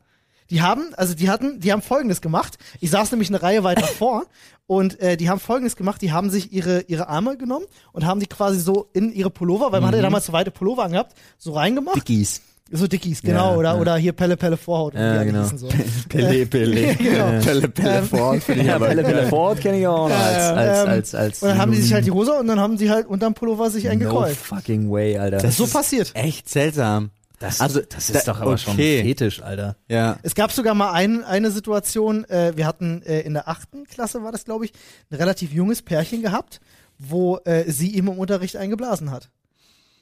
Die 0.50 0.62
haben, 0.62 0.94
also 0.96 1.16
die 1.16 1.30
hatten, 1.30 1.60
die 1.60 1.72
haben 1.72 1.82
folgendes 1.82 2.22
gemacht. 2.22 2.58
Ich 2.80 2.92
saß 2.92 3.12
nämlich 3.12 3.30
eine 3.30 3.42
Reihe 3.42 3.64
weiter 3.64 3.88
vor 4.00 4.26
und 4.68 5.00
äh, 5.00 5.18
die 5.18 5.30
haben 5.30 5.40
folgendes 5.40 5.76
gemacht, 5.76 6.02
die 6.02 6.12
haben 6.12 6.30
sich 6.30 6.54
ihre, 6.54 6.82
ihre 6.82 7.08
Arme 7.08 7.38
genommen 7.38 7.66
und 7.92 8.06
haben 8.06 8.20
die 8.20 8.28
quasi 8.28 8.60
so 8.60 8.90
in 8.94 9.12
ihre 9.12 9.30
Pullover, 9.30 9.72
weil 9.72 9.82
man 9.82 9.88
hatte 9.88 9.98
ja 9.98 10.04
damals 10.04 10.26
so 10.26 10.34
weite 10.34 10.52
Pullover 10.52 10.84
angehabt, 10.84 11.16
so 11.38 11.54
reingemacht. 11.54 11.96
Dickies. 11.96 12.42
So 12.72 12.88
Dickies, 12.88 13.22
genau, 13.22 13.52
Ja, 13.52 13.58
oder, 13.58 13.74
ja. 13.76 13.80
oder 13.80 13.98
hier 13.98 14.14
Pelle 14.14 14.36
Pelle 14.36 14.58
Vorhaut. 14.58 14.96
Ja, 14.96 15.24
genau. 15.24 15.44
So. 15.56 15.68
Pelle, 16.10 16.46
Pelle. 16.48 16.96
Genau. 16.98 17.40
Pelle, 17.44 17.68
Pelle 17.68 17.98
Ähm, 18.00 18.06
vor. 18.08 18.40
finde 18.42 18.62
ich 18.62 18.68
Ja, 18.68 18.76
aber 18.78 18.88
Pelle. 18.88 19.04
Pelle 19.04 19.28
Ford 19.28 19.60
kenne 19.62 19.80
ich 19.80 19.88
auch 19.88 20.08
noch 20.10 20.16
als, 20.16 20.38
als, 20.44 20.80
ähm, 20.84 20.90
als, 20.90 21.16
als 21.16 21.44
Und 21.44 21.50
dann 21.50 21.58
haben 21.60 21.72
die 21.72 21.82
sich 21.82 21.94
halt 21.94 22.06
die. 22.06 22.12
Hose 22.12 22.34
und 22.34 22.48
dann 22.48 22.60
haben 22.60 22.78
sie 22.78 22.90
halt 22.90 23.06
unterm 23.06 23.34
Pullover 23.36 23.70
sich 23.70 23.84
No 23.84 23.92
eingekrollt. 23.92 24.36
fucking 24.36 24.90
way, 24.92 25.18
Alter. 25.18 25.38
Das 25.38 25.52
ist 25.52 25.58
so 25.58 25.68
passiert. 25.68 26.12
Echt 26.16 26.50
seltsam. 26.50 27.12
das, 27.40 27.60
also, 27.62 27.82
das 27.82 28.10
ist 28.10 28.28
da- 28.28 28.34
doch 28.34 28.42
aber 28.42 28.58
schon 28.58 28.74
okay. 28.74 29.04
fetisch, 29.04 29.44
Alter. 29.44 29.76
Ja. 29.90 30.18
Es 30.24 30.34
gab 30.34 30.52
sogar 30.52 30.74
mal 30.74 30.94
ein, 30.94 31.24
eine 31.24 31.52
Situation, 31.52 32.24
äh, 32.30 32.54
wir 32.56 32.66
hatten 32.66 33.02
äh, 33.04 33.20
in 33.22 33.34
der 33.34 33.50
achten 33.50 33.84
Klasse 33.86 34.24
war 34.24 34.32
das, 34.32 34.46
glaube 34.46 34.66
ich, 34.66 34.74
ein 35.12 35.18
relativ 35.18 35.52
junges 35.52 35.82
Pärchen 35.84 36.22
gehabt, 36.24 36.60
wo 36.98 37.38
äh, 37.46 37.70
sie 37.70 37.90
ihm 37.90 38.08
im 38.08 38.18
Unterricht 38.18 38.56
eingeblasen 38.56 39.12
hat. 39.12 39.30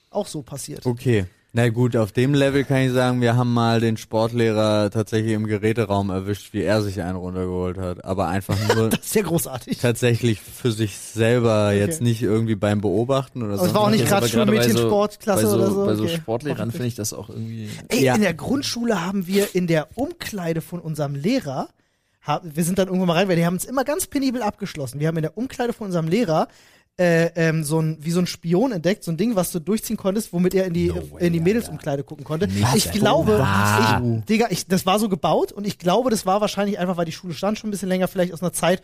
Auch 0.09 0.28
so 0.28 0.41
passiert. 0.43 0.86
Okay. 0.86 1.26
Na 1.54 1.68
gut, 1.68 1.97
auf 1.97 2.14
dem 2.14 2.34
Level 2.34 2.64
kann 2.64 2.78
ich 2.78 2.93
sagen, 2.93 3.20
wir 3.20 3.36
haben 3.36 3.54
mal 3.54 3.82
den 3.82 3.97
Sportlehrer 3.97 4.89
tatsächlich 4.89 5.34
im 5.34 5.47
Geräteraum 5.47 6.10
erwischt, 6.10 6.54
wie 6.54 6.62
er 6.64 6.82
sich 6.82 7.02
einen 7.02 7.18
runtergeholt 7.18 7.78
hat. 7.78 8.06
Aber 8.06 8.30
einfach 8.30 8.56
nur 8.76 8.89
Das 8.89 9.02
ist 9.02 9.16
ja 9.16 9.24
großartig. 9.24 9.78
tatsächlich 9.80 10.39
für 10.39 10.72
sich 10.72 10.97
selber, 10.97 11.74
jetzt 11.74 12.02
nicht 12.02 12.22
irgendwie 12.22 12.56
beim 12.56 12.80
Beobachten 12.80 13.43
oder 13.43 13.58
so. 13.58 13.74
war 13.74 13.82
auch 13.82 13.89
nicht 13.89 14.04
Das 14.04 14.10
gerade 14.10 14.26
aber 14.28 14.32
gerade 14.32 14.52
bei 14.52 14.62
Schulmädchen, 14.64 14.78
so- 14.78 14.95
oder 15.58 15.72
so. 15.72 15.86
Bei 15.86 15.95
so 15.95 16.04
Okay. 16.04 16.16
Sportlehrern 16.16 16.72
finde 16.72 16.88
ich 16.88 16.95
das 16.95 17.12
auch 17.12 17.28
irgendwie. 17.30 17.70
Ey, 17.89 18.02
Ja. 18.06 18.16
in 18.16 18.22
der 18.22 18.34
Grundschule 18.34 19.06
haben 19.06 19.28
wir 19.28 19.54
in 19.54 19.68
der 19.68 19.89
Umkleide 19.95 20.62
von 20.62 20.80
unserem 20.80 21.16
Lehrer, 21.16 21.68
wir 22.43 22.64
sind 22.64 22.78
dann 22.80 22.88
irgendwann 22.88 23.08
mal 23.08 23.14
rein, 23.18 23.28
weil 23.28 23.36
die 23.36 23.45
haben 23.45 23.56
uns 23.56 23.66
immer 23.66 23.84
ganz 23.84 24.08
penibel 24.08 24.41
abgeschlossen. 24.41 25.02
Wir 25.02 25.10
haben 25.10 25.18
in 25.18 25.24
der 25.24 25.38
Umkleide 25.38 25.74
von 25.74 25.88
unserem 25.88 26.08
Lehrer 26.08 26.47
äh, 26.98 27.32
ähm, 27.36 27.64
so 27.64 27.80
ein, 27.80 27.98
wie 28.02 28.12
so 28.12 28.20
ein 28.20 28.28
Spion 28.28 28.72
entdeckt, 28.72 29.04
so 29.04 29.12
ein 29.12 29.18
Ding, 29.18 29.36
was 29.36 29.52
du 29.52 29.60
durchziehen 29.60 29.98
konntest, 29.98 30.34
womit 30.34 30.54
er 30.54 30.66
in 30.66 30.74
die, 30.74 30.88
No 30.89 31.12
way, 31.12 31.26
in 31.28 31.34
die 31.34 31.39
Mädelsumkleide 31.39 32.04
gucken 32.04 32.24
konnte. 32.26 32.48
Nicht 32.48 32.76
ich 32.76 32.92
glaube, 32.92 33.44
ich, 33.80 34.26
Digga, 34.26 34.48
ich, 34.50 34.68
das 34.68 34.86
war 34.86 35.00
so 35.00 35.10
gebaut 35.10 35.52
und 35.52 35.66
ich 35.66 35.80
glaube, 35.80 36.10
das 36.10 36.26
war 36.26 36.42
wahrscheinlich 36.42 36.78
einfach, 36.80 36.98
weil 36.98 37.06
die 37.06 37.12
Schule 37.12 37.34
stand 37.34 37.58
schon 37.58 37.70
ein 37.70 37.72
bisschen 37.72 37.89
länger, 37.89 38.08
vielleicht 38.08 38.34
aus 38.34 38.42
einer 38.42 38.54
Zeit, 38.54 38.82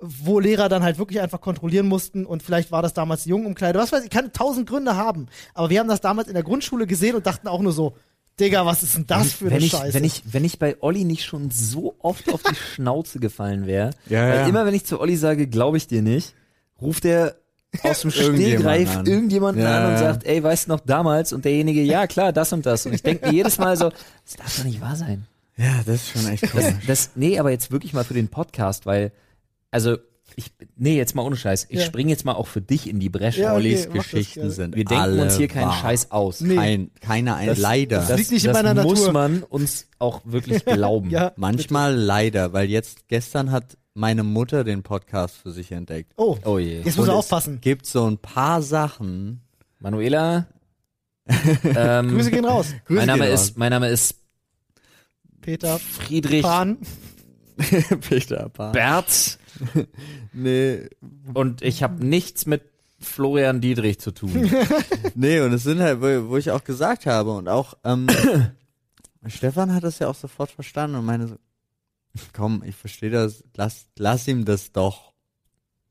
wo 0.00 0.38
Lehrer 0.38 0.68
dann 0.68 0.82
halt 0.82 0.98
wirklich 0.98 1.20
einfach 1.20 1.40
kontrollieren 1.40 1.88
mussten 1.88 2.24
und 2.24 2.42
vielleicht 2.42 2.70
war 2.70 2.82
das 2.82 2.94
damals 2.94 3.24
die 3.24 3.30
Jungenumkleide, 3.30 3.78
was 3.78 3.90
weiß 3.92 4.04
ich, 4.04 4.10
kann 4.10 4.32
tausend 4.32 4.68
Gründe 4.68 4.96
haben. 4.96 5.26
Aber 5.54 5.68
wir 5.70 5.80
haben 5.80 5.88
das 5.88 6.00
damals 6.00 6.28
in 6.28 6.34
der 6.34 6.44
Grundschule 6.44 6.86
gesehen 6.86 7.16
und 7.16 7.26
dachten 7.26 7.48
auch 7.48 7.60
nur 7.60 7.72
so, 7.72 7.96
Digga, 8.38 8.64
was 8.64 8.84
ist 8.84 8.94
denn 8.94 9.06
das 9.08 9.32
für 9.32 9.46
wenn 9.46 9.54
eine 9.54 9.64
ich, 9.64 9.72
Scheiße? 9.72 9.94
Wenn 9.94 10.04
ich, 10.04 10.22
wenn 10.32 10.44
ich 10.44 10.60
bei 10.60 10.76
Olli 10.80 11.04
nicht 11.04 11.24
schon 11.24 11.50
so 11.50 11.96
oft 11.98 12.32
auf 12.32 12.44
die 12.44 12.54
Schnauze 12.74 13.18
gefallen 13.18 13.66
wäre, 13.66 13.90
Ja, 14.08 14.22
weil 14.28 14.36
ja. 14.36 14.46
immer 14.46 14.64
wenn 14.64 14.74
ich 14.74 14.86
zu 14.86 15.00
Olli 15.00 15.16
sage, 15.16 15.48
glaube 15.48 15.76
ich 15.76 15.88
dir 15.88 16.02
nicht, 16.02 16.34
ruft 16.80 17.04
er 17.04 17.34
aus 17.82 18.00
dem 18.02 18.10
Irgendjemand 18.10 18.38
Stehgreif 18.38 18.96
an. 18.96 19.06
irgendjemanden 19.06 19.62
Ja, 19.62 19.84
an 19.86 19.92
und 19.92 19.98
sagt, 19.98 20.24
ey, 20.26 20.42
weißt 20.42 20.66
du 20.66 20.70
noch 20.72 20.80
damals? 20.80 21.32
Und 21.32 21.44
derjenige, 21.44 21.82
ja 21.82 22.06
klar, 22.06 22.32
das 22.32 22.52
und 22.52 22.64
das. 22.66 22.86
Und 22.86 22.94
ich 22.94 23.02
denke 23.02 23.26
mir 23.26 23.32
jedes 23.32 23.58
Mal 23.58 23.76
so, 23.76 23.90
das 23.90 24.36
darf 24.36 24.56
doch 24.56 24.64
nicht 24.64 24.80
wahr 24.80 24.96
sein. 24.96 25.26
Ja, 25.56 25.80
das 25.84 25.96
ist 25.96 26.08
schon 26.10 26.26
echt 26.28 26.42
Das, 26.44 26.50
komisch. 26.52 26.74
das, 26.86 27.10
nee, 27.16 27.38
aber 27.38 27.50
jetzt 27.50 27.70
wirklich 27.72 27.92
mal 27.92 28.04
für 28.04 28.14
den 28.14 28.28
Podcast, 28.28 28.86
weil, 28.86 29.12
also, 29.70 29.96
ich, 30.36 30.52
nee, 30.76 30.96
jetzt 30.96 31.14
mal 31.16 31.22
ohne 31.22 31.36
Scheiß. 31.36 31.66
Ich 31.68 31.80
Ja. 31.80 31.84
springe 31.84 32.10
jetzt 32.10 32.24
mal 32.24 32.34
auch 32.34 32.46
für 32.46 32.60
dich 32.60 32.88
in 32.88 33.00
die 33.00 33.08
Bresche. 33.08 33.40
Ja, 33.40 33.48
okay, 33.54 33.56
Ollis 33.56 33.84
das 33.86 33.92
Geschichten 33.92 34.50
sind 34.50 34.76
Wir 34.76 34.84
denken 34.84 35.02
alle 35.02 35.22
uns 35.22 35.36
hier 35.36 35.48
keinen 35.48 35.66
wahr. 35.68 35.80
Scheiß 35.80 36.10
aus. 36.12 36.40
Nee. 36.42 36.54
Kein, 36.54 36.90
keine 37.00 37.34
ein, 37.34 37.48
Das- 37.48 37.58
leider. 37.58 38.04
das 38.06 38.16
liegt 38.18 38.30
nicht 38.30 38.44
in 38.44 38.52
das 38.52 38.62
meiner 38.62 38.82
muss 38.82 39.00
Natur. 39.00 39.12
man 39.12 39.42
uns 39.42 39.86
auch 39.98 40.20
wirklich 40.24 40.64
glauben. 40.64 41.10
Ja. 41.10 41.32
Manchmal 41.36 41.96
leider, 41.96 42.52
weil 42.52 42.68
jetzt 42.70 43.08
gestern 43.08 43.50
hat 43.50 43.76
meine 43.98 44.22
Mutter 44.22 44.62
den 44.64 44.82
Podcast 44.82 45.36
für 45.36 45.50
sich 45.50 45.72
entdeckt. 45.72 46.12
Oh, 46.16 46.38
Oh 46.44 46.58
je. 46.58 46.82
jetzt 46.82 46.96
muss 46.96 47.08
er 47.08 47.14
es 47.14 47.18
aufpassen. 47.18 47.60
Gibt 47.60 47.84
so 47.84 48.08
ein 48.08 48.16
paar 48.16 48.62
Sachen. 48.62 49.40
Manuela. 49.80 50.46
ähm, 51.64 52.08
Grüße 52.08 52.30
gehen 52.30 52.44
raus. 52.44 52.68
Grüße 52.86 52.98
mein 53.00 53.06
Name 53.08 53.24
gehen 53.24 53.34
ist, 53.34 53.58
mein 53.58 53.70
Name 53.70 53.88
ist 53.88 54.14
Peter 55.40 55.78
Friedrich 55.78 56.42
Pan. 56.42 56.78
raus. 57.58 57.84
Peter 58.08 58.48
Pan. 58.48 58.72
Berz 58.72 59.38
Nee, 60.32 60.88
und 61.34 61.62
ich 61.62 61.82
habe 61.82 62.04
nichts 62.04 62.46
mit 62.46 62.62
Florian 63.00 63.60
Dietrich 63.60 63.98
zu 63.98 64.12
tun. 64.12 64.48
nee, 65.16 65.40
und 65.40 65.52
es 65.52 65.64
sind 65.64 65.80
halt, 65.80 66.00
wo, 66.00 66.30
wo 66.30 66.36
ich 66.36 66.52
auch 66.52 66.62
gesagt 66.62 67.06
habe 67.06 67.32
und 67.32 67.48
auch, 67.48 67.74
ähm, 67.84 68.06
Stefan 69.26 69.74
hat 69.74 69.82
das 69.82 69.98
ja 69.98 70.06
auch 70.08 70.14
sofort 70.14 70.50
verstanden 70.52 70.96
und 70.96 71.04
meine 71.04 71.26
so, 71.28 71.36
komm, 72.32 72.62
ich 72.66 72.74
verstehe 72.76 73.10
das, 73.10 73.44
lass, 73.56 73.86
lass 73.98 74.26
ihm 74.28 74.44
das 74.44 74.72
doch. 74.72 75.12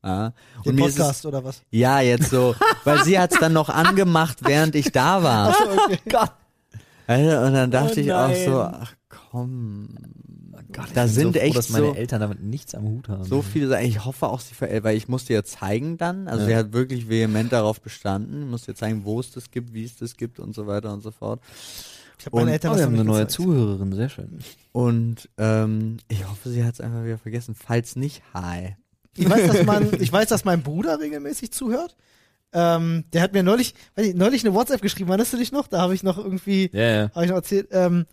Ja. 0.04 0.32
Den 0.64 0.78
Und 0.78 0.86
ist 0.86 0.92
es, 0.92 0.96
Podcast 0.98 1.26
oder 1.26 1.44
was? 1.44 1.62
ja, 1.70 2.00
jetzt 2.00 2.30
so, 2.30 2.54
weil 2.84 3.02
sie 3.04 3.18
hat's 3.18 3.38
dann 3.40 3.52
noch 3.52 3.68
angemacht, 3.68 4.38
während 4.42 4.74
ich 4.74 4.92
da 4.92 5.22
war. 5.22 5.54
Gott. 6.08 6.32
Alter, 7.06 7.46
und 7.46 7.52
dann 7.54 7.70
dachte 7.70 8.00
Oh 8.00 8.04
ich 8.04 8.12
auch 8.12 8.34
so, 8.34 8.60
ach 8.62 8.94
komm, 9.08 9.88
Gott, 10.72 10.88
da 10.94 11.06
ich 11.06 11.14
bin 11.14 11.32
sind 11.32 11.32
so 11.34 11.38
froh, 11.40 11.46
echt 11.46 11.56
dass 11.56 11.68
meine 11.70 11.86
so, 11.86 11.94
Eltern 11.94 12.20
damit 12.20 12.42
nichts 12.42 12.74
am 12.74 12.84
Hut 12.84 13.08
haben. 13.08 13.24
so 13.24 13.40
viele. 13.42 13.82
Ich 13.82 14.04
hoffe 14.04 14.28
auch, 14.28 14.40
sie 14.40 14.54
ver 14.54 14.84
weil 14.84 14.96
ich 14.96 15.08
musste 15.08 15.32
ihr 15.32 15.42
zeigen 15.44 15.96
dann. 15.96 16.28
Also 16.28 16.42
Ja. 16.42 16.46
sie 16.48 16.56
hat 16.56 16.72
wirklich 16.74 17.08
vehement 17.08 17.50
darauf 17.52 17.80
bestanden. 17.80 18.48
Musste 18.50 18.72
ihr 18.72 18.74
zeigen, 18.74 19.04
wo 19.04 19.18
es 19.20 19.30
das 19.32 19.50
gibt, 19.50 19.72
wie 19.72 19.84
es 19.84 19.96
das 19.96 20.16
gibt 20.16 20.38
und 20.38 20.54
so 20.54 20.66
weiter 20.66 20.92
und 20.92 21.02
so 21.02 21.10
fort. 21.10 21.40
Ich 22.18 22.26
habe 22.26 22.36
meine 22.36 22.52
Eltern 22.52 22.70
Oh, 22.70 22.74
das 22.74 22.80
wir 22.82 22.86
haben 22.86 22.94
eine 22.94 23.04
neue 23.04 23.20
gezeigt. 23.20 23.30
Zuhörerin, 23.32 23.92
sehr 23.92 24.08
schön. 24.08 24.38
Und 24.72 25.28
ähm, 25.38 25.98
ich 26.08 26.28
hoffe, 26.28 26.50
sie 26.50 26.64
hat 26.64 26.74
es 26.74 26.80
einfach 26.80 27.04
wieder 27.04 27.18
vergessen. 27.18 27.54
Falls 27.54 27.96
nicht, 27.96 28.22
hi. 28.34 28.76
Ich 29.16 29.28
weiß, 29.28 29.46
dass 29.46 29.64
man, 29.64 29.88
ich 30.00 30.12
weiß, 30.12 30.28
dass 30.28 30.44
mein 30.44 30.62
Bruder 30.62 31.00
regelmäßig 31.00 31.52
zuhört. 31.52 31.96
Ähm, 32.52 33.04
der 33.12 33.22
hat 33.22 33.32
mir 33.34 33.42
neulich, 33.42 33.74
weiß 33.94 34.06
ich, 34.06 34.14
neulich 34.14 34.44
eine 34.44 34.54
WhatsApp 34.54 34.80
geschrieben. 34.80 35.10
Erinnerst 35.10 35.32
du 35.32 35.36
dich 35.36 35.52
noch? 35.52 35.66
Da 35.68 35.80
habe 35.80 35.94
ich 35.94 36.02
noch 36.02 36.18
irgendwie, 36.18 36.70
Ja, 36.72 36.90
ja. 36.90 37.10
habe 37.14 37.24
ich 37.24 37.30
noch 37.30 37.36
erzählt. 37.36 37.68
Ähm, 37.72 38.06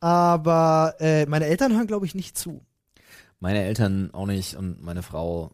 aber 0.00 0.94
äh, 1.00 1.26
meine 1.26 1.46
Eltern 1.46 1.72
hören, 1.74 1.86
glaube 1.86 2.06
ich, 2.06 2.14
nicht 2.14 2.36
zu. 2.36 2.64
Meine 3.40 3.62
Eltern 3.64 4.10
auch 4.12 4.26
nicht 4.26 4.56
und 4.56 4.82
meine 4.82 5.02
Frau. 5.02 5.52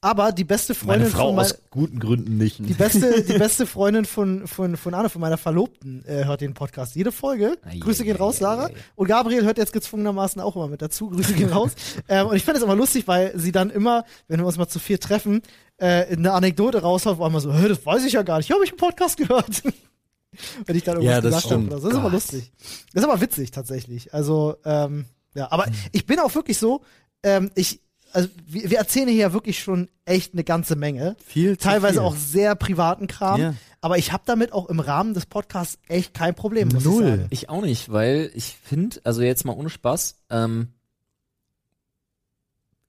Aber 0.00 0.32
die 0.32 0.44
beste 0.44 0.74
Meine 0.84 1.06
Freundin 1.06 1.10
Frau 1.10 1.26
von 1.28 1.36
mein, 1.36 1.44
aus 1.46 1.58
guten 1.70 1.98
Gründen 1.98 2.36
nicht. 2.36 2.58
die 2.60 2.74
beste, 2.74 3.22
die 3.22 3.38
beste 3.38 3.66
Freundin 3.66 4.04
von 4.04 4.46
von 4.46 4.76
von 4.76 4.94
Anne, 4.94 5.08
von 5.08 5.20
meiner 5.20 5.38
Verlobten, 5.38 6.04
äh, 6.06 6.24
hört 6.24 6.40
den 6.40 6.54
Podcast 6.54 6.94
jede 6.94 7.10
Folge. 7.12 7.56
Ei, 7.64 7.78
Grüße 7.78 8.04
gehen 8.04 8.16
raus, 8.16 8.38
Sarah. 8.38 8.70
Und 8.94 9.08
Gabriel 9.08 9.44
hört 9.44 9.58
jetzt 9.58 9.72
gezwungenermaßen 9.72 10.40
auch 10.40 10.54
immer 10.56 10.68
mit 10.68 10.82
dazu. 10.82 11.10
Grüße 11.10 11.34
gehen 11.34 11.50
raus. 11.50 11.72
ähm, 12.08 12.28
und 12.28 12.36
ich 12.36 12.44
fand 12.44 12.56
es 12.58 12.62
immer 12.62 12.76
lustig, 12.76 13.08
weil 13.08 13.32
sie 13.38 13.50
dann 13.52 13.70
immer, 13.70 14.04
wenn 14.28 14.40
wir 14.40 14.46
uns 14.46 14.56
mal 14.56 14.68
zu 14.68 14.78
vier 14.78 15.00
treffen, 15.00 15.42
äh, 15.78 16.06
eine 16.16 16.32
Anekdote 16.32 16.82
raushaut, 16.82 17.18
wo 17.18 17.24
einmal 17.24 17.40
so, 17.40 17.50
das 17.50 17.84
weiß 17.84 18.04
ich 18.04 18.12
ja 18.12 18.22
gar 18.22 18.36
nicht. 18.38 18.50
Ich 18.50 18.54
habe 18.54 18.64
ich 18.64 18.70
im 18.70 18.76
Podcast 18.76 19.16
gehört. 19.16 19.62
wenn 20.66 20.76
ich 20.76 20.84
dann 20.84 20.96
irgendwas 20.96 21.14
Ja, 21.16 21.20
das 21.20 21.30
gesagt 21.34 21.44
habe 21.44 21.54
stimmt. 21.54 21.72
oder 21.72 21.80
so. 21.80 21.88
Das 21.88 21.92
ist 21.92 21.98
aber 21.98 22.10
Gott. 22.10 22.12
lustig. 22.12 22.52
Das 22.92 23.02
ist 23.04 23.08
aber 23.10 23.20
witzig 23.20 23.50
tatsächlich. 23.50 24.14
Also, 24.14 24.56
ähm, 24.64 25.06
ja, 25.34 25.50
aber 25.50 25.66
Hm. 25.66 25.72
ich 25.92 26.06
bin 26.06 26.18
auch 26.20 26.34
wirklich 26.34 26.58
so, 26.58 26.82
ähm, 27.22 27.50
ich, 27.54 27.80
also 28.12 28.28
wir, 28.46 28.70
wir 28.70 28.78
erzählen 28.78 29.08
hier 29.08 29.16
ja 29.18 29.32
wirklich 29.32 29.60
schon 29.62 29.88
echt 30.04 30.32
eine 30.34 30.44
ganze 30.44 30.76
Menge. 30.76 31.16
Viel 31.24 31.56
zu 31.58 31.64
Teilweise 31.68 31.94
viel. 31.94 32.02
auch 32.02 32.16
sehr 32.16 32.54
privaten 32.54 33.06
Kram. 33.06 33.40
Ja. 33.40 33.54
Aber 33.80 33.98
ich 33.98 34.12
habe 34.12 34.22
damit 34.26 34.52
auch 34.52 34.68
im 34.68 34.80
Rahmen 34.80 35.14
des 35.14 35.26
Podcasts 35.26 35.78
echt 35.88 36.14
kein 36.14 36.34
Problem, 36.34 36.68
muss 36.68 36.84
Null. 36.84 37.02
ich 37.02 37.08
sagen. 37.10 37.26
Ich 37.30 37.48
auch 37.48 37.62
nicht, 37.62 37.90
weil 37.90 38.30
ich 38.34 38.56
finde, 38.62 39.00
also 39.04 39.22
jetzt 39.22 39.44
mal 39.44 39.54
ohne 39.54 39.70
Spaß, 39.70 40.16
ähm, 40.30 40.68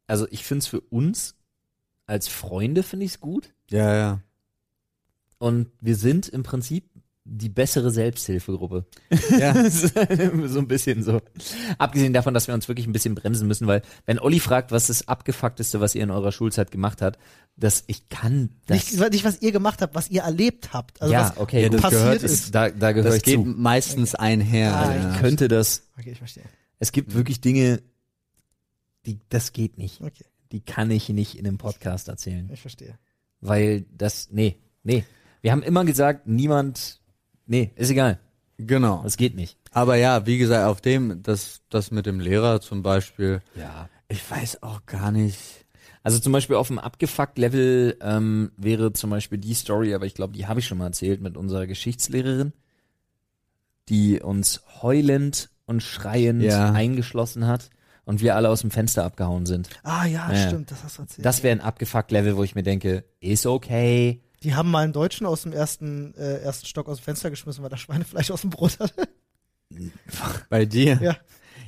also 0.07 0.27
ich 0.29 0.43
finde 0.43 0.59
es 0.59 0.67
für 0.67 0.81
uns 0.81 1.35
als 2.05 2.27
Freunde 2.27 2.83
finde 2.83 3.05
ich 3.05 3.13
es 3.13 3.19
gut 3.21 3.53
Ja, 3.69 3.95
ja. 3.95 4.19
und 5.37 5.71
wir 5.79 5.95
sind 5.95 6.27
im 6.27 6.43
Prinzip 6.43 6.89
die 7.25 7.49
bessere 7.49 7.89
Selbsthilfegruppe. 7.91 8.85
Ja. 9.39 9.53
Das 9.53 9.83
ist 9.83 9.93
so 10.53 10.59
ein 10.59 10.67
bisschen 10.67 11.03
so. 11.03 11.21
Abgesehen 11.77 12.13
davon, 12.13 12.33
dass 12.33 12.47
wir 12.47 12.53
uns 12.53 12.67
wirklich 12.67 12.85
ein 12.87 12.91
bisschen 12.93 13.15
bremsen 13.15 13.47
müssen, 13.47 13.65
weil 13.67 13.81
wenn 14.05 14.19
Olli 14.19 14.39
fragt, 14.39 14.71
was 14.71 14.87
das 14.87 15.07
abgefuckteste, 15.07 15.79
was 15.79 15.95
ihr 15.95 16.03
in 16.03 16.11
eurer 16.11 16.31
Schulzeit 16.31 16.69
gemacht 16.71 17.01
habt, 17.01 17.17
dass 17.55 17.83
ich 17.87 18.09
kann 18.09 18.49
das. 18.65 18.91
Nicht, 18.91 19.11
nicht, 19.11 19.23
was 19.23 19.41
ihr 19.41 19.51
gemacht 19.51 19.81
habt, 19.81 19.95
was 19.95 20.09
ihr 20.09 20.23
erlebt 20.23 20.73
habt. 20.73 21.01
Also 21.01 21.13
ja, 21.13 21.29
was 21.29 21.37
okay, 21.37 21.63
Ja, 21.63 21.69
das 21.69 21.81
passiert 21.81 22.01
gehört, 22.01 22.23
ist. 22.23 22.53
da, 22.55 22.69
da 22.69 22.91
gehöre 22.91 23.09
Das 23.11 23.17
ich 23.17 23.23
geht 23.23 23.35
zu. 23.35 23.45
meistens 23.45 24.15
einher. 24.15 24.75
Ah, 24.75 24.93
ja. 24.95 25.13
Ich 25.13 25.19
könnte 25.21 25.47
das. 25.47 25.83
Okay, 25.97 26.11
ich 26.11 26.17
verstehe. 26.17 26.43
Es 26.79 26.91
gibt 26.91 27.13
wirklich 27.13 27.39
Dinge, 27.39 27.81
die 29.05 29.19
das 29.29 29.53
geht 29.53 29.77
nicht. 29.77 30.01
Okay, 30.01 30.25
Die 30.51 30.61
kann 30.61 30.91
ich 30.91 31.09
nicht 31.09 31.37
in 31.37 31.45
einem 31.47 31.57
Podcast 31.57 32.07
erzählen, 32.09 32.49
ich 32.51 32.61
verstehe. 32.61 32.97
weil 33.39 33.85
das 33.95 34.29
nee, 34.31 34.57
nee. 34.83 35.05
Wir 35.41 35.51
haben 35.51 35.63
immer 35.63 35.83
gesagt, 35.85 36.25
niemand 36.27 37.01
nee, 37.53 37.71
ist 37.75 37.89
egal. 37.91 38.19
Genau. 38.57 39.01
Das 39.03 39.17
geht 39.17 39.35
nicht. 39.35 39.57
Aber 39.71 39.95
ja, 39.95 40.25
wie 40.25 40.37
gesagt, 40.37 40.65
auf 40.67 40.81
dem, 40.81 41.21
das, 41.23 41.61
das 41.69 41.91
mit 41.91 42.05
dem 42.05 42.19
Lehrer 42.19 42.61
zum 42.61 42.83
Beispiel, 42.83 43.41
Ja. 43.55 43.89
ich 44.07 44.29
weiß 44.29 44.61
auch 44.63 44.85
gar 44.85 45.11
nicht. 45.11 45.37
Also 46.03 46.19
zum 46.19 46.33
Beispiel 46.33 46.55
auf 46.57 46.67
dem 46.67 46.79
Abgefuckt-Level 46.79 47.97
ähm, 48.01 48.51
wäre 48.57 48.91
zum 48.93 49.09
Beispiel 49.09 49.37
die 49.37 49.53
Story, 49.53 49.93
aber 49.93 50.05
ich 50.05 50.13
glaube, 50.15 50.33
die 50.33 50.47
habe 50.47 50.59
ich 50.59 50.67
schon 50.67 50.77
mal 50.77 50.87
erzählt 50.87 51.21
mit 51.21 51.37
unserer 51.37 51.65
Geschichtslehrerin, 51.65 52.51
die 53.89 54.21
uns 54.21 54.61
heulend 54.81 55.49
und 55.65 55.81
schreiend 55.81 56.41
Ja. 56.43 56.71
eingeschlossen 56.71 57.47
hat 57.47 57.69
und 58.05 58.21
wir 58.21 58.35
alle 58.35 58.49
aus 58.49 58.61
dem 58.61 58.71
Fenster 58.71 59.05
abgehauen 59.05 59.45
sind. 59.45 59.69
Ah 59.83 60.05
ja, 60.05 60.31
Ja. 60.31 60.47
stimmt, 60.47 60.71
das 60.71 60.83
hast 60.83 60.97
du 60.97 61.03
erzählt. 61.03 61.25
Das 61.25 61.41
wäre 61.43 61.55
ein 61.55 61.61
Abgefuckt-Level, 61.61 62.35
wo 62.37 62.43
ich 62.43 62.53
mir 62.55 62.63
denke, 62.63 63.05
ist 63.19 63.45
okay. 63.45 64.21
Die 64.43 64.55
haben 64.55 64.69
mal 64.71 64.83
einen 64.83 64.93
Deutschen 64.93 65.25
aus 65.25 65.43
dem 65.43 65.53
ersten, 65.53 66.13
äh, 66.15 66.39
ersten 66.41 66.65
Stock 66.65 66.87
aus 66.89 66.97
dem 66.99 67.03
Fenster 67.03 67.29
geschmissen, 67.29 67.63
weil 67.63 67.71
er 67.71 67.77
Schweinefleisch 67.77 68.29
aus 68.31 68.41
dem 68.41 68.49
Brot 68.49 68.79
hatte. 68.79 69.07
Bei 70.49 70.65
dir? 70.65 70.99
Ja. 71.01 71.15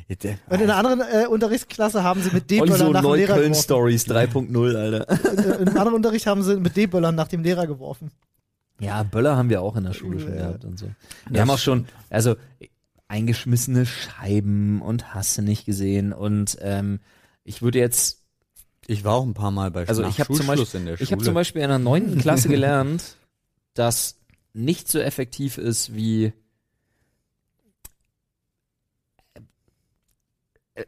Ja, 0.07 0.35
Und 0.49 0.61
in 0.61 0.69
einer 0.69 0.75
anderen 0.77 1.01
äh, 1.01 1.25
Unterrichtsklasse 1.25 2.03
haben 2.03 2.21
sie 2.21 2.29
mit 2.31 2.51
D-Böllern 2.51 2.77
so 2.77 2.91
nach 2.91 3.01
dem 3.01 3.13
Lehrer 3.15 3.27
geworfen. 3.27 3.41
Neukölln-Stories 3.41 4.05
3.0, 4.07 4.75
Alter. 4.75 5.09
In, 5.31 5.39
in 5.39 5.67
einem 5.69 5.77
anderen 5.77 5.93
Unterricht 5.95 6.27
haben 6.27 6.43
sie 6.43 6.57
mit 6.57 6.77
D-Böllern 6.77 7.15
nach 7.15 7.27
dem 7.27 7.41
Lehrer 7.41 7.65
geworfen. 7.65 8.11
Ja, 8.79 9.01
Böller 9.01 9.35
haben 9.35 9.49
wir 9.49 9.63
auch 9.63 9.75
in 9.75 9.83
der 9.85 9.93
Schule 9.93 10.19
schon 10.19 10.29
Ja. 10.35 10.47
gehabt 10.47 10.63
und 10.65 10.77
so. 10.77 10.85
Wir 10.85 10.93
Das- 11.31 11.41
haben 11.41 11.49
auch 11.49 11.57
schon, 11.57 11.87
also 12.11 12.35
eingeschmissene 13.07 13.87
Scheiben 13.87 14.79
und 14.83 15.15
hast 15.15 15.37
du 15.39 15.41
nicht 15.41 15.65
gesehen 15.65 16.13
und 16.13 16.55
ähm, 16.61 16.99
ich 17.43 17.63
würde 17.63 17.79
jetzt 17.79 18.24
Ich 18.87 19.03
war 19.03 19.15
auch 19.15 19.25
ein 19.25 19.33
paar 19.33 19.51
Mal 19.51 19.71
bei 19.71 19.87
Also 19.87 20.03
ich 20.03 20.19
habe 20.19 20.33
zum, 20.33 20.45
Schulschluss 20.45 20.71
Beispiel, 20.73 20.79
in 20.81 20.85
der 20.85 21.01
ich 21.01 21.11
hab 21.11 21.23
zum 21.23 21.33
Beispiel 21.33 21.61
in 21.61 21.69
der 21.69 21.79
neunten 21.79 22.17
Klasse 22.21 22.47
gelernt, 22.49 23.17
dass 23.73 24.17
nicht 24.53 24.87
so 24.87 24.99
effektiv 24.99 25.57
ist 25.57 25.95
wie 25.95 26.33
Äh, 30.75 30.85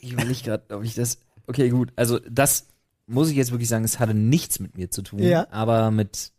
ich 0.00 0.12
überlege 0.12 0.42
gerade, 0.42 0.74
ob 0.74 0.84
ich 0.84 0.94
das. 0.94 1.18
Okay, 1.46 1.68
gut. 1.68 1.92
Also 1.96 2.18
das 2.30 2.66
muss 3.06 3.30
ich 3.30 3.36
jetzt 3.36 3.52
wirklich 3.52 3.68
sagen, 3.68 3.84
es 3.84 4.00
hatte 4.00 4.14
nichts 4.14 4.58
mit 4.58 4.76
mir 4.76 4.90
zu 4.90 5.02
tun, 5.02 5.20
Ja. 5.20 5.46
aber 5.50 5.90
mit 5.90 6.32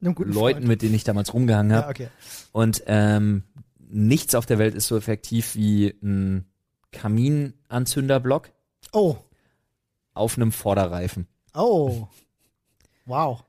Leuten, 0.00 0.32
Freund. 0.32 0.66
mit 0.66 0.82
denen 0.82 0.94
ich 0.94 1.04
damals 1.04 1.32
rumgehangen 1.34 1.72
habe. 1.72 1.84
Ja, 1.84 1.90
okay. 1.90 2.08
Und 2.52 2.82
ähm, 2.86 3.42
nichts 3.78 4.34
auf 4.34 4.46
der 4.46 4.58
Welt 4.58 4.74
ist 4.74 4.86
so 4.86 4.96
effektiv 4.96 5.54
wie 5.54 5.94
ein 6.02 6.46
Kaminanzünderblock 6.92 8.50
Oh, 8.92 9.16
auf 10.14 10.36
einem 10.36 10.52
Vorderreifen. 10.52 11.26
oh. 11.54 12.08
Wow. 13.06 13.44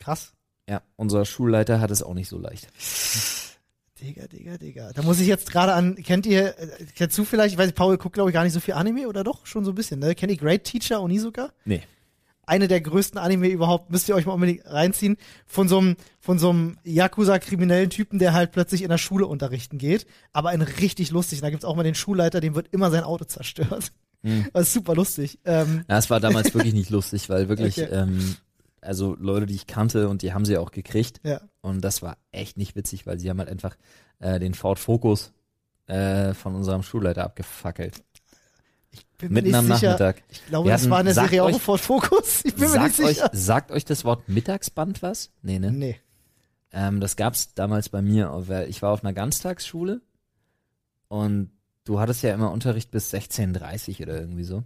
Krass. 0.00 0.32
Ja, 0.68 0.82
unser 0.96 1.24
Schulleiter 1.24 1.80
hat 1.80 1.92
es 1.92 2.02
auch 2.02 2.14
nicht 2.14 2.28
so 2.28 2.38
leicht. 2.38 2.68
Digga, 4.00 4.26
Digga, 4.26 4.58
Digga. 4.58 4.92
Da 4.92 5.02
muss 5.02 5.20
ich 5.20 5.26
jetzt 5.26 5.50
gerade 5.50 5.72
an, 5.72 5.94
kennt 5.96 6.26
ihr, 6.26 6.58
äh, 6.58 6.84
kennst 6.94 7.16
du 7.16 7.24
vielleicht, 7.24 7.52
ich 7.52 7.58
weiß 7.58 7.66
nicht, 7.66 7.76
Paul 7.76 7.96
guckt 7.96 8.14
glaube 8.14 8.30
ich 8.30 8.34
gar 8.34 8.44
nicht 8.44 8.52
so 8.52 8.60
viel 8.60 8.74
Anime 8.74 9.08
oder 9.08 9.24
doch? 9.24 9.46
Schon 9.46 9.64
so 9.64 9.70
ein 9.70 9.74
bisschen, 9.74 10.00
ne? 10.00 10.14
Kennt 10.14 10.32
ihr 10.32 10.38
Great 10.38 10.64
Teacher 10.64 11.00
Onizuka? 11.00 11.50
Nee. 11.64 11.82
Eine 12.44 12.68
der 12.68 12.80
größten 12.80 13.18
Anime 13.18 13.48
überhaupt, 13.48 13.90
müsst 13.90 14.08
ihr 14.08 14.14
euch 14.14 14.26
mal 14.26 14.34
unbedingt 14.34 14.66
reinziehen, 14.66 15.16
von 15.46 15.68
so 15.68 15.78
einem, 15.78 15.96
von 16.20 16.38
so 16.38 16.50
einem 16.50 16.78
Yakuza-kriminellen 16.84 17.90
Typen, 17.90 18.18
der 18.18 18.34
halt 18.34 18.52
plötzlich 18.52 18.82
in 18.82 18.88
der 18.90 18.98
Schule 18.98 19.26
unterrichten 19.26 19.78
geht, 19.78 20.06
aber 20.32 20.50
ein 20.50 20.62
richtig 20.62 21.10
lustig. 21.10 21.40
Da 21.40 21.50
gibt's 21.50 21.64
auch 21.64 21.74
mal 21.74 21.82
den 21.82 21.94
Schulleiter, 21.96 22.40
dem 22.40 22.54
wird 22.54 22.68
immer 22.72 22.90
sein 22.90 23.02
Auto 23.02 23.24
zerstört. 23.24 23.92
Hm. 24.26 24.46
Das 24.52 24.68
ist 24.68 24.72
super 24.74 24.94
lustig. 24.94 25.38
Ähm, 25.44 25.84
Ja, 25.88 25.98
es 25.98 26.10
war 26.10 26.20
damals 26.20 26.52
wirklich 26.54 26.74
nicht 26.74 26.90
lustig, 26.90 27.28
weil 27.28 27.48
wirklich, 27.48 27.78
Okay. 27.80 27.90
ähm, 27.92 28.36
also 28.80 29.16
Leute, 29.18 29.46
die 29.46 29.54
ich 29.54 29.66
kannte 29.66 30.08
und 30.08 30.22
die 30.22 30.32
haben 30.32 30.44
sie 30.44 30.58
auch 30.58 30.70
gekriegt. 30.70 31.20
Ja. 31.24 31.40
Und 31.60 31.80
das 31.82 32.02
war 32.02 32.16
echt 32.32 32.56
nicht 32.56 32.76
witzig, 32.76 33.06
weil 33.06 33.18
sie 33.18 33.28
haben 33.30 33.38
halt 33.38 33.48
einfach 33.48 33.76
äh, 34.18 34.38
den 34.38 34.54
Ford 34.54 34.78
Focus 34.78 35.32
äh, 35.86 36.34
von 36.34 36.54
unserem 36.54 36.82
Schulleiter 36.82 37.24
abgefackelt. 37.24 38.02
Bin 39.18 39.28
mir 39.30 39.34
Mitten 39.42 39.46
nicht 39.48 39.54
am 39.56 39.66
sicher. 39.66 39.86
Nachmittag. 39.92 40.22
Ich 40.28 40.46
glaube, 40.46 40.68
Wir 40.68 40.72
das 40.72 40.82
hatten- 40.82 40.90
war 40.90 41.04
sagt 41.04 41.30
Serie 41.30 41.42
auch 41.42 41.48
euch- 41.48 41.62
Ford 41.62 41.80
Focus. 41.80 42.44
Ich 42.44 42.54
bin 42.54 42.64
mir 42.64 42.68
Sagt 42.70 42.98
nicht 42.98 43.08
euch, 43.08 43.16
sicher. 43.16 43.30
sagt 43.32 43.70
euch 43.70 43.84
das 43.84 44.04
Wort 44.04 44.28
Mittagsband 44.28 45.02
was? 45.02 45.30
Nee, 45.42 45.58
ne? 45.58 45.70
Nee. 45.72 46.00
Ähm, 46.72 47.00
das 47.00 47.16
gab's 47.16 47.54
damals 47.54 47.88
bei 47.88 48.02
mir, 48.02 48.30
weil 48.46 48.68
ich 48.68 48.82
war 48.82 48.90
auf 48.92 49.02
einer 49.04 49.12
Ganztagsschule 49.14 50.00
und 51.08 51.50
du 51.86 51.98
hattest 51.98 52.22
ja 52.22 52.34
immer 52.34 52.52
Unterricht 52.52 52.90
bis 52.90 53.12
16.30 53.14 54.02
oder 54.02 54.20
irgendwie 54.20 54.44
so. 54.44 54.62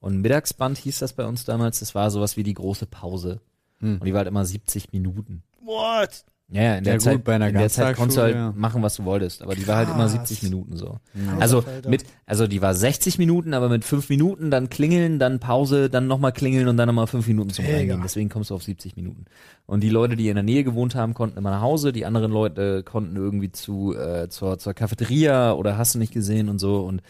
Und 0.00 0.20
Mittagsband 0.20 0.78
hieß 0.78 0.98
das 0.98 1.12
bei 1.12 1.24
uns 1.24 1.44
damals, 1.44 1.80
das 1.80 1.94
war 1.94 2.10
sowas 2.10 2.36
wie 2.36 2.42
die 2.42 2.54
große 2.54 2.86
Pause. 2.86 3.40
Hm. 3.78 3.94
Und 3.94 4.04
die 4.04 4.12
war 4.12 4.18
halt 4.18 4.28
immer 4.28 4.44
70 4.44 4.92
Minuten. 4.92 5.42
What? 5.60 6.24
Ja, 6.50 6.62
ja, 6.62 6.74
in 6.76 6.84
der 6.84 6.94
Ja, 6.94 6.98
gut, 6.98 7.04
Zeit, 7.04 7.24
bei 7.24 7.34
einer 7.34 7.48
in 7.48 7.54
der 7.54 7.68
Zeit 7.68 7.96
konntest 7.96 8.16
du 8.16 8.22
halt 8.22 8.34
ja. 8.34 8.52
machen, 8.56 8.82
was 8.82 8.96
du 8.96 9.04
wolltest, 9.04 9.42
aber 9.42 9.54
die 9.54 9.66
war 9.68 9.76
halt 9.76 9.88
immer 9.88 10.04
Krass. 10.04 10.12
70 10.12 10.44
Minuten 10.44 10.76
so. 10.78 10.98
Alter 11.32 11.42
Also 11.42 11.64
mit, 11.86 12.04
also 12.24 12.46
die 12.46 12.62
war 12.62 12.74
60 12.74 13.18
Minuten, 13.18 13.52
aber 13.52 13.68
mit 13.68 13.84
5 13.84 14.08
Minuten, 14.08 14.50
dann 14.50 14.70
klingeln, 14.70 15.18
dann 15.18 15.40
Pause, 15.40 15.90
dann 15.90 16.06
nochmal 16.06 16.32
klingeln 16.32 16.66
und 16.68 16.78
dann 16.78 16.86
nochmal 16.86 17.06
5 17.06 17.26
Minuten 17.26 17.50
zum. 17.50 17.66
Reingehen. 17.66 18.00
Deswegen 18.02 18.30
kommst 18.30 18.48
du 18.48 18.54
auf 18.54 18.62
70 18.62 18.96
Minuten. 18.96 19.26
Und 19.66 19.82
die 19.82 19.90
Leute, 19.90 20.16
die 20.16 20.30
in 20.30 20.36
der 20.36 20.42
Nähe 20.42 20.64
gewohnt 20.64 20.94
haben, 20.94 21.12
konnten 21.12 21.36
immer 21.36 21.50
nach 21.50 21.60
Hause, 21.60 21.92
die 21.92 22.06
anderen 22.06 22.32
Leute 22.32 22.82
konnten 22.82 23.16
irgendwie 23.16 23.52
zu, 23.52 23.94
äh, 23.94 24.30
zur, 24.30 24.58
zur 24.58 24.72
Cafeteria 24.72 25.52
oder 25.52 25.76
hast 25.76 25.96
du 25.96 25.98
nicht 25.98 26.14
gesehen 26.14 26.48
und 26.48 26.58
so 26.58 26.80
und 26.80 27.02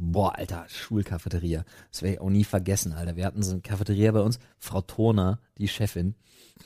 Boah, 0.00 0.38
Alter, 0.38 0.64
Schulcafeteria. 0.68 1.64
Das 1.90 2.02
werde 2.02 2.14
ich 2.14 2.20
auch 2.20 2.30
nie 2.30 2.44
vergessen, 2.44 2.92
Alter. 2.92 3.16
Wir 3.16 3.26
hatten 3.26 3.42
so 3.42 3.50
eine 3.50 3.62
Cafeteria 3.62 4.12
bei 4.12 4.20
uns, 4.20 4.38
Frau 4.58 4.80
Turner, 4.80 5.40
die 5.58 5.66
Chefin. 5.66 6.14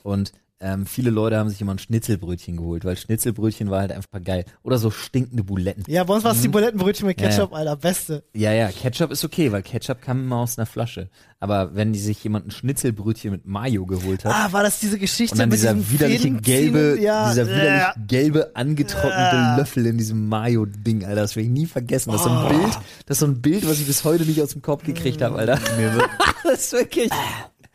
Und 0.03 0.33
ähm, 0.63 0.85
viele 0.85 1.09
Leute 1.11 1.37
haben 1.37 1.49
sich 1.49 1.59
immer 1.61 1.73
ein 1.73 1.79
Schnitzelbrötchen 1.79 2.57
geholt, 2.57 2.85
weil 2.85 2.95
Schnitzelbrötchen 2.97 3.69
war 3.69 3.81
halt 3.81 3.91
einfach 3.91 4.23
geil. 4.23 4.45
Oder 4.63 4.77
so 4.77 4.89
stinkende 4.89 5.43
Buletten. 5.43 5.83
Ja, 5.87 6.03
bei 6.05 6.13
uns 6.15 6.23
war 6.23 6.31
es 6.31 6.41
die 6.41 6.47
Bulettenbrötchen 6.47 7.05
mit 7.05 7.17
Mhm. 7.17 7.23
Ja, 7.23 7.29
ja. 7.29 7.35
Ketchup, 7.35 7.53
Alter. 7.53 7.75
Beste. 7.75 8.23
Ja, 8.33 8.51
ja, 8.53 8.69
Ketchup 8.69 9.11
ist 9.11 9.23
okay, 9.25 9.51
weil 9.51 9.61
Ketchup 9.61 10.01
kam 10.01 10.21
immer 10.23 10.37
aus 10.37 10.57
einer 10.57 10.65
Flasche. 10.65 11.09
Aber 11.39 11.75
wenn 11.75 11.91
die 11.91 11.99
sich 11.99 12.23
jemand 12.23 12.47
ein 12.47 12.51
Schnitzelbrötchen 12.51 13.31
mit 13.31 13.45
Mayo 13.45 13.85
geholt 13.85 14.23
hat 14.23 14.33
Ah, 14.33 14.53
war 14.53 14.63
das 14.63 14.79
diese 14.79 14.97
Geschichte 14.97 15.33
und 15.35 15.39
dann 15.39 15.49
mit 15.49 15.59
dieser 15.59 15.73
diesem 15.73 15.91
widerliche 15.91 16.31
gelbe? 16.31 16.97
Ja, 17.01 17.29
dieser 17.29 17.45
widerlich 17.47 17.81
äh, 17.97 17.99
gelbe 18.07 18.55
angetrocknete 18.55 19.35
Äh. 19.35 19.57
Löffel 19.57 19.85
in 19.87 19.97
diesem 19.97 20.29
Mayo-Ding, 20.29 21.03
Alter, 21.03 21.21
das 21.21 21.35
werde 21.35 21.47
ich 21.47 21.51
nie 21.53 21.65
vergessen. 21.65 22.11
Das 22.11 22.21
ist 22.21 22.27
so 22.27 22.29
ein 22.33 22.45
Oh. 22.45 22.47
Bild, 22.49 22.79
das 23.05 23.17
ist 23.17 23.19
so 23.19 23.25
ein 23.25 23.41
Bild, 23.41 23.67
was 23.67 23.79
ich 23.79 23.85
bis 23.85 24.05
heute 24.05 24.23
nicht 24.23 24.41
aus 24.41 24.51
dem 24.51 24.61
Kopf 24.61 24.83
gekriegt 24.85 25.21
habe, 25.21 25.35
Alter. 25.37 25.59
Das 26.45 26.59
ist 26.65 26.73
wirklich. 26.73 27.09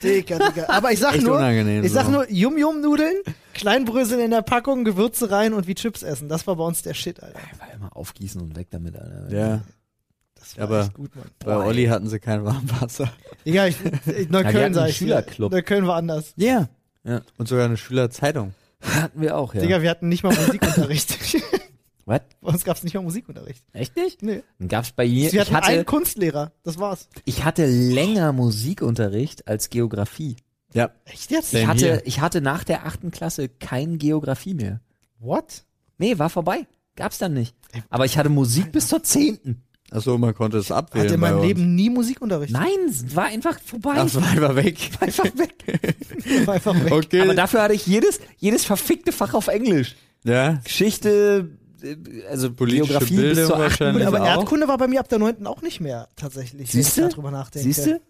Dicker, 0.02 0.38
Dicker. 0.38 0.70
Aber 0.70 0.92
ich 0.92 0.98
sag 1.00 1.14
Echt 1.16 1.24
nur, 1.24 1.36
unangenehm 1.36 1.82
ich 1.84 1.92
sag 1.92 2.06
so. 2.06 2.12
nur 2.12 2.30
Yum-Yum-Nudeln, 2.30 3.16
Kleinbrösel 3.54 4.20
in 4.20 4.30
der 4.30 4.42
Packung, 4.42 4.84
Gewürze 4.84 5.30
rein 5.30 5.52
und 5.54 5.66
wie 5.66 5.74
Chips 5.74 6.02
essen. 6.02 6.28
Das 6.28 6.46
war 6.46 6.56
bei 6.56 6.64
uns 6.64 6.82
der 6.82 6.94
Shit, 6.94 7.22
Alter. 7.22 7.38
Einfach 7.38 7.74
immer 7.74 7.96
aufgießen 7.96 8.40
und 8.40 8.54
weg 8.56 8.68
damit, 8.70 8.96
Alter. 8.96 9.28
ja, 9.36 9.60
Das 10.36 10.56
war 10.56 10.64
Aber- 10.64 10.80
echt 10.82 10.94
gut, 10.94 11.14
Mann. 11.16 11.24
bei 11.44 11.56
Olli 11.56 11.86
hatten 11.86 12.08
sie 12.08 12.20
kein 12.20 12.44
Warmwasser. 12.44 13.10
Egal, 13.44 13.70
ich, 13.70 13.76
ich, 13.84 13.92
Ja, 14.06 14.14
wir 14.16 14.26
Neukölln 14.30 14.64
hatten 14.64 14.74
sag 14.74 14.88
ich. 14.90 14.96
Schülerclub. 14.96 15.50
Neukölln 15.52 15.86
war 15.86 15.96
anders. 15.96 16.32
Ja. 16.36 16.68
Ja. 17.04 17.22
Und 17.36 17.48
sogar 17.48 17.64
eine 17.64 17.76
Schülerzeitung. 17.76 18.54
Hatten 18.80 19.20
wir 19.20 19.36
auch, 19.36 19.54
ja. 19.54 19.60
Digga, 19.62 19.82
wir 19.82 19.90
hatten 19.90 20.08
nicht 20.08 20.22
mal 20.22 20.32
Musikunterricht. 20.34 21.18
Was? 22.08 22.22
bei 22.40 22.48
uns 22.48 22.64
gab's 22.64 22.82
nicht 22.82 22.94
mal 22.94 23.02
Musikunterricht. 23.02 23.62
Echt 23.74 23.94
nicht? 23.94 24.22
Nee. 24.22 24.42
Dann 24.58 24.68
gab's 24.68 24.92
bei 24.92 25.06
mir, 25.06 25.32
ich 25.32 25.38
hatten 25.38 25.54
einen 25.54 25.64
hatte, 25.64 25.84
Kunstlehrer. 25.84 26.52
Das 26.62 26.78
war's. 26.78 27.08
ich 27.26 27.44
hatte 27.44 27.66
länger 27.66 28.32
Musikunterricht 28.32 29.46
als 29.46 29.68
Geografie. 29.68 30.36
Ja. 30.72 30.90
Echt 31.04 31.30
jetzt? 31.30 31.50
Same 31.50 31.62
Ich 31.62 31.68
hatte, 31.68 32.02
ich 32.06 32.20
hatte 32.20 32.40
nach 32.40 32.64
der 32.64 32.86
achten 32.86 33.10
Klasse 33.10 33.48
kein 33.48 33.98
Geografie 33.98 34.54
mehr. 34.54 34.80
What? 35.18 35.64
Nee, 35.98 36.18
war 36.18 36.30
vorbei. 36.30 36.66
Gab's 36.96 37.18
dann 37.18 37.34
nicht. 37.34 37.54
Aber 37.90 38.06
ich 38.06 38.16
hatte 38.16 38.30
Musik 38.30 38.72
bis 38.72 38.88
zur 38.88 39.02
zehnten. 39.02 39.62
Achso, 39.90 40.16
man 40.16 40.34
konnte 40.34 40.58
es 40.58 40.70
abwählen. 40.70 41.06
Hatte 41.06 41.14
in 41.14 41.20
bei 41.20 41.30
meinem 41.30 41.40
uns. 41.40 41.46
Leben 41.48 41.74
nie 41.74 41.90
Musikunterricht. 41.90 42.52
Nein, 42.52 42.88
es 42.88 43.14
war 43.14 43.26
einfach 43.26 43.58
vorbei. 43.60 43.94
Ach, 43.96 44.08
so, 44.08 44.18
einfach 44.20 44.56
weg. 44.56 44.78
einfach 45.00 45.24
weg. 45.24 45.54
War 46.46 46.54
einfach 46.54 46.74
weg. 46.84 46.92
Okay. 46.92 47.20
Aber 47.22 47.34
dafür 47.34 47.62
hatte 47.62 47.74
ich 47.74 47.86
jedes, 47.86 48.20
jedes 48.36 48.64
verfickte 48.64 49.12
Fach 49.12 49.34
auf 49.34 49.48
Englisch. 49.48 49.96
ja. 50.24 50.60
Geschichte, 50.64 51.50
also 52.28 52.52
Politische 52.52 52.84
Geografie 52.88 53.14
bis 53.16 53.22
Bildung 53.22 53.46
zur 53.46 53.54
achten. 53.56 53.62
wahrscheinlich. 53.62 54.06
Aber 54.06 54.20
auch. 54.22 54.26
Erdkunde 54.26 54.68
war 54.68 54.78
bei 54.78 54.88
mir 54.88 55.00
ab 55.00 55.08
der 55.08 55.18
9. 55.18 55.46
auch 55.46 55.62
nicht 55.62 55.80
mehr, 55.80 56.08
tatsächlich. 56.16 56.72
wenn 56.74 56.80
ich 56.80 56.94
darüber 56.94 57.30
nachdenke. 57.30 57.66
Siehst 57.72 57.86
du? 57.86 58.00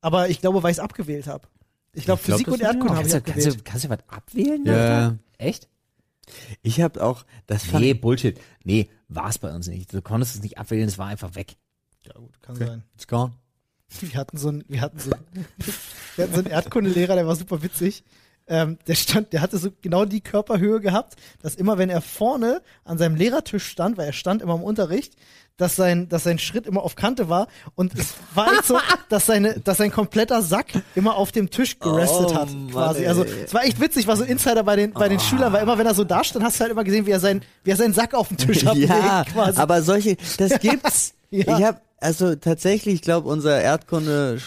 Aber 0.00 0.28
ich 0.28 0.40
glaube, 0.40 0.62
weil 0.62 0.70
ich 0.70 0.76
es 0.78 0.82
abgewählt 0.82 1.26
habe. 1.26 1.46
Ich 1.92 2.04
glaube, 2.04 2.20
glaub, 2.24 2.36
Physik 2.38 2.48
und 2.48 2.60
Erdkunde 2.60 2.94
habe 2.96 3.06
ich 3.06 3.12
Kannst 3.12 3.26
du, 3.28 3.32
kannst, 3.32 3.46
abgewählt. 3.46 3.60
du, 3.60 3.70
kannst 3.70 3.84
du 3.84 3.88
was 3.88 3.98
abwählen? 4.08 4.64
Ja. 4.66 4.72
Alter? 4.74 5.18
Echt? 5.38 5.68
Ich 6.62 6.80
habe 6.80 7.02
auch, 7.02 7.24
das 7.46 7.64
fand 7.64 7.82
Nee, 7.84 7.94
Bullshit. 7.94 8.38
Nee, 8.62 8.90
war 9.08 9.30
es 9.30 9.38
bei 9.38 9.52
uns 9.54 9.66
nicht. 9.68 9.92
Du 9.94 10.02
konntest 10.02 10.34
es 10.36 10.42
nicht 10.42 10.58
abwählen, 10.58 10.86
es 10.86 10.98
war 10.98 11.06
einfach 11.06 11.34
weg. 11.34 11.56
Ja, 12.04 12.12
gut, 12.14 12.40
kann 12.42 12.56
Okay. 12.56 12.66
sein. 12.66 12.84
It's 12.94 13.06
gone. 13.08 13.32
Wir 14.00 14.18
hatten 14.20 14.36
so 14.36 14.48
einen, 14.48 14.64
wir 14.68 14.82
hatten 14.82 14.98
so, 14.98 15.10
einen- 15.12 15.46
wir 16.16 16.24
hatten 16.24 16.34
so 16.34 16.40
einen 16.40 16.50
Erdkundelehrer, 16.50 17.14
der 17.14 17.26
war 17.26 17.34
super 17.36 17.62
witzig. 17.62 18.04
Ähm, 18.48 18.78
der 18.86 18.94
stand, 18.94 19.32
der 19.32 19.40
hatte 19.42 19.58
so 19.58 19.70
genau 19.82 20.04
die 20.04 20.20
Körperhöhe 20.20 20.80
gehabt, 20.80 21.14
dass 21.42 21.54
immer, 21.54 21.78
wenn 21.78 21.90
er 21.90 22.00
vorne 22.00 22.62
an 22.84 22.98
seinem 22.98 23.14
Lehrertisch 23.16 23.66
stand, 23.66 23.96
weil 23.98 24.06
er 24.06 24.12
stand 24.12 24.42
immer 24.42 24.54
im 24.54 24.62
Unterricht, 24.62 25.14
dass 25.58 25.74
sein, 25.76 26.08
dass 26.08 26.22
sein 26.22 26.38
Schritt 26.38 26.66
immer 26.66 26.82
auf 26.84 26.94
Kante 26.94 27.28
war 27.28 27.48
und 27.74 27.92
es 27.98 28.14
war 28.34 28.52
echt 28.52 28.64
so, 28.64 28.78
dass 29.08 29.26
seine, 29.26 29.58
dass 29.60 29.78
sein 29.78 29.90
kompletter 29.90 30.40
Sack 30.40 30.66
immer 30.94 31.16
auf 31.16 31.32
dem 31.32 31.50
Tisch 31.50 31.78
gerestet 31.80 32.26
Oh, 32.30 32.34
hat, 32.34 32.48
Mann, 32.52 32.70
quasi. 32.70 33.04
Ah. 33.06 33.08
Also 33.08 33.24
es 33.24 33.52
war 33.52 33.64
echt 33.64 33.80
witzig, 33.80 34.06
war 34.06 34.16
so 34.16 34.22
Insider 34.24 34.62
bei 34.62 34.76
den, 34.76 34.92
bei 34.92 35.08
den 35.08 35.18
Schülern, 35.20 35.52
weil 35.52 35.62
immer 35.62 35.76
wenn 35.76 35.86
er 35.86 35.94
so 35.94 36.04
da 36.04 36.22
stand, 36.22 36.44
hast 36.44 36.56
du 36.58 36.60
halt 36.60 36.70
immer 36.72 36.84
gesehen, 36.84 37.06
wie 37.06 37.10
er 37.10 37.20
sein, 37.20 37.42
wie 37.64 37.70
er 37.70 37.76
seinen 37.76 37.92
Sack 37.92 38.14
auf 38.14 38.28
dem 38.28 38.36
Tisch 38.36 38.64
ablegt, 38.66 38.88
Ja, 38.88 39.24
quasi. 39.24 39.58
aber 39.60 39.82
solche, 39.82 40.16
das 40.38 40.58
gibt's. 40.60 41.14
Ja. 41.30 41.58
Ich 41.58 41.64
habe 41.64 41.80
also 42.00 42.36
tatsächlich, 42.36 42.94
ich 42.94 43.02
glaube, 43.02 43.28
unser 43.28 43.60
Erdkunde 43.60 44.38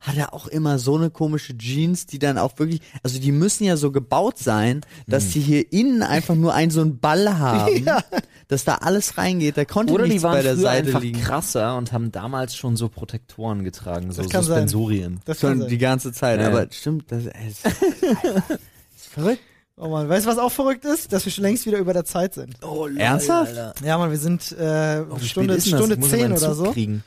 Sportlehrer 0.00 0.26
hatte 0.26 0.32
auch 0.32 0.46
immer 0.46 0.78
so 0.78 0.96
eine 0.96 1.10
komische 1.10 1.56
Jeans, 1.58 2.06
die 2.06 2.18
dann 2.18 2.38
auch 2.38 2.58
wirklich, 2.58 2.80
also 3.02 3.18
die 3.18 3.32
müssen 3.32 3.64
ja 3.64 3.76
so 3.76 3.90
gebaut 3.90 4.38
sein, 4.38 4.82
dass 5.06 5.24
Hm. 5.24 5.30
die 5.32 5.40
hier 5.40 5.72
innen 5.72 6.02
einfach 6.02 6.34
nur 6.34 6.54
einen 6.54 6.70
so 6.70 6.80
einen 6.80 6.98
Ball 6.98 7.38
haben, 7.38 7.84
Ja. 7.84 8.02
dass 8.48 8.64
da 8.64 8.76
alles 8.76 9.18
reingeht. 9.18 9.56
Da 9.56 9.64
konnte 9.64 9.92
Oder 9.92 10.04
die 10.04 10.10
nichts 10.10 10.22
waren 10.24 10.34
bei 10.34 10.42
der 10.42 10.56
Seite 10.56 10.88
einfach 10.88 11.00
liegen. 11.00 11.20
krasser 11.20 11.76
und 11.76 11.92
haben 11.92 12.12
damals 12.12 12.54
schon 12.54 12.76
so 12.76 12.88
Protektoren 12.88 13.64
getragen, 13.64 14.12
so 14.12 14.22
Das 14.22 14.30
kann 14.30 14.42
sein. 14.44 14.68
Suspensorien. 14.68 15.20
das 15.24 15.40
kann 15.40 15.50
Schon 15.52 15.60
sein. 15.60 15.68
die 15.70 15.78
ganze 15.78 16.12
Zeit, 16.12 16.40
Ja. 16.40 16.48
aber 16.48 16.66
stimmt, 16.70 17.10
das 17.10 17.24
ist, 17.24 17.66
ist 18.96 19.06
verrückt. 19.10 19.42
Oh 19.78 19.88
man, 19.88 20.08
weißt 20.08 20.24
du, 20.24 20.30
was 20.30 20.38
auch 20.38 20.52
verrückt 20.52 20.84
ist? 20.86 21.12
Dass 21.12 21.24
wir 21.26 21.32
schon 21.32 21.42
längst 21.44 21.66
wieder 21.66 21.76
über 21.78 21.92
der 21.92 22.06
Zeit 22.06 22.32
sind. 22.32 22.54
Oh, 22.62 22.86
Ernsthaft? 22.96 23.54
Ja, 23.84 23.98
man, 23.98 24.10
wir 24.10 24.16
sind 24.18 24.52
äh, 24.52 25.02
Oh, 25.10 25.18
Stunde, 25.18 25.54
das? 25.56 25.66
Stunde 25.66 25.94
Ich 25.94 26.00
muss 26.00 26.08
noch 26.10 26.16
10 26.16 26.18
mal 26.18 26.24
einen 26.24 26.32
oder 26.38 26.54
so. 26.54 26.72
Kriegen. 26.72 27.04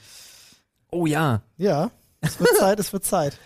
Oh 0.91 1.05
ja. 1.07 1.41
Ja, 1.57 1.89
es 2.21 2.39
wird 2.39 2.57
Zeit, 2.57 2.79
es 2.79 2.93
wird 2.93 3.05
Zeit. 3.05 3.37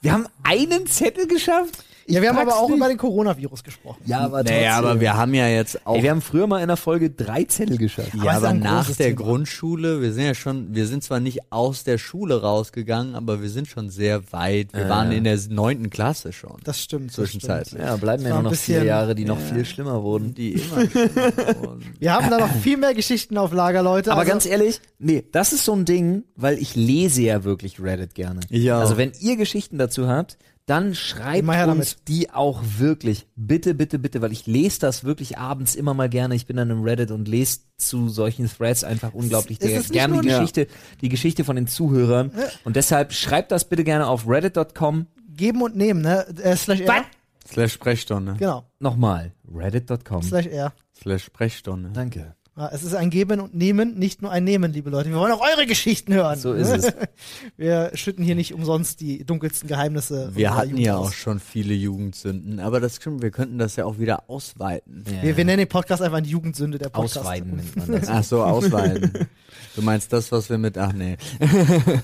Wir 0.00 0.12
haben 0.12 0.26
einen 0.42 0.86
Zettel 0.86 1.26
geschafft? 1.26 1.84
Ja, 2.08 2.22
wir 2.22 2.28
haben 2.28 2.38
aber 2.38 2.56
auch 2.56 2.68
nicht. 2.68 2.76
über 2.76 2.88
den 2.88 2.96
Coronavirus 2.98 3.64
gesprochen. 3.64 4.00
Ja, 4.06 4.20
aber 4.20 4.42
Naja, 4.44 4.76
aber 4.78 5.00
wir 5.00 5.16
haben 5.16 5.34
ja 5.34 5.48
jetzt 5.48 5.84
auch 5.86 5.96
Ey, 5.96 6.02
wir 6.04 6.10
haben 6.10 6.22
früher 6.22 6.46
mal 6.46 6.60
in 6.60 6.68
der 6.68 6.76
Folge 6.76 7.10
drei 7.10 7.44
Zettel 7.44 7.78
geschafft. 7.78 8.10
Aber 8.14 8.24
Ja, 8.24 8.32
aber 8.36 8.52
nach 8.52 8.86
der 8.86 9.08
Thema. 9.08 9.16
Grundschule, 9.22 10.00
wir 10.02 10.12
sind 10.12 10.24
ja 10.24 10.34
schon, 10.34 10.74
wir 10.74 10.86
sind 10.86 11.02
zwar 11.02 11.20
nicht 11.20 11.50
aus 11.52 11.84
der 11.84 11.98
Schule 11.98 12.40
rausgegangen, 12.42 13.14
aber 13.14 13.42
wir 13.42 13.48
sind 13.50 13.66
schon 13.68 13.90
sehr 13.90 14.32
weit. 14.32 14.72
Wir 14.72 14.82
Ja, 14.82 14.88
waren 14.88 15.10
ja. 15.10 15.18
in 15.18 15.24
der 15.24 15.38
neunten 15.48 15.90
Klasse 15.90 16.32
schon. 16.32 16.56
Das 16.64 16.80
stimmt. 16.80 17.12
Zwischenzeitlich. 17.12 17.80
Ja, 17.82 17.96
bleiben 17.96 18.22
ja 18.24 18.34
nur 18.34 18.42
noch 18.44 18.54
vier 18.54 18.84
Jahre, 18.84 19.14
die 19.14 19.24
noch 19.24 19.40
Ja. 19.40 19.54
viel 19.54 19.64
schlimmer 19.64 20.02
wurden. 20.02 20.34
Die 20.34 20.52
immer. 20.52 20.80
schon. 20.90 21.82
Wir 21.98 22.14
haben 22.14 22.30
da 22.30 22.38
noch 22.38 22.54
viel 22.62 22.76
mehr 22.76 22.94
Geschichten 22.94 23.36
auf 23.38 23.52
Lager, 23.52 23.82
Leute. 23.82 24.12
Aber 24.12 24.20
also, 24.20 24.30
ganz 24.32 24.46
ehrlich, 24.46 24.80
nee, 24.98 25.24
das 25.32 25.52
ist 25.52 25.64
so 25.64 25.72
ein 25.72 25.84
Ding, 25.84 26.22
weil 26.36 26.58
ich 26.58 26.76
lese 26.76 27.22
ja 27.22 27.44
wirklich 27.44 27.80
Reddit 27.82 28.14
gerne. 28.14 28.40
Auch. 28.40 28.80
Also 28.80 28.96
wenn 28.96 29.12
ihr 29.20 29.36
Geschichten 29.36 29.78
dazu 29.78 30.06
habt, 30.08 30.38
dann 30.66 30.96
schreibt 30.96 31.48
uns 31.48 32.02
die 32.08 32.30
auch 32.30 32.60
wirklich. 32.78 33.26
Bitte, 33.36 33.74
bitte, 33.74 34.00
bitte, 34.00 34.20
weil 34.20 34.32
ich 34.32 34.46
lese 34.46 34.80
das 34.80 35.04
wirklich 35.04 35.38
abends 35.38 35.76
immer 35.76 35.94
mal 35.94 36.08
gerne. 36.08 36.34
Ich 36.34 36.46
bin 36.46 36.56
dann 36.56 36.70
im 36.70 36.82
Reddit 36.82 37.12
und 37.12 37.28
lese 37.28 37.60
zu 37.76 38.08
solchen 38.08 38.48
Threads 38.48 38.82
einfach 38.82 39.14
unglaublich 39.14 39.58
es 39.60 39.70
ist 39.70 39.92
gerne 39.92 40.20
die 40.20 40.28
Geschichte, 40.28 40.66
die 41.00 41.08
Geschichte 41.08 41.44
von 41.44 41.56
den 41.56 41.68
Zuhörern. 41.68 42.32
Und 42.64 42.76
deshalb 42.76 43.12
schreibt 43.12 43.52
das 43.52 43.64
bitte 43.68 43.84
gerne 43.84 44.06
auf 44.08 44.28
reddit.com. 44.28 45.06
geben 45.36 45.62
und 45.62 45.76
nehmen, 45.76 46.02
ne? 46.02 46.26
Äh, 46.42 46.56
slash 46.56 46.80
R. 46.80 47.04
Slash 47.46 47.72
Sprechstunde. 47.72 48.34
Genau. 48.38 48.64
Nochmal, 48.80 49.32
reddit.com. 49.52 50.22
Slash 50.22 50.46
R. 50.46 50.72
Slash 51.00 51.24
Sprechstunde. 51.24 51.90
Danke. 51.92 52.35
Ja, 52.58 52.70
es 52.72 52.82
ist 52.82 52.94
ein 52.94 53.10
Geben 53.10 53.40
und 53.40 53.54
Nehmen, 53.54 53.98
nicht 53.98 54.22
nur 54.22 54.30
ein 54.30 54.42
Nehmen, 54.42 54.72
liebe 54.72 54.88
Leute. 54.88 55.10
Wir 55.10 55.16
wollen 55.16 55.32
auch 55.32 55.42
eure 55.42 55.66
Geschichten 55.66 56.14
hören. 56.14 56.38
So 56.38 56.54
ist 56.54 56.70
es. 56.70 56.90
Wir 57.58 57.90
schütten 57.92 58.24
hier 58.24 58.34
nicht 58.34 58.54
umsonst 58.54 59.00
die 59.00 59.24
dunkelsten 59.26 59.68
Geheimnisse. 59.68 60.30
Wir 60.34 60.54
hatten 60.54 60.70
Jugend 60.70 60.86
ja 60.86 60.96
aus. 60.96 61.08
auch 61.08 61.12
schon 61.12 61.38
viele 61.38 61.74
Jugendsünden, 61.74 62.58
aber 62.58 62.80
das 62.80 62.96
stimmt, 62.96 63.20
wir 63.20 63.30
könnten 63.30 63.58
das 63.58 63.76
ja 63.76 63.84
auch 63.84 63.98
wieder 63.98 64.30
ausweiten. 64.30 65.04
Ja. 65.06 65.22
Wir, 65.22 65.36
wir 65.36 65.44
nennen 65.44 65.58
den 65.58 65.68
Podcast 65.68 66.00
einfach 66.00 66.20
die 66.20 66.30
Jugendsünde 66.30 66.78
der 66.78 66.88
Podcast. 66.88 67.18
Ausweiten 67.18 67.56
nennt 67.56 67.76
man 67.76 67.92
das. 68.00 68.08
Ach 68.08 68.24
so, 68.24 68.42
ausweiten. 68.42 69.12
Du 69.74 69.82
meinst 69.82 70.10
das, 70.12 70.32
was 70.32 70.48
wir 70.48 70.56
mit, 70.56 70.78
ach 70.78 70.92
nee. 70.94 71.18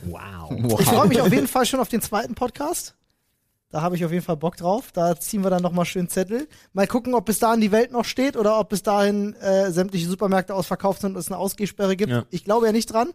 Wow. 0.05 0.79
Ich 0.79 0.87
freue 0.87 1.09
mich 1.09 1.21
auf 1.23 1.33
jeden 1.33 1.49
Fall 1.49 1.65
schon 1.65 1.81
auf 1.81 1.89
den 1.89 2.03
zweiten 2.03 2.35
Podcast. 2.35 2.95
Da 3.73 3.81
habe 3.81 3.97
ich 3.97 4.05
auf 4.05 4.13
jeden 4.13 4.23
Fall 4.23 4.37
Bock 4.37 4.59
drauf. 4.59 4.93
Da 4.93 5.19
ziehen 5.19 5.43
wir 5.43 5.49
dann 5.49 5.63
nochmal 5.63 5.87
schön 5.87 6.07
Zettel. 6.07 6.47
Mal 6.75 6.87
gucken, 6.87 7.15
ob 7.15 7.25
bis 7.25 7.39
dahin 7.39 7.63
die 7.63 7.73
Welt 7.73 7.91
noch 7.91 8.05
steht 8.05 8.37
oder 8.37 8.59
ob 8.59 8.69
bis 8.69 8.83
dahin 8.83 9.35
äh, 9.37 9.73
sämtliche 9.73 10.07
Supermärkte 10.07 10.55
ausverkauft 10.55 11.01
sind 11.01 11.15
und 11.15 11.19
es 11.19 11.29
eine 11.29 11.39
Ausgehsperre 11.39 11.97
gibt. 11.97 12.13
Ja. 12.13 12.25
Ich 12.29 12.45
glaube 12.45 12.67
ja 12.67 12.73
nicht 12.73 12.93
dran. 12.93 13.13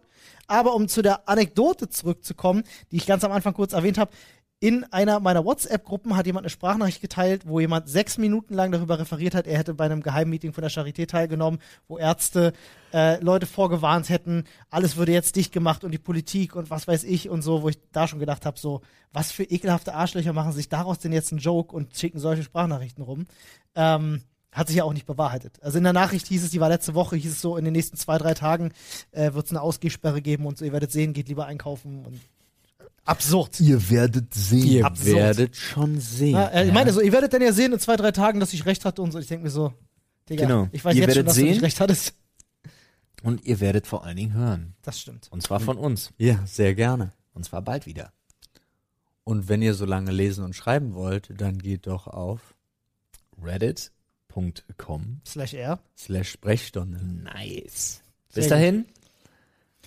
Aber 0.48 0.74
um 0.74 0.88
zu 0.88 1.00
der 1.00 1.28
Anekdote 1.28 1.88
zurückzukommen, 1.88 2.64
die 2.90 2.96
ich 2.96 3.06
ganz 3.06 3.22
am 3.22 3.30
Anfang 3.30 3.54
kurz 3.54 3.72
erwähnt 3.72 3.98
habe, 3.98 4.10
in 4.60 4.84
einer 4.84 5.20
meiner 5.20 5.44
WhatsApp-Gruppen 5.44 6.16
hat 6.16 6.26
jemand 6.26 6.44
eine 6.44 6.50
Sprachnachricht 6.50 7.00
geteilt, 7.00 7.46
wo 7.46 7.60
jemand 7.60 7.88
sechs 7.88 8.18
Minuten 8.18 8.54
lang 8.54 8.72
darüber 8.72 8.98
referiert 8.98 9.34
hat, 9.34 9.46
er 9.46 9.56
hätte 9.56 9.72
bei 9.72 9.84
einem 9.84 10.02
Geheimmeeting 10.02 10.52
von 10.52 10.62
der 10.62 10.70
Charité 10.70 11.06
teilgenommen, 11.06 11.60
wo 11.86 11.96
Ärzte 11.96 12.52
äh, 12.92 13.22
Leute 13.22 13.46
vorgewarnt 13.46 14.08
hätten, 14.08 14.44
alles 14.70 14.96
würde 14.96 15.12
jetzt 15.12 15.36
dicht 15.36 15.52
gemacht 15.52 15.84
und 15.84 15.92
die 15.92 15.98
Politik 15.98 16.56
und 16.56 16.70
was 16.70 16.88
weiß 16.88 17.04
ich 17.04 17.28
und 17.28 17.42
so, 17.42 17.62
wo 17.62 17.68
ich 17.68 17.78
da 17.92 18.08
schon 18.08 18.18
gedacht 18.18 18.46
habe, 18.46 18.58
so, 18.58 18.80
was 19.12 19.30
für 19.30 19.44
ekelhafte 19.44 19.94
Arschlöcher 19.94 20.32
machen 20.32 20.52
sich 20.52 20.68
daraus 20.68 20.98
denn 20.98 21.12
jetzt 21.12 21.30
einen 21.32 21.40
Joke 21.40 21.74
und 21.74 21.96
schicken 21.96 22.18
solche 22.18 22.42
Sprachnachrichten 22.42 23.04
rum. 23.04 23.26
Ähm, 23.76 24.22
hat 24.50 24.66
sich 24.68 24.78
ja 24.78 24.84
auch 24.84 24.94
nicht 24.94 25.06
bewahrheitet. 25.06 25.62
Also 25.62 25.78
in 25.78 25.84
der 25.84 25.92
Nachricht 25.92 26.26
hieß 26.26 26.42
es, 26.42 26.50
die 26.50 26.58
war 26.58 26.70
letzte 26.70 26.94
Woche, 26.94 27.16
hieß 27.16 27.30
es 27.30 27.40
so, 27.40 27.56
in 27.56 27.64
den 27.64 27.74
nächsten 27.74 27.96
zwei, 27.96 28.18
drei 28.18 28.34
Tagen 28.34 28.72
äh, 29.12 29.34
wird 29.34 29.46
es 29.46 29.52
eine 29.52 29.60
Ausgehsperre 29.60 30.22
geben 30.22 30.46
und 30.46 30.58
so, 30.58 30.64
ihr 30.64 30.72
werdet 30.72 30.90
sehen, 30.90 31.12
geht 31.12 31.28
lieber 31.28 31.46
einkaufen 31.46 32.04
und 32.04 32.18
absurd. 33.08 33.60
Ihr 33.60 33.90
werdet 33.90 34.32
sehen. 34.34 34.66
Ihr 34.66 34.84
Absurd. 34.86 35.16
werdet 35.16 35.56
schon 35.56 36.00
sehen. 36.00 36.34
Ja, 36.34 36.48
äh, 36.48 36.66
ich 36.66 36.72
meine, 36.72 36.92
so, 36.92 37.00
ihr 37.00 37.12
werdet 37.12 37.32
dann 37.32 37.42
ja 37.42 37.52
sehen 37.52 37.72
in 37.72 37.78
zwei, 37.80 37.96
drei 37.96 38.12
Tagen, 38.12 38.40
dass 38.40 38.52
ich 38.52 38.66
recht 38.66 38.84
hatte 38.84 39.02
und 39.02 39.12
so. 39.12 39.18
Ich 39.18 39.26
denke 39.26 39.44
mir 39.44 39.50
so, 39.50 39.72
Digga, 40.28 40.46
Genau. 40.46 40.68
ich 40.72 40.84
weiß 40.84 40.94
Ihr 40.96 41.02
jetzt 41.02 41.14
schon, 41.16 41.24
dass 41.26 41.34
du 41.34 41.40
sehen. 41.40 41.50
nicht 41.50 41.62
recht 41.62 41.80
hattest. 41.80 42.14
Und 43.22 43.44
ihr 43.44 43.58
werdet 43.60 43.86
vor 43.86 44.04
allen 44.04 44.16
Dingen 44.16 44.32
hören. 44.34 44.74
Das 44.82 45.00
stimmt. 45.00 45.26
Und 45.30 45.42
zwar 45.42 45.58
von 45.60 45.76
uns. 45.76 46.12
Ja, 46.18 46.38
sehr 46.46 46.74
gerne. 46.74 47.12
Und 47.34 47.44
zwar 47.44 47.62
bald 47.62 47.86
wieder. 47.86 48.12
Und 49.24 49.48
wenn 49.48 49.60
ihr 49.60 49.74
so 49.74 49.84
lange 49.84 50.10
lesen 50.12 50.44
und 50.44 50.54
schreiben 50.54 50.94
wollt, 50.94 51.28
dann 51.36 51.58
geht 51.58 51.86
doch 51.86 52.06
auf 52.06 52.54
Reddit.com. 53.42 55.20
Slash 55.26 55.54
R. 55.54 55.80
slash 55.96 56.30
Sprechstunde. 56.30 57.04
Nice. 57.04 58.02
Sehr 58.30 58.42
Bis 58.42 58.48
dahin. 58.48 58.84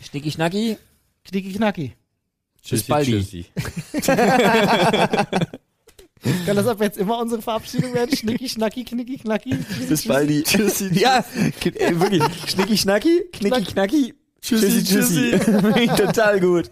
Schnicki 0.01 0.31
Schnacki. 0.31 1.95
Knacki. 2.61 2.75
Bis 2.75 2.83
baldi. 2.83 3.11
tschüssi. 3.11 3.45
Kann 6.45 6.55
das 6.55 6.67
ab 6.67 6.79
jetzt 6.81 6.97
immer 6.97 7.19
unsere 7.19 7.41
Verabschiedung 7.41 7.93
werden? 7.93 8.15
Schnicki, 8.15 8.47
schnacki, 8.47 8.83
knicki, 8.83 9.17
knacki. 9.17 9.55
Bis 9.89 10.05
baldi. 10.07 10.43
Tschüssi. 10.43 10.89
Ja, 10.93 11.25
äh, 11.63 11.99
wirklich. 11.99 12.23
Schnicki 12.47 12.77
Schnacki. 12.77 13.23
Knicki 13.31 13.49
Knack. 13.49 13.89
Knacki. 13.89 14.13
Tschüssi, 14.41 14.83
tschüssi. 14.83 15.39
Total 15.97 16.39
gut. 16.39 16.69